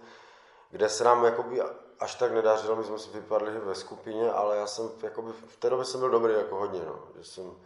kde 0.70 0.88
se 0.88 1.04
nám 1.04 1.24
jakoby 1.24 1.62
až 2.00 2.14
tak 2.14 2.32
nedařilo, 2.32 2.76
my 2.76 2.84
jsme 2.84 2.98
si 2.98 3.10
vypadli 3.10 3.50
ve 3.58 3.74
skupině, 3.74 4.32
ale 4.32 4.56
já 4.56 4.66
jsem, 4.66 4.90
jakoby, 5.02 5.32
v 5.32 5.56
té 5.56 5.70
době 5.70 5.84
jsem 5.84 6.00
byl 6.00 6.10
dobrý 6.10 6.34
jako 6.34 6.56
hodně, 6.56 6.80
no. 6.86 6.98
že 7.16 7.24
jsem, 7.24 7.56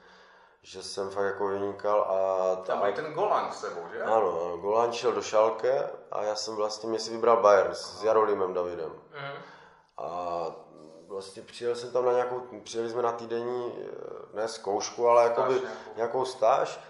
že 0.67 0.83
jsem 0.83 1.11
fakt 1.11 1.25
jako 1.25 1.49
vynikal 1.49 2.01
a... 2.03 2.57
Tam 2.57 2.81
mají 2.81 2.95
ten 2.95 3.13
Golan 3.13 3.53
s 3.53 3.61
sebou, 3.61 3.81
že? 3.93 4.03
Ano, 4.03 4.17
ano, 4.17 4.57
Golan 4.57 4.93
šel 4.93 5.13
do 5.13 5.23
Šalke 5.23 5.91
a 6.13 6.23
já 6.23 6.35
jsem 6.35 6.57
vlastně, 6.57 6.89
mě 6.89 6.99
si 6.99 7.11
vybral 7.11 7.43
Bayern 7.43 7.75
s 7.75 8.05
Jarolimem 8.05 8.55
Davidem. 8.55 8.91
Mm. 8.91 9.43
A 9.99 10.47
vlastně 11.09 11.43
přijel 11.43 11.75
jsem 11.75 11.91
tam 11.91 12.05
na 12.05 12.13
nějakou, 12.13 12.43
přijeli 12.65 12.91
jsme 12.91 13.03
na 13.03 13.13
týdenní, 13.13 13.73
ne 14.35 14.49
zkoušku, 14.49 15.09
ale 15.09 15.25
jakoby, 15.25 15.55
nějakou. 15.55 15.69
nějakou 15.97 16.25
stáž 16.25 16.81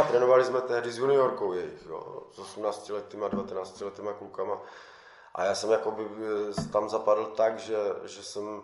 a 0.00 0.02
trénovali 0.02 0.44
jsme 0.44 0.60
tehdy 0.60 0.92
s 0.92 0.98
juniorkou 0.98 1.52
jejich, 1.52 1.86
jo, 1.86 2.22
s 2.32 2.38
18 2.38 2.88
letýma, 2.88 3.28
19 3.28 3.80
letýma 3.80 4.12
klukama. 4.12 4.60
A 5.34 5.44
já 5.44 5.54
jsem 5.54 5.70
jakoby 5.70 6.06
eh, 6.06 6.68
tam 6.72 6.88
zapadl 6.88 7.26
tak, 7.26 7.58
že, 7.58 7.78
že 8.04 8.22
jsem 8.22 8.62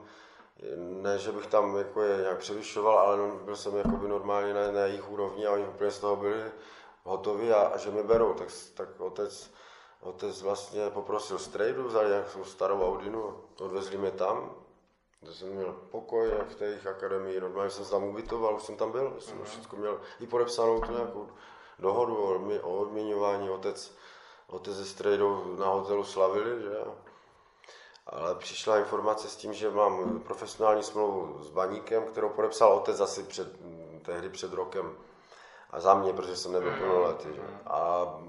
ne, 0.77 1.19
že 1.19 1.33
bych 1.33 1.47
tam 1.47 1.77
jako 1.77 2.03
je 2.03 2.17
nějak 2.17 2.39
převyšoval, 2.39 2.99
ale 2.99 3.19
byl 3.45 3.57
jsem 3.57 3.77
jakoby 3.77 4.09
normálně 4.09 4.55
na, 4.55 4.73
na 4.73 4.81
jejich 4.81 5.11
úrovni 5.11 5.47
a 5.47 5.53
oni 5.53 5.65
úplně 5.65 5.91
z 5.91 5.99
toho 5.99 6.17
byli 6.17 6.43
hotoví 7.05 7.53
a, 7.53 7.61
a 7.61 7.77
že 7.77 7.91
mi 7.91 8.03
berou, 8.03 8.35
tak, 8.35 8.49
tak 8.75 9.01
otec, 9.01 9.51
otec 10.01 10.43
vlastně 10.43 10.91
poprosil 10.91 11.39
strejdu, 11.39 11.85
vzali 11.85 12.09
nějakou 12.09 12.45
starou 12.45 12.83
Audinu, 12.83 13.41
odvezli 13.61 13.99
mě 13.99 14.11
tam, 14.11 14.55
kde 15.21 15.33
jsem 15.33 15.49
měl 15.49 15.77
pokoj 15.91 16.29
jak 16.39 16.49
v 16.49 16.55
té 16.55 16.65
jejich 16.65 16.87
akademii, 16.87 17.41
normálně 17.41 17.71
jsem 17.71 17.85
se 17.85 17.91
tam 17.91 18.05
ubytoval, 18.05 18.55
už 18.55 18.63
jsem 18.63 18.77
tam 18.77 18.93
byl, 18.93 19.17
jsem 19.19 19.39
uh-huh. 19.39 19.45
všechno 19.45 19.79
měl 19.79 20.01
i 20.21 20.27
podepsanou 20.27 20.81
tu 20.81 20.93
nějakou 20.93 21.29
dohodu 21.79 22.17
o, 22.17 22.41
o 22.63 22.79
odměňování, 22.79 23.51
otec, 23.51 23.95
otec 24.47 24.77
se 24.77 24.85
strejdou 24.85 25.57
na 25.59 25.67
hotelu 25.67 26.05
slavili, 26.05 26.63
že 26.63 26.77
ale 28.09 28.35
přišla 28.35 28.79
informace 28.79 29.29
s 29.29 29.37
tím, 29.37 29.53
že 29.53 29.71
mám 29.71 30.21
profesionální 30.21 30.83
smlouvu 30.83 31.43
s 31.43 31.51
baníkem, 31.51 32.05
kterou 32.05 32.29
podepsal 32.29 32.73
otec 32.73 33.01
asi 33.01 33.23
před, 33.23 33.49
tehdy 34.03 34.29
před 34.29 34.53
rokem 34.53 34.97
a 35.71 35.81
za 35.81 35.95
mě, 35.95 36.13
protože 36.13 36.37
jsem 36.37 36.53
nebyl 36.53 36.73
plnoletý. 36.79 37.29
Že? 37.35 37.43
A, 37.67 37.79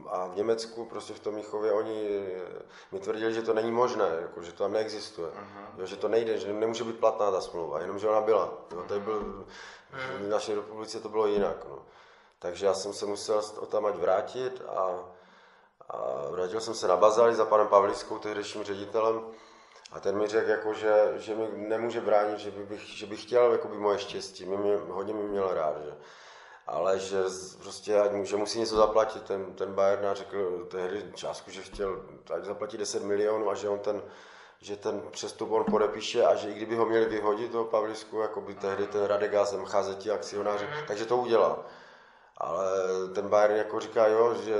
a 0.07 0.27
v 0.27 0.35
Německu, 0.35 0.85
prostě 0.85 1.13
v 1.13 1.19
tom 1.19 1.35
Míchově, 1.35 1.71
oni 1.71 2.27
mi 2.91 2.99
tvrdili, 2.99 3.33
že 3.33 3.41
to 3.41 3.53
není 3.53 3.71
možné, 3.71 4.17
jako, 4.21 4.41
že 4.41 4.51
to 4.51 4.63
tam 4.63 4.73
neexistuje, 4.73 5.27
uh-huh. 5.27 5.79
jo, 5.79 5.85
že 5.85 5.95
to 5.95 6.07
nejde, 6.07 6.37
že 6.37 6.53
nemůže 6.53 6.83
být 6.83 6.99
platná 6.99 7.31
ta 7.31 7.41
smlouva, 7.41 7.81
jenomže 7.81 8.09
ona 8.09 8.21
byla. 8.21 8.53
Jo, 8.71 8.83
to 8.87 8.99
byl, 8.99 9.45
v 10.19 10.29
naší 10.29 10.55
republice 10.55 10.99
to 10.99 11.09
bylo 11.09 11.27
jinak. 11.27 11.65
No. 11.69 11.79
Takže 12.39 12.65
já 12.65 12.73
jsem 12.73 12.93
se 12.93 13.05
musel 13.05 13.41
tam 13.41 13.85
ať 13.85 13.95
vrátit 13.95 14.61
a, 14.67 14.89
a 15.89 16.29
vrátil 16.29 16.61
jsem 16.61 16.73
se 16.73 16.87
na 16.87 16.97
Bazali 16.97 17.35
za 17.35 17.45
panem 17.45 17.67
Pavlickou, 17.67 18.19
tehdejším 18.19 18.63
ředitelem, 18.63 19.21
a 19.91 19.99
ten 19.99 20.17
mi 20.17 20.27
řekl, 20.27 20.49
jako, 20.49 20.73
že, 20.73 21.13
že 21.17 21.35
mi 21.35 21.47
nemůže 21.55 22.01
bránit, 22.01 22.39
že, 22.39 22.51
by 22.51 22.63
bych, 22.63 22.81
že 22.81 23.05
bych 23.05 23.21
chtěl 23.21 23.51
jakoby, 23.51 23.77
moje 23.77 23.99
štěstí, 23.99 24.45
mě, 24.45 24.57
mě, 24.57 24.75
hodně 24.75 25.13
mi 25.13 25.23
měl 25.23 25.53
rád. 25.53 25.77
Že 25.85 25.91
ale 26.69 26.99
že 26.99 27.17
prostě 27.61 27.99
ať, 27.99 28.11
že 28.23 28.35
musí 28.35 28.59
něco 28.59 28.75
zaplatit. 28.75 29.23
Ten, 29.23 29.53
ten 29.53 29.73
Bayern 29.73 30.07
řekl 30.13 30.65
tehdy 30.65 31.05
částku, 31.15 31.51
že 31.51 31.61
chtěl 31.61 32.05
ať 32.35 32.45
zaplatit 32.45 32.77
10 32.77 33.03
milionů 33.03 33.49
a 33.49 33.55
že 33.55 33.69
on 33.69 33.79
ten, 33.79 34.01
že 34.61 34.75
ten 34.75 35.01
přestup 35.11 35.51
on 35.51 35.65
podepíše 35.65 36.23
a 36.23 36.35
že 36.35 36.49
i 36.49 36.53
kdyby 36.53 36.75
ho 36.75 36.85
měli 36.85 37.05
vyhodit 37.05 37.51
toho 37.51 37.65
Pavlisku, 37.65 38.19
jako 38.19 38.41
by 38.41 38.55
tehdy 38.55 38.87
ten 38.87 39.03
Radegás, 39.03 39.53
MHZ, 39.53 40.07
akcionáři, 40.13 40.65
mm-hmm. 40.65 40.87
takže 40.87 41.05
to 41.05 41.17
udělal. 41.17 41.65
Ale 42.37 42.71
ten 43.15 43.27
Bayern 43.27 43.55
jako 43.55 43.79
říká, 43.79 44.07
jo, 44.07 44.33
že 44.33 44.53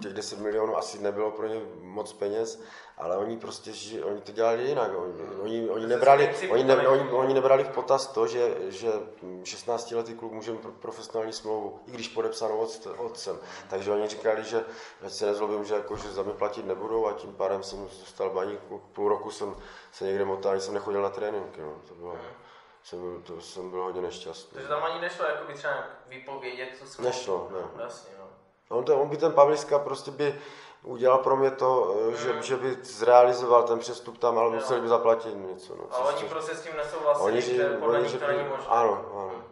těch 0.00 0.12
10 0.12 0.38
milionů 0.38 0.76
asi 0.76 0.98
nebylo 0.98 1.30
pro 1.30 1.46
ně 1.46 1.60
moc 1.80 2.12
peněz, 2.12 2.62
ale 2.98 3.16
oni 3.16 3.36
prostě, 3.36 3.72
že 3.72 4.04
oni 4.04 4.20
to 4.20 4.32
dělali 4.32 4.62
jinak. 4.62 4.90
Oni, 4.96 5.12
oni, 5.40 5.70
oni, 5.70 5.86
nebrali, 5.86 6.34
oni, 6.50 6.64
ne, 6.64 6.88
oni, 6.88 7.10
oni 7.10 7.34
nebrali 7.34 7.64
v 7.64 7.68
potaz 7.68 8.06
to, 8.06 8.26
že, 8.26 8.56
že 8.68 8.88
16-letý 9.42 10.14
kluk 10.14 10.32
může 10.32 10.52
mít 10.52 10.66
profesionální 10.80 11.32
smlouvu, 11.32 11.80
i 11.86 11.90
když 11.90 12.08
podepsanou 12.08 12.58
od, 12.58 12.88
otcem. 12.96 13.38
Takže 13.70 13.90
oni 13.90 14.08
říkali, 14.08 14.44
že 14.44 14.64
se 15.08 15.26
nezlobím, 15.26 15.64
že, 15.64 15.74
jako, 15.74 15.96
že 15.96 16.08
za 16.08 16.22
mě 16.22 16.32
platit 16.32 16.66
nebudou 16.66 17.06
a 17.06 17.12
tím 17.12 17.32
pádem 17.32 17.62
jsem 17.62 17.84
dostal 17.84 18.30
baníku. 18.30 18.82
Půl 18.92 19.08
roku 19.08 19.30
jsem 19.30 19.56
se 19.92 20.04
někde 20.04 20.24
motal, 20.24 20.60
jsem 20.60 20.74
nechodil 20.74 21.02
na 21.02 21.10
tréninky. 21.10 21.60
No. 21.60 21.74
To 21.88 21.94
bylo, 21.94 22.16
jsem 22.82 23.00
byl, 23.00 23.22
to 23.24 23.40
jsem 23.40 23.70
byl 23.70 23.82
hodně 23.82 24.02
nešťastný. 24.02 24.54
Takže 24.54 24.68
tam 24.68 24.84
ani 24.84 25.00
nešlo 25.00 25.26
by 25.46 25.54
třeba 25.54 25.84
vypovědět 26.08 26.68
tu 26.78 26.86
smlouvu? 26.86 27.08
Nešlo, 27.08 27.48
ne. 27.52 27.84
Jasně, 27.84 28.15
no. 28.70 28.76
On, 28.76 28.84
to, 28.84 29.00
on 29.00 29.08
by 29.08 29.16
ten 29.16 29.32
Pavliska 29.32 29.78
prostě 29.78 30.10
by 30.10 30.40
udělal 30.82 31.18
pro 31.18 31.36
mě 31.36 31.50
to, 31.50 31.96
mm. 32.06 32.16
že, 32.16 32.42
že 32.42 32.56
by 32.56 32.78
zrealizoval 32.82 33.62
ten 33.62 33.78
přestup 33.78 34.18
tam, 34.18 34.38
ale 34.38 34.50
museli 34.50 34.80
by 34.80 34.88
zaplatit 34.88 35.34
něco. 35.34 35.76
No, 35.76 35.84
a 35.90 35.98
oni 35.98 36.28
prostě 36.28 36.54
s 36.54 36.62
tím 36.62 36.76
nesouhlasili, 36.76 37.32
oni, 37.32 37.42
že 37.42 37.76
podle 37.80 38.00
nich 38.00 38.18
to 38.18 38.26
není 38.26 38.48
možné. 38.48 38.66
Ano, 38.68 39.06
ano. 39.12 39.28
Hmm. 39.28 39.42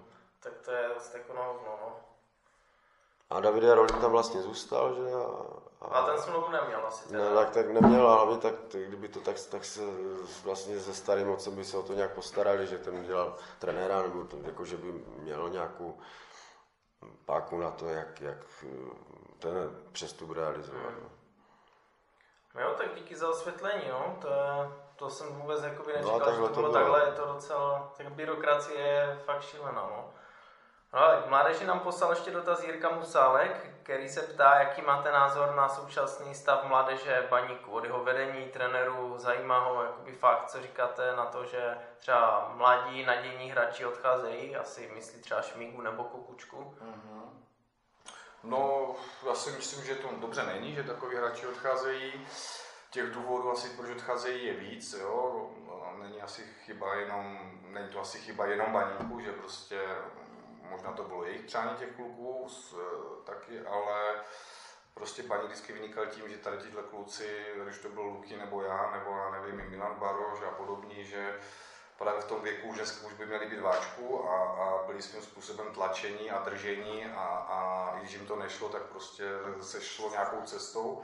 Tak 0.40 0.52
to 0.64 0.70
je 0.70 0.88
vlastně 0.88 1.20
jako 1.20 1.32
na 1.34 1.46
hovno, 1.46 1.78
no. 1.80 1.96
A 3.30 3.40
Davide 3.40 3.74
Rolín 3.74 3.96
tam 4.00 4.10
vlastně 4.10 4.42
zůstal, 4.42 4.94
že? 4.94 5.12
A, 5.80 5.86
a, 5.86 5.86
a 5.86 6.06
ten 6.06 6.22
smlouvu 6.22 6.50
neměl 6.50 6.86
asi 6.86 7.08
teda. 7.08 7.24
Ne, 7.24 7.34
tak, 7.34 7.50
tak 7.50 7.70
neměl, 7.70 8.08
ale 8.08 8.16
hlavně 8.16 8.38
tak, 8.38 8.54
kdyby 8.72 9.08
to 9.08 9.20
tak, 9.20 9.36
tak 9.50 9.64
se 9.64 9.80
vlastně 10.44 10.80
se 10.80 10.94
starým 10.94 11.30
otcem 11.30 11.56
by 11.56 11.64
se 11.64 11.76
o 11.76 11.82
to 11.82 11.92
nějak 11.92 12.14
postarali, 12.14 12.66
že 12.66 12.78
ten 12.78 13.04
dělal 13.04 13.36
trenéra, 13.58 14.02
nebo 14.02 14.24
to, 14.24 14.36
jako, 14.42 14.64
že 14.64 14.76
by 14.76 14.92
měl 15.18 15.48
nějakou 15.48 15.98
páku 17.24 17.58
na 17.58 17.70
to, 17.70 17.88
jak, 17.88 18.20
jak 18.20 18.38
ten 19.38 19.70
přestup 19.92 20.30
realizovat. 20.30 20.80
Hmm. 20.80 21.08
No 22.54 22.60
jo, 22.60 22.74
tak 22.78 22.94
díky 22.94 23.16
za 23.16 23.28
osvětlení, 23.28 23.82
no. 23.88 24.18
To, 24.20 24.28
to 24.96 25.10
jsem 25.10 25.26
vůbec 25.26 25.62
jakoby 25.62 25.92
no 25.92 25.98
nečekal, 25.98 26.18
no, 26.18 26.48
že 26.48 26.54
to 26.54 26.60
bylo, 26.60 26.68
to 26.68 26.72
takhle, 26.72 27.06
je 27.06 27.12
to 27.12 27.26
docela, 27.26 27.92
tak 27.96 28.12
byrokracie 28.12 28.80
je 28.80 29.18
fakt 29.24 29.42
šílená, 29.42 29.82
no. 29.82 30.10
No 30.92 30.98
ale 30.98 31.24
mládeži 31.28 31.66
nám 31.66 31.80
poslal 31.80 32.10
ještě 32.10 32.30
dotaz 32.30 32.64
Jirka 32.64 32.90
Musálek, 32.90 33.73
který 33.84 34.08
se 34.08 34.22
ptá, 34.22 34.54
jaký 34.54 34.82
máte 34.82 35.12
názor 35.12 35.54
na 35.54 35.68
současný 35.68 36.34
stav 36.34 36.64
mládeže 36.64 37.26
baníku, 37.30 37.70
od 37.70 37.84
jeho 37.84 38.04
vedení, 38.04 38.48
trenerů, 38.48 39.18
zajímá 39.18 39.58
ho 39.58 39.82
jakoby 39.82 40.12
fakt, 40.12 40.50
co 40.50 40.62
říkáte 40.62 41.16
na 41.16 41.26
to, 41.26 41.44
že 41.44 41.78
třeba 41.98 42.52
mladí 42.56 43.04
nadějní 43.04 43.50
hráči 43.50 43.86
odcházejí, 43.86 44.56
asi 44.56 44.90
myslí 44.94 45.20
třeba 45.20 45.42
Šmígu 45.42 45.80
nebo 45.80 46.04
Kukučku. 46.04 46.76
Mm-hmm. 46.82 47.22
No, 48.42 48.94
já 49.26 49.34
si 49.34 49.50
myslím, 49.50 49.84
že 49.84 49.94
to 49.94 50.08
dobře 50.20 50.42
není, 50.42 50.74
že 50.74 50.82
takový 50.82 51.16
hráči 51.16 51.46
odcházejí. 51.46 52.26
Těch 52.90 53.10
důvodů 53.10 53.50
asi, 53.50 53.68
proč 53.68 53.90
odcházejí, 53.90 54.46
je 54.46 54.54
víc. 54.54 54.92
Jo? 54.92 55.50
Není 55.98 56.22
asi 56.22 56.42
chyba 56.64 56.94
jenom, 56.94 57.38
není 57.66 57.88
to 57.88 58.00
asi 58.00 58.18
chyba 58.18 58.46
jenom 58.46 58.72
baníku, 58.72 59.20
že 59.20 59.32
prostě 59.32 59.80
možná 60.74 60.92
to 60.92 61.02
bylo 61.02 61.24
jejich 61.24 61.42
přání 61.42 61.76
těch 61.76 61.96
kluků 61.96 62.46
taky, 63.24 63.60
ale 63.60 64.14
prostě 64.94 65.22
paní 65.22 65.46
vždycky 65.46 65.72
vynikal 65.72 66.06
tím, 66.06 66.28
že 66.28 66.36
tady 66.36 66.56
tyhle 66.56 66.82
kluci, 66.82 67.44
když 67.64 67.78
to 67.78 67.88
byl 67.88 68.02
Luky 68.02 68.36
nebo 68.36 68.62
já, 68.62 68.90
nebo 68.90 69.16
já 69.16 69.30
nevím, 69.30 69.70
Milan 69.70 69.94
Baroš 69.98 70.42
a 70.42 70.50
podobní, 70.50 71.04
že 71.04 71.38
právě 71.98 72.20
v 72.20 72.28
tom 72.28 72.40
věku, 72.40 72.74
že 72.74 72.82
už 72.82 73.12
by 73.12 73.26
měli 73.26 73.46
být 73.46 73.60
váčku 73.60 74.28
a, 74.28 74.36
a 74.44 74.86
byli 74.86 75.02
svým 75.02 75.22
způsobem 75.22 75.66
tlačení 75.74 76.30
a 76.30 76.44
držení 76.44 77.04
a, 77.04 77.24
a 77.24 77.98
když 77.98 78.12
jim 78.12 78.26
to 78.26 78.36
nešlo, 78.36 78.68
tak 78.68 78.82
prostě 78.82 79.24
se 79.60 79.80
šlo 79.80 80.10
nějakou 80.10 80.42
cestou. 80.42 81.02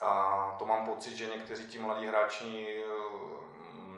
A 0.00 0.56
to 0.58 0.66
mám 0.66 0.86
pocit, 0.86 1.16
že 1.16 1.26
někteří 1.26 1.66
ti 1.66 1.78
mladí 1.78 2.06
hráči 2.06 2.84
eh, 2.84 2.94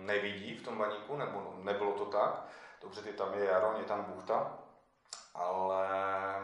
nevidí 0.06 0.54
v 0.54 0.64
tom 0.64 0.78
baníku, 0.78 1.16
nebo 1.16 1.54
nebylo 1.62 1.92
to 1.92 2.04
tak. 2.04 2.46
Dobře, 2.86 3.02
ty 3.02 3.12
tam 3.12 3.34
je 3.34 3.44
Jaron, 3.44 3.76
je 3.76 3.84
tam 3.84 4.04
Buchta, 4.04 4.58
ale 5.34 5.88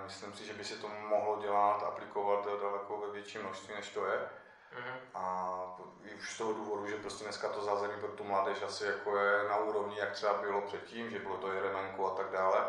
myslím 0.05 0.33
si, 0.33 0.47
že 0.47 0.53
by 0.53 0.65
se 0.65 0.77
to 0.77 0.89
mohlo 0.89 1.43
dělat, 1.43 1.83
aplikovat 1.83 2.47
daleko 2.63 2.99
ve 2.99 3.11
větším 3.11 3.41
množství, 3.41 3.75
než 3.75 3.89
to 3.89 4.07
je. 4.07 4.19
Mm-hmm. 4.19 4.99
A 5.15 5.79
už 6.17 6.35
z 6.35 6.39
toho 6.39 6.53
důvodu, 6.53 6.87
že 6.87 6.97
prostě 6.97 7.25
dneska 7.25 7.49
to 7.49 7.65
zázemí 7.65 8.01
pro 8.01 8.09
tu 8.09 8.25
mládež 8.25 8.63
asi 8.63 8.85
jako 8.85 9.17
je 9.17 9.49
na 9.49 9.57
úrovni, 9.57 9.99
jak 9.99 10.13
třeba 10.13 10.35
bylo 10.35 10.63
předtím, 10.63 11.11
že 11.11 11.19
bylo 11.19 11.37
to 11.37 11.53
Jeremenko 11.53 12.13
a 12.13 12.15
tak 12.17 12.31
dále, 12.31 12.65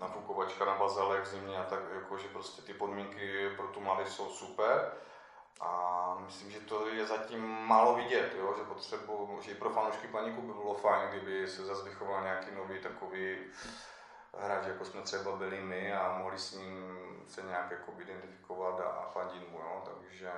nafukovačka 0.00 0.64
na 0.64 0.74
bazalek 0.74 1.22
v 1.22 1.28
zimě 1.28 1.58
a 1.58 1.64
tak, 1.64 1.80
jako, 1.94 2.18
že 2.18 2.28
prostě 2.28 2.62
ty 2.62 2.74
podmínky 2.74 3.50
pro 3.56 3.66
tu 3.66 3.80
mládež 3.80 4.08
jsou 4.08 4.30
super. 4.30 4.92
A 5.60 6.16
myslím, 6.26 6.50
že 6.50 6.60
to 6.60 6.88
je 6.88 7.06
zatím 7.06 7.48
málo 7.48 7.94
vidět, 7.94 8.34
jo? 8.38 8.54
že 8.58 8.64
potřebu, 8.64 9.38
že 9.40 9.50
i 9.50 9.54
pro 9.54 9.70
fanoušky 9.70 10.08
paníku 10.08 10.42
by 10.42 10.52
bylo 10.52 10.74
fajn, 10.74 11.10
kdyby 11.10 11.48
se 11.48 11.64
zase 11.64 11.84
vychoval 11.84 12.22
nějaký 12.22 12.54
nový 12.54 12.78
takový 12.78 13.36
hráč, 14.38 14.66
jako 14.66 14.84
jsme 14.84 15.02
třeba 15.02 15.36
byli 15.36 15.60
my 15.60 15.94
a 15.94 16.18
mohli 16.18 16.38
s 16.38 16.54
ním 16.54 17.00
se 17.28 17.42
nějak 17.42 17.70
jako 17.70 17.92
identifikovat 17.98 18.80
a 18.80 19.10
fandit 19.12 19.50
mu. 19.50 19.58
Jo? 19.58 19.82
Takže 19.84 20.30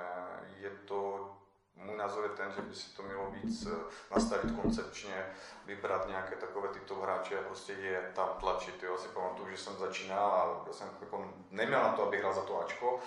je 0.57 0.69
to, 0.69 1.31
můj 1.75 1.97
názor 1.97 2.23
je 2.23 2.29
ten, 2.29 2.51
že 2.51 2.61
by 2.61 2.75
si 2.75 2.95
to 2.95 3.03
mělo 3.03 3.31
víc 3.31 3.65
eh, 3.65 3.75
nastavit 4.11 4.55
koncepčně, 4.61 5.25
vybrat 5.65 6.07
nějaké 6.07 6.35
takové 6.35 6.67
tyto 6.67 6.95
hráče 6.95 7.39
a 7.39 7.43
prostě 7.43 7.73
je 7.73 8.11
tam 8.15 8.29
tlačit. 8.39 8.83
Jo? 8.83 8.97
Si 8.97 9.07
pamatuju, 9.07 9.49
že 9.49 9.57
jsem 9.57 9.77
začínal 9.77 10.31
a 10.31 10.73
jsem 10.73 10.89
jako 11.01 11.33
neměl 11.49 11.83
na 11.83 11.93
to, 11.93 12.03
abych 12.03 12.19
hrál 12.19 12.33
za 12.33 12.41
to 12.41 12.61
Ačko. 12.61 12.99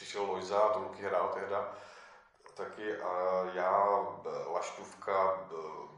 Přišel 0.00 0.22
Lojza, 0.22 0.68
to 0.68 0.78
Luky 0.78 1.02
hrál 1.02 1.30
tehda 1.34 1.68
taky 2.54 2.96
a 3.02 3.44
já, 3.54 4.06
Laštůvka, 4.52 5.38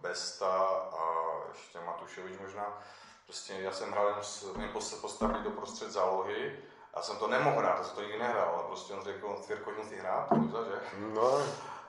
Besta 0.01 0.59
a 0.99 1.33
ještě 1.53 1.79
Matuševič 1.87 2.39
možná 2.39 2.83
Prostě 3.27 3.53
já 3.53 3.73
jsem 3.73 3.91
hrál, 3.91 4.15
mě 4.57 4.69
postavili 5.01 5.45
do 5.45 5.51
prostřed 5.51 5.91
zálohy, 5.91 6.59
a 6.95 7.03
jsem 7.03 7.17
to 7.17 7.29
nemohl 7.29 7.59
hrát, 7.59 7.79
já 7.79 7.85
jsem 7.85 7.95
to 7.95 8.03
nikdy 8.03 8.19
nehrál, 8.19 8.55
ale 8.55 8.65
prostě 8.67 8.95
on 8.95 9.03
řekl, 9.03 9.37
Cvěrko, 9.43 9.71
si 9.89 9.97
hrát, 9.97 10.27
Luza, 10.31 10.59
že? 10.65 10.99
No. 11.15 11.39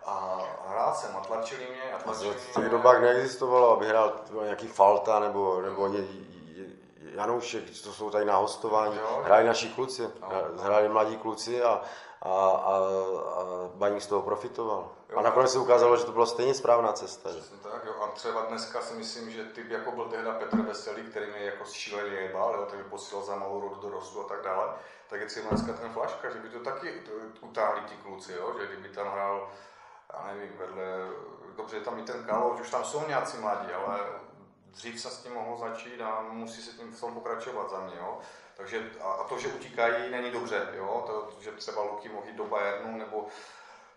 A 0.06 0.40
hrál 0.68 0.96
jsem 0.96 1.18
a 1.18 1.20
tlačili 1.20 1.66
mě 1.66 1.94
a 1.94 1.98
tlačili 1.98 2.30
mě. 2.30 2.40
V 2.40 2.54
těch 2.54 2.70
dobách 2.70 3.02
neexistovalo, 3.02 3.72
aby 3.72 3.88
hrál 3.88 4.14
nějaký 4.44 4.68
falta 4.68 5.20
nebo, 5.20 5.62
nebo 5.62 5.88
je, 5.88 6.08
Janoušek, 7.14 7.64
to 7.84 7.94
jsou 7.94 8.10
tady 8.10 8.26
na 8.26 8.36
hostování, 8.38 8.96
Jo. 8.98 9.22
hráli 9.24 9.44
naši 9.44 9.70
kluci, 9.70 10.10
No. 10.22 10.30
hráli 10.64 10.90
mladí 10.90 11.18
kluci 11.18 11.64
a, 11.64 11.82
a, 12.22 12.30
a, 12.32 12.78
a 12.78 13.44
Baník 13.76 14.02
z 14.02 14.08
toho 14.08 14.22
profitoval. 14.22 14.90
Jo. 15.10 15.18
A 15.18 15.22
nakonec 15.22 15.52
se 15.52 15.60
ukázalo, 15.60 15.98
že 15.98 16.04
to 16.06 16.12
byla 16.12 16.26
stejně 16.26 16.54
správná 16.54 16.94
cesta. 16.94 17.32
Že? 17.32 17.40
Tak, 17.64 17.86
jo. 17.86 17.94
A 18.04 18.08
třeba 18.08 18.42
dneska 18.42 18.82
si 18.82 18.94
myslím, 18.94 19.32
že 19.32 19.44
typ 19.44 19.70
jako 19.70 19.92
byl 19.92 20.06
tehda 20.06 20.32
Petr 20.32 20.62
Veselý, 20.62 21.04
který 21.04 21.32
mě 21.32 21.40
jako 21.46 21.66
šíleně 21.66 22.16
jebal, 22.16 22.56
jo, 22.56 22.66
ten 22.66 22.78
mi 22.80 22.84
posílal 22.86 23.24
za 23.24 23.36
malou 23.36 23.62
rodu 23.62 23.76
do 23.76 23.90
rostu 23.90 24.22
a 24.22 24.28
tak 24.28 24.42
dále, 24.44 24.68
tak 25.10 25.20
je 25.22 25.26
třeba 25.28 25.50
dneska 25.50 25.74
ten 25.74 25.90
flaška, 25.94 26.30
že 26.30 26.40
by 26.40 26.50
to 26.50 26.60
taky 26.60 27.02
utáhli 27.42 27.82
ti 27.82 27.96
kluci, 27.96 28.34
jo, 28.34 28.54
že 28.60 28.68
kdyby 28.68 28.90
tam 28.90 29.08
hrál, 29.08 29.50
já 30.14 30.28
nevím, 30.34 30.52
vedle, 30.58 30.84
dobře, 31.56 31.76
je 31.78 31.82
tam 31.82 32.00
i 32.00 32.04
ten 32.04 32.24
Kalouč, 32.24 32.60
už 32.60 32.70
tam 32.70 32.84
jsou 32.86 33.08
nějací 33.08 33.38
mladí, 33.38 33.68
ale 33.74 34.00
dřív 34.74 35.02
se 35.02 35.10
s 35.10 35.24
tím 35.24 35.34
mohlo 35.34 35.58
začít 35.58 36.02
a 36.02 36.26
musí 36.30 36.62
se 36.62 36.78
tím 36.78 36.92
v 36.92 37.00
tom 37.00 37.14
pokračovat 37.14 37.70
za 37.70 37.80
mě, 37.80 37.96
jo. 37.98 38.20
Takže 38.58 38.92
a, 39.02 39.12
a 39.12 39.28
to, 39.28 39.40
že 39.40 39.48
utíkají, 39.48 40.12
není 40.12 40.32
dobře, 40.32 40.68
jo, 40.74 41.04
to, 41.08 41.30
že 41.42 41.52
třeba 41.52 41.84
Luky 41.84 42.10
mohl 42.10 42.28
jít 42.28 42.36
do 42.36 42.46
Bayernu, 42.46 42.98
nebo 42.98 43.28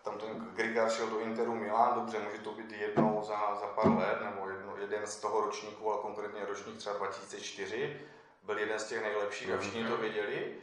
tam 0.04 0.18
ten 0.18 0.50
Grigar 0.54 0.90
šel 0.90 1.06
do 1.06 1.20
Interu 1.20 1.54
Milan, 1.54 1.94
dobře, 1.94 2.18
může 2.18 2.38
to 2.38 2.52
být 2.52 2.72
jednou 2.72 3.22
za, 3.24 3.58
za 3.60 3.66
pár 3.66 3.88
let, 3.88 4.18
nebo 4.20 4.48
jedno, 4.48 4.76
jeden 4.76 5.06
z 5.06 5.16
toho 5.16 5.40
ročníku, 5.40 5.92
ale 5.92 6.02
konkrétně 6.02 6.44
ročník 6.44 6.76
třeba 6.76 6.96
2004, 6.96 8.00
byl 8.42 8.58
jeden 8.58 8.78
z 8.78 8.84
těch 8.84 9.02
nejlepších 9.02 9.52
a 9.52 9.58
všichni 9.58 9.84
to 9.84 9.96
věděli. 9.96 10.56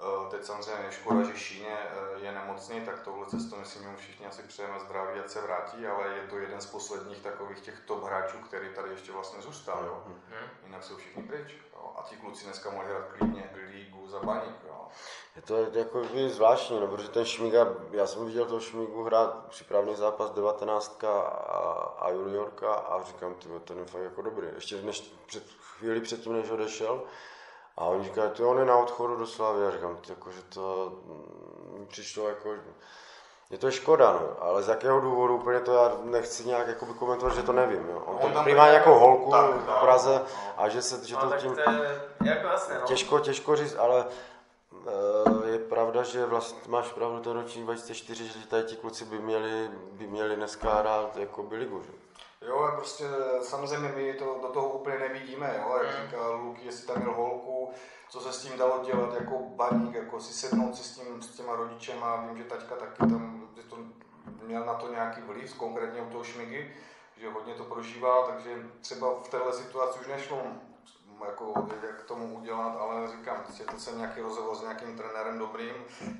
Eh, 0.00 0.30
Teď 0.30 0.44
samozřejmě 0.44 0.84
je 0.84 0.92
škoda, 0.92 1.22
že 1.22 1.38
Šíně 1.38 1.78
eh, 1.78 2.24
je 2.24 2.32
nemocný, 2.32 2.80
tak 2.80 3.00
touhle 3.00 3.26
cestou 3.26 3.56
myslím, 3.56 3.82
že 3.82 3.88
mu 3.88 3.96
všichni 3.96 4.26
asi 4.26 4.42
přejeme 4.42 4.80
zdraví, 4.80 5.20
ať 5.20 5.30
se 5.30 5.40
vrátí, 5.40 5.86
ale 5.86 6.16
je 6.16 6.22
to 6.22 6.38
jeden 6.38 6.60
z 6.60 6.66
posledních 6.66 7.22
takových 7.22 7.60
těch 7.60 7.80
top 7.80 8.04
hráčů, 8.04 8.38
který 8.38 8.68
tady 8.74 8.90
ještě 8.90 9.12
vlastně 9.12 9.42
zůstal, 9.42 9.84
jo. 9.86 10.02
Jinak 10.64 10.84
jsou 10.84 10.96
všichni 10.96 11.22
pryč. 11.22 11.54
Jo. 11.72 11.92
A 11.96 12.02
ti 12.02 12.16
kluci 12.16 12.44
dneska 12.44 12.70
mohli 12.70 12.88
hrát 12.88 13.04
klidně 13.18 13.50
ligu 13.68 14.08
za 14.08 14.18
baník, 14.20 14.56
jo. 14.68 14.88
Je 15.36 15.42
to 15.42 15.56
jako 15.56 16.00
by 16.00 16.30
zvláštní, 16.30 16.80
no, 16.80 16.86
protože 16.86 17.08
ten 17.08 17.24
Šmiga, 17.24 17.66
já 17.90 18.06
jsem 18.06 18.26
viděl 18.26 18.46
toho 18.46 18.60
Šmigu 18.60 19.02
hrát 19.02 19.46
přípravný 19.48 19.94
zápas 19.94 20.30
19 20.30 21.04
a, 21.04 21.20
a 21.98 22.10
juniorka 22.10 22.74
a 22.74 23.02
říkám, 23.02 23.34
ty, 23.34 23.48
ten 23.64 23.78
je 23.78 23.84
fakt 23.84 24.02
jako 24.02 24.22
dobrý. 24.22 24.46
Ještě 24.54 24.82
než, 24.82 25.00
před, 25.26 25.44
chvíli 25.60 26.00
předtím, 26.00 26.32
než 26.32 26.50
odešel, 26.50 27.02
a 27.78 27.84
oni 27.84 28.04
říkají, 28.04 28.30
ty 28.30 28.42
on 28.42 28.58
je 28.58 28.64
na 28.64 28.76
odchodu 28.76 29.16
do 29.16 29.26
Slavy. 29.26 29.66
A 29.66 29.70
říkám, 29.70 29.98
jako, 30.08 30.30
že 30.30 30.42
to 30.42 30.92
mm, 31.06 31.78
mi 31.80 31.86
přišlo 31.86 32.28
jako, 32.28 32.54
je 33.50 33.58
to 33.58 33.70
škoda, 33.70 34.12
no, 34.12 34.44
ale 34.44 34.62
z 34.62 34.68
jakého 34.68 35.00
důvodu 35.00 35.36
úplně 35.36 35.60
to 35.60 35.74
já 35.74 35.92
nechci 36.04 36.44
nějak 36.48 36.68
jakoby 36.68 36.92
komentovat, 36.92 37.34
že 37.34 37.42
to 37.42 37.52
nevím. 37.52 37.88
Jo. 37.90 38.02
On, 38.06 38.18
On 38.22 38.34
má 38.34 38.42
byl 38.42 38.54
nějakou 38.54 38.72
jako- 38.74 38.98
holku 38.98 39.30
tak, 39.30 39.50
v 39.50 39.80
Praze 39.80 40.22
a 40.56 40.68
že 40.68 40.82
se 40.82 41.06
že 41.06 41.14
No, 41.14 41.30
to 41.30 41.36
tím 41.36 41.54
to 41.54 41.60
je 41.70 42.00
jako 42.24 42.46
jasné, 42.46 42.78
no. 42.80 42.86
Těžko, 42.86 43.18
těžko 43.18 43.56
říct, 43.56 43.76
ale 43.78 44.04
eh, 44.86 45.48
je 45.50 45.58
pravda, 45.58 46.02
že 46.02 46.26
vlastně 46.26 46.58
máš 46.68 46.92
pravdu 46.92 47.20
ten 47.20 47.32
ročník 47.32 47.64
2004, 47.64 48.28
že 48.28 48.46
tady 48.46 48.62
ti 48.62 48.76
kluci 48.76 49.04
by 49.04 49.18
měli, 49.18 49.70
by 49.92 50.06
měli 50.06 50.36
dneska 50.36 50.74
hrát 50.74 51.16
jako 51.16 51.42
by 51.42 51.56
ligu, 51.56 51.82
že? 51.82 51.92
Jo, 52.46 52.58
a 52.58 52.76
prostě 52.76 53.04
samozřejmě 53.42 53.88
my 53.88 54.14
to 54.14 54.38
do 54.42 54.48
toho 54.48 54.68
úplně 54.68 54.98
nevidíme, 54.98 55.54
jo, 55.58 55.80
jak 55.82 56.04
říká 56.04 56.28
Luky, 56.28 56.66
jestli 56.66 56.86
tam 56.86 56.98
měl 56.98 57.14
holku, 57.14 57.72
co 58.08 58.20
se 58.20 58.32
s 58.32 58.42
tím 58.42 58.58
dalo 58.58 58.84
dělat 58.84 59.14
jako 59.14 59.38
baník, 59.38 59.94
jako 59.94 60.20
si 60.20 60.32
sednout 60.32 60.76
si 60.76 60.84
s, 60.84 60.98
tím, 60.98 61.22
s 61.22 61.36
těma 61.36 61.56
rodičema, 61.56 62.16
vím, 62.16 62.38
že 62.38 62.44
taťka 62.44 62.76
taky 62.76 62.98
tam 62.98 63.48
že 63.56 63.62
to 63.62 63.76
měl 64.42 64.64
na 64.64 64.74
to 64.74 64.92
nějaký 64.92 65.20
vliv, 65.20 65.54
konkrétně 65.54 66.02
u 66.02 66.10
toho 66.10 66.24
Šmigy, 66.24 66.74
že 67.16 67.30
hodně 67.30 67.54
to 67.54 67.64
prožívá, 67.64 68.26
takže 68.26 68.66
třeba 68.80 69.14
v 69.22 69.28
této 69.28 69.52
situaci 69.52 70.00
už 70.00 70.06
nešlo 70.06 70.42
jako, 71.26 71.68
jak 71.86 72.02
tomu 72.02 72.38
udělat, 72.38 72.76
ale 72.80 73.08
říkám, 73.08 73.44
četl 73.56 73.78
jsem 73.78 73.98
nějaký 73.98 74.20
rozhovor 74.20 74.56
s 74.56 74.62
nějakým 74.62 74.96
trenérem 74.96 75.38
dobrým, 75.38 75.74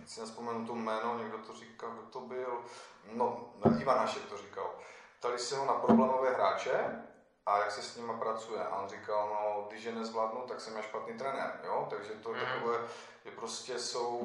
si 0.06 0.20
nespomenu 0.20 0.66
to 0.66 0.74
jméno, 0.74 1.18
někdo 1.18 1.38
to 1.38 1.52
říkal, 1.52 1.90
kdo 1.90 2.02
to 2.02 2.20
byl, 2.20 2.64
no, 3.12 3.50
Ivan 3.80 3.98
Hašek 3.98 4.24
to 4.24 4.36
říkal. 4.36 4.70
Ptali 5.18 5.38
se 5.38 5.56
ho 5.56 5.64
na 5.66 5.72
problémové 5.72 6.30
hráče 6.34 7.02
a 7.46 7.58
jak 7.58 7.70
se 7.70 7.82
s 7.82 7.96
nima 7.96 8.12
pracuje. 8.14 8.60
A 8.64 8.76
on 8.82 8.88
říkal, 8.88 9.28
no, 9.30 9.66
když 9.70 9.84
je 9.84 9.92
nezvládnu, 9.92 10.40
tak 10.48 10.60
jsem 10.60 10.76
já 10.76 10.82
špatný 10.82 11.18
trenér, 11.18 11.60
jo? 11.64 11.86
Takže 11.90 12.10
to 12.12 12.34
je 12.34 12.40
takové, 12.54 12.78
že 13.24 13.30
prostě 13.30 13.78
jsou 13.78 14.18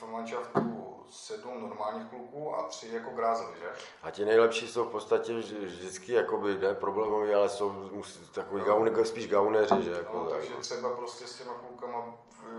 v 0.00 0.06
manšaftu 0.08 0.86
sedm 1.10 1.60
normálních 1.60 2.08
kluků 2.10 2.54
a 2.56 2.62
tři 2.62 2.88
jako 2.92 3.10
grázely, 3.10 3.52
že? 3.58 3.66
A 4.02 4.10
ti 4.10 4.24
nejlepší 4.24 4.68
jsou 4.68 4.84
v 4.84 4.90
podstatě 4.90 5.32
vž- 5.32 5.64
vždycky 5.64 6.12
jakoby, 6.12 6.58
ne 6.58 6.74
problémoví, 6.74 7.34
ale 7.34 7.48
jsou 7.48 7.70
musí, 7.72 8.18
takový 8.28 8.62
gaune, 8.62 9.04
spíš 9.04 9.28
gauneři, 9.28 9.82
že? 9.82 9.90
Jako, 9.90 10.16
No, 10.18 10.24
tak. 10.24 10.38
takže 10.38 10.54
třeba 10.54 10.90
prostě 10.96 11.26
s 11.26 11.34
těma 11.38 11.54
klukama, 11.54 12.04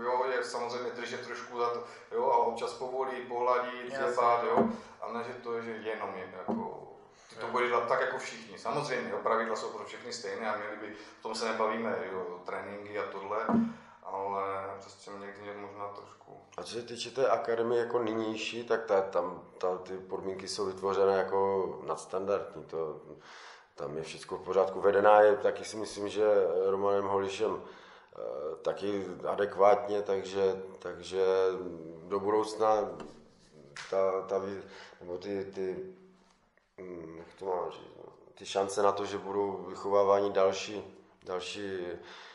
jo, 0.02 0.24
je 0.36 0.44
samozřejmě 0.44 0.90
držet 0.90 1.20
trošku 1.26 1.58
za 1.58 1.70
to, 1.70 1.84
jo, 2.12 2.24
a 2.30 2.36
občas 2.36 2.72
povolí, 2.72 3.26
pohladí, 3.28 3.70
zjebat, 3.96 4.44
jo, 4.44 4.64
a 5.00 5.12
ne, 5.12 5.24
že 5.24 5.34
to 5.34 5.52
je, 5.54 5.62
že 5.62 5.70
jenom 5.70 6.14
je 6.14 6.34
jako, 6.38 6.88
ty 7.34 7.40
to 7.40 7.46
bude 7.46 7.68
dělat 7.68 7.88
tak 7.88 8.00
jako 8.00 8.18
všichni. 8.18 8.58
Samozřejmě, 8.58 9.10
jo, 9.10 9.18
pravidla 9.22 9.56
jsou 9.56 9.68
pro 9.68 9.84
všechny 9.84 10.12
stejné 10.12 10.50
a 10.50 10.56
měli 10.56 10.76
by, 10.76 10.94
v 11.18 11.22
tom 11.22 11.34
se 11.34 11.48
nebavíme, 11.48 11.98
jo, 12.12 12.40
tréninky 12.46 12.98
a 12.98 13.02
tohle, 13.12 13.46
ale 14.02 14.42
prostě 14.80 15.10
někdy 15.20 15.60
možná 15.60 15.88
trošku. 15.88 16.40
A 16.56 16.62
co 16.62 16.74
se 16.74 16.82
týče 16.82 17.10
té 17.10 17.28
akademie 17.28 17.80
jako 17.80 17.98
nynější, 17.98 18.64
tak 18.64 18.84
ta, 18.84 19.00
tam 19.00 19.42
ta, 19.58 19.78
ty 19.78 19.98
podmínky 19.98 20.48
jsou 20.48 20.66
vytvořené 20.66 21.12
jako 21.12 21.80
nadstandardní. 21.86 22.64
To, 22.64 23.00
tam 23.74 23.96
je 23.96 24.02
všechno 24.02 24.36
v 24.36 24.42
pořádku. 24.42 24.80
Vedená 24.80 25.20
je 25.20 25.36
taky 25.36 25.64
si 25.64 25.76
myslím, 25.76 26.08
že 26.08 26.24
Romanem 26.66 27.04
Holišem 27.04 27.62
eh, 27.62 28.56
taky 28.62 29.06
adekvátně, 29.28 30.02
takže, 30.02 30.62
takže 30.78 31.24
do 32.08 32.20
budoucna 32.20 32.88
ta, 33.90 34.22
ta, 34.22 34.42
nebo 35.00 35.18
ty, 35.18 35.44
ty, 35.44 35.94
jak 37.16 37.34
to 37.38 37.44
mám 37.44 37.70
říct, 37.70 37.96
no, 37.96 38.12
ty 38.34 38.46
šance 38.46 38.82
na 38.82 38.92
to, 38.92 39.06
že 39.06 39.18
budou 39.18 39.64
vychovávání 39.68 40.32
další, 40.32 40.82
další 41.22 41.78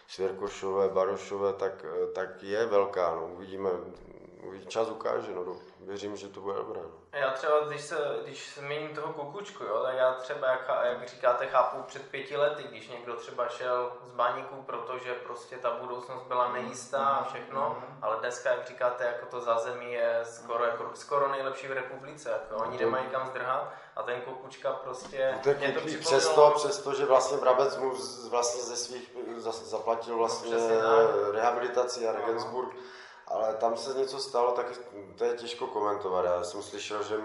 Svěrkošové, 0.07 0.89
Barošové, 0.89 1.53
tak, 1.53 1.85
eh, 1.85 2.11
tak 2.11 2.43
je 2.43 2.65
velká. 2.65 3.15
No. 3.15 3.27
Uvidíme, 3.33 3.71
uvidí, 3.71 4.26
čas 4.67 4.89
ukáže, 4.89 5.31
no. 5.35 5.55
věřím, 5.79 6.17
že 6.17 6.27
to 6.27 6.39
bude 6.41 6.55
dobré. 6.57 6.79
No. 6.83 7.19
Já 7.19 7.31
třeba, 7.31 7.59
když 7.67 7.81
se, 7.81 8.17
když 8.23 8.45
se 8.47 8.61
měním 8.61 8.95
toho 8.95 9.13
kukučku, 9.13 9.63
jo, 9.63 9.83
tak 9.83 9.95
já 9.95 10.13
třeba, 10.13 10.47
jak, 10.47 10.69
jak 10.83 11.07
říkáte, 11.07 11.47
chápu 11.47 11.81
před 11.83 12.01
pěti 12.09 12.37
lety, 12.37 12.63
když 12.63 12.87
někdo 12.89 13.15
třeba 13.15 13.47
šel 13.47 13.91
z 14.03 14.11
baníku, 14.11 14.55
protože 14.61 15.13
prostě 15.13 15.57
ta 15.57 15.71
budoucnost 15.81 16.23
byla 16.23 16.51
nejistá 16.53 16.99
a 17.05 17.23
všechno, 17.23 17.83
ale 18.01 18.15
dneska, 18.19 18.49
jak 18.49 18.67
říkáte, 18.67 19.03
jako 19.05 19.25
to 19.25 19.41
zázemí 19.41 19.93
je 19.93 20.19
skoro, 20.23 20.63
jako, 20.63 20.89
skoro 20.93 21.27
nejlepší 21.31 21.67
v 21.67 21.71
republice, 21.71 22.29
jako 22.29 22.63
oni 22.63 22.77
nemají 22.77 23.05
kam 23.09 23.27
zdrhat 23.27 23.73
a 23.95 24.03
ten 24.03 24.21
kukučka 24.21 24.71
prostě, 24.73 25.31
No, 25.35 25.39
Tak 25.43 25.57
mě 25.59 25.71
to 25.71 25.79
připomnělo- 25.79 26.01
přesto, 26.01 26.53
přesto, 26.55 26.93
že 26.93 27.05
vlastně 27.05 27.37
Brabec 27.37 27.77
mu 27.77 27.95
z, 27.95 28.27
vlastně 28.27 28.61
ze 28.63 28.75
svých 28.75 29.11
za- 29.37 29.51
zaplatil 29.51 30.17
vlastně 30.17 30.51
No, 30.51 30.57
přesně 30.57 30.75
rehabilitaci 31.31 32.07
a 32.07 32.11
Regensburg, 32.11 32.69
ale 33.27 33.53
tam 33.53 33.77
se 33.77 33.99
něco 33.99 34.19
stalo, 34.19 34.51
tak 34.51 34.65
to 35.17 35.23
je 35.23 35.33
těžko 35.33 35.67
komentovat. 35.67 36.25
Já 36.25 36.43
jsem 36.43 36.63
slyšel, 36.63 37.03
že 37.03 37.15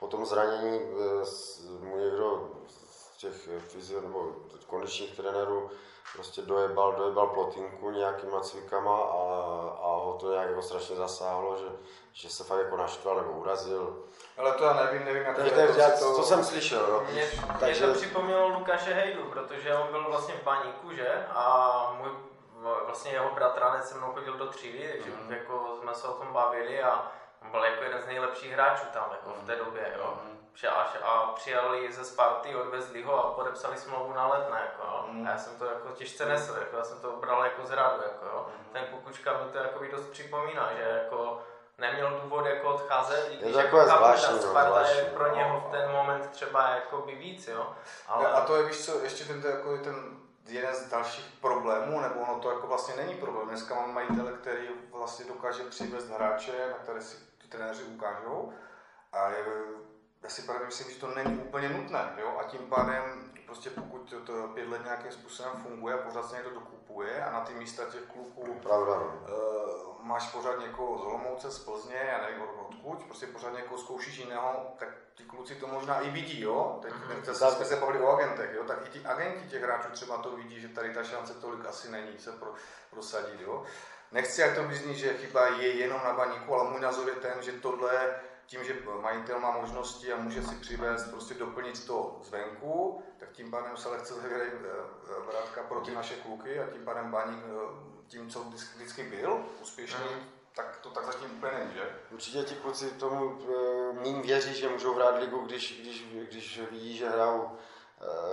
po 0.00 0.06
tom 0.06 0.26
zranění 0.26 0.80
s- 1.22 1.68
mu 1.80 1.96
někdo 1.98 2.48
z 2.68 3.16
těch 3.16 3.48
fyzio 3.60 4.00
nebo 4.00 4.32
kondičních 4.66 5.16
trenérů 5.16 5.70
prostě 6.14 6.42
dojebal, 6.42 6.92
dojebal 6.92 7.26
plotinku 7.26 7.90
nějakýma 7.90 8.40
cvikama 8.40 8.96
a, 8.96 9.12
a 9.82 9.86
ho 10.04 10.16
to 10.20 10.32
nějak 10.32 10.48
jako 10.48 10.62
strašně 10.62 10.96
zasáhlo, 10.96 11.56
že, 11.56 11.64
že 12.12 12.28
se 12.28 12.44
fakt 12.44 12.58
jako 12.58 12.76
naštval 12.76 13.16
nebo 13.16 13.30
urazil. 13.32 14.04
Ale 14.38 14.52
to 14.52 14.64
já 14.64 14.72
nevím, 14.84 15.04
nevím, 15.04 15.22
jak 15.22 15.36
Takže 15.36 15.50
to 15.50 15.56
to, 15.56 15.60
je, 15.62 15.78
já, 15.78 15.90
to- 15.90 16.16
to 16.16 16.22
jsem 16.22 16.44
slyšel, 16.44 16.86
no. 16.92 17.12
Mě, 17.12 17.24
Takže- 17.60 17.86
mě 17.86 17.94
to 17.94 18.00
připomnělo 18.00 18.48
Lukáše 18.48 18.94
Hejdu, 18.94 19.24
protože 19.24 19.74
on 19.74 19.88
byl 19.90 20.04
vlastně 20.08 20.34
v 20.34 20.44
baníku, 20.44 20.92
že? 20.92 21.26
A 21.30 21.96
můj, 21.98 22.08
vlastně 22.86 23.12
jeho 23.12 23.30
bratranec 23.30 23.88
se 23.88 23.94
mnou 23.98 24.12
chodil 24.12 24.34
do 24.34 24.46
třídy, 24.46 24.88
takže 24.92 25.10
Mhm. 25.10 25.32
jako 25.32 25.76
jsme 25.80 25.94
se 25.94 26.08
o 26.08 26.12
tom 26.12 26.32
bavili 26.32 26.82
a 26.82 27.12
on 27.42 27.50
byl 27.50 27.64
jako 27.64 27.82
jeden 27.82 28.02
z 28.02 28.06
nejlepších 28.06 28.52
hráčů 28.52 28.84
tam 28.92 29.08
jako 29.10 29.30
v 29.42 29.46
té 29.46 29.56
Mhm. 29.56 29.64
době, 29.64 29.94
jo. 29.98 30.14
Až, 30.76 30.88
a 31.02 31.32
přijali 31.34 31.92
ze 31.92 32.04
Sparty, 32.04 32.56
odvezli 32.56 33.02
ho 33.02 33.24
a 33.26 33.30
podepsali 33.34 33.76
smlouvu 33.78 34.12
na 34.12 34.26
letné, 34.26 34.60
jako. 34.60 35.06
Mhm. 35.08 35.26
A 35.26 35.30
já 35.30 35.38
jsem 35.38 35.58
to 35.58 35.64
jako 35.64 35.88
těžce 35.88 36.24
nesl, 36.26 36.56
jako, 36.58 36.76
já 36.76 36.84
jsem 36.84 37.00
to 37.00 37.12
bral 37.12 37.44
jako 37.44 37.66
zradu, 37.66 38.02
jako, 38.02 38.24
jo. 38.26 38.46
Ten 38.72 38.84
Kukučka 38.86 39.32
mi 39.32 39.52
to 39.52 39.58
jako 39.58 39.80
dost 39.90 40.06
připomíná, 40.10 40.70
že 40.76 40.82
jako 41.04 41.42
neměl 41.78 42.20
důvod 42.22 42.46
jako 42.46 42.68
odcházet, 42.74 43.28
i 43.30 43.32
Je 43.32 43.38
když 43.38 43.52
to 43.52 43.58
jako 43.58 43.84
zvláštní, 43.86 44.28
ta 44.38 44.44
no, 44.44 44.50
Sparta 44.50 44.80
je 44.90 45.04
pro 45.04 45.34
něho 45.34 45.60
v 45.60 45.70
ten 45.70 45.90
moment 45.90 46.30
třeba 46.30 46.68
jako 46.68 46.98
by 46.98 47.14
víc, 47.14 47.48
jo. 47.48 47.74
Ale... 48.08 48.26
A 48.32 48.40
to 48.40 48.56
je, 48.56 48.62
víš 48.62 48.84
co, 48.84 48.98
ještě 49.02 49.24
ten, 49.24 49.42
jako 49.50 49.72
je 49.72 49.78
ten 49.78 50.17
jeden 50.50 50.74
z 50.74 50.90
dalších 50.90 51.24
problémů, 51.40 52.00
nebo 52.00 52.20
ono 52.20 52.40
to 52.40 52.50
jako 52.50 52.66
vlastně 52.66 52.96
není 52.96 53.14
problém. 53.14 53.48
Dneska 53.48 53.74
mám 53.74 53.94
majitele, 53.94 54.32
který 54.32 54.68
vlastně 54.92 55.24
dokáže 55.24 55.62
přivést 55.62 56.10
hráče, 56.10 56.52
na 56.70 56.76
které 56.76 57.00
si 57.02 57.16
ty 57.38 57.48
trenéři 57.48 57.82
ukážou 57.82 58.52
a 59.12 59.28
je, 59.28 59.44
já 60.22 60.28
si 60.28 60.42
právě 60.42 60.66
myslím, 60.66 60.90
že 60.90 61.00
to 61.00 61.14
není 61.14 61.38
úplně 61.38 61.68
nutné, 61.68 62.14
jo? 62.18 62.36
a 62.40 62.44
tím 62.44 62.60
pádem 62.60 63.32
prostě 63.46 63.70
pokud 63.70 64.10
to, 64.10 64.20
to 64.20 64.48
pět 64.54 64.68
let 64.68 64.84
nějakým 64.84 65.12
způsobem 65.12 65.52
funguje 65.62 65.94
a 65.94 65.98
pořád 65.98 66.30
se 66.30 66.36
někdo 66.36 66.50
dokupuje 66.50 67.24
a 67.24 67.32
na 67.32 67.40
ty 67.40 67.54
místa 67.54 67.84
těch 67.84 68.02
kluků 68.02 68.54
Pravda, 68.62 68.94
uh, 68.96 70.04
máš 70.06 70.30
pořád 70.30 70.60
někoho 70.60 70.98
z 70.98 71.02
Olomouce, 71.02 71.50
z 71.50 71.58
Plzně, 71.58 71.96
já 71.96 72.22
nevím 72.22 72.42
odkud, 72.42 73.04
prostě 73.04 73.26
pořád 73.26 73.56
někoho 73.56 73.78
zkoušíš 73.78 74.18
jiného, 74.18 74.74
tak 74.78 74.88
ti 75.14 75.24
kluci 75.24 75.54
to 75.54 75.66
možná 75.66 76.00
i 76.00 76.10
vidí, 76.10 76.40
jo? 76.40 76.78
Teď 76.82 76.92
mm-hmm. 76.92 77.32
se, 77.32 77.50
jsme 77.50 77.64
se 77.64 77.76
bavili 77.76 78.00
o 78.00 78.08
agentech, 78.08 78.50
jo? 78.54 78.64
Tak 78.64 78.86
i 78.86 78.90
ti 78.90 79.06
agenti 79.06 79.48
těch 79.48 79.62
hráčů 79.62 79.88
třeba 79.92 80.16
to 80.16 80.36
vidí, 80.36 80.60
že 80.60 80.68
tady 80.68 80.94
ta 80.94 81.04
šance 81.04 81.34
tolik 81.34 81.66
asi 81.66 81.90
není 81.90 82.18
se 82.18 82.32
pro, 82.32 82.54
prosadit, 82.90 83.40
jo? 83.40 83.64
Nechci 84.12 84.40
jak 84.40 84.54
to 84.54 84.64
vyznít, 84.64 84.96
že 84.96 85.18
chyba 85.18 85.46
je 85.46 85.68
jenom 85.68 86.00
na 86.04 86.12
baníku, 86.12 86.54
ale 86.54 86.70
můj 86.70 86.80
názor 86.80 87.08
je 87.08 87.14
ten, 87.14 87.42
že 87.42 87.52
tohle 87.52 88.20
tím, 88.48 88.64
že 88.64 88.76
majitel 89.00 89.40
má 89.40 89.50
možnosti 89.50 90.12
a 90.12 90.16
může 90.16 90.42
si 90.42 90.54
přivést, 90.54 91.10
prostě 91.10 91.34
doplnit 91.34 91.86
to 91.86 92.20
zvenku, 92.22 93.02
tak 93.18 93.32
tím 93.32 93.50
pádem 93.50 93.76
se 93.76 93.88
lehce 93.88 94.14
zavírají 94.14 94.50
eh, 94.52 94.68
eh, 95.10 95.30
vrátka 95.30 95.62
pro 95.62 95.80
ty 95.80 95.94
naše 95.94 96.14
kluky 96.14 96.60
a 96.60 96.66
tím 96.66 96.84
pádem 96.84 97.10
baník 97.10 97.44
eh, 97.44 97.98
tím, 98.08 98.30
co 98.30 98.44
vždycky 98.76 99.02
byl 99.02 99.44
úspěšný, 99.62 100.04
mm. 100.14 100.28
tak 100.54 100.78
to 100.82 100.90
tak 100.90 101.04
zatím 101.04 101.30
úplně 101.36 101.52
není, 101.58 101.72
že? 101.74 101.96
Určitě 102.10 102.42
ti 102.42 102.54
kluci 102.54 102.90
tomu 102.90 103.38
méně 103.92 104.22
věří, 104.22 104.54
že 104.54 104.68
můžou 104.68 104.94
hrát 104.94 105.20
ligu, 105.20 105.38
když, 105.38 105.80
když, 105.80 106.04
když 106.28 106.60
vidí, 106.70 106.96
že 106.96 107.08
hrajou 107.08 107.58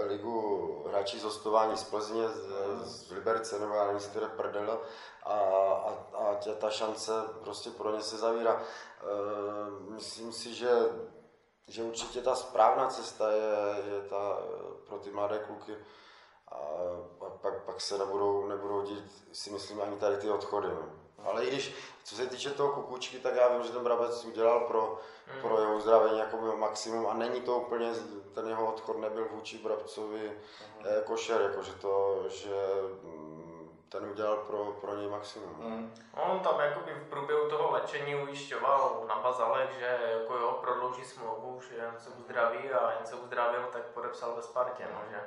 ligu 0.08 0.86
hráči 0.90 1.20
z 1.20 1.24
hostování 1.24 1.78
z 1.78 1.84
Plzně, 1.84 2.30
z, 2.30 2.48
z 2.84 3.12
Liberce 3.12 3.60
nebo 3.60 3.74
já 3.74 3.86
nevím, 3.86 4.00
z 4.00 4.08
které 4.08 4.28
prdele 4.28 4.78
a, 5.24 5.34
a, 5.34 6.18
a 6.18 6.36
tě, 6.36 6.54
ta 6.54 6.70
šance 6.70 7.12
prostě 7.44 7.70
pro 7.70 7.96
ně 7.96 8.02
se 8.02 8.18
zavírá. 8.18 8.54
E, 8.54 8.64
myslím 9.92 10.34
si, 10.34 10.54
že, 10.54 10.70
že 11.68 11.84
určitě 11.84 12.22
ta 12.22 12.36
správná 12.36 12.88
cesta 12.88 13.32
je, 13.32 13.84
je 13.94 14.02
ta 14.10 14.38
pro 14.88 14.98
ty 14.98 15.12
mladé 15.12 15.40
kluky 15.40 15.78
a, 16.48 16.56
a 17.26 17.30
pak, 17.42 17.64
pak 17.64 17.82
se 17.82 17.98
nebudou, 17.98 18.48
nebudou 18.48 18.82
dít, 18.82 19.30
si 19.34 19.50
myslím, 19.50 19.82
ani 19.82 19.96
tady 19.96 20.18
ty 20.18 20.30
odchody. 20.30 20.68
No. 20.68 20.90
Ale 21.24 21.46
i 21.46 21.48
když, 21.48 21.76
co 22.06 22.16
se 22.16 22.28
týče 22.28 22.52
toho 22.52 22.72
kukučky, 22.72 23.20
tak 23.20 23.36
já 23.36 23.48
vím, 23.48 23.64
že 23.64 23.72
ten 23.72 23.84
Brabec 23.84 24.26
udělal 24.26 24.60
pro, 24.60 25.00
mm. 25.36 25.42
pro 25.42 25.60
jeho 25.60 25.76
uzdravení 25.76 26.20
jako 26.20 26.38
maximum 26.38 27.08
a 27.08 27.14
není 27.14 27.42
to 27.42 27.58
úplně, 27.58 27.92
ten 28.34 28.48
jeho 28.48 28.74
odchod 28.74 28.98
nebyl 28.98 29.28
vůči 29.32 29.58
Brabcovi 29.58 30.30
mm. 30.30 30.86
košer, 31.04 31.42
jako 31.42 31.64
že 31.64 31.74
to, 31.74 32.24
že 32.28 32.56
ten 33.90 34.10
udělal 34.10 34.38
pro, 34.38 34.78
pro 34.82 34.96
něj 34.96 35.10
maximum. 35.10 35.56
Mm. 35.60 35.94
On 36.14 36.40
tam 36.40 36.60
jakoby 36.60 36.94
v 36.94 37.10
průběhu 37.10 37.50
toho 37.50 37.72
léčení 37.72 38.16
ujišťoval 38.16 39.06
na 39.08 39.16
bazalech, 39.16 39.70
že 39.80 40.00
jako 40.20 40.34
jo, 40.34 40.58
prodlouží 40.62 41.06
smlouvu, 41.06 41.62
že 41.70 41.76
jen 41.76 41.96
se 42.00 42.10
uzdraví 42.10 42.72
a 42.72 42.92
jen 42.92 43.06
se 43.06 43.16
uzdravil, 43.16 43.70
tak 43.72 43.82
podepsal 43.82 44.36
ve 44.36 44.42
Spartě, 44.42 44.88
no, 44.94 45.00
že 45.12 45.22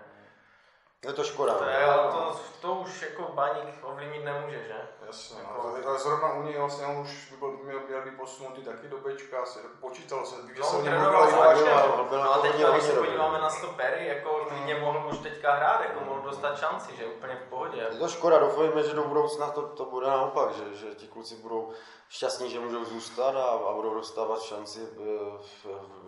je 1.07 1.13
to 1.13 1.25
škoda. 1.25 1.55
To, 1.55 1.65
je, 1.65 1.85
ale 1.85 2.13
to, 2.13 2.41
to 2.61 2.75
už 2.75 3.03
jako 3.03 3.23
baník 3.35 3.75
ovlivnit 3.83 4.25
nemůže, 4.25 4.65
že? 4.67 4.89
Jasně, 5.07 5.39
jako... 5.39 5.73
no, 5.83 5.89
ale 5.89 5.99
zrovna 5.99 6.33
u 6.33 6.43
něj 6.43 6.59
vlastně 6.59 6.87
on 6.87 6.97
už 6.97 7.31
by 7.31 7.37
byl, 7.37 7.51
měl, 7.51 7.81
měl 7.89 8.03
být 8.03 8.17
posunutý 8.17 8.63
taky 8.63 8.89
do 8.89 8.97
Bčka, 8.97 9.43
asi 9.43 9.59
počítalo 9.81 10.27
se, 10.27 10.37
že 10.55 10.61
no, 10.61 10.67
se 10.67 10.77
o 10.77 10.81
mluvilo 10.81 12.21
i. 12.21 12.23
No 12.23 12.33
a 12.33 12.39
teďka, 12.39 12.71
když 12.71 12.85
se 12.85 12.93
podíváme 12.93 13.39
na 13.39 13.51
stopery, 13.51 14.07
jako 14.07 14.45
klidně 14.49 14.75
mohl 14.75 15.09
už 15.09 15.19
teďka 15.19 15.55
hrát, 15.55 15.81
jako 15.81 16.05
mohl 16.05 16.21
dostat 16.23 16.59
šanci, 16.59 16.97
že 16.97 17.07
úplně 17.07 17.37
v 17.47 17.49
pohodě. 17.49 17.89
Je 17.93 17.99
to 17.99 18.09
škoda, 18.09 18.39
doufujeme, 18.39 18.83
že 18.83 18.95
do 18.95 19.05
budoucna 19.05 19.51
to, 19.51 19.63
to 19.63 19.85
bude 19.85 20.07
naopak, 20.07 20.55
že, 20.55 20.75
že 20.75 20.95
ti 20.95 21.07
kluci 21.07 21.37
budou 21.37 21.73
šťastní, 22.09 22.51
že 22.51 22.61
můžou 22.61 22.85
zůstat 22.85 23.37
a, 23.37 23.45
a 23.45 23.73
budou 23.73 23.95
dostávat 23.95 24.43
šanci 24.43 24.81
v, 24.81 24.99
v, 25.41 25.67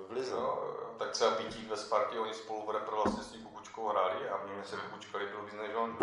v 0.08 0.12
lize. 0.12 0.34
No, 0.34 0.58
tak 0.98 1.10
třeba 1.10 1.30
Pitík 1.30 1.70
ve 1.70 1.76
Spartě, 1.76 2.18
oni 2.18 2.34
spolu 2.34 2.66
v 2.66 2.70
reprovlastnictví 2.70 3.42
Kukučkou 3.80 3.88
hráli 3.88 4.28
a 4.28 4.40
mě 4.46 4.64
se 4.64 4.76
Kukučka 4.76 5.18
líbil 5.18 5.42
víc 5.42 5.54
než 5.54 5.74
on. 5.74 5.96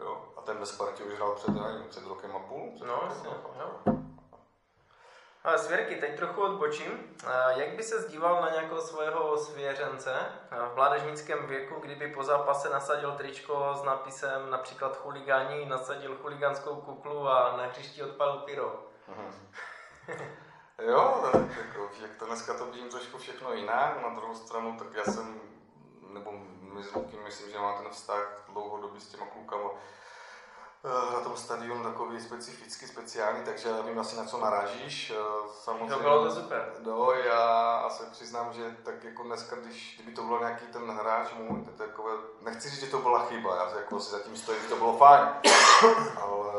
Jo. 0.00 0.24
A 0.36 0.40
ten 0.40 0.58
ve 0.58 0.66
Spartě 0.66 1.04
už 1.04 1.14
hrál 1.14 1.34
před, 1.34 1.54
nevím, 1.54 1.88
před 1.88 2.06
rokem 2.06 2.36
a 2.36 2.38
půl. 2.38 2.72
Před 2.74 2.86
no, 2.86 3.02
jasně, 3.08 3.30
jo. 3.60 3.94
Ale 5.44 5.58
Svěrky, 5.58 5.96
teď 5.96 6.16
trochu 6.16 6.42
odbočím. 6.42 7.16
Jak 7.56 7.76
by 7.76 7.82
se 7.82 8.00
zdíval 8.00 8.42
na 8.42 8.50
nějakého 8.50 8.80
svého 8.80 9.38
svěřence 9.38 10.14
v 10.50 10.76
mládežnickém 10.76 11.46
věku, 11.46 11.80
kdyby 11.80 12.08
po 12.08 12.22
zápase 12.22 12.70
nasadil 12.70 13.12
tričko 13.12 13.74
s 13.80 13.84
nápisem 13.84 14.50
například 14.50 14.96
chuligání, 14.96 15.66
nasadil 15.66 16.16
chuligánskou 16.22 16.74
kuklu 16.74 17.28
a 17.28 17.56
na 17.56 17.66
hřišti 17.66 18.02
odpalil 18.02 18.36
pyro? 18.38 18.86
jo, 20.78 21.28
tak 21.32 21.42
jako, 21.56 21.90
jak 22.02 22.16
to 22.18 22.26
dneska 22.26 22.54
to 22.54 22.66
vidím 22.66 22.88
trošku 22.88 23.18
všechno 23.18 23.52
jinak, 23.52 24.02
na 24.02 24.08
druhou 24.08 24.34
stranu, 24.34 24.76
tak 24.78 24.88
já 24.94 25.04
jsem, 25.04 25.40
nebo 26.08 26.32
s 26.80 26.94
Luky, 26.94 27.16
myslím, 27.24 27.50
že 27.50 27.58
má 27.58 27.72
ten 27.72 27.90
vztah 27.90 28.44
dlouhodobý 28.48 29.00
s 29.00 29.08
těma 29.08 29.26
klukama, 29.26 29.70
eh, 30.84 31.14
na 31.14 31.20
tom 31.20 31.36
stadionu 31.36 31.82
takový 31.84 32.20
specifický, 32.20 32.86
speciální, 32.86 33.44
takže 33.44 33.68
já 33.68 33.80
vím 33.80 33.98
asi 33.98 34.16
na 34.16 34.24
co 34.24 34.40
narážíš. 34.40 35.10
Eh, 35.10 35.48
samozřejmě, 35.52 35.94
to 35.94 36.00
bylo 36.00 36.24
to 36.24 36.34
super. 36.34 36.72
No, 36.78 37.12
já 37.12 37.88
se 37.90 38.04
přiznám, 38.06 38.52
že 38.52 38.76
tak 38.82 39.04
jako 39.04 39.22
dneska, 39.22 39.56
když, 39.56 39.94
kdyby 39.96 40.16
to 40.16 40.22
byl 40.22 40.38
nějaký 40.38 40.66
ten 40.66 40.90
hráč 40.90 41.32
můj, 41.32 41.64
to 41.64 41.70
takové, 41.70 42.12
nechci 42.40 42.70
říct, 42.70 42.80
že 42.80 42.90
to 42.90 42.98
byla 42.98 43.26
chyba, 43.26 43.56
já 43.56 43.78
jako 43.78 44.00
si 44.00 44.10
zatím 44.10 44.36
stojím, 44.36 44.62
že 44.62 44.68
to 44.68 44.76
bylo 44.76 44.96
fajn, 44.96 45.28
ale 46.22 46.52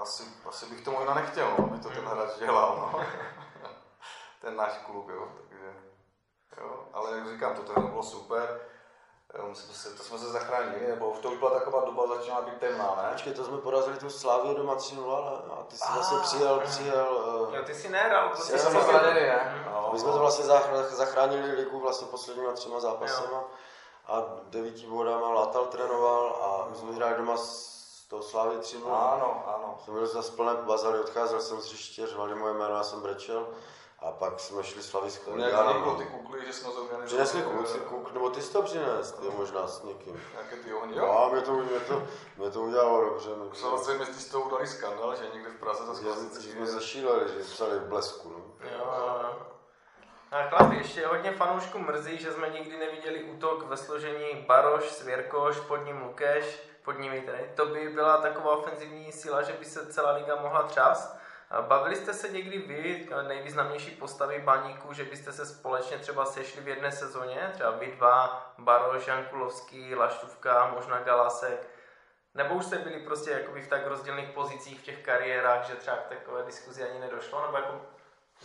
asi, 0.00 0.22
asi 0.48 0.66
bych 0.66 0.80
to 0.80 0.90
možná 0.90 1.14
nechtěl, 1.14 1.54
no, 1.58 1.64
aby 1.64 1.78
to 1.78 1.88
ten 1.88 2.04
hráč 2.04 2.38
dělal, 2.38 2.76
no. 2.76 3.00
ten 4.40 4.56
náš 4.56 4.78
klub, 4.78 5.08
jo, 5.08 5.28
takže, 5.36 5.74
jo. 6.60 6.88
Ale 6.92 7.18
jak 7.18 7.28
říkám, 7.28 7.54
to 7.54 7.62
to 7.62 7.80
bylo 7.80 8.02
super. 8.02 8.60
To, 9.36 9.54
se, 9.54 9.90
to 9.90 10.02
jsme 10.02 10.18
se 10.18 10.26
zachránili, 10.26 10.86
nebo 10.88 11.16
to 11.22 11.30
už 11.30 11.38
byla 11.38 11.50
taková 11.50 11.84
doba, 11.84 12.06
začínala 12.06 12.42
být 12.42 12.58
temná, 12.58 12.94
ne? 13.02 13.08
Počkej, 13.12 13.32
to 13.32 13.44
jsme 13.44 13.58
porazili 13.58 13.96
tu 13.96 14.10
Slávě 14.10 14.54
doma 14.54 14.74
3 14.74 14.96
a 15.50 15.62
ty 15.68 15.76
jsi 15.76 15.92
vlastně 15.94 16.18
přijel, 16.22 16.60
přijel... 16.64 17.06
Jo, 17.54 17.62
ty 17.62 17.74
jsi 17.74 17.88
nehrál, 17.88 18.28
ty 18.28 18.42
jsi 18.42 18.58
zraněný, 18.58 19.20
ne? 19.20 19.64
No, 19.72 19.90
My 19.92 19.98
jsme 19.98 20.12
to 20.12 20.18
vlastně 20.18 20.44
zachránili 20.90 21.52
ligu 21.52 21.80
vlastně 21.80 22.06
posledníma 22.06 22.52
třema 22.52 22.80
zápasama 22.80 23.44
a 24.06 24.22
devíti 24.50 24.86
bodama 24.86 25.30
Látal 25.30 25.64
trénoval 25.64 26.38
a 26.42 26.70
my 26.70 26.76
jsme 26.76 26.92
hráli 26.92 27.14
doma 27.16 27.36
s 27.36 27.76
tou 28.08 28.22
Slávy 28.22 28.58
3 28.58 28.76
Ano, 28.76 29.44
ano. 29.46 29.78
Jsem 29.84 29.94
byl 29.94 30.06
zase 30.06 30.32
plné 30.32 30.54
bazary, 30.54 30.98
odcházel 30.98 31.40
jsem 31.40 31.60
z 31.60 31.64
hřiště, 31.66 32.06
řvali 32.06 32.34
moje 32.34 32.54
jméno, 32.54 32.74
já 32.74 32.82
jsem 32.82 33.00
brečel. 33.00 33.46
A 33.98 34.10
pak 34.10 34.40
jsme 34.40 34.64
šli 34.64 34.82
slavit 34.82 35.10
s 35.10 35.18
vzniklo 35.18 35.94
ty 35.98 36.04
kukly, 36.04 36.46
že 36.46 36.52
jsme 36.52 36.72
zorganizovali? 36.72 37.06
Přinesli 37.06 37.42
kluci 37.42 37.78
kuk, 37.78 38.12
nebo 38.12 38.30
ty 38.30 38.42
jsi 38.42 38.52
to 38.52 38.62
přines, 38.62 39.12
ty 39.12 39.28
možná 39.36 39.66
s 39.66 39.82
někým. 39.82 40.22
Jaké 40.36 40.56
ty 40.56 40.72
ohně? 40.72 40.98
Jo, 40.98 41.10
a 41.10 41.28
mě 41.32 41.40
to, 41.40 41.52
mě 41.52 41.80
to, 41.80 42.02
mě 42.36 42.50
to 42.50 42.60
udělalo 42.60 43.04
dobře. 43.04 43.30
Mě 43.30 43.54
Samozřejmě 43.54 44.06
jste 44.06 44.36
udali 44.36 44.66
skandal, 44.66 45.16
že 45.16 45.24
někde 45.34 45.50
v 45.50 45.60
Praze 45.60 45.86
zase 45.86 46.02
klasicky... 46.02 46.52
jsme 46.52 46.66
zašíleli, 46.66 47.32
že 47.32 47.44
psali 47.44 47.80
blesku, 47.80 48.28
no. 48.28 48.68
Jo, 48.78 48.84
a 50.30 50.42
chlapi, 50.48 50.76
ještě 50.76 51.06
hodně 51.06 51.32
fanoušků 51.32 51.78
mrzí, 51.78 52.18
že 52.18 52.32
jsme 52.32 52.48
nikdy 52.48 52.78
neviděli 52.78 53.24
útok 53.24 53.62
ve 53.62 53.76
složení 53.76 54.44
Baroš, 54.46 54.90
Svěrkoš, 54.90 55.60
pod 55.60 55.76
ním 55.76 56.02
Lukeš, 56.02 56.58
pod 56.84 56.92
nimi 56.92 57.20
tady. 57.20 57.50
To 57.54 57.66
by 57.66 57.88
byla 57.88 58.16
taková 58.16 58.56
ofenzivní 58.56 59.12
síla, 59.12 59.42
že 59.42 59.52
by 59.52 59.64
se 59.64 59.86
celá 59.86 60.12
liga 60.12 60.36
mohla 60.36 60.62
třást. 60.62 61.16
Bavili 61.60 61.96
jste 61.96 62.14
se 62.14 62.28
někdy 62.28 62.58
vy, 62.58 63.08
nejvýznamnější 63.28 63.90
postavy 63.90 64.38
baníků, 64.38 64.92
že 64.92 65.04
byste 65.04 65.32
se 65.32 65.46
společně 65.46 65.98
třeba 65.98 66.24
sešli 66.24 66.60
v 66.62 66.68
jedné 66.68 66.92
sezóně? 66.92 67.50
Třeba 67.54 67.70
vy 67.70 67.86
dva, 67.86 68.52
Baroš, 68.58 69.06
Jankulovský, 69.06 69.94
Laštůvka, 69.94 70.70
možná 70.74 71.00
Galasek. 71.00 71.68
Nebo 72.34 72.54
už 72.54 72.64
jste 72.64 72.78
byli 72.78 73.00
prostě 73.00 73.30
jakoby 73.30 73.62
v 73.62 73.68
tak 73.68 73.86
rozdílných 73.86 74.30
pozicích 74.30 74.80
v 74.80 74.82
těch 74.82 75.04
kariérách, 75.04 75.66
že 75.66 75.74
třeba 75.74 75.96
k 75.96 76.08
takové 76.08 76.42
diskuzi 76.42 76.90
ani 76.90 77.00
nedošlo? 77.00 77.42
Nebo 77.42 77.56
jako 77.56 77.80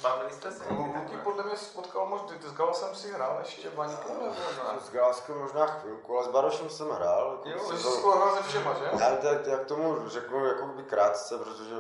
Bavili 0.02 0.32
jste 0.32 0.52
se? 0.52 0.64
Luky 0.74 1.18
podle 1.24 1.44
mě 1.44 1.58
spotkal 1.58 2.06
možná, 2.06 2.28
s 2.42 2.54
Galasem 2.54 2.96
si 2.96 3.12
hrál 3.12 3.38
ještě 3.40 3.70
baníku 3.70 4.14
nebo 4.14 4.26
ne? 4.26 4.80
S 4.80 4.92
Galaskem 4.92 5.38
možná 5.38 5.68
chvilku, 5.68 6.18
ale 6.18 6.26
s 6.26 6.28
Barošem 6.28 6.70
jsem 6.70 6.90
hrál. 6.90 7.42
Jako 7.46 7.60
jo, 7.60 7.78
jsi 7.78 7.84
skoro 7.84 8.18
hrál 8.18 8.36
se 8.36 8.44
všema, 8.44 8.74
že? 8.74 8.86
Já, 9.00 9.16
tak, 9.16 9.48
jak 9.48 9.66
tomu 9.66 10.10
řeknu 10.10 10.46
jako 10.46 10.66
by 10.66 10.84
krátce, 10.84 11.38
protože 11.38 11.76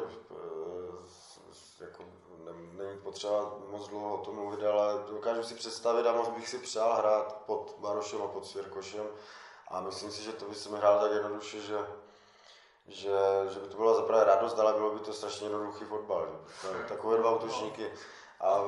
jako 1.81 2.03
není 2.77 2.97
potřeba 3.03 3.53
moc 3.67 3.87
dlouho 3.87 4.15
o 4.15 4.25
tom 4.25 4.35
mluvit, 4.35 4.63
ale 4.63 5.03
dokážu 5.09 5.43
si 5.43 5.55
představit 5.55 6.07
a 6.07 6.13
moc 6.13 6.29
bych 6.29 6.49
si 6.49 6.57
přál 6.57 6.95
hrát 6.95 7.35
pod 7.45 7.75
Barošem 7.79 8.21
a 8.21 8.27
pod 8.27 8.45
Svěrkošem 8.45 9.07
a 9.67 9.81
myslím 9.81 10.11
si, 10.11 10.23
že 10.23 10.33
to 10.33 10.45
by 10.45 10.55
se 10.55 10.69
mi 10.69 10.77
hrál 10.77 10.99
tak 10.99 11.11
jednoduše, 11.11 11.61
že 11.61 11.77
že, 12.87 13.17
že 13.49 13.59
by 13.59 13.67
to 13.67 13.77
byla 13.77 13.93
zaprvé 13.93 14.23
radost, 14.23 14.59
ale 14.59 14.73
bylo 14.73 14.89
by 14.89 14.99
to 14.99 15.13
strašně 15.13 15.45
jednoduchý 15.45 15.85
fotbal. 15.85 16.27
Že? 16.61 16.87
Takové 16.87 17.17
dva 17.17 17.31
útočníky. 17.31 17.91
A 18.41 18.59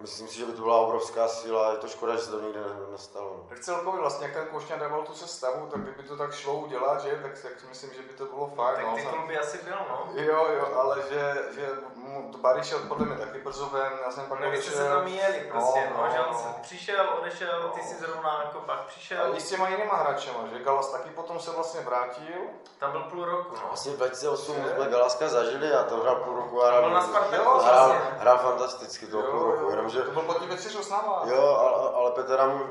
myslím 0.00 0.28
si, 0.28 0.38
že 0.38 0.46
by 0.46 0.52
to 0.52 0.62
byla 0.62 0.78
obrovská 0.78 1.28
síla, 1.28 1.72
je 1.72 1.78
to 1.78 1.88
škoda, 1.88 2.16
že 2.16 2.22
se 2.22 2.30
to 2.30 2.40
nikdy 2.40 2.58
nestalo. 2.90 3.36
No. 3.36 3.46
Tak 3.48 3.60
celkově 3.60 4.00
vlastně, 4.00 4.26
jak 4.26 4.34
ten 4.34 4.46
Košňan 4.46 4.80
dával 4.80 5.02
tu 5.02 5.14
sestavu, 5.14 5.66
tak 5.66 5.80
kdyby 5.80 6.02
to 6.02 6.16
tak 6.16 6.34
šlo 6.34 6.54
udělat, 6.54 7.00
že, 7.00 7.18
tak, 7.22 7.42
tak 7.42 7.60
si 7.60 7.66
myslím, 7.66 7.94
že 7.94 8.02
by 8.02 8.14
to 8.14 8.26
bylo 8.26 8.46
fajn. 8.46 8.76
Tak 8.76 8.86
no, 8.86 8.96
titul 8.96 9.26
by 9.26 9.38
asi 9.38 9.58
byl, 9.64 9.76
no. 9.88 10.08
Jo, 10.14 10.46
jo, 10.58 10.74
ale 10.74 11.02
že, 11.08 11.48
že 11.54 11.68
mu 12.06 12.32
to 12.32 12.38
Barry 12.38 12.64
šel 12.64 12.78
podle 12.78 13.06
mě 13.06 13.16
taky 13.16 13.38
brzo 13.38 13.66
ven, 13.66 13.92
já 14.04 14.10
jsem 14.10 14.26
pak 14.26 14.40
No, 14.40 14.50
vy 14.50 14.62
jste 14.62 14.70
se 14.70 14.88
tam 14.88 15.06
jeli 15.06 15.40
prostě, 15.50 15.90
no, 15.96 16.02
no, 16.02 16.10
že 16.12 16.20
on 16.20 16.54
přišel, 16.62 17.06
odešel, 17.20 17.70
ty 17.74 17.80
si 17.82 17.94
zrovna 17.94 18.42
jako 18.44 18.60
pak 18.60 18.80
přišel. 18.84 19.24
A 19.24 19.36
i 19.36 19.40
s 19.40 19.48
těma 19.48 19.68
jinýma 19.68 19.96
hráčema, 19.96 20.38
že 20.52 20.64
Galas 20.64 20.92
taky 20.92 21.10
potom 21.10 21.40
se 21.40 21.50
vlastně 21.50 21.80
vrátil. 21.80 22.40
Tam 22.78 22.90
byl 22.90 23.00
půl 23.00 23.24
roku, 23.24 23.54
no. 23.54 23.62
Vlastně 23.66 23.92
v 23.92 23.96
2008 23.96 24.56
jsme 24.76 24.86
Galaska 24.90 25.28
zažili 25.28 25.72
a 25.72 25.82
tam 25.82 26.00
hrál 26.00 26.16
půl 26.16 26.36
roku 26.36 26.62
a 26.62 26.70
Byl 26.70 26.78
hrál, 26.78 26.90
na 26.90 27.02
Spartaku 27.02 27.34
Jo, 27.34 27.58
hrál, 27.64 27.88
vlastně. 27.88 28.10
hrál 28.18 28.38
fantasticky 28.38 29.06
toho 29.06 29.22
půl 29.22 29.42
roku, 29.42 29.70
jenomže 29.70 30.02
To 30.02 30.10
byl 30.10 30.22
pod 30.22 30.38
tím 30.38 30.58
s 30.58 30.90
náma. 30.90 31.22
Jo, 31.24 31.56
ale, 31.60 31.90
ale 31.94 32.10
Petra 32.10 32.46
mu 32.46 32.66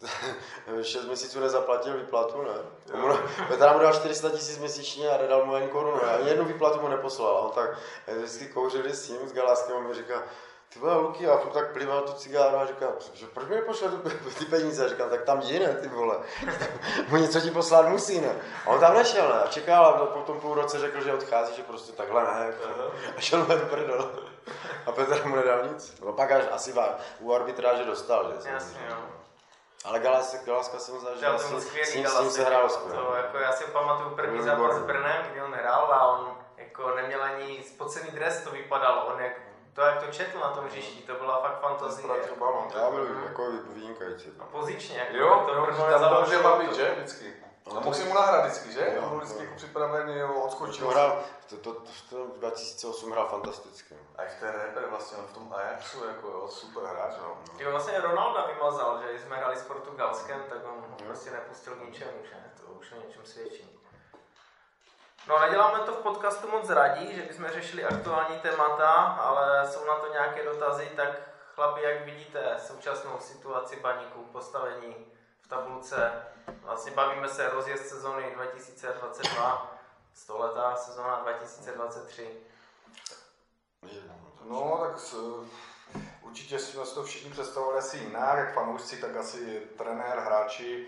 6 0.82 1.04
měsíců 1.04 1.40
nezaplatil 1.40 1.96
výplatu, 1.98 2.42
ne? 2.42 2.98
Mu, 2.98 3.14
Petra 3.48 3.72
mu 3.72 3.78
dal 3.78 3.92
400 3.92 4.30
tisíc 4.30 4.58
měsíčně 4.58 5.10
a 5.10 5.22
nedal 5.22 5.46
mu 5.46 5.54
ani 5.54 5.68
korunu. 5.68 6.04
Ani 6.04 6.28
jednu 6.28 6.44
výplatu 6.44 6.80
mu 6.80 6.88
neposlal. 6.88 7.36
A 7.36 7.40
on 7.40 7.50
tak 7.50 7.78
eh, 8.06 8.14
vždycky 8.14 8.46
kouřili 8.46 8.94
s 8.94 9.06
tím, 9.06 9.28
s 9.28 9.32
Galáskem, 9.32 9.76
on 9.76 9.88
mi 9.88 9.94
říká, 9.94 10.22
ty 10.72 10.78
vole, 10.78 10.96
Luky, 10.96 11.28
a 11.28 11.36
furt 11.36 11.50
tak 11.50 11.72
plival 11.72 12.00
tu 12.00 12.12
cigáru 12.12 12.56
a 12.56 12.66
říká, 12.66 12.86
že 13.12 13.26
proč 13.26 13.48
mi 13.48 13.54
nepošle 13.54 13.88
tu, 13.88 14.10
ty 14.38 14.44
peníze? 14.44 14.84
A 14.84 14.88
říkám, 14.88 15.10
tak 15.10 15.22
tam 15.22 15.40
jdi, 15.40 15.58
ne, 15.58 15.74
ty 15.74 15.88
vole. 15.88 16.16
Mu 17.08 17.16
něco 17.16 17.40
ti 17.40 17.50
poslat 17.50 17.88
musí, 17.88 18.20
ne? 18.20 18.36
A 18.66 18.70
on 18.70 18.80
tam 18.80 18.94
nešel, 18.94 19.28
ne? 19.28 19.40
A 19.40 19.46
čekal 19.46 19.84
a 19.86 20.06
po 20.06 20.20
tom 20.20 20.40
půl 20.40 20.54
roce 20.54 20.78
řekl, 20.78 21.04
že 21.04 21.14
odchází, 21.14 21.54
že 21.56 21.62
prostě 21.62 21.92
takhle 21.92 22.24
ne. 22.24 22.46
Jako. 22.46 22.92
A 23.16 23.20
šel 23.20 23.38
mu 23.38 23.46
do 23.46 23.66
prdel. 23.66 24.10
A 24.86 24.92
Petr 24.92 25.26
mu 25.26 25.36
nedal 25.36 25.66
nic. 25.72 25.94
No 26.04 26.12
pak 26.12 26.32
až 26.32 26.44
asi 26.50 26.74
u 27.20 27.32
arbitráže 27.32 27.84
dostal, 27.84 28.32
že? 28.42 28.50
Jasně, 28.50 28.78
jo. 28.88 29.19
Ale 29.84 29.98
Galas, 30.00 30.44
Galaska 30.44 30.78
jsem 30.78 31.00
zažil, 31.00 31.28
Já 31.28 31.38
to 31.38 31.48
byl 31.48 31.60
s, 31.60 31.66
skvělý 31.66 31.96
ním, 31.96 32.30
se 32.30 32.44
hrál 32.44 32.62
to, 32.62 32.68
skvěle. 32.68 33.16
jako 33.16 33.38
já 33.38 33.52
si 33.52 33.64
pamatuju 33.64 34.10
první 34.10 34.42
zápas 34.42 34.74
s. 34.76 34.82
Brnem, 34.82 35.26
kdy 35.30 35.42
on 35.42 35.52
hrál 35.52 35.92
a 35.92 36.06
on 36.06 36.36
jako 36.56 36.94
neměl 36.94 37.22
ani 37.22 37.62
spocený 37.62 38.10
dres, 38.10 38.42
to 38.44 38.50
vypadalo, 38.50 39.06
on 39.06 39.20
jak, 39.20 39.32
to 39.74 39.80
jak 39.80 40.04
to 40.04 40.12
četl 40.12 40.38
na 40.38 40.48
tom 40.48 40.64
hřišti, 40.64 41.02
to 41.02 41.14
byla 41.14 41.40
fakt 41.40 41.60
fantazie. 41.60 42.08
Balon. 42.38 42.68
Já 42.76 42.90
byl 42.90 43.08
jako 43.26 43.42
vynikající. 43.74 44.32
A 44.40 44.44
pozičně, 44.44 44.98
jako 44.98 45.16
Jo, 45.16 45.44
to 45.46 45.54
jo, 45.54 45.62
Brno 45.62 45.76
tam 45.78 45.90
nezaložilo 45.90 46.20
dobře 46.20 46.42
má 46.42 46.56
být, 46.56 46.68
to- 46.68 46.74
že? 46.76 46.90
Vždycky. 46.96 47.34
No, 47.66 47.76
A 47.76 47.80
to- 47.80 47.88
musí 47.88 48.04
mu 48.04 48.14
nahrát 48.14 48.44
vždycky, 48.46 48.72
že? 48.72 48.92
Jo, 48.96 49.02
On 49.02 49.08
byl 49.08 49.18
vždycky 49.18 49.44
jako 49.44 49.56
připravený, 49.56 50.18
jo, 50.18 50.34
odskočil. 50.34 50.86
To 50.86 50.92
hrál, 50.92 51.22
to, 51.48 51.56
to, 51.56 51.72
to, 51.74 51.90
v 51.92 52.10
tom 52.10 52.30
2008 52.36 53.12
hrál 53.12 53.28
fantasticky. 53.28 53.94
A 54.16 54.22
jak 54.22 54.34
ten 54.34 54.48
rapper 54.54 54.86
vlastně 54.90 55.18
on 55.18 55.24
v 55.26 55.32
tom 55.32 55.54
Ajaxu, 55.58 56.04
jako 56.04 56.28
jo, 56.28 56.48
super 56.48 56.82
hráč, 56.84 57.12
no. 57.18 57.38
Jo, 57.58 57.70
vlastně 57.70 58.00
Ronalda 58.00 58.46
vymazal, 58.46 59.02
že 59.02 59.22
jsme 59.22 59.36
hráli 59.36 59.56
s 59.56 59.62
Portugalskem, 59.62 60.42
tak 60.48 60.58
on 60.64 60.80
ho 60.90 60.96
prostě 61.06 61.30
nepustil 61.30 61.74
k 61.74 61.84
ničemu, 61.84 62.18
že? 62.22 62.36
To 62.60 62.72
už 62.72 62.92
o 62.92 63.06
něčem 63.06 63.24
svědčí. 63.26 63.76
No 65.28 65.38
neděláme 65.40 65.78
to 65.78 65.92
v 65.92 65.96
podcastu 65.98 66.48
moc 66.50 66.70
radí, 66.70 67.14
že 67.16 67.22
bychom 67.22 67.48
řešili 67.48 67.84
aktuální 67.84 68.38
témata, 68.40 68.88
ale 69.02 69.68
jsou 69.68 69.84
na 69.86 69.94
to 69.96 70.12
nějaké 70.12 70.44
dotazy, 70.44 70.90
tak 70.96 71.08
chlapi, 71.54 71.82
jak 71.82 72.04
vidíte 72.04 72.56
současnou 72.58 73.16
situaci 73.20 73.76
baníků, 73.76 74.24
postavení 74.32 74.94
v 74.94 75.19
tabulce, 75.50 76.12
vlastně 76.62 76.92
bavíme 76.92 77.28
se 77.28 77.48
rozjezd 77.48 77.86
sezony 77.86 78.32
2022, 78.34 79.78
stoletá 80.14 80.76
sezona 80.76 81.20
2023. 81.20 82.36
No, 84.44 84.78
tak 84.80 84.98
s, 84.98 85.14
určitě 86.22 86.58
jsme 86.58 86.86
si 86.86 86.94
to 86.94 87.04
všichni 87.04 87.30
představovali 87.30 87.78
asi 87.78 87.96
jinak, 87.96 88.38
jak 88.38 88.54
fanoušci, 88.54 88.96
tak 88.96 89.16
asi 89.16 89.62
trenér, 89.78 90.18
hráči. 90.18 90.86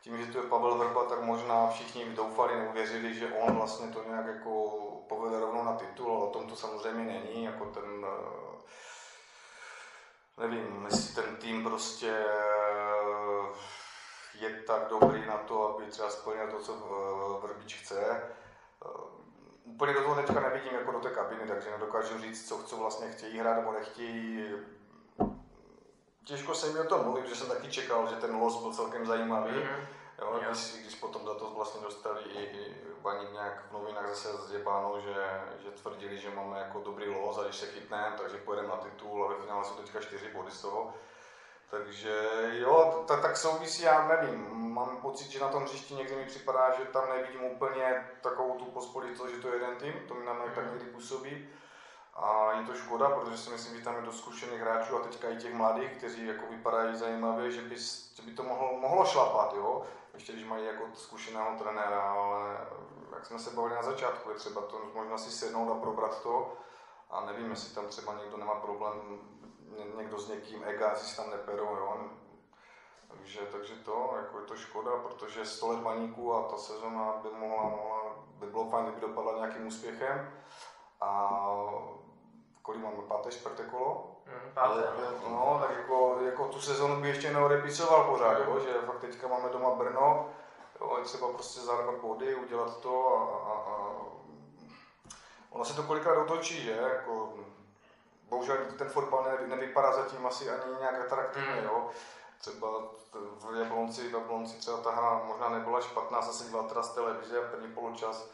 Tím, 0.00 0.18
že 0.18 0.32
tu 0.32 0.38
je 0.38 0.44
Pavel 0.44 0.74
Vrba, 0.74 1.04
tak 1.04 1.22
možná 1.22 1.70
všichni 1.70 2.04
doufali, 2.04 2.58
neuvěřili, 2.58 3.14
že 3.14 3.28
on 3.28 3.56
vlastně 3.56 3.88
to 3.88 4.04
nějak 4.08 4.26
jako 4.26 4.70
povede 5.08 5.40
rovnou 5.40 5.64
na 5.64 5.76
titul, 5.76 6.16
ale 6.16 6.26
o 6.26 6.30
tom 6.30 6.46
to 6.48 6.56
samozřejmě 6.56 7.04
není, 7.04 7.44
jako 7.44 7.64
ten, 7.64 8.06
eh, 8.06 8.60
nevím, 10.36 10.86
jestli 10.90 11.14
ten 11.14 11.36
tým 11.36 11.64
prostě 11.64 12.24
eh, 12.28 13.79
je 14.40 14.50
tak 14.50 14.88
dobrý 14.90 15.26
na 15.26 15.36
to, 15.36 15.74
aby 15.74 15.86
třeba 15.86 16.10
splnil 16.10 16.46
to, 16.50 16.58
co 16.58 16.72
eh, 16.72 17.46
Vrbič 17.46 17.76
chce. 17.82 18.00
Eh, 18.00 19.20
Úplně 19.64 19.92
do 19.92 20.02
toho 20.02 20.14
teďka 20.14 20.40
nevidím 20.40 20.74
jako 20.74 20.92
do 20.92 21.00
té 21.00 21.10
kabiny, 21.10 21.46
takže 21.48 21.70
nedokážu 21.70 22.18
říct, 22.18 22.48
co, 22.48 22.62
co 22.62 22.76
vlastně 22.76 23.12
chtějí 23.12 23.38
hrát 23.38 23.56
nebo 23.56 23.72
nechtějí. 23.72 24.48
Těžko 26.24 26.54
se 26.54 26.72
mi 26.72 26.80
o 26.80 26.84
tom 26.84 27.04
mluvit, 27.04 27.26
že 27.28 27.34
jsem 27.34 27.48
taky 27.48 27.68
čekal, 27.70 28.08
že 28.08 28.16
ten 28.16 28.36
los 28.36 28.62
byl 28.62 28.72
celkem 28.72 29.06
zajímavý. 29.06 29.52
Mhm. 29.52 29.86
Jo, 30.18 30.40
když, 30.48 30.76
když 30.82 30.94
potom 30.94 31.24
za 31.24 31.34
to 31.34 31.50
vlastně 31.50 31.80
dostali 31.82 32.22
i, 32.22 32.42
i 32.42 32.76
Baník 33.02 33.32
nějak 33.32 33.68
v 33.68 33.72
novinách 33.72 34.08
zase 34.08 34.28
zjebáno, 34.36 35.00
že, 35.00 35.14
že 35.64 35.70
tvrdili, 35.70 36.18
že 36.18 36.30
máme 36.30 36.58
jako 36.58 36.80
dobrý 36.80 37.08
los 37.08 37.38
a 37.38 37.44
když 37.44 37.56
se 37.56 37.66
chytneme, 37.66 38.14
takže 38.22 38.36
pojedeme 38.36 38.68
na 38.68 38.76
titul 38.76 39.24
a 39.24 39.28
ve 39.28 39.42
finále 39.42 39.64
jsou 39.64 39.74
teďka 39.74 40.00
čtyři 40.00 40.28
body 40.34 40.50
z 40.50 40.62
toho. 40.62 40.94
Takže 41.70 42.28
jo, 42.52 43.04
t- 43.06 43.16
tak 43.16 43.36
souvisí, 43.36 43.82
já 43.82 44.08
nevím, 44.08 44.46
mám 44.74 44.96
pocit, 44.96 45.30
že 45.30 45.40
na 45.40 45.48
tom 45.48 45.62
hřišti 45.62 45.94
někdy 45.94 46.16
mi 46.16 46.24
připadá, 46.24 46.70
že 46.70 46.84
tam 46.84 47.08
nevidím 47.08 47.44
úplně 47.44 48.08
takovou 48.20 48.58
tu 48.58 48.64
pospolitost, 48.64 49.34
že 49.34 49.40
to 49.40 49.48
je 49.48 49.54
jeden 49.54 49.76
tým, 49.76 49.94
to 50.08 50.14
mi 50.14 50.26
na 50.26 50.32
mě 50.32 50.50
tak 50.54 50.72
někdy 50.72 50.84
působí. 50.84 51.48
A 52.14 52.52
je 52.52 52.66
to 52.66 52.74
škoda, 52.74 53.08
protože 53.10 53.38
si 53.38 53.50
myslím, 53.50 53.76
že 53.78 53.84
tam 53.84 53.96
je 53.96 54.02
dost 54.02 54.18
zkušených 54.18 54.60
hráčů 54.60 54.96
a 54.96 55.00
teďka 55.00 55.28
i 55.28 55.36
těch 55.36 55.54
mladých, 55.54 55.90
kteří 55.90 56.26
jako 56.26 56.46
vypadají 56.50 56.96
zajímavě, 56.96 57.50
že 57.50 57.62
by, 57.62 57.76
že 58.14 58.22
by 58.22 58.32
to 58.32 58.42
mohlo, 58.42 58.76
mohlo 58.76 59.04
šlapat, 59.04 59.54
jo. 59.54 59.82
Ještě 60.14 60.32
když 60.32 60.44
mají 60.44 60.66
jako 60.66 60.84
zkušeného 60.94 61.58
trenéra, 61.58 62.00
ale 62.00 62.56
jak 63.14 63.26
jsme 63.26 63.38
se 63.38 63.50
bavili 63.50 63.74
na 63.74 63.82
začátku, 63.82 64.30
je 64.30 64.36
třeba 64.36 64.60
to 64.60 64.80
možná 64.94 65.18
si 65.18 65.30
sednout 65.30 65.72
a 65.72 65.80
probrat 65.80 66.22
to. 66.22 66.52
A 67.10 67.24
nevím, 67.24 67.50
jestli 67.50 67.74
tam 67.74 67.86
třeba 67.86 68.14
někdo 68.14 68.36
nemá 68.36 68.54
problém, 68.54 69.20
někdo 69.96 70.18
s 70.18 70.28
někým, 70.28 70.64
ega, 70.64 70.94
si 70.94 71.16
tam 71.16 71.30
neperou, 71.30 71.76
jo. 71.76 71.96
Takže, 73.08 73.40
takže 73.40 73.74
to, 73.74 74.14
jako 74.16 74.38
je 74.38 74.44
to 74.44 74.56
škoda, 74.56 74.90
protože 74.96 75.46
100 75.46 75.68
let 75.68 75.78
baníků 75.78 76.34
a 76.34 76.42
ta 76.42 76.56
sezona 76.56 77.12
by 77.22 77.28
mohla, 77.30 77.62
mohla 77.62 78.16
by 78.26 78.46
bylo 78.46 78.70
fajn, 78.70 78.84
kdyby 78.84 79.00
dopadla 79.00 79.36
nějakým 79.36 79.66
úspěchem. 79.66 80.30
A 81.00 81.30
kolik 82.62 82.82
máme, 82.82 82.96
páté, 83.08 83.30
čtvrté 83.30 83.64
kolo? 83.64 84.16
Mhm, 84.26 84.52
páté, 84.54 84.88
no. 85.22 85.30
No, 85.30 85.58
tak 85.60 85.76
jako, 85.76 86.18
jako 86.24 86.48
tu 86.48 86.60
sezonu 86.60 87.00
by 87.00 87.08
ještě 87.08 87.32
neodepisoval 87.32 88.04
pořád, 88.04 88.38
jo, 88.38 88.60
že 88.60 88.72
fakt 88.72 89.00
teďka 89.00 89.28
máme 89.28 89.48
doma 89.48 89.74
Brno, 89.74 90.28
jo, 90.80 90.96
je 90.98 91.04
třeba 91.04 91.28
prostě 91.32 91.60
zarvat 91.60 91.94
body, 91.94 92.34
udělat 92.34 92.80
to 92.80 93.16
a, 93.16 93.20
a, 93.50 93.54
a 93.54 93.90
ono 95.50 95.64
se 95.64 95.76
to 95.76 95.82
kolikrát 95.82 96.22
otočí, 96.22 96.62
že, 96.62 96.70
jako, 96.70 97.32
bohužel 98.30 98.56
ten 98.78 98.88
fotbal 98.88 99.24
ne, 99.24 99.46
nevypadá 99.46 99.92
zatím 99.92 100.26
asi 100.26 100.50
ani 100.50 100.76
nějak 100.80 101.00
atraktivně, 101.00 101.60
Mm. 101.60 101.64
jo. 101.64 101.88
Třeba 102.38 102.68
v 103.12 103.54
Jablonci, 103.58 104.08
v 104.08 104.12
Jablonci 104.12 104.58
třeba 104.58 104.76
ta 104.76 104.90
hra 104.90 105.22
možná 105.24 105.48
nebyla 105.48 105.80
špatná, 105.80 106.22
zase 106.22 106.44
díval 106.44 106.62
teda 106.64 106.82
z 106.82 106.94
televize 106.94 107.38
a 107.38 107.50
první 107.50 107.72
poločas 107.74 108.30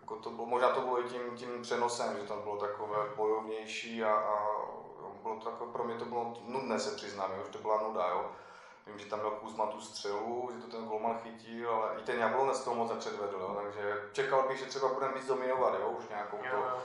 jako 0.00 0.16
to 0.16 0.30
bylo, 0.30 0.46
možná 0.46 0.68
to 0.68 0.80
bylo 0.80 1.00
i 1.00 1.04
tím, 1.04 1.36
tím 1.36 1.62
přenosem, 1.62 2.16
že 2.20 2.26
tam 2.28 2.42
bylo 2.42 2.56
takové 2.56 2.96
bojovnější 3.16 4.04
a, 4.04 4.12
a 4.14 4.56
bylo 5.22 5.36
to 5.36 5.50
takové, 5.50 5.72
pro 5.72 5.84
mě 5.84 5.94
to 5.94 6.04
bylo 6.04 6.34
nudné 6.44 6.78
se 6.80 6.96
přiznám, 6.96 7.30
jo, 7.36 7.42
že 7.44 7.50
to 7.52 7.58
byla 7.58 7.82
nuda, 7.82 8.08
jo. 8.08 8.30
Vím, 8.86 8.98
že 8.98 9.06
tam 9.06 9.18
měl 9.18 9.30
Kuzma 9.30 9.66
tu 9.66 9.80
střelu, 9.80 10.50
že 10.54 10.62
to 10.62 10.76
ten 10.76 10.86
golman 10.88 11.18
chytil, 11.18 11.70
ale 11.70 12.00
i 12.00 12.02
ten 12.02 12.18
Jablonec 12.20 12.64
toho 12.64 12.76
moc 12.76 12.90
nepředvedl, 12.90 13.38
jo, 13.40 13.60
takže 13.62 14.08
čekal 14.12 14.48
bych, 14.48 14.58
že 14.58 14.64
třeba 14.66 14.88
budeme 14.88 15.14
víc 15.14 15.26
dominovat, 15.26 15.74
jo, 15.80 15.88
už 15.88 16.08
nějakou 16.08 16.36
Jo, 16.36 16.50
to, 16.50 16.78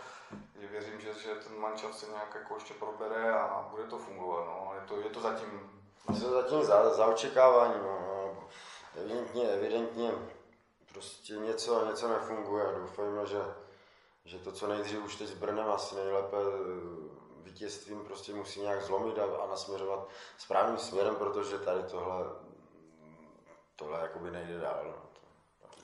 jo. 0.65 0.71
že 0.71 0.79
věřím, 0.79 0.99
že, 1.01 1.13
že 1.13 1.35
ten 1.35 1.59
mančav 1.59 1.95
se 1.95 2.05
nějak 2.05 2.35
jako 2.35 2.55
ještě 2.55 2.73
probere 2.73 3.33
a 3.33 3.67
bude 3.71 3.83
to 3.83 3.97
fungovat, 3.97 4.45
no, 4.45 4.71
je 4.75 4.87
to, 4.87 4.99
je 4.99 5.09
to 5.09 5.19
zatím, 5.19 5.75
Jsou 6.13 6.29
zatím 6.33 6.63
za, 6.63 6.93
za 6.93 7.05
očekávání, 7.05 7.73
no. 7.81 7.99
no. 8.07 8.47
Evidentně, 8.95 9.49
evidentně 9.49 10.11
prostě 10.93 11.33
něco, 11.33 11.85
něco 11.85 12.07
nefunguje 12.07 12.65
doufejme, 12.79 13.25
že, 13.25 13.41
že 14.25 14.39
to, 14.39 14.51
co 14.51 14.67
nejdřív 14.67 15.03
už 15.03 15.15
teď 15.15 15.27
s 15.27 15.33
Brnem 15.33 15.71
asi 15.71 15.95
nejlépe 15.95 16.37
eh, 16.37 17.25
vítězstvím 17.43 18.05
prostě 18.05 18.33
musí 18.33 18.61
nějak 18.61 18.83
zlomit 18.83 19.19
a, 19.19 19.23
a 19.23 19.47
nasměřovat 19.47 20.07
správným 20.37 20.77
směrem, 20.77 21.15
protože 21.15 21.57
tady 21.57 21.83
tohle, 21.83 22.25
tohle 23.75 23.99
jakoby 23.99 24.31
nejde 24.31 24.59
dál. 24.59 24.81
No. 24.83 25.04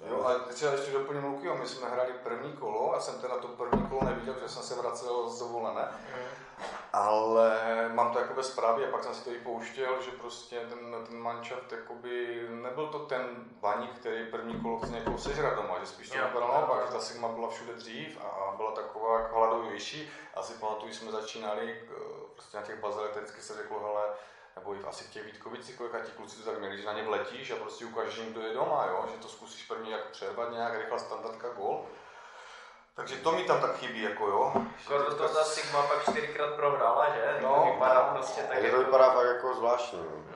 Jo, 0.10 0.23
a 0.26 0.40
třeba 0.40 0.72
ještě 0.72 0.91
doplním 0.91 1.23
Lukyho, 1.23 1.57
my 1.57 1.68
jsme 1.68 1.90
hráli 1.90 2.14
první 2.23 2.53
kolo, 2.53 2.95
a 2.95 2.99
jsem 2.99 3.22
teda 3.22 3.38
to 3.38 3.48
první 3.48 3.88
kolo 3.88 4.02
neviděl, 4.03 4.34
protože 4.34 4.49
jsem 4.49 4.64
se 4.64 4.76
vracel 4.76 5.30
z 5.30 5.40
dovolené. 5.40 5.88
Ale 6.94 7.52
mám 7.94 8.14
to 8.14 8.19
jako 8.19 8.34
ve 8.34 8.44
zprávě 8.44 8.88
a 8.88 8.91
pak 8.91 9.03
jsem 9.03 9.15
si 9.15 9.23
to 9.23 9.32
i 9.32 9.40
pouštěl, 9.40 10.02
že 10.02 10.11
prostě 10.11 10.60
ten, 10.60 10.95
ten 11.07 11.18
manšaft 11.18 11.72
jakoby, 11.72 12.48
nebyl 12.49 12.88
to 12.88 12.99
ten 12.99 13.45
baník, 13.61 13.91
který 13.99 14.26
první 14.26 14.61
kolo 14.61 14.80
chce 14.80 14.91
někoho 14.91 15.18
sežrat 15.18 15.56
doma, 15.56 15.80
že 15.80 15.86
spíš 15.86 16.10
to 16.10 16.18
jo, 16.18 16.40
naopak, 16.40 16.86
že 16.86 16.94
ta 16.94 16.99
Sigma 16.99 17.28
byla 17.28 17.49
všude 17.49 17.73
dřív 17.73 18.18
a 18.22 18.53
byla 18.57 18.72
taková 18.72 19.19
jako 19.19 19.36
hladovější. 19.36 20.11
Asi 20.34 20.53
pamatuju, 20.53 20.94
jsme 20.94 21.11
začínali 21.11 21.82
eh, 21.82 21.94
prostě 22.34 22.57
na 22.57 22.64
těch 22.64 22.80
vždycky 23.15 23.41
se 23.41 23.53
řeklo, 23.53 23.80
hele, 23.80 24.03
nebo 24.56 24.76
i 24.76 24.80
v- 24.80 24.88
asi 24.88 25.03
v 25.03 25.10
těch 25.10 25.26
Vítkovicích, 25.26 25.76
kolika 25.78 25.99
ti 25.99 26.11
kluci 26.11 26.38
to 26.38 26.49
tak 26.52 26.60
měli, 26.60 26.78
že 26.78 26.86
na 26.86 26.94
ně 26.94 27.03
vletíš 27.03 27.52
a 27.52 27.56
prostě 27.56 27.86
ukážeš 27.86 28.18
jim, 28.18 28.32
kdo 28.34 28.41
je 28.41 28.53
doma, 28.53 28.86
jo? 28.86 29.06
že 29.11 29.18
to 29.18 29.28
zkusíš 29.28 29.64
první 29.64 29.91
jako 29.91 30.07
přervat 30.11 30.52
nějak, 30.52 30.78
rychlá 30.78 30.99
standardka, 30.99 31.49
gol. 31.49 31.86
Takže 32.94 33.15
to 33.15 33.32
mi 33.32 33.44
tam 33.44 33.61
tak 33.61 33.76
chybí, 33.78 34.02
jako 34.02 34.28
jo. 34.28 34.53
Skoro 34.84 35.03
do 35.10 35.15
toho 35.15 35.30
ta 35.30 35.44
Sigma 35.44 35.82
pak 35.88 36.02
čtyřikrát 36.10 36.56
prohrála, 36.56 37.15
že? 37.15 37.40
No, 37.41 37.56
to 37.56 37.72
vypadá 37.73 38.07
no. 38.07 38.14
prostě 38.18 38.41
tak 38.41 38.49
Takže 38.49 38.68
jako... 38.68 38.78
to 38.80 38.86
vypadá 38.86 39.11
fakt 39.14 39.26
jako 39.28 39.56
zvláštní. 39.56 39.99
no. 39.99 40.36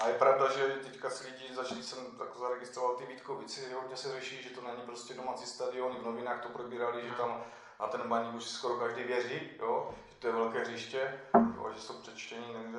A 0.00 0.08
je 0.08 0.14
pravda, 0.14 0.52
že 0.52 0.68
teďka 0.68 1.10
si 1.10 1.24
lidi 1.26 1.54
začali, 1.54 1.82
jsem 1.82 1.98
tak 2.18 2.28
zaregistroval 2.36 2.94
ty 2.96 3.06
Vítkovici, 3.06 3.72
hodně 3.72 3.96
se 3.96 4.12
řeší, 4.12 4.42
že 4.42 4.50
to 4.50 4.60
není 4.60 4.82
prostě 4.82 5.14
domácí 5.14 5.46
stadion, 5.46 5.96
v 5.96 6.04
novinách 6.04 6.42
to 6.42 6.48
probírali, 6.48 7.08
že 7.08 7.14
tam 7.14 7.44
na 7.80 7.86
ten 7.86 8.08
baník 8.08 8.34
už 8.34 8.44
skoro 8.44 8.76
každý 8.76 9.02
věří, 9.02 9.50
jo? 9.58 9.94
že 10.08 10.16
to 10.18 10.26
je 10.26 10.32
velké 10.32 10.58
hřiště, 10.58 11.20
jo? 11.56 11.70
že 11.74 11.80
jsou 11.80 11.94
přečtení 11.94 12.54
někde. 12.54 12.78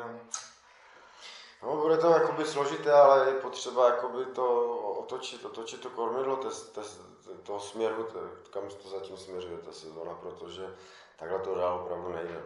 No, 1.63 1.77
bude 1.77 1.97
to 1.97 2.07
jakoby 2.09 2.45
složité, 2.45 2.93
ale 2.93 3.29
je 3.29 3.33
potřeba 3.35 3.85
jakoby 3.89 4.25
to 4.25 4.65
otočit, 4.77 5.45
otočit 5.45 5.81
to 5.81 5.89
kormidlo 5.89 6.35
tes, 6.35 6.69
tes, 6.69 6.99
toho 7.43 7.59
směru, 7.59 8.03
te, 8.03 8.19
kam 8.49 8.63
to 8.83 8.89
zatím 8.89 9.17
směřuje 9.17 9.57
ta 9.57 9.71
sezona, 9.71 10.13
protože 10.13 10.75
takhle 11.15 11.39
to 11.39 11.55
dál 11.55 11.79
opravdu 11.83 12.11
nejde. 12.11 12.43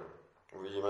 Uvidíme, 0.55 0.89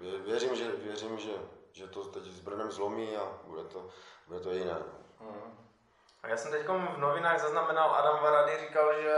Vě- 0.00 0.22
věřím, 0.22 0.54
že, 0.56 0.72
věřím, 0.72 1.18
že, 1.18 1.32
že 1.72 1.86
to 1.86 2.04
teď 2.04 2.22
s 2.24 2.40
Brnem 2.40 2.72
zlomí 2.72 3.16
a 3.16 3.32
bude 3.44 3.64
to, 3.64 3.88
bude 4.28 4.40
to 4.40 4.50
jiné. 4.52 4.82
Hmm. 5.20 5.63
A 6.24 6.28
já 6.28 6.36
jsem 6.36 6.50
teď 6.50 6.66
v 6.68 6.98
novinách 6.98 7.40
zaznamenal, 7.40 7.94
Adam 7.94 8.22
Varady 8.22 8.52
říkal, 8.60 9.00
že 9.02 9.14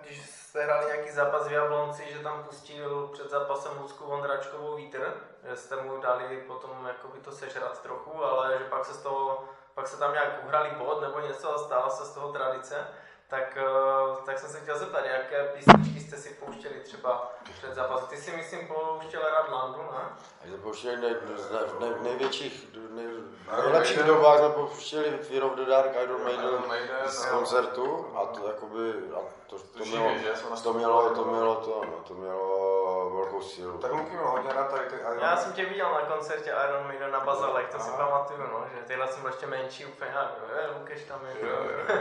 když 0.00 0.30
jste 0.30 0.64
hráli 0.64 0.86
nějaký 0.86 1.10
zápas 1.10 1.48
v 1.48 1.52
Jablonci, 1.52 2.04
že 2.12 2.18
tam 2.18 2.44
pustil 2.44 3.10
před 3.12 3.30
zápasem 3.30 3.72
Lucku 3.80 4.04
Vondračkovou 4.06 4.76
vítr, 4.76 5.14
že 5.48 5.56
jste 5.56 5.76
mu 5.76 6.00
dali 6.00 6.44
potom 6.46 6.86
jakoby 6.86 7.18
to 7.18 7.32
sežrat 7.32 7.82
trochu, 7.82 8.24
ale 8.24 8.58
že 8.58 8.64
pak 8.64 8.84
se 8.84 8.94
z 8.94 9.02
toho, 9.02 9.44
pak 9.74 9.88
se 9.88 9.98
tam 9.98 10.12
nějak 10.12 10.44
uhrali 10.44 10.70
bod 10.78 11.00
nebo 11.00 11.20
něco 11.20 11.54
a 11.54 11.58
stala 11.58 11.90
se 11.90 12.04
z 12.04 12.14
toho 12.14 12.32
tradice. 12.32 12.86
Tak, 13.28 13.58
eh, 13.60 14.24
tak 14.26 14.38
jsem 14.38 14.50
se 14.50 14.60
chtěl 14.60 14.78
zeptat, 14.78 15.04
jaké 15.04 15.44
písničky 15.44 16.00
jste 16.00 16.16
si 16.16 16.34
pouštěli 16.34 16.80
třeba 16.80 17.32
před 17.58 17.74
zápasem. 17.74 18.06
Ty 18.06 18.16
si 18.16 18.36
myslím 18.36 18.68
pouštěl 18.68 19.22
Radlandu, 19.22 19.78
ne? 19.78 20.16
A 20.44 20.50
to 20.50 20.56
pouštěli 20.62 20.96
nej, 20.96 21.16
nej, 21.50 21.62
nej, 21.80 21.90
největších, 22.02 22.68
nej, 22.90 23.06
nejlepších 23.52 24.02
dobách 24.02 24.38
jsme 24.38 24.48
pouštěli 24.48 25.18
Fear 25.18 25.44
of 25.44 25.52
the 25.52 25.64
Dark, 25.64 25.90
Iron 26.02 26.24
Maiden 26.24 26.44
Iron 26.44 26.68
Maiden, 26.68 26.96
z 27.06 27.24
no. 27.24 27.30
koncertu 27.30 28.06
a 28.14 28.26
to 28.26 28.46
jakoby, 28.46 28.92
a 29.14 29.18
to, 29.46 29.56
to, 29.58 29.78
To 29.78 29.84
mělo, 29.84 30.10
to 30.62 30.72
mělo, 30.72 31.14
to 31.14 31.24
mělo 31.24 31.54
to, 31.56 31.84
no, 31.84 31.96
to 32.08 32.14
mělo 32.14 33.10
velkou 33.14 33.42
sílu. 33.42 33.78
Tak 33.78 33.92
Luky 33.92 34.10
měl 34.10 34.28
hodně 34.30 34.52
rád 34.52 34.70
tady 34.70 34.86
ty 34.90 34.96
Iron 34.96 35.18
Já 35.20 35.36
jsem 35.36 35.52
tě 35.52 35.64
viděl 35.64 35.90
na 35.90 36.00
koncertě 36.00 36.54
Iron 36.68 36.86
Maiden 36.86 37.10
na 37.10 37.20
Bazalech, 37.20 37.68
to 37.68 37.78
si 37.78 37.90
pamatuju, 37.90 38.42
no, 38.52 38.64
že 38.74 38.82
tyhle 38.86 39.08
jsem 39.08 39.20
byl 39.20 39.30
ještě 39.30 39.46
menší 39.46 39.86
úplně, 39.86 40.12
a 40.14 40.30
je, 40.60 40.78
Lukeš 40.78 41.04
tam 41.04 41.20
je. 41.26 41.48
Jo, 41.48 41.56
jo. 41.64 41.98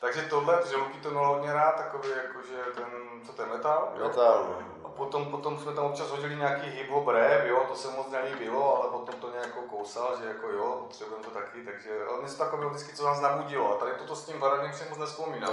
Takže 0.00 0.22
tohle, 0.22 0.62
že 0.70 0.76
Luky 0.76 0.98
to 0.98 1.10
měl 1.10 1.26
hodně 1.26 1.52
rád, 1.52 1.76
takový 1.76 2.08
jakože 2.10 2.56
ten, 2.74 2.86
co 3.26 3.32
to 3.32 3.42
je 3.42 3.48
metal? 3.48 3.92
jo? 3.96 4.08
Metal, 4.08 4.46
no. 4.48 4.73
Potom, 4.96 5.24
potom 5.26 5.58
jsme 5.58 5.72
tam 5.72 5.84
občas 5.84 6.10
hodili 6.10 6.36
nějaký 6.36 6.66
hip-hop 6.66 7.08
rap, 7.08 7.46
jo, 7.46 7.64
to 7.68 7.74
se 7.74 7.88
moc 7.96 8.10
nelíbilo, 8.10 8.76
ale 8.76 8.90
potom 8.90 9.14
to 9.20 9.30
nějak 9.30 9.46
jako 9.46 9.60
kousal, 9.60 10.16
že 10.22 10.28
jako 10.28 10.48
jo, 10.48 10.78
potřebujeme 10.82 11.24
to 11.24 11.30
taky, 11.30 11.64
takže, 11.64 11.90
ale 12.08 12.20
mě 12.20 12.28
se 12.28 12.38
to 12.38 12.44
takového 12.44 12.70
vždycky, 12.70 12.96
co 12.96 13.04
nás 13.04 13.20
nabudilo, 13.20 13.74
a 13.74 13.78
tady 13.78 13.92
toto 13.92 14.16
s 14.16 14.24
tím 14.24 14.40
Varanem 14.40 14.72
si 14.72 14.88
moc 14.88 14.98
nespomínám. 14.98 15.52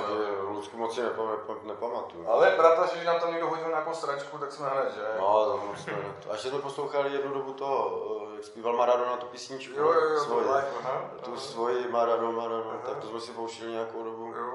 Lucku 0.50 0.78
moc 0.78 0.96
si 0.96 1.02
nepam, 1.02 1.32
nepam, 1.32 1.58
nepamatuju. 1.64 2.30
Ale 2.30 2.50
je 2.50 2.56
pravda, 2.56 2.88
že 2.88 3.04
nám 3.04 3.20
tam 3.20 3.32
někdo 3.32 3.50
hodil 3.50 3.68
nějakou 3.68 3.94
sračku, 3.94 4.38
tak 4.38 4.52
jsme 4.52 4.70
hned, 4.70 4.94
že? 4.94 5.06
No, 5.20 5.46
to 5.46 5.64
moc 5.68 5.86
ne. 5.86 5.94
A 6.30 6.34
ještě 6.34 6.50
jsme 6.50 6.60
poslouchali 6.60 7.14
jednu 7.14 7.34
dobu 7.34 7.54
toho, 7.54 8.02
eh, 8.32 8.36
jak 8.36 8.46
zpíval 8.46 8.78
Maradona 8.78 9.18
tu 9.18 9.26
písničku. 9.26 9.80
Jo, 9.80 9.94
jo, 9.94 10.02
jo, 10.02 10.20
to 10.20 10.26
svoji, 10.26 10.46
live, 10.46 10.68
aha. 10.80 11.02
tu 11.22 11.32
aha. 11.32 11.42
svoji 11.42 11.88
Maradona, 11.88 12.32
Maradona, 12.32 12.78
tak 12.86 12.98
to 12.98 13.08
jsme 13.08 13.20
si 13.20 13.32
pouštěli 13.32 13.72
nějakou 13.72 14.04
dobu. 14.04 14.34
Jo, 14.38 14.54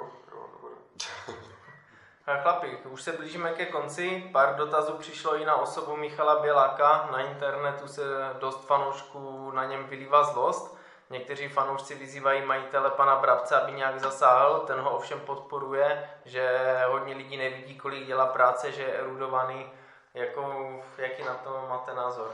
chlapi, 2.36 2.78
už 2.90 3.02
se 3.02 3.12
blížíme 3.12 3.52
ke 3.52 3.66
konci. 3.66 4.30
Pár 4.32 4.56
dotazů 4.56 4.92
přišlo 4.92 5.36
i 5.36 5.44
na 5.44 5.56
osobu 5.56 5.96
Michala 5.96 6.40
Běláka. 6.40 7.08
Na 7.12 7.20
internetu 7.20 7.88
se 7.88 8.02
dost 8.40 8.64
fanoušků 8.66 9.50
na 9.50 9.64
něm 9.64 9.84
vylívá 9.84 10.24
zlost. 10.24 10.76
Někteří 11.10 11.48
fanoušci 11.48 11.94
vyzývají 11.94 12.42
majitele 12.44 12.90
pana 12.90 13.16
Brabce, 13.16 13.60
aby 13.60 13.72
nějak 13.72 14.00
zasáhl. 14.00 14.60
Ten 14.66 14.80
ho 14.80 14.90
ovšem 14.96 15.20
podporuje, 15.20 16.10
že 16.24 16.74
hodně 16.88 17.14
lidí 17.14 17.36
nevidí, 17.36 17.78
kolik 17.78 18.06
dělá 18.06 18.26
práce, 18.26 18.72
že 18.72 18.82
je 18.82 18.92
erudovaný. 18.98 19.72
Jako, 20.14 20.66
jaký 20.98 21.24
na 21.24 21.34
to 21.34 21.66
máte 21.68 21.94
názor? 21.94 22.30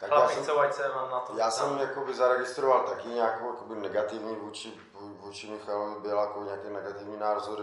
Tak 0.00 0.08
Chlapi, 0.10 0.22
já 0.22 0.28
jsem- 0.36 0.44
co 0.44 0.60
ať 0.60 0.72
se 0.74 0.88
vám 0.88 1.10
na 1.10 1.20
to 1.20 1.32
Já 1.32 1.38
ptám. 1.38 1.50
jsem 1.50 1.78
jakoby 1.78 2.14
zaregistroval 2.14 2.80
taky 2.80 3.08
nějakou 3.08 3.46
jakoby 3.50 3.74
negativní 3.74 4.36
vůči, 4.36 4.72
vůči 5.00 5.50
Michalovi 5.50 6.00
Bělákovi, 6.00 6.46
nějaké 6.46 6.70
negativní 6.70 7.16
názory. 7.16 7.62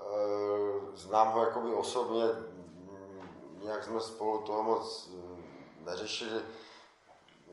Eh, 0.00 0.80
Znám 0.94 1.28
ho 1.32 1.44
jakoby 1.44 1.74
osobně, 1.74 2.24
nějak 3.62 3.84
jsme 3.84 4.00
spolu 4.00 4.38
toho 4.38 4.62
moc 4.62 5.08
mm, 5.12 5.44
neřešili, 5.84 6.42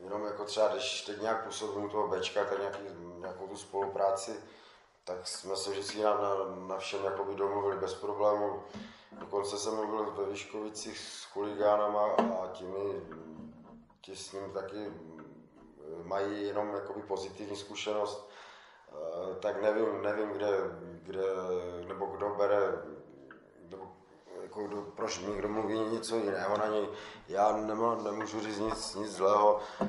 jenom 0.02 0.24
jako 0.24 0.44
třeba, 0.44 0.68
když 0.68 1.02
teď 1.02 1.20
nějak 1.20 1.44
působím 1.44 1.90
toho 1.90 2.08
Bčka, 2.08 2.44
tak 2.44 2.58
nějaký, 2.58 2.82
nějakou 3.18 3.46
tu 3.46 3.56
spolupráci, 3.56 4.40
tak 5.04 5.28
jsme 5.28 5.56
se 5.56 5.70
vždycky 5.70 6.02
na, 6.02 6.14
na, 6.14 6.34
na 6.68 6.78
všem 6.78 7.04
jakoby 7.04 7.34
domluvili 7.34 7.76
bez 7.76 7.94
problémů. 7.94 8.62
Dokonce 9.12 9.58
jsem 9.58 9.74
mluvil 9.74 10.10
ve 10.10 10.24
Výškovicích 10.24 10.98
s 10.98 11.24
chuligánama 11.24 12.04
a 12.42 12.46
ti, 12.52 12.64
mi, 12.64 13.02
ti 14.00 14.16
s 14.16 14.32
ním 14.32 14.52
taky 14.52 14.76
mm, 14.76 15.22
mají 16.04 16.46
jenom 16.46 16.74
jakoby 16.74 17.02
pozitivní 17.02 17.56
zkušenost, 17.56 18.28
Eh, 18.28 18.46
tak 19.40 19.62
nevím, 19.62 20.02
nevím 20.02 20.28
kde, 20.30 20.48
kde, 21.02 21.22
nebo 21.88 22.06
kdo 22.06 22.34
bere, 22.38 22.82
nebo 23.70 23.92
jako 24.42 24.62
kdo, 24.66 24.82
proč 24.96 25.18
někdo 25.18 25.48
mluví 25.48 25.78
něco 25.78 26.16
jiného 26.16 26.58
na 26.58 26.66
něj. 26.66 26.88
Já 27.28 27.56
nemá, 27.56 27.94
nemůžu 27.94 28.40
říct 28.40 28.58
nic, 28.58 28.94
nic 28.94 29.10
zlého. 29.12 29.60
Eh, 29.80 29.88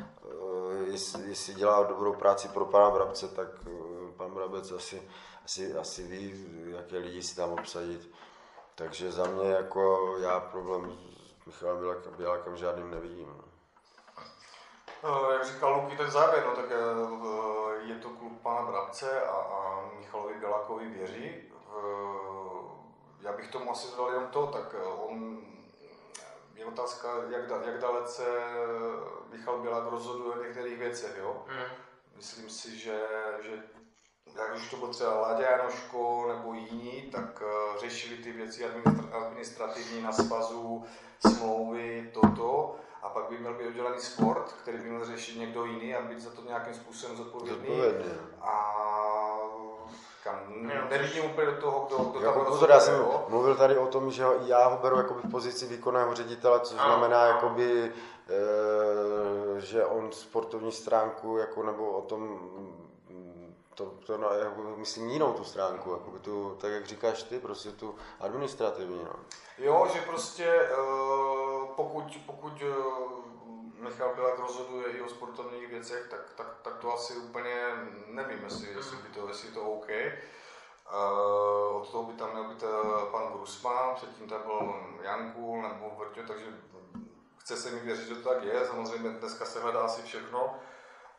Jestli, 0.84 1.30
jestli 1.30 1.54
dělá 1.54 1.84
dobrou 1.84 2.14
práci 2.14 2.48
pro 2.48 2.66
pana 2.66 2.90
Brabce, 2.90 3.28
tak 3.28 3.48
eh, 3.68 4.12
pan 4.18 4.32
Brabec 4.34 4.72
asi, 4.72 5.10
asi, 5.46 5.74
asi 5.74 6.04
ví, 6.04 6.46
jaké 6.76 6.98
lidi 6.98 7.24
si 7.24 7.36
tam 7.36 7.50
obsadit. 7.52 8.12
Takže 8.76 9.12
za 9.12 9.24
mě 9.24 9.50
jako 9.52 10.16
já 10.22 10.40
problém 10.40 10.98
s 11.44 11.46
Michalem 11.46 11.78
Bělákem, 11.80 12.14
Bělákem 12.18 12.58
žádným 12.58 12.92
nevidím. 12.92 13.28
no. 13.28 13.49
Eh, 15.04 15.34
Jak 15.34 15.46
říkal 15.46 15.74
Luky, 15.74 15.98
ten 15.98 16.12
závěr, 16.12 16.44
no 16.46 16.56
tak 16.56 16.66
eh, 16.72 17.86
je 17.88 17.96
to 17.96 18.10
klub 18.10 18.42
pana 18.42 18.62
Brabce 18.62 19.22
a, 19.22 19.32
a 19.36 19.90
Michalovi 20.00 20.34
Bělákovi 20.34 20.86
věří. 20.90 21.32
Eh, 21.32 22.70
Já 23.22 23.32
bych 23.34 23.52
tomu 23.52 23.72
asi 23.72 23.92
dodal 23.92 24.14
jenom 24.14 24.28
to, 24.30 24.48
tak 24.48 24.76
eh, 24.80 24.84
on, 24.84 25.38
je 26.56 26.66
otázka, 26.66 27.10
jak, 27.30 27.48
da, 27.48 27.56
jak 27.66 27.80
dalece 27.82 28.24
Michal 29.32 29.58
Bělák 29.60 29.92
rozhoduje 29.92 30.36
o 30.36 30.44
některých 30.44 30.78
věcech, 30.80 31.18
jo. 31.18 31.44
Hmm. 31.48 31.66
Myslím 32.16 32.50
si, 32.50 32.78
že, 32.78 33.08
že 33.42 33.64
jak 34.36 34.56
už 34.56 34.70
to 34.70 34.78
byl 34.78 34.88
třeba 34.88 35.20
Láďa 35.20 35.50
Janoško 35.52 36.26
nebo 36.28 36.54
jiní, 36.54 37.02
tak 37.12 37.44
eh, 37.46 37.80
řešili 37.80 38.18
ty 38.24 38.32
věci 38.32 38.66
administra- 38.70 39.10
administrativní 39.26 40.02
na 40.02 40.12
svazu, 40.12 40.84
smlouvy, 41.28 42.12
toto. 42.14 42.76
A 43.02 43.10
pak 43.10 43.30
by 43.30 43.38
měl 43.38 43.54
být 43.54 43.68
udělaný 43.68 44.00
sport, 44.00 44.56
který 44.62 44.78
by 44.78 44.90
měl 44.90 45.06
řešit 45.06 45.40
někdo 45.40 45.66
jiný 45.66 45.96
a 45.96 46.02
být 46.02 46.20
za 46.22 46.30
to 46.30 46.42
nějakým 46.48 46.74
způsobem 46.74 47.18
zodpovědný. 47.18 47.68
Zodpovědný. 47.68 48.12
A 48.42 48.76
kam, 50.24 50.40
nevidím 50.90 51.26
úplně 51.26 51.48
do 51.48 51.58
toho, 51.62 51.86
kdo, 51.88 51.98
kdo 51.98 52.20
Jako 52.28 52.40
tam 52.40 52.48
pozor, 52.48 52.70
já 52.70 52.80
jsem 52.80 52.96
jo. 52.96 53.26
mluvil 53.30 53.56
tady 53.56 53.78
o 53.78 53.88
tom, 53.88 54.12
že 54.12 54.24
já 54.46 54.68
ho 54.68 54.78
beru 54.78 54.98
jako 54.98 55.14
v 55.14 55.32
pozici 55.32 55.66
výkonného 55.68 56.16
ředitele, 56.16 56.60
což 56.60 56.78
Ano, 56.80 56.90
znamená, 56.90 57.22
ano. 57.24 57.32
jakoby, 57.32 57.92
e, 58.30 59.62
že 59.62 59.86
on 59.86 60.12
sportovní 60.12 60.72
stránku, 60.72 61.38
jako, 61.38 61.64
nebo 61.64 61.92
o 61.92 62.02
tom, 62.02 62.40
to, 63.80 63.86
to 64.06 64.18
no, 64.18 64.30
jako, 64.30 64.62
myslím 64.76 65.10
jinou 65.10 65.34
tu 65.34 65.44
stránku, 65.44 65.92
jakoby 65.92 66.20
tu, 66.20 66.58
tak 66.62 66.72
jak 66.72 66.86
říkáš 66.86 67.24
ty, 67.24 67.40
prostě 67.40 67.72
tu 67.72 67.96
administrativní. 68.20 69.04
No. 69.04 69.16
Jo, 69.58 69.88
že 69.94 70.02
prostě 70.02 70.46
eh, 70.46 70.76
pokud, 71.76 72.18
pokud 72.26 72.54
eh, 72.62 72.74
Michal 73.84 74.16
Bělák 74.16 74.40
rozhoduje 74.40 74.92
i 74.92 75.02
o 75.02 75.10
sportovních 75.10 75.70
věcech, 75.70 76.08
tak, 76.10 76.20
tak, 76.36 76.48
tak 76.62 76.78
to 76.78 76.94
asi 76.94 77.14
úplně 77.14 77.56
nevím, 78.08 78.44
jestli, 78.44 78.68
jestli, 78.74 78.98
by 78.98 79.10
to, 79.10 79.28
jestli 79.28 79.48
je 79.48 79.54
to 79.54 79.62
OK. 79.62 79.90
Uh, 79.90 81.76
od 81.76 81.92
toho 81.92 82.04
by 82.04 82.14
tam 82.14 82.32
měl 82.32 82.44
být 82.44 82.64
pan 83.12 83.34
Grusman, 83.34 83.96
předtím 83.96 84.30
tam 84.30 84.42
byl 84.46 84.74
Jan 85.02 85.32
Kůl 85.32 85.62
nebo 85.62 85.92
Vrťo, 85.98 86.22
takže 86.28 86.46
chce 87.38 87.58
se 87.58 87.72
mi 87.72 87.80
věřit, 87.80 88.08
že 88.08 88.16
to 88.16 88.30
tak 88.30 88.44
je, 88.44 88.68
samozřejmě 88.68 89.10
dneska 89.10 89.46
se 89.46 89.60
hledá 89.60 89.82
asi 89.82 90.02
všechno, 90.02 90.56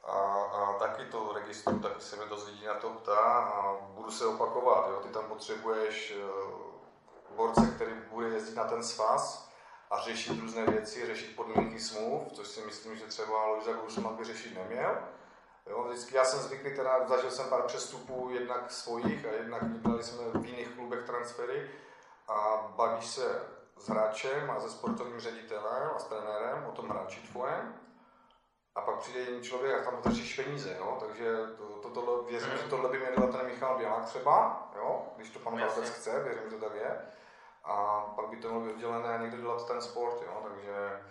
a, 0.04 0.42
a 0.42 0.78
taky 0.78 1.04
to 1.04 1.32
registru, 1.32 1.78
taky 1.78 2.00
se 2.00 2.16
mi 2.16 2.28
dost 2.28 2.46
lidí 2.46 2.66
na 2.66 2.74
to 2.74 2.90
ptá 2.90 3.28
a 3.28 3.76
budu 3.80 4.10
se 4.10 4.26
opakovat, 4.26 4.88
jo. 4.90 5.00
ty 5.02 5.08
tam 5.08 5.24
potřebuješ 5.24 6.14
uh, 6.16 7.36
borce, 7.36 7.72
který 7.76 7.92
bude 8.10 8.28
jezdit 8.28 8.56
na 8.56 8.64
ten 8.64 8.82
svaz 8.82 9.50
a 9.90 10.00
řešit 10.00 10.40
různé 10.40 10.66
věci, 10.66 11.06
řešit 11.06 11.36
podmínky 11.36 11.80
smluv, 11.80 12.32
což 12.32 12.48
si 12.48 12.60
myslím, 12.60 12.96
že 12.96 13.06
třeba 13.06 13.46
Lojza 13.46 13.72
Grusman 13.72 14.16
by 14.16 14.24
řešit 14.24 14.54
neměl. 14.54 14.98
Jo, 15.66 15.84
vždycky 15.84 16.16
já 16.16 16.24
jsem 16.24 16.40
zvyklý, 16.40 16.76
teda 16.76 17.08
zažil 17.08 17.30
jsem 17.30 17.48
pár 17.48 17.62
přestupů, 17.62 18.28
jednak 18.32 18.70
svojich 18.70 19.26
a 19.26 19.32
jednak 19.32 19.80
dělali 19.80 20.02
jsme 20.02 20.24
v 20.34 20.46
jiných 20.46 20.68
klubech 20.68 21.04
transfery 21.04 21.70
a 22.28 22.68
bavíš 22.76 23.06
se 23.06 23.42
s 23.76 23.88
hráčem 23.88 24.50
a 24.50 24.60
se 24.60 24.70
sportovním 24.70 25.20
ředitelem 25.20 25.90
a 25.96 25.98
s 25.98 26.04
trenérem 26.04 26.64
o 26.68 26.72
tom 26.72 26.88
hráči 26.88 27.20
tvojem 27.20 27.79
a 28.74 28.80
pak 28.80 28.98
přijde 28.98 29.20
jiný 29.20 29.42
člověk 29.42 29.80
a 29.80 29.84
tam 29.84 29.96
potřebuješ 29.96 30.36
peníze, 30.36 30.76
jo? 30.78 30.96
takže 31.00 31.36
to, 31.58 31.64
to, 31.64 31.88
tohle, 31.88 32.30
věřím, 32.30 32.50
že 32.62 32.70
tohle 32.70 32.88
by 32.88 32.98
měl 32.98 33.12
dělat 33.16 33.30
ten 33.30 33.46
Michal 33.46 33.78
Bělák 33.78 34.04
třeba, 34.04 34.68
jo? 34.76 35.02
když 35.16 35.30
to 35.30 35.38
pan 35.38 35.54
Brabec 35.54 35.90
chce, 35.90 36.22
věřím, 36.22 36.50
že 36.50 36.56
to 36.56 36.64
tak 36.64 36.74
je. 36.74 37.00
A 37.64 38.00
pak 38.16 38.28
by 38.28 38.36
to 38.36 38.48
mělo 38.48 38.64
být 38.64 38.72
oddělené 38.72 39.08
a 39.08 39.22
někdo 39.22 39.36
dělat 39.36 39.66
ten 39.66 39.80
sport, 39.80 40.22
jo? 40.26 40.42
takže 40.42 41.02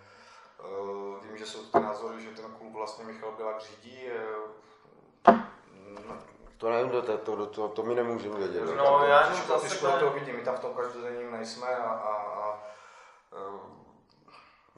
uh, 0.58 1.24
vím, 1.24 1.36
že 1.36 1.46
jsou 1.46 1.64
ty 1.64 1.80
názory, 1.80 2.22
že 2.22 2.30
ten 2.30 2.52
klub 2.52 2.72
vlastně 2.72 3.04
Michal 3.04 3.32
Bělák 3.32 3.60
řídí. 3.60 4.08
Uh, 5.26 5.40
to 6.56 6.70
nevím, 6.70 6.90
to, 6.90 7.18
to, 7.18 7.46
to, 7.46 7.68
to 7.68 7.82
my 7.82 7.94
nemůžeme 7.94 8.38
vědět. 8.38 8.76
No, 8.76 9.04
já 9.04 9.22
jenom 9.22 9.46
zase... 9.46 9.98
to 10.00 10.10
vidím, 10.10 10.36
my 10.36 10.42
tam 10.42 10.56
v 10.56 10.60
tom 10.60 10.74
každodenním 10.74 11.32
nejsme 11.32 11.76
a, 11.76 11.90
a, 11.90 12.12
a 12.14 12.62
uh, 13.48 13.79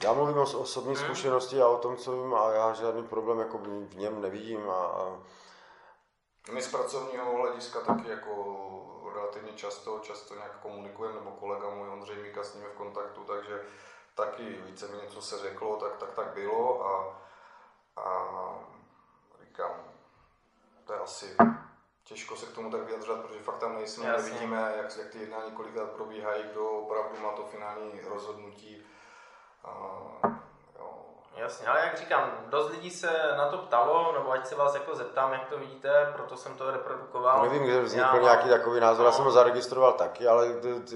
já 0.02 0.12
mluvím 0.12 0.38
o 0.38 0.42
osobní 0.42 0.94
hmm. 0.94 1.04
zkušenosti 1.04 1.62
a 1.62 1.68
o 1.68 1.78
tom, 1.78 1.96
co 1.96 2.12
vím, 2.12 2.34
a 2.34 2.52
já 2.52 2.72
žádný 2.72 3.06
problém 3.06 3.38
jako 3.38 3.58
v 3.58 3.96
něm 3.96 4.20
nevidím. 4.20 4.70
A, 4.70 4.86
a... 4.86 5.18
My 6.52 6.62
z 6.62 6.70
pracovního 6.70 7.36
hlediska 7.36 7.80
taky 7.80 8.08
jako 8.08 9.12
relativně 9.14 9.52
často, 9.52 9.98
často 9.98 10.34
nějak 10.34 10.60
komunikujeme, 10.60 11.14
nebo 11.14 11.30
kolega 11.30 11.70
můj 11.70 11.88
Ondřej 11.88 12.22
Míka 12.22 12.44
s 12.44 12.54
nimi 12.54 12.66
v 12.66 12.76
kontaktu, 12.76 13.24
takže 13.24 13.62
taky 14.14 14.42
víceméně, 14.42 15.08
co 15.08 15.22
se 15.22 15.38
řeklo, 15.38 15.76
tak 15.76 15.96
tak, 15.96 16.12
tak 16.12 16.34
bylo 16.34 16.86
a, 16.86 17.22
a 17.96 18.28
říkám, 19.40 19.70
to 20.84 20.92
je 20.92 20.98
asi 20.98 21.36
těžko 22.04 22.36
se 22.36 22.46
k 22.46 22.54
tomu 22.54 22.70
tak 22.70 22.82
vyjadřovat, 22.82 23.20
protože 23.20 23.42
fakt 23.42 23.58
tam 23.58 23.74
nejsme, 23.74 24.06
Jasně. 24.06 24.30
nevidíme, 24.30 24.74
jak, 24.76 24.96
jak 24.96 25.10
ty 25.10 25.18
jednání 25.18 25.50
kolikrát 25.50 25.90
probíhají, 25.90 26.44
kdo 26.50 26.70
opravdu 26.70 27.20
má 27.20 27.32
to 27.32 27.46
finální 27.46 28.00
rozhodnutí 28.00 28.84
Jasně, 31.42 31.66
ale 31.66 31.80
jak 31.80 31.98
říkám, 31.98 32.30
dost 32.46 32.70
lidí 32.70 32.90
se 32.90 33.34
na 33.36 33.48
to 33.48 33.58
ptalo, 33.58 34.12
nebo 34.12 34.32
ať 34.32 34.46
se 34.46 34.54
vás 34.54 34.74
jako 34.74 34.94
zeptám, 34.94 35.32
jak 35.32 35.48
to 35.48 35.58
vidíte, 35.58 36.12
proto 36.12 36.36
jsem 36.36 36.54
to 36.54 36.70
reprodukoval. 36.70 37.42
Nevím, 37.42 37.64
kde 37.64 37.80
vznikl 37.80 38.16
já, 38.16 38.22
nějaký 38.22 38.48
takový 38.48 38.80
názor, 38.80 39.00
no. 39.00 39.06
já 39.06 39.12
jsem 39.12 39.24
ho 39.24 39.30
zaregistroval 39.30 39.92
taky, 39.92 40.28
ale 40.28 40.46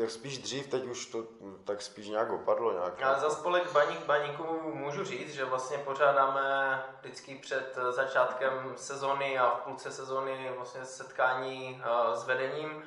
spíš 0.07 0.39
dřív, 0.39 0.67
teď 0.67 0.87
už 0.87 1.07
to 1.07 1.25
tak 1.65 1.83
spíš 1.83 2.09
nějak 2.09 2.31
opadlo. 2.31 2.73
Nějak, 2.73 3.01
já 3.01 3.19
za 3.19 3.31
spolek 3.31 3.73
Baník 3.73 4.07
Baníků 4.07 4.61
můžu 4.75 5.05
říct, 5.05 5.35
že 5.35 5.45
vlastně 5.45 5.79
pořádáme 5.79 6.83
vždycky 7.01 7.35
před 7.35 7.79
začátkem 7.91 8.73
sezony 8.77 9.39
a 9.39 9.51
v 9.51 9.65
půlce 9.65 9.91
sezony 9.91 10.53
vlastně 10.57 10.85
setkání 10.85 11.83
s 12.15 12.27
vedením 12.27 12.83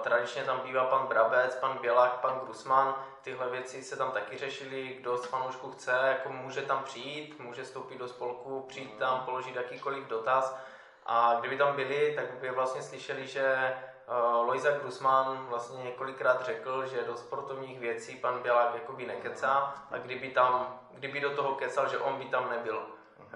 Tradičně 0.00 0.44
tam 0.44 0.60
bývá 0.60 0.84
pan 0.84 1.06
Brabec, 1.06 1.54
pan 1.54 1.78
Bělák, 1.78 2.12
pan 2.12 2.40
Grusman. 2.44 2.94
Tyhle 3.22 3.48
věci 3.48 3.82
se 3.82 3.96
tam 3.96 4.10
taky 4.10 4.38
řešily, 4.38 4.96
kdo 5.00 5.16
z 5.16 5.26
fanoušků 5.26 5.70
chce, 5.70 5.90
jako 5.90 6.28
může 6.28 6.62
tam 6.62 6.82
přijít, 6.82 7.40
může 7.40 7.64
vstoupit 7.64 7.98
do 7.98 8.08
spolku, 8.08 8.64
přijít 8.68 8.98
tam, 8.98 9.20
položit 9.20 9.56
jakýkoliv 9.56 10.06
dotaz. 10.06 10.58
A 11.06 11.34
kdyby 11.40 11.56
tam 11.56 11.76
byli, 11.76 12.12
tak 12.16 12.34
by 12.34 12.50
vlastně 12.50 12.82
slyšeli, 12.82 13.26
že 13.26 13.76
uh, 14.06 14.46
Lojza 14.46 14.70
Grusman 14.70 15.46
vlastně 15.48 15.84
několikrát 15.84 16.44
řekl, 16.44 16.86
že 16.86 17.02
do 17.02 17.16
sportovních 17.16 17.80
věcí 17.80 18.16
pan 18.16 18.42
Bělák 18.42 18.74
jakoby 18.74 19.06
nekecá 19.06 19.74
a 19.90 19.98
kdyby, 19.98 20.28
tam, 20.28 20.80
kdyby 20.90 21.20
do 21.20 21.30
toho 21.30 21.54
kecal, 21.54 21.88
že 21.88 21.98
on 21.98 22.16
by 22.16 22.24
tam 22.24 22.50
nebyl. 22.50 22.82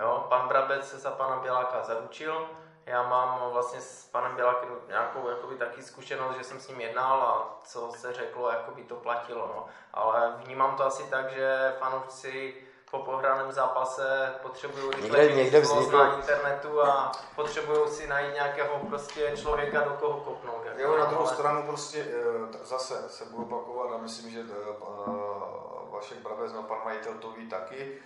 Jo? 0.01 0.27
Pan 0.29 0.49
Brabec 0.49 0.91
se 0.91 0.99
za 0.99 1.11
pana 1.11 1.37
Běláka 1.37 1.83
zaručil, 1.83 2.49
já 2.87 3.03
mám 3.03 3.51
vlastně 3.53 3.81
s 3.81 4.09
panem 4.13 4.37
Bělakem 4.37 4.69
nějakou 4.89 5.29
jakoby, 5.29 5.57
taky 5.57 5.83
zkušenost, 5.83 6.37
že 6.37 6.45
jsem 6.45 6.61
s 6.61 6.69
ním 6.69 6.81
jednal 6.81 7.23
a 7.23 7.61
co 7.65 7.93
se 7.97 8.13
řeklo, 8.13 8.51
jakoby 8.51 8.83
to 8.83 8.97
platilo. 8.97 9.53
No. 9.55 9.67
Ale 9.93 10.35
vnímám 10.45 10.77
to 10.77 10.87
asi 10.87 11.03
tak, 11.03 11.31
že 11.31 11.75
fanoušci 11.79 12.55
po 12.91 12.99
pohraném 12.99 13.53
zápase 13.53 14.35
potřebují 14.43 14.91
rychle 14.91 15.27
někde 15.27 15.61
vzniklo... 15.61 15.99
na 15.99 16.15
internetu 16.15 16.83
a 16.83 17.13
potřebují 17.37 17.89
si 17.89 18.07
najít 18.07 18.35
nějakého 18.35 18.79
prostě 18.79 19.33
člověka, 19.37 19.81
do 19.81 19.91
koho 19.91 20.21
kopnout. 20.21 20.65
Jako. 20.65 20.81
Jo, 20.81 20.99
na 20.99 21.05
druhou 21.05 21.27
stranu 21.27 21.63
prostě 21.63 22.07
eh, 22.09 22.65
zase 22.65 23.09
se 23.09 23.25
budu 23.25 23.43
opakovat 23.45 23.93
a 23.95 23.99
myslím, 23.99 24.31
že 24.31 24.41
eh, 24.41 24.75
Vašek 25.91 26.19
Brabec, 26.19 26.53
no 26.53 26.63
pan 26.63 26.79
majitel 26.85 27.15
to 27.15 27.31
ví 27.31 27.49
taky, 27.49 28.03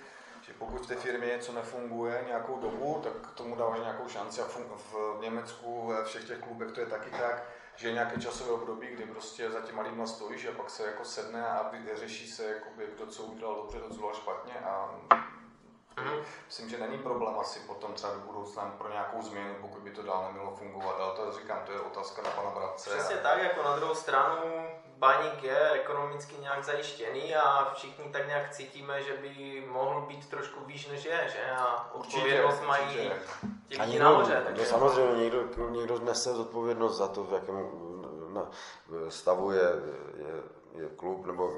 že 0.49 0.55
pokud 0.59 0.85
v 0.85 0.87
té 0.87 0.95
firmě 0.95 1.27
něco 1.27 1.53
nefunguje 1.53 2.25
nějakou 2.27 2.59
dobu, 2.59 3.01
tak 3.05 3.31
tomu 3.35 3.57
dávají 3.57 3.83
nějakou 3.83 4.09
šanci 4.09 4.41
a 4.41 4.45
v 4.93 5.19
Německu 5.21 5.87
ve 5.87 6.05
všech 6.05 6.25
těch 6.25 6.39
klubech 6.39 6.73
to 6.73 6.81
je 6.81 6.87
taky 6.87 7.11
tak, 7.11 7.45
že 7.77 7.89
je 7.89 7.95
nějaké 7.95 8.21
časové 8.21 8.51
období, 8.51 8.87
kdy 8.87 9.05
prostě 9.05 9.51
za 9.51 9.61
těma 9.61 9.83
lidma 9.83 10.07
stojíš 10.07 10.47
a 10.47 10.53
pak 10.53 10.71
se 10.71 10.87
jako 10.87 11.05
sedne 11.05 11.47
a 11.47 11.73
řeší 11.95 12.29
se, 12.29 12.45
jakoby, 12.45 12.87
kdo 12.97 13.07
co 13.07 13.23
udělal 13.23 13.55
dobře, 13.55 13.79
kdo 13.79 13.89
co 13.89 13.95
udělal 13.95 14.15
špatně 14.15 14.55
a 14.55 14.99
Myslím, 16.47 16.69
že 16.69 16.79
není 16.79 16.99
problém 16.99 17.39
asi 17.39 17.61
potom 17.61 17.93
třeba 17.93 18.13
do 18.15 18.21
budoucna 18.21 18.75
pro 18.79 18.89
nějakou 18.89 19.23
změnu, 19.23 19.55
pokud 19.61 19.83
by 19.83 19.91
to 19.91 20.03
dál 20.03 20.25
nemělo 20.27 20.57
fungovat, 20.57 21.01
ale 21.01 21.17
to 21.17 21.39
říkám, 21.39 21.63
to 21.67 21.73
je 21.73 21.81
otázka 21.81 22.23
na 22.23 22.31
pana 22.31 22.51
Bratce. 22.51 22.91
Přesně 22.91 23.17
a... 23.17 23.23
tak, 23.23 23.43
jako 23.43 23.63
na 23.63 23.77
druhou 23.77 23.95
stranu 23.95 24.69
baník 24.99 25.43
je 25.43 25.71
ekonomicky 25.71 26.37
nějak 26.41 26.65
zajištěný 26.65 27.35
a 27.35 27.73
všichni 27.75 28.05
tak 28.13 28.27
nějak 28.27 28.51
cítíme, 28.51 29.03
že 29.03 29.13
by 29.13 29.65
mohl 29.71 30.01
být 30.01 30.31
trošku 30.31 30.65
výš 30.65 30.89
než 30.89 31.05
je, 31.05 31.29
že? 31.33 31.51
A 31.51 31.95
odpovědnost 31.95 32.63
mají 32.67 32.85
ti 33.69 33.83
lidi 33.83 33.99
nahoře. 33.99 34.43
Takže... 34.45 34.67
Samozřejmě 34.67 35.25
někdo, 35.25 35.69
někdo 35.69 35.99
nese 35.99 36.35
zodpovědnost 36.35 36.97
za 36.97 37.09
to, 37.09 37.25
v 37.25 37.33
jakém 37.33 37.71
stavu 39.09 39.51
je, 39.51 39.73
je, 40.17 40.83
je 40.83 40.89
klub 40.97 41.27
nebo 41.27 41.53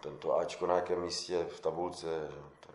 tento 0.00 0.38
Ačko 0.38 0.66
na 0.66 0.74
jakém 0.74 1.00
místě 1.00 1.46
v 1.56 1.60
tabulce. 1.60 2.06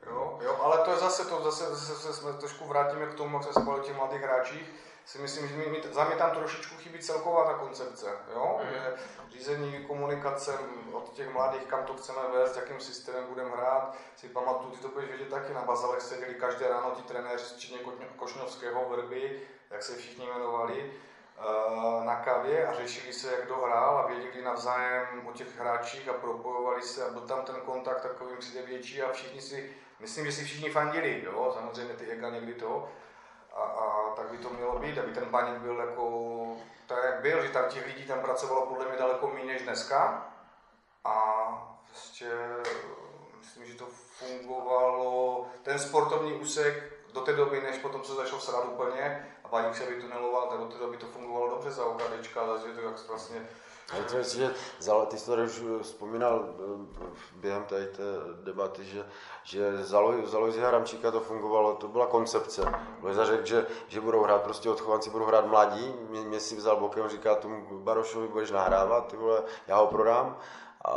Jo, 0.05 0.39
jo, 0.41 0.57
ale 0.61 0.77
to 0.77 0.91
je 0.91 0.97
zase 0.97 1.25
to, 1.25 1.41
zase, 1.43 1.65
zase, 1.65 1.93
zase 1.93 2.13
jsme 2.13 2.33
trošku 2.33 2.65
vrátíme 2.65 3.05
k 3.05 3.13
tomu, 3.13 3.37
jak 3.37 3.43
se 3.43 3.61
spolu 3.61 3.79
těch 3.79 3.95
mladých 3.95 4.21
hráčích, 4.21 4.73
si 5.07 5.19
myslím, 5.19 5.47
že 5.47 5.55
mi, 5.55 5.65
mi, 5.65 5.81
za 5.91 6.03
mě 6.03 6.15
tam 6.15 6.31
trošičku 6.31 6.75
chybí 6.75 6.99
celková 6.99 7.45
ta 7.45 7.53
koncepce, 7.53 8.05
jo? 8.33 8.59
Mm. 8.63 8.69
Že 8.69 8.93
řízení 9.31 9.85
komunikace 9.85 10.59
od 10.91 11.13
těch 11.13 11.33
mladých, 11.33 11.63
kam 11.63 11.83
to 11.83 11.93
chceme 11.93 12.19
vést, 12.33 12.55
jakým 12.55 12.79
systémem 12.79 13.25
budeme 13.29 13.49
hrát. 13.49 13.95
Si 14.15 14.29
pamatuju, 14.29 14.71
ty 14.71 14.77
to 14.77 14.87
budeš 14.87 15.09
vědět 15.09 15.29
taky, 15.29 15.53
na 15.53 15.61
Bazalech 15.61 16.01
seděli 16.01 16.33
každé 16.33 16.67
ráno 16.67 16.91
ti 16.91 17.01
trenéři, 17.01 17.45
včetně 17.55 17.79
Košňovského, 18.15 18.89
Vrby, 18.89 19.41
jak 19.69 19.83
se 19.83 19.95
všichni 19.95 20.25
jmenovali, 20.25 20.93
eh, 20.93 22.05
na 22.05 22.15
kavě 22.15 22.67
a 22.67 22.73
řešili 22.73 23.13
se, 23.13 23.31
jak 23.31 23.47
dohrál 23.47 23.97
a 23.97 24.07
věděli 24.07 24.43
navzájem 24.43 25.27
o 25.27 25.31
těch 25.31 25.59
hráčích 25.59 26.09
a 26.09 26.13
propojovali 26.13 26.81
se 26.81 27.05
a 27.05 27.09
byl 27.09 27.21
tam 27.21 27.41
ten 27.41 27.55
kontakt 27.55 28.01
takový 28.01 28.37
přijde 28.37 28.61
větší 28.61 29.01
a 29.01 29.11
všichni 29.11 29.41
si, 29.41 29.73
myslím, 29.99 30.25
že 30.25 30.31
si 30.31 30.43
všichni 30.43 30.69
fandili, 30.69 31.23
jo, 31.25 31.51
samozřejmě 31.57 31.93
ty 31.93 32.05
ega 32.05 32.29
někdy 32.29 32.53
to, 32.53 32.89
a, 33.57 33.63
a 33.63 34.15
tak 34.15 34.31
by 34.31 34.37
to 34.37 34.49
mělo 34.49 34.79
být, 34.79 34.97
aby 34.97 35.11
ten 35.11 35.25
baník 35.25 35.57
byl 35.57 35.79
jako 35.79 36.07
tak, 36.87 37.03
jak 37.03 37.21
byl, 37.21 37.43
že 37.43 37.49
tam 37.49 37.69
těch 37.69 37.85
lidí 37.85 38.05
tam 38.05 38.19
pracovalo 38.19 38.65
podle 38.65 38.85
mě 38.85 38.97
daleko 38.97 39.27
méně 39.27 39.53
než 39.53 39.61
dneska. 39.61 40.27
A 41.03 41.13
prostě 41.87 42.31
myslím, 43.39 43.65
že 43.65 43.73
to 43.73 43.85
fungovalo, 43.85 45.45
ten 45.63 45.79
sportovní 45.79 46.33
úsek 46.33 46.93
do 47.13 47.21
té 47.21 47.33
doby, 47.33 47.61
než 47.61 47.77
potom 47.77 48.03
se 48.03 48.13
začal 48.13 48.39
srát 48.39 48.65
úplně 48.65 49.33
a 49.43 49.47
baník 49.47 49.75
se 49.75 49.85
vytuneloval, 49.85 50.47
tak 50.47 50.59
do 50.59 50.65
té 50.65 50.77
doby 50.77 50.97
to 50.97 51.05
fungovalo 51.05 51.49
dobře 51.49 51.71
za 51.71 51.85
OKDčka, 51.85 52.47
takže 52.47 52.73
to 52.73 52.81
jak 52.81 53.07
vlastně 53.07 53.47
já 53.93 54.17
myslím, 54.17 54.41
že 54.41 54.53
za, 54.79 55.05
ty 55.05 55.17
jsi 55.17 55.25
to 55.25 55.33
už 55.33 55.63
vzpomínal 55.81 56.45
eh, 56.49 57.05
během 57.35 57.63
tady 57.63 57.85
té 57.85 58.03
debaty, 58.43 58.85
že, 58.85 59.05
že 59.43 59.83
za, 59.83 59.99
Loj, 59.99 60.23
za 60.25 60.39
Lojzi 60.39 60.59
Haramčíka 60.61 61.11
to 61.11 61.19
fungovalo, 61.19 61.75
to 61.75 61.87
byla 61.87 62.05
koncepce. 62.05 62.73
Lojza 63.01 63.25
řekl, 63.25 63.45
že, 63.45 63.67
že 63.87 64.01
budou 64.01 64.23
hrát, 64.23 64.41
prostě 64.41 64.69
odchovanci 64.69 65.09
budou 65.09 65.25
hrát 65.25 65.45
mladí, 65.45 65.93
mě, 66.09 66.21
mě 66.21 66.39
si 66.39 66.55
vzal 66.55 66.75
bokem, 66.75 67.09
říká 67.09 67.35
tomu 67.35 67.79
Barošovi, 67.79 68.27
budeš 68.27 68.51
nahrávat, 68.51 69.07
ty 69.07 69.17
vole, 69.17 69.43
já 69.67 69.77
ho 69.77 69.87
prodám. 69.87 70.37
A, 70.81 70.91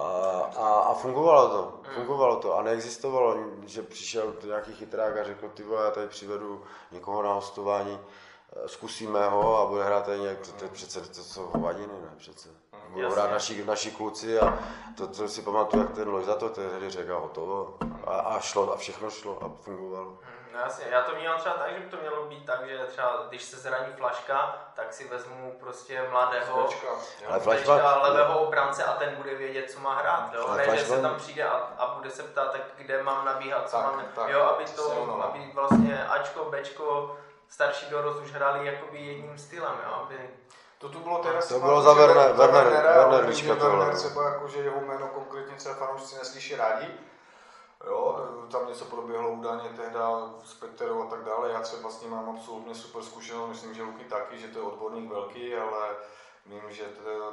a, 0.56 0.68
a 0.68 0.94
fungovalo 0.94 1.48
to, 1.48 1.80
fungovalo 1.94 2.36
to 2.36 2.56
a 2.56 2.62
neexistovalo, 2.62 3.36
že 3.66 3.82
přišel 3.82 4.34
nějaký 4.44 4.72
chytrák 4.72 5.16
a 5.16 5.24
řekl, 5.24 5.48
ty 5.48 5.62
vole, 5.62 5.84
já 5.84 5.90
tady 5.90 6.08
přivedu 6.08 6.62
někoho 6.92 7.22
na 7.22 7.32
hostování, 7.32 8.00
eh, 8.02 8.29
zkusíme 8.66 9.28
ho 9.28 9.58
a 9.58 9.66
bude 9.66 9.84
hrát 9.84 10.04
tady 10.04 10.18
nějak, 10.18 10.38
to 10.58 10.64
je 10.64 10.70
přece 10.70 11.00
to 11.00 11.14
jsou 11.22 11.46
hovadiny, 11.46 11.92
ne 12.02 12.10
přece. 12.16 12.48
Budou 12.88 13.02
Jasně. 13.02 13.20
hrát 13.20 13.30
naši, 13.30 13.64
naši 13.64 13.90
kluci 13.90 14.40
a 14.40 14.58
to, 14.96 15.06
to 15.06 15.28
si 15.28 15.42
pamatuju, 15.42 15.82
jak 15.82 15.92
ten 15.92 16.08
Lojza 16.08 16.34
to 16.34 16.48
tehdy 16.48 16.90
řekl 16.90 17.14
a 17.14 17.18
hotovo. 17.18 17.78
A, 18.06 18.14
a 18.18 18.40
šlo, 18.40 18.72
a 18.72 18.76
všechno 18.76 19.10
šlo 19.10 19.38
a 19.44 19.62
fungovalo. 19.62 20.18
No 20.52 20.58
jasně, 20.60 20.84
já 20.90 21.02
to 21.02 21.14
vnímám 21.14 21.38
třeba 21.38 21.54
tak, 21.54 21.72
že 21.72 21.78
by 21.78 21.90
to 21.90 21.96
mělo 21.96 22.24
být 22.24 22.46
tak, 22.46 22.68
že 22.68 22.78
třeba 22.86 23.26
když 23.28 23.42
se 23.42 23.56
zraní 23.56 23.92
flaška, 23.92 24.58
tak 24.74 24.92
si 24.92 25.08
vezmu 25.08 25.56
prostě 25.60 26.02
mladého. 26.10 26.68
Ale 27.28 27.40
flashback, 27.40 28.02
levého 28.02 28.40
obránce 28.40 28.84
a 28.84 28.92
ten 28.92 29.14
bude 29.16 29.34
vědět, 29.34 29.70
co 29.70 29.80
má 29.80 29.94
hrát. 29.94 30.30
Jo? 30.34 30.54
Ne, 30.56 30.76
že 30.78 30.84
se 30.84 31.02
tam 31.02 31.16
přijde 31.16 31.44
a, 31.44 31.56
a 31.78 31.94
bude 31.94 32.10
se 32.10 32.22
ptát, 32.22 32.52
tak 32.52 32.60
kde 32.76 33.02
mám 33.02 33.24
nabíhat, 33.24 33.70
co 33.70 33.76
Tak, 33.76 33.86
mám. 33.86 34.04
tak, 34.14 34.28
jo, 34.28 34.40
aby 34.40 34.64
to, 34.64 35.22
aby 35.22 35.50
vlastně 35.54 36.06
Ačko, 36.08 36.44
Bčko, 36.44 37.16
starší 37.50 37.86
dorost 37.90 38.20
už 38.20 38.32
hráli 38.32 38.66
jakoby 38.66 38.98
jedním 38.98 39.38
stylem, 39.38 39.74
jo? 39.86 39.92
aby 39.94 40.30
To 40.78 40.88
tu 40.88 40.98
bylo 40.98 41.18
teda 41.18 41.40
To 41.48 41.60
bylo 41.60 41.82
za 41.82 41.92
Werner- 41.94 42.34
Werner- 42.34 42.82
Werner 42.82 43.24
Liška 43.24 43.54
tohle. 43.56 43.76
Werner 43.78 43.96
třeba 43.96 44.28
jako, 44.28 44.48
že 44.48 44.58
jeho 44.58 44.80
jméno 44.80 45.08
konkrétně 45.08 45.56
třeba 45.56 45.74
fanoušci 45.74 46.16
neslyší 46.18 46.56
rádi. 46.56 46.86
Jo, 47.86 48.26
tam 48.52 48.68
něco 48.68 48.84
proběhlo 48.84 49.30
údajně 49.30 49.68
tehda 49.76 50.30
s 50.44 50.54
Peterou 50.54 51.02
a 51.02 51.10
tak 51.10 51.24
dále. 51.24 51.50
Já 51.50 51.60
třeba 51.60 51.90
s 51.90 52.00
ním 52.02 52.10
mám 52.10 52.30
absolutně 52.36 52.74
super 52.74 53.02
zkušenost, 53.02 53.48
myslím, 53.48 53.74
že 53.74 53.82
Luky 53.82 54.04
taky, 54.04 54.38
že 54.38 54.48
to 54.48 54.58
je 54.58 54.64
odborník 54.64 55.10
velký, 55.10 55.54
ale 55.54 55.88
vím, 56.46 56.60
že 56.68 56.84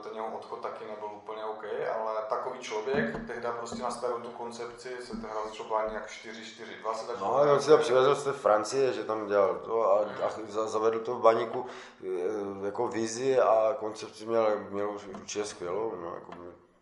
ten 0.04 0.16
jeho 0.16 0.38
odchod 0.38 0.60
taky 0.62 0.86
nebyl 0.88 1.10
úplně 1.14 1.46
OK, 1.46 1.64
ale 1.96 2.22
takový 2.30 2.60
člověk 2.60 3.28
tehda 3.28 3.52
prostě 3.52 3.82
nastavil 3.84 4.20
tu 4.22 4.30
koncepci, 4.30 4.98
se 5.02 5.12
tehda 5.12 5.44
začalo 5.50 5.70
plánit 5.70 5.94
jak 5.94 6.08
4-4-2 6.08 6.94
se 6.94 7.08
tak 7.08 7.20
No, 7.20 7.42
on 7.54 7.62
si 7.62 7.70
to 7.70 7.78
přivezl 7.78 8.16
z 8.16 8.24
té 8.24 8.34
Francie, 8.34 8.94
že 8.94 9.04
tam 9.04 9.28
dělal 9.28 9.56
to 9.56 9.92
a, 9.92 10.00
a 10.00 10.30
za- 10.48 10.68
zavedl 10.68 11.00
to 11.00 11.16
v 11.16 11.22
baníku 11.22 11.66
eh, 12.04 12.66
jako 12.66 12.88
vizi 12.88 13.40
a 13.40 13.76
koncepci 13.80 14.26
měl, 14.26 14.60
měl 14.70 14.90
už 14.92 15.06
určitě 15.06 15.46
skvělou. 15.46 15.94
No, 16.02 16.14
jako 16.16 16.32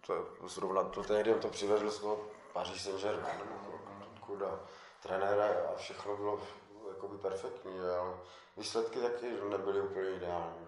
to, 0.07 0.13
je 0.13 0.21
zrovna 0.45 0.83
to 0.83 1.03
tehdy 1.03 1.33
on 1.33 1.39
to 1.39 1.47
přivezl 1.47 1.91
z 1.91 1.99
toho 1.99 2.19
Paříž 2.53 2.81
Saint-Germain, 2.83 3.39
jako, 3.39 3.79
kuda, 4.25 4.59
trenéra 5.03 5.45
a 5.45 5.75
všechno 5.77 6.17
bylo 6.17 6.39
jakoby 6.87 7.17
perfektní, 7.17 7.79
ale 7.79 8.13
výsledky 8.57 8.99
taky 8.99 9.25
nebyly 9.49 9.81
úplně 9.81 10.09
ideální. 10.09 10.64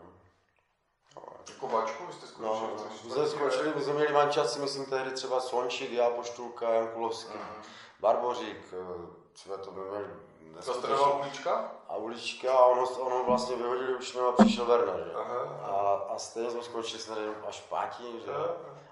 No. 1.61 1.69
Jako 1.80 2.06
vy 2.07 2.14
jste 2.14 2.26
No, 2.41 2.56
skončili. 2.56 2.89
my 3.06 3.11
jsme 3.11 3.27
skončili, 3.27 3.73
my 3.76 3.81
jsme 3.81 3.94
měli 3.94 4.14
mančaci, 4.14 4.60
myslím 4.60 4.85
tehdy 4.85 5.11
třeba 5.11 5.39
Slončík, 5.39 5.91
já 5.91 6.10
Poštulka, 6.10 6.69
Jan 6.69 6.88
Kulovský, 6.88 7.39
Barbořík, 7.99 8.57
eh, 8.73 9.07
třeba 9.34 9.57
to 9.57 9.72
by 9.72 9.81
měli 9.81 10.06
To 10.65 10.73
trénoval 10.81 11.18
Ulička? 11.22 11.72
a 11.89 11.95
ulička 11.95 12.53
a 12.53 12.65
ono, 12.65 12.84
ono 12.89 13.23
vlastně 13.23 13.56
vyhodili 13.56 13.95
už 13.95 14.15
a 14.15 14.31
přišel 14.31 14.65
Werner, 14.65 15.03
že? 15.06 15.14
Aha. 15.14 15.39
A, 15.64 16.02
a 16.14 16.18
stejně 16.18 16.52
jsme 16.52 16.64
skončili 16.64 16.99
snad 17.02 17.18
jenom 17.18 17.35
až 17.48 17.61
pátí, 17.61 18.03
že? 18.26 18.31
Aha. 18.34 18.48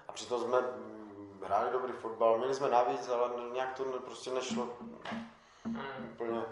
A 0.08 0.12
přitom 0.12 0.40
jsme 0.40 0.60
mm, 0.60 1.40
hráli 1.46 1.70
dobrý 1.72 1.92
fotbal, 1.92 2.38
měli 2.38 2.54
jsme 2.54 2.68
navíc, 2.70 3.08
ale 3.08 3.30
nějak 3.52 3.74
to 3.76 3.84
ne- 3.84 3.90
prostě 4.04 4.30
nešlo 4.30 4.68
Hmm. 5.64 6.10
úplně. 6.12 6.42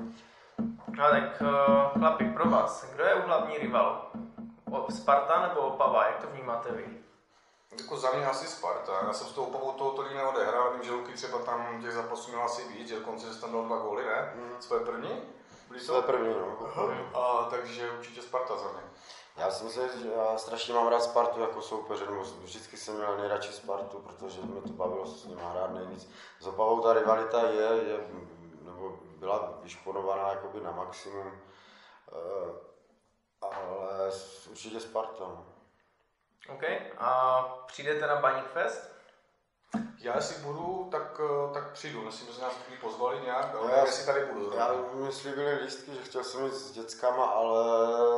No 0.97 1.11
tak 1.11 1.43
uh, 1.43 2.01
chlapi, 2.01 2.25
pro 2.25 2.51
vás, 2.51 2.85
kdo 2.95 3.05
je 3.05 3.15
hlavní 3.15 3.59
rival? 3.59 4.11
O, 4.75 4.93
Sparta 4.93 5.49
nebo 5.49 5.61
Opava, 5.61 6.07
jak 6.07 6.19
to 6.21 6.27
vnímáte 6.27 6.73
vy? 6.73 6.99
Jako 7.79 7.97
za 7.97 8.11
mě 8.11 8.27
asi 8.27 8.47
Sparta. 8.47 8.93
Já 9.07 9.13
jsem 9.13 9.27
s 9.27 9.33
tou 9.33 9.45
Opavou 9.45 9.73
toho 9.73 9.91
tolik 9.91 10.13
neodehrál, 10.13 10.73
vím, 10.73 10.83
že 10.83 10.93
Luky 10.93 11.13
třeba 11.13 11.39
tam 11.39 11.83
těch 11.83 11.93
zápasů 11.93 12.31
měl 12.31 12.43
asi 12.43 12.69
víc, 12.69 12.89
že 12.89 12.99
dokonce 12.99 13.33
že 13.33 13.41
tam 13.41 13.53
dal 13.53 13.65
dva 13.65 13.77
góly, 13.77 14.05
ne? 14.05 14.33
Mm. 14.37 14.57
Svoje 14.61 14.85
první? 14.85 15.23
Byli 15.69 15.87
To 15.87 15.97
je 15.97 16.03
první, 16.03 16.35
no. 16.35 16.71
A 17.21 17.47
takže 17.51 17.91
určitě 17.91 18.23
Sparta 18.23 18.57
za 18.57 18.73
mě. 18.73 18.83
Já 19.37 19.51
si 19.51 19.65
myslím, 19.65 19.89
že 20.03 20.09
já 20.09 20.39
strašně 20.39 20.75
mám 20.75 20.89
rád 20.89 21.03
Spartu 21.03 21.41
jako 21.41 21.63
soupeře, 21.63 22.05
nebo 22.05 22.23
vždycky 22.23 22.77
jsem 22.77 22.97
měl 22.97 23.17
nejradši 23.17 23.53
Spartu, 23.53 23.99
protože 23.99 24.41
mě 24.43 24.61
to 24.61 24.69
bavilo 24.69 25.07
s 25.07 25.25
nimi 25.25 25.43
hrát 25.45 25.75
nejvíc. 25.75 26.11
S 26.41 26.47
Opavou 26.47 26.81
ta 26.81 26.93
rivalita 26.93 27.43
je, 27.43 27.83
je 27.89 27.99
nebo 28.63 28.99
byla 29.17 29.53
vyšponovaná 29.63 30.29
jakoby 30.29 30.61
na 30.61 30.71
maximum, 30.71 31.33
eh, 32.13 32.74
ale 33.53 34.11
určitě 34.51 34.81
Sparta. 34.81 35.25
OK, 36.49 36.63
a 36.99 37.43
přijdete 37.67 38.07
na 38.07 38.17
Baník 38.17 38.47
Fest? 38.47 38.95
Já 39.99 40.17
jestli 40.17 40.43
budu, 40.43 40.89
tak, 40.91 41.21
eh, 41.25 41.55
tak 41.55 41.73
přijdu. 41.73 42.03
Myslím, 42.03 42.29
že 42.29 42.35
se 42.35 42.43
nás 42.43 42.57
taky 42.57 42.77
pozvali 42.77 43.21
nějak, 43.21 43.55
ale 43.55 43.63
No, 43.63 43.69
já, 43.69 43.77
já- 43.77 43.85
jestli 43.85 44.07
tady 44.07 44.25
budu. 44.27 44.57
Já 44.57 44.67
zrovna. 44.69 45.07
mi 45.07 45.13
slíbili 45.13 45.55
lístky, 45.55 45.95
že 45.95 46.03
chtěl 46.03 46.25
jsem 46.25 46.45
jít 46.45 46.55
s 46.55 46.71
dětskama, 46.71 47.25
ale 47.27 47.59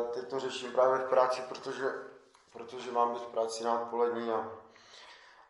teď 0.04 0.28
to 0.30 0.40
řeším 0.40 0.72
právě 0.72 0.98
v 0.98 1.08
práci, 1.08 1.42
protože, 1.48 1.84
protože 2.52 2.92
mám 2.92 3.14
být 3.14 3.22
v 3.22 3.26
práci 3.26 3.64
na 3.64 3.80
odpolední 3.82 4.30
a, 4.30 4.50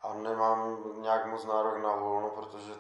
a 0.03 0.15
nemám 0.15 0.79
nějak 1.03 1.27
moc 1.27 1.45
nárok 1.45 1.77
na 1.83 1.97
volno, 1.97 2.31
protože 2.31 2.73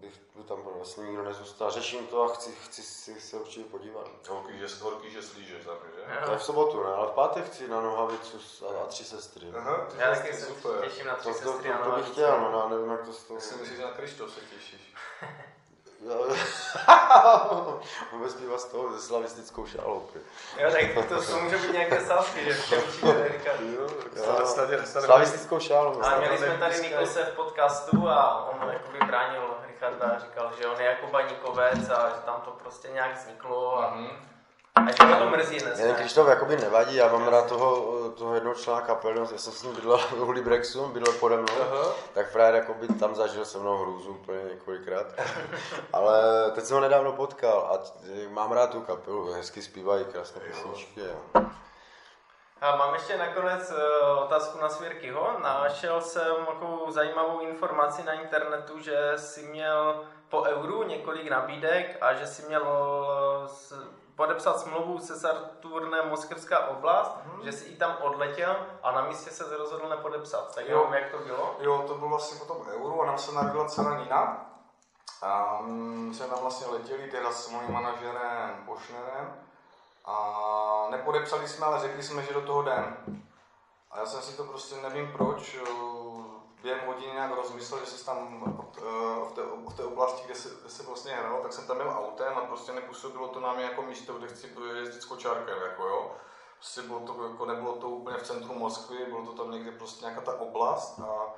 bych 0.00 0.20
by 0.34 0.42
tam 0.42 0.62
vlastně 0.62 1.04
nikdo 1.06 1.22
nezůstal. 1.22 1.70
Řeším 1.70 2.06
to 2.06 2.22
a 2.22 2.34
chci, 2.34 2.52
chci 2.52 2.82
si 2.82 3.20
se 3.20 3.36
určitě 3.36 3.64
podívat. 3.70 4.08
Horký, 4.28 4.58
že, 4.58 4.66
horký, 4.80 5.10
že 5.10 5.22
slížeš 5.22 5.64
za 5.64 5.70
mě, 5.72 5.82
že? 5.96 6.26
To 6.26 6.32
je 6.32 6.38
v 6.38 6.42
sobotu, 6.42 6.82
ne? 6.82 6.90
Ale 6.92 7.06
v 7.06 7.10
pátek 7.10 7.44
chci 7.44 7.68
na 7.68 7.80
Nohavicu 7.80 8.40
s- 8.40 8.62
a, 8.62 8.82
a 8.82 8.86
tři 8.86 9.04
sestry. 9.04 9.46
Aha, 9.56 9.76
ty 9.90 9.96
Já 10.00 10.14
taky 10.14 10.32
se 10.32 10.46
super. 10.46 10.88
těším 10.88 11.06
na 11.06 11.16
tři 11.16 11.28
To, 11.32 11.38
to, 11.38 11.44
to, 11.44 11.52
sestry 11.52 11.72
a 11.72 11.78
to, 11.78 11.90
na 11.90 11.96
bych 11.96 12.08
chtěl, 12.10 12.40
no, 12.40 12.58
já 12.60 12.68
nevím, 12.68 12.90
jak 12.90 13.00
to 13.00 13.12
toho... 13.12 13.34
Já 13.34 13.40
si 13.40 13.54
myslím, 13.54 13.76
že 13.76 13.82
na 13.84 13.90
Krištof 13.90 14.34
se 14.34 14.40
těšíš. 14.40 14.94
Jo. 16.00 16.28
Vůbec 18.12 18.34
bývá 18.34 18.58
z 18.58 18.64
toho 18.64 18.92
ze 18.92 19.02
slavistickou 19.02 19.66
šálou. 19.66 20.06
Jo, 20.58 20.70
tak 20.70 21.08
to, 21.08 21.22
to 21.26 21.38
může 21.38 21.56
být 21.58 21.72
nějaké 21.72 22.00
sázky, 22.06 22.44
že 22.44 22.54
všem 22.54 22.78
určitě 22.82 23.28
říkat. 23.32 23.56
Slavistickou 25.06 25.60
šálou. 25.60 26.02
A 26.02 26.18
měli 26.18 26.38
jsme 26.38 26.58
tady 26.58 26.80
Niklose 26.80 27.24
v 27.24 27.34
podcastu 27.36 28.08
a 28.08 28.48
on 28.48 28.68
jakoby 28.72 28.98
bránil 29.06 29.42
Richarda 29.66 30.06
a 30.16 30.18
říkal, 30.18 30.52
že 30.58 30.66
on 30.66 30.80
je 30.80 30.86
jako 30.86 31.06
baníkovec 31.06 31.90
a 31.90 32.08
že 32.08 32.20
tam 32.24 32.40
to 32.44 32.50
prostě 32.50 32.88
nějak 32.88 33.16
vzniklo 33.18 33.78
a, 33.82 33.90
Mhm. 33.94 34.08
A 35.00 35.04
ho 35.04 35.18
to 35.24 35.30
mrzí 35.30 35.58
dnes. 35.58 35.78
Jen 35.80 35.94
Krištof 35.94 36.28
jakoby 36.28 36.56
nevadí, 36.56 36.96
já 36.96 37.08
mám 37.12 37.28
rád 37.28 37.46
toho, 37.48 37.94
toho 38.10 38.34
jednoho 38.34 38.54
člena 38.54 38.80
kapely, 38.80 39.18
já 39.20 39.38
jsem 39.38 39.52
s 39.52 39.62
ním 39.62 39.74
bydlel 39.74 40.00
u 40.16 40.30
Librexu, 40.30 40.86
bydlel 40.88 41.12
pode 41.20 41.36
mnou, 41.36 41.54
Aha. 41.60 41.92
tak 42.14 42.30
frajer 42.30 42.54
jakoby 42.54 42.88
tam 42.88 43.14
zažil 43.14 43.44
se 43.44 43.58
mnou 43.58 43.78
hrůzu 43.78 44.10
úplně 44.10 44.44
několikrát. 44.44 45.06
Ale 45.92 46.50
teď 46.54 46.64
jsem 46.64 46.74
ho 46.74 46.80
nedávno 46.80 47.12
potkal 47.12 47.58
a 47.72 47.78
mám 48.30 48.52
rád 48.52 48.70
tu 48.70 48.80
kapelu, 48.80 49.32
hezky 49.32 49.62
zpívají 49.62 50.04
krásné 50.04 50.40
písničky. 50.40 51.00
a- 51.34 51.40
A 52.60 52.76
mám 52.76 52.94
ještě 52.94 53.16
nakonec 53.18 53.70
eh, 53.76 54.02
otázku 54.24 54.58
na 54.58 54.68
Svěrkyho. 54.68 55.36
Našel 55.42 56.00
jsem 56.00 56.34
takovou 56.46 56.90
zajímavou 56.90 57.40
informaci 57.40 58.02
na 58.02 58.12
internetu, 58.12 58.78
že 58.78 59.12
si 59.16 59.42
měl 59.42 60.04
po 60.28 60.42
euru 60.42 60.82
několik 60.82 61.30
nabídek 61.30 61.96
a 62.00 62.14
že 62.14 62.26
si 62.26 62.42
měl 62.42 62.64
podepsat 64.18 64.60
smlouvu 64.60 64.98
se 64.98 65.20
Saturnem 65.20 66.08
Moskevská 66.08 66.66
oblast, 66.66 67.16
že 67.42 67.52
si 67.52 67.64
i 67.64 67.76
tam 67.76 67.96
odletěl 68.00 68.56
a 68.82 68.92
na 68.92 69.02
místě 69.02 69.30
se 69.30 69.56
rozhodl 69.56 69.88
nepodepsat. 69.88 70.54
Tak 70.54 70.68
Jo. 70.68 70.90
jak 70.92 71.10
to 71.10 71.18
bylo? 71.18 71.56
Jo, 71.60 71.84
to 71.86 71.94
bylo 71.94 72.08
vlastně 72.08 72.38
po 72.38 72.44
tom 72.44 72.66
euru 72.68 73.02
a 73.02 73.06
nám 73.06 73.18
se 73.18 73.32
narodila 73.32 73.68
celá 73.68 73.98
Nina. 73.98 74.46
A 75.22 75.58
mm, 75.62 76.14
jsme 76.14 76.26
tam 76.26 76.38
vlastně 76.40 76.66
letěli 76.66 77.10
teda 77.10 77.32
s 77.32 77.50
mojím 77.50 77.72
manažerem 77.72 78.62
Pošnerem 78.66 79.34
a 80.04 80.16
nepodepsali 80.90 81.48
jsme, 81.48 81.66
ale 81.66 81.80
řekli 81.80 82.02
jsme, 82.02 82.22
že 82.22 82.34
do 82.34 82.40
toho 82.40 82.62
jdem. 82.62 82.96
A 83.90 83.98
já 83.98 84.06
jsem 84.06 84.22
si 84.22 84.36
to 84.36 84.44
prostě 84.44 84.76
nevím 84.82 85.12
proč, 85.12 85.58
během 86.68 86.86
hodiny 86.86 87.12
nějak 87.12 87.30
rozmyslel, 87.36 87.80
že 87.80 87.86
se 87.86 88.04
tam 88.06 88.44
eh, 88.78 88.82
v 89.28 89.32
té, 89.32 89.42
v 89.42 89.76
té 89.76 89.84
oblasti, 89.84 90.22
kde 90.26 90.34
se, 90.34 90.48
kde 90.60 90.70
se 90.70 90.82
vlastně 90.82 91.12
hralo, 91.12 91.42
tak 91.42 91.52
jsem 91.52 91.66
tam 91.66 91.76
byl 91.76 91.90
autem 91.90 92.32
a 92.36 92.40
prostě 92.40 92.72
nepůsobilo 92.72 93.28
to 93.28 93.40
na 93.40 93.52
mě 93.52 93.64
jako 93.64 93.82
místo, 93.82 94.12
kde 94.12 94.28
chci 94.28 94.54
jezdit 94.74 95.02
s 95.02 95.04
kočárkem, 95.04 95.58
jako 95.62 95.82
jo. 95.86 96.16
Prostě 96.58 96.82
bylo 96.82 97.00
to, 97.00 97.24
jako 97.24 97.46
nebylo 97.46 97.76
to 97.76 97.88
úplně 97.88 98.16
v 98.16 98.22
centru 98.22 98.54
Moskvy, 98.54 99.04
bylo 99.04 99.26
to 99.26 99.32
tam 99.32 99.50
někde 99.50 99.72
prostě 99.72 100.04
nějaká 100.04 100.20
ta 100.20 100.40
oblast 100.40 101.00
a 101.00 101.34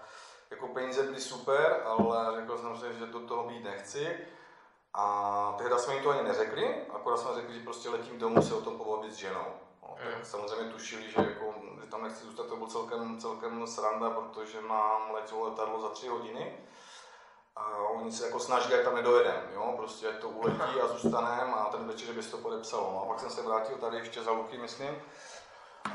jako 0.50 0.68
peníze 0.68 1.02
byly 1.02 1.20
super, 1.20 1.82
ale 1.84 2.40
řekl 2.40 2.58
jsem 2.58 2.76
si, 2.78 2.98
že 2.98 3.06
do 3.06 3.20
toho 3.20 3.44
být 3.48 3.64
nechci. 3.64 4.18
A 4.94 5.54
tehdy 5.58 5.78
jsme 5.78 5.94
jim 5.94 6.02
to 6.02 6.10
ani 6.10 6.22
neřekli, 6.22 6.86
akorát 6.94 7.16
jsme 7.16 7.34
řekli, 7.34 7.54
že 7.54 7.64
prostě 7.64 7.88
letím 7.88 8.18
domů 8.18 8.42
se 8.42 8.54
o 8.54 8.60
tom 8.60 8.78
pobavit 8.78 9.12
s 9.12 9.16
ženou. 9.16 9.44
No, 9.82 9.88
tak 9.98 10.18
Mm. 10.18 10.24
samozřejmě 10.24 10.72
tušili, 10.72 11.10
že, 11.10 11.20
jako, 11.22 11.49
že 11.80 11.86
tam 11.86 12.02
nechci 12.02 12.24
zůstat, 12.24 12.46
to 12.46 12.56
byl 12.56 12.66
celkem, 12.66 13.20
celkem 13.20 13.66
sranda, 13.66 14.10
protože 14.10 14.62
nám 14.62 15.10
letělo 15.10 15.44
letadlo 15.44 15.80
za 15.80 15.88
tři 15.88 16.08
hodiny. 16.08 16.58
A 17.56 17.76
oni 17.76 18.12
se 18.12 18.26
jako 18.26 18.40
snažili, 18.40 18.74
jak 18.74 18.84
tam 18.84 18.94
nedojedem, 18.94 19.42
jo, 19.54 19.74
prostě 19.76 20.08
ať 20.08 20.18
to 20.18 20.28
uletí 20.28 20.80
a 20.80 20.88
zůstaneme 20.88 21.54
a 21.54 21.64
ten 21.64 21.86
večer 21.86 22.14
by 22.14 22.22
se 22.22 22.30
to 22.30 22.38
podepsalo. 22.38 22.92
No 22.92 23.02
a 23.02 23.06
pak 23.06 23.20
jsem 23.20 23.30
se 23.30 23.42
vrátil 23.42 23.76
tady 23.76 23.96
ještě 23.96 24.22
za 24.22 24.30
Luky, 24.30 24.58
myslím. 24.58 25.02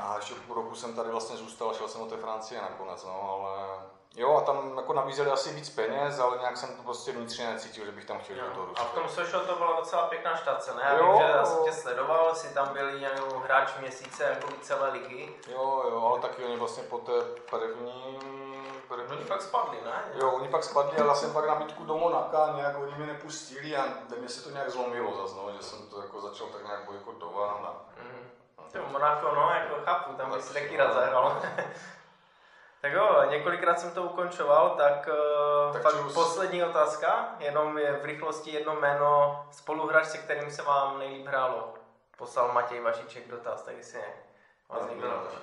A 0.00 0.16
ještě 0.16 0.34
půl 0.34 0.54
roku 0.54 0.74
jsem 0.74 0.94
tady 0.94 1.10
vlastně 1.10 1.36
zůstal, 1.36 1.74
šel 1.74 1.88
jsem 1.88 2.00
do 2.00 2.06
té 2.06 2.16
Francie 2.16 2.62
nakonec, 2.62 3.04
no, 3.04 3.30
ale 3.30 3.80
Jo, 4.16 4.36
a 4.36 4.40
tam 4.40 4.76
jako 4.76 4.92
nabízeli 4.92 5.30
asi 5.30 5.52
víc 5.54 5.70
peněz, 5.70 6.18
ale 6.20 6.38
nějak 6.38 6.56
jsem 6.56 6.76
to 6.76 6.82
prostě 6.82 7.12
vnitřně 7.12 7.50
necítil, 7.50 7.84
že 7.84 7.92
bych 7.92 8.04
tam 8.04 8.18
chtěl 8.18 8.36
do 8.36 8.54
toho 8.54 8.68
A 8.76 8.84
v 8.84 8.90
tom. 8.94 9.08
Sošo 9.08 9.40
to 9.40 9.56
byla 9.56 9.76
docela 9.76 10.06
pěkná 10.06 10.36
štace, 10.36 10.74
ne? 10.74 10.82
Já 10.84 10.96
Jo, 10.96 11.12
vím, 11.12 11.20
že 11.20 11.32
já 11.32 11.44
jsem 11.44 11.64
tě 11.64 11.72
sledoval, 11.72 12.34
si 12.34 12.54
tam 12.54 12.68
byli 12.72 13.02
jako 13.02 13.38
hráč 13.38 13.76
měsíce 13.78 14.24
jako 14.24 14.48
celé 14.60 14.88
ligy. 14.90 15.34
Jo, 15.48 15.82
jo, 15.90 16.06
ale 16.10 16.20
taky 16.20 16.44
oni 16.44 16.56
vlastně 16.56 16.82
po 16.82 16.98
té 16.98 17.12
první... 17.50 18.18
první 18.88 19.16
Oni 19.16 19.24
pak 19.24 19.42
spadli, 19.42 19.78
ne? 19.84 20.04
Jo, 20.14 20.30
oni 20.30 20.48
pak 20.48 20.64
spadli, 20.64 20.98
ale 20.98 21.08
já 21.08 21.14
jsem 21.14 21.32
pak 21.32 21.46
nabídku 21.46 21.84
do 21.84 21.96
Monaka, 21.96 22.52
nějak 22.56 22.78
oni 22.78 22.94
mě 22.96 23.06
nepustili 23.06 23.76
a 23.76 23.84
ve 24.08 24.16
mně 24.16 24.28
se 24.28 24.42
to 24.44 24.50
nějak 24.50 24.70
zlomilo 24.70 25.16
zase, 25.16 25.34
no, 25.36 25.52
že 25.56 25.62
jsem 25.62 25.78
to 25.90 26.00
jako 26.02 26.20
začal 26.20 26.46
tak 26.46 26.64
nějak 26.64 26.84
bojkotovat 26.84 27.50
a 27.50 27.74
Mhm. 28.02 28.30
To 28.72 28.78
Monako, 28.92 29.34
no, 29.34 29.50
jako 29.50 29.74
chápu, 29.84 30.12
tam 30.12 30.30
by 30.32 30.42
si 30.42 30.54
Tak, 30.54 30.62
taky 30.62 30.76
no. 30.78 30.84
rád 30.84 30.92
zahrál. 30.94 31.42
Tak 32.86 32.94
jo, 32.94 33.24
několikrát 33.30 33.80
jsem 33.80 33.90
to 33.90 34.02
ukončoval, 34.02 34.70
tak, 34.70 35.08
uh, 35.08 35.72
Tak 35.72 35.82
fakt 35.82 36.02
čus. 36.02 36.14
poslední 36.14 36.64
otázka, 36.64 37.34
jenom 37.38 37.78
je 37.78 37.92
v 37.92 38.04
rychlosti 38.04 38.50
jedno 38.50 38.76
jméno 38.80 39.44
spoluhráč, 39.50 40.06
se 40.06 40.18
kterým 40.18 40.50
se 40.50 40.62
vám 40.62 40.98
nejlíp 40.98 41.26
hrálo. 41.26 41.74
Poslal 42.18 42.52
Matěj 42.52 42.80
Vašiček 42.80 43.28
dotaz, 43.28 43.62
tak 43.62 43.76
jestli 43.76 43.98
ne. 43.98 44.14
Vás 44.68 44.88
někdo 44.90 45.08
napadá. 45.08 45.38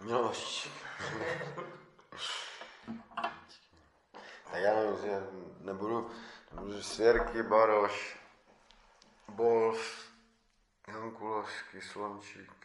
Miloš. 0.00 0.70
tak 4.50 4.60
já 4.60 4.74
nevím, 4.74 4.96
že 4.96 5.22
nebudu, 5.60 6.10
nebudu 6.52 6.82
Svěrky, 6.82 7.42
Baroš, 7.42 8.18
Bolf, 9.28 10.10
Jan 10.88 11.10
Kulovský, 11.10 11.80
Slomčík. 11.80 12.57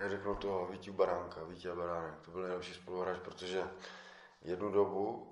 Já 0.00 0.08
řeknu 0.08 0.34
toho 0.34 0.66
Vítěu 0.66 0.94
Baránka, 0.94 1.40
Vítě 1.44 1.74
Baránek, 1.74 2.14
to 2.24 2.30
byl 2.30 2.42
nejlepší 2.42 2.74
spoluhráč, 2.74 3.18
protože 3.18 3.64
jednu 4.42 4.70
dobu 4.70 5.26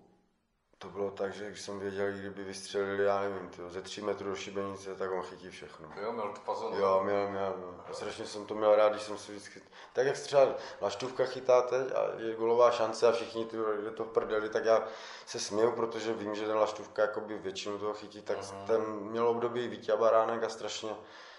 to 0.78 0.88
bylo 0.88 1.10
tak, 1.10 1.32
že 1.34 1.46
když 1.46 1.60
jsem 1.60 1.78
věděl, 1.80 2.12
kdyby 2.12 2.44
vystřelili, 2.44 3.04
já 3.04 3.20
nevím, 3.20 3.48
tyjo, 3.48 3.68
ze 3.70 3.82
3 3.82 4.02
metrů 4.02 4.28
do 4.28 4.36
šibenice, 4.36 4.94
tak 4.94 5.10
on 5.10 5.22
chytí 5.22 5.50
všechno. 5.50 5.88
jo, 6.02 6.12
měl 6.12 6.28
to 6.32 6.40
fazon. 6.40 6.74
Jo, 6.74 7.00
měl, 7.04 7.28
měl, 7.30 7.54
měl. 7.56 7.84
A 7.90 7.92
strašně 7.92 8.26
jsem 8.26 8.46
to 8.46 8.54
měl 8.54 8.76
rád, 8.76 8.88
když 8.88 9.02
jsem 9.02 9.18
si 9.18 9.32
vždycky... 9.32 9.62
Tak 9.92 10.06
jak 10.06 10.18
třeba 10.18 10.46
Laštůvka 10.80 11.24
chytá 11.24 11.62
teď 11.62 11.92
a 11.94 12.20
je 12.20 12.34
golová 12.34 12.70
šance 12.70 13.08
a 13.08 13.12
všichni 13.12 13.44
ty, 13.46 13.56
je 13.84 13.90
to 13.90 14.04
v 14.04 14.08
prdeli, 14.08 14.48
tak 14.48 14.64
já 14.64 14.84
se 15.26 15.38
směju, 15.40 15.72
protože 15.72 16.12
vím, 16.12 16.34
že 16.34 16.46
ten 16.46 16.56
Laštůvka 16.56 17.02
jakoby 17.02 17.38
většinu 17.38 17.78
toho 17.78 17.94
chytí, 17.94 18.22
tak 18.22 18.36
Mhm. 18.36 18.66
ten 18.66 18.82
měl 18.86 19.28
období 19.28 19.68
Vítě 19.68 19.96
Baránek 19.96 20.42
a 20.42 20.48
strašně, 20.48 20.90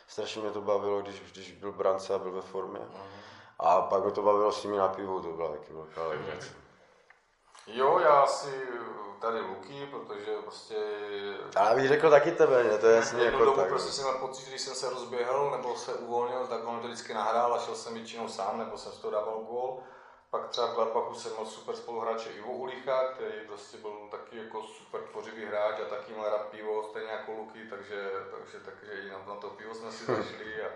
strašně 0.09 0.41
mě 0.41 0.51
to 0.51 0.61
bavilo, 0.61 1.01
když, 1.01 1.21
když 1.31 1.51
byl 1.51 1.71
brance 1.71 2.13
a 2.13 2.19
byl 2.19 2.31
ve 2.31 2.41
formě. 2.41 2.79
Mhm. 2.79 3.03
A 3.59 3.81
pak 3.81 4.03
mě 4.03 4.11
to 4.11 4.21
bavilo 4.21 4.51
s 4.51 4.63
nimi 4.63 4.77
na 4.77 4.87
pivu, 4.87 5.21
to 5.21 5.27
byla 5.27 5.51
taky 5.51 5.73
velká 5.73 6.07
legrace. 6.07 6.49
Jo, 7.67 7.99
já 7.99 8.27
si 8.27 8.63
tady 9.21 9.39
Luky, 9.39 9.87
protože 9.91 10.35
prostě 10.43 10.75
Ale 11.55 11.75
bych 11.75 11.87
řekl 11.87 12.09
taky 12.09 12.31
tebe, 12.31 12.63
ne? 12.63 12.77
to 12.77 12.85
je 12.87 12.95
jasně 12.95 13.23
jako 13.23 13.45
dobu 13.45 13.57
tak. 13.57 13.69
prostě 13.69 13.91
jsem 13.91 14.03
měl 14.03 14.17
pocit, 14.17 14.43
že 14.43 14.49
když 14.49 14.61
jsem 14.61 14.75
se 14.75 14.89
rozběhl 14.89 15.51
nebo 15.51 15.75
se 15.75 15.93
uvolnil, 15.93 16.47
tak 16.47 16.67
on 16.67 16.79
to 16.79 16.87
vždycky 16.87 17.13
nahrál 17.13 17.53
a 17.53 17.59
šel 17.59 17.75
jsem 17.75 17.93
většinou 17.93 18.27
sám, 18.27 18.57
nebo 18.57 18.77
jsem 18.77 18.91
z 18.91 18.97
toho 18.97 19.11
dával 19.11 19.39
gól. 19.39 19.79
Pak 20.29 20.49
třeba 20.49 20.67
v 20.67 20.75
Gladbachu 20.75 21.13
jsem 21.13 21.31
měl 21.31 21.45
super 21.45 21.75
spoluhráče 21.75 22.29
Ivo 22.29 22.51
Ulicha, 22.51 23.07
který 23.07 23.47
prostě 23.47 23.77
byl 23.77 24.07
taky 24.11 24.37
jako 24.37 24.63
super 24.63 25.01
tvořivý 25.01 25.45
hráč 25.45 25.79
a 25.79 25.85
taky 25.85 26.13
měl 26.13 26.29
rád 26.29 26.47
pivo, 26.47 26.83
stejně 26.83 27.11
jako 27.11 27.31
Luky, 27.31 27.59
takže, 27.69 28.11
takže, 28.31 28.59
takže 28.59 28.91
i 28.93 29.09
na, 29.09 29.17
na 29.27 29.35
to 29.35 29.49
pivo 29.49 29.75
jsme 29.75 29.91
si 29.91 30.05
zašli. 30.05 30.63
A 30.63 30.69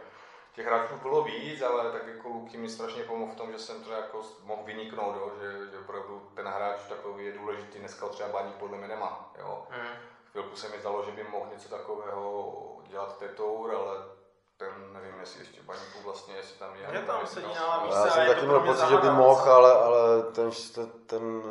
těch 0.55 0.65
hráčů 0.65 0.95
bylo 0.95 1.23
víc, 1.23 1.61
ale 1.61 1.91
tak 1.91 2.07
jako 2.07 2.27
Luky 2.29 2.57
mi 2.57 2.69
strašně 2.69 3.03
pomohl 3.03 3.31
v 3.31 3.35
tom, 3.35 3.51
že 3.51 3.59
jsem 3.59 3.83
to 3.83 3.91
jako 3.91 4.21
mohl 4.43 4.63
vyniknout, 4.63 5.15
jo, 5.15 5.31
že, 5.41 5.71
že 5.71 5.79
opravdu 5.79 6.29
ten 6.35 6.47
hráč 6.47 6.79
takový 6.89 7.25
je 7.25 7.31
důležitý, 7.31 7.79
dneska 7.79 8.07
třeba 8.07 8.29
Baník 8.29 8.55
podle 8.55 8.77
mě 8.77 8.87
nemá. 8.87 9.33
Jo. 9.39 9.67
Mhm. 9.69 9.87
Chvilku 10.31 10.55
se 10.55 10.69
mi 10.69 10.79
zdalo, 10.79 11.05
že 11.05 11.11
by 11.11 11.23
mohl 11.23 11.49
něco 11.53 11.69
takového 11.69 12.77
dělat 12.87 13.17
Tetour, 13.17 13.75
ale 13.75 13.97
ten 14.69 14.93
nevím, 14.93 15.19
jestli 15.19 15.39
ještě 15.39 15.61
baníku 15.61 15.99
vlastně, 16.03 16.35
jestli 16.35 16.55
tam 16.59 16.69
je. 16.75 16.87
Je 16.99 17.05
tam 17.05 17.27
sedí 17.27 17.45
tam- 17.45 17.55
na 17.55 17.67
lavičce. 17.67 17.97
Já 17.99 18.03
a 18.05 18.09
jsem 18.09 18.27
taky 18.27 18.45
měl 18.45 18.59
mě 18.59 18.71
pocit, 18.73 18.89
že 18.89 18.97
by 18.97 19.09
mohl, 19.09 19.51
ale, 19.51 19.73
ale 19.73 20.21
ten, 20.23 20.51
ten, 20.75 20.91
ten 21.05 21.41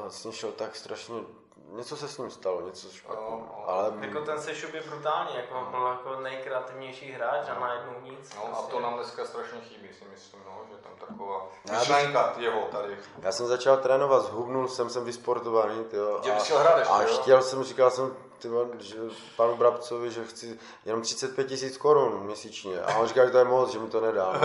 vlastně 0.00 0.32
šel 0.32 0.52
tak 0.52 0.76
strašně, 0.76 1.14
něco 1.56 1.96
se 1.96 2.08
s 2.08 2.18
ním 2.18 2.30
stalo, 2.30 2.60
něco 2.60 2.88
špatného. 2.88 3.30
No, 3.30 3.36
no. 3.58 3.64
Ale 3.68 3.92
Jako 4.00 4.20
ten 4.20 4.40
sešup 4.42 4.74
je 4.74 4.82
brutální, 4.82 5.36
jako 5.36 5.66
byl 5.70 5.86
jako 5.86 6.20
nejkreativnější 6.20 7.12
hráč 7.12 7.48
a 7.56 7.60
najednou 7.60 8.00
nic. 8.02 8.34
No 8.36 8.42
a 8.44 8.46
prostě. 8.46 8.70
to 8.72 8.80
nám 8.80 8.94
dneska 8.94 9.24
strašně 9.24 9.60
chybí, 9.60 9.88
si 9.98 10.04
myslím, 10.10 10.40
no, 10.46 10.58
že 10.70 10.76
tam 10.76 10.92
taková 11.08 11.46
Já 11.64 11.70
bych- 11.78 11.78
myšlenka 11.78 12.32
jeho 12.36 12.60
tady. 12.60 12.98
já 13.22 13.32
jsem 13.32 13.46
začal 13.46 13.76
trénovat, 13.76 14.22
zhubnul 14.22 14.68
jsem, 14.68 14.90
jsem 14.90 15.04
vysportovaný, 15.04 15.84
tyjo, 15.84 16.20
bys 16.34 16.42
šel 16.44 16.58
hrát 16.58 16.78
ještě, 16.78 16.92
a 16.94 17.02
jo? 17.02 17.08
chtěl 17.22 17.42
jsem, 17.42 17.64
říkal 17.64 17.90
jsem 17.90 18.16
tyjo, 18.42 18.66
že 18.78 18.96
panu 19.36 19.56
Brabcovi, 19.56 20.10
že 20.10 20.24
chci 20.24 20.58
jenom 20.84 21.02
35 21.02 21.44
tisíc 21.44 21.76
korun 21.76 22.20
měsíčně. 22.22 22.80
A 22.82 22.96
on 22.98 23.06
říkal, 23.08 23.26
že 23.26 23.32
to 23.32 23.38
je 23.38 23.44
moc, 23.44 23.72
že 23.72 23.78
mi 23.78 23.88
to 23.90 24.00
nedá. 24.00 24.32
No, 24.32 24.38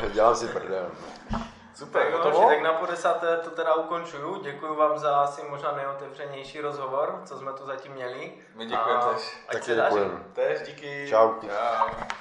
takže 0.00 0.10
dělám 0.12 0.36
si 0.36 0.48
prdel. 0.48 0.86
Super, 1.74 2.02
Tak, 2.02 2.12
jo, 2.12 2.18
hotovo? 2.18 2.48
tak 2.48 2.62
na 2.62 2.72
po 2.72 2.86
desáté 2.86 3.36
to 3.36 3.50
teda 3.50 3.74
ukončuju. 3.74 4.40
Děkuji 4.42 4.74
vám 4.74 4.98
za 4.98 5.16
asi 5.20 5.42
možná 5.50 5.72
nejotevřenější 5.72 6.60
rozhovor, 6.60 7.20
co 7.24 7.38
jsme 7.38 7.52
tu 7.52 7.66
zatím 7.66 7.92
měli. 7.92 8.32
My 8.54 8.66
děkujeme 8.66 9.02
tež. 9.14 9.36
Taky 9.52 9.64
se 9.64 9.74
daří. 9.74 9.94
děkujem. 9.96 10.24
Tež 10.32 10.60
díky. 10.66 11.06
Čau. 11.10 11.30
Čau. 11.40 12.04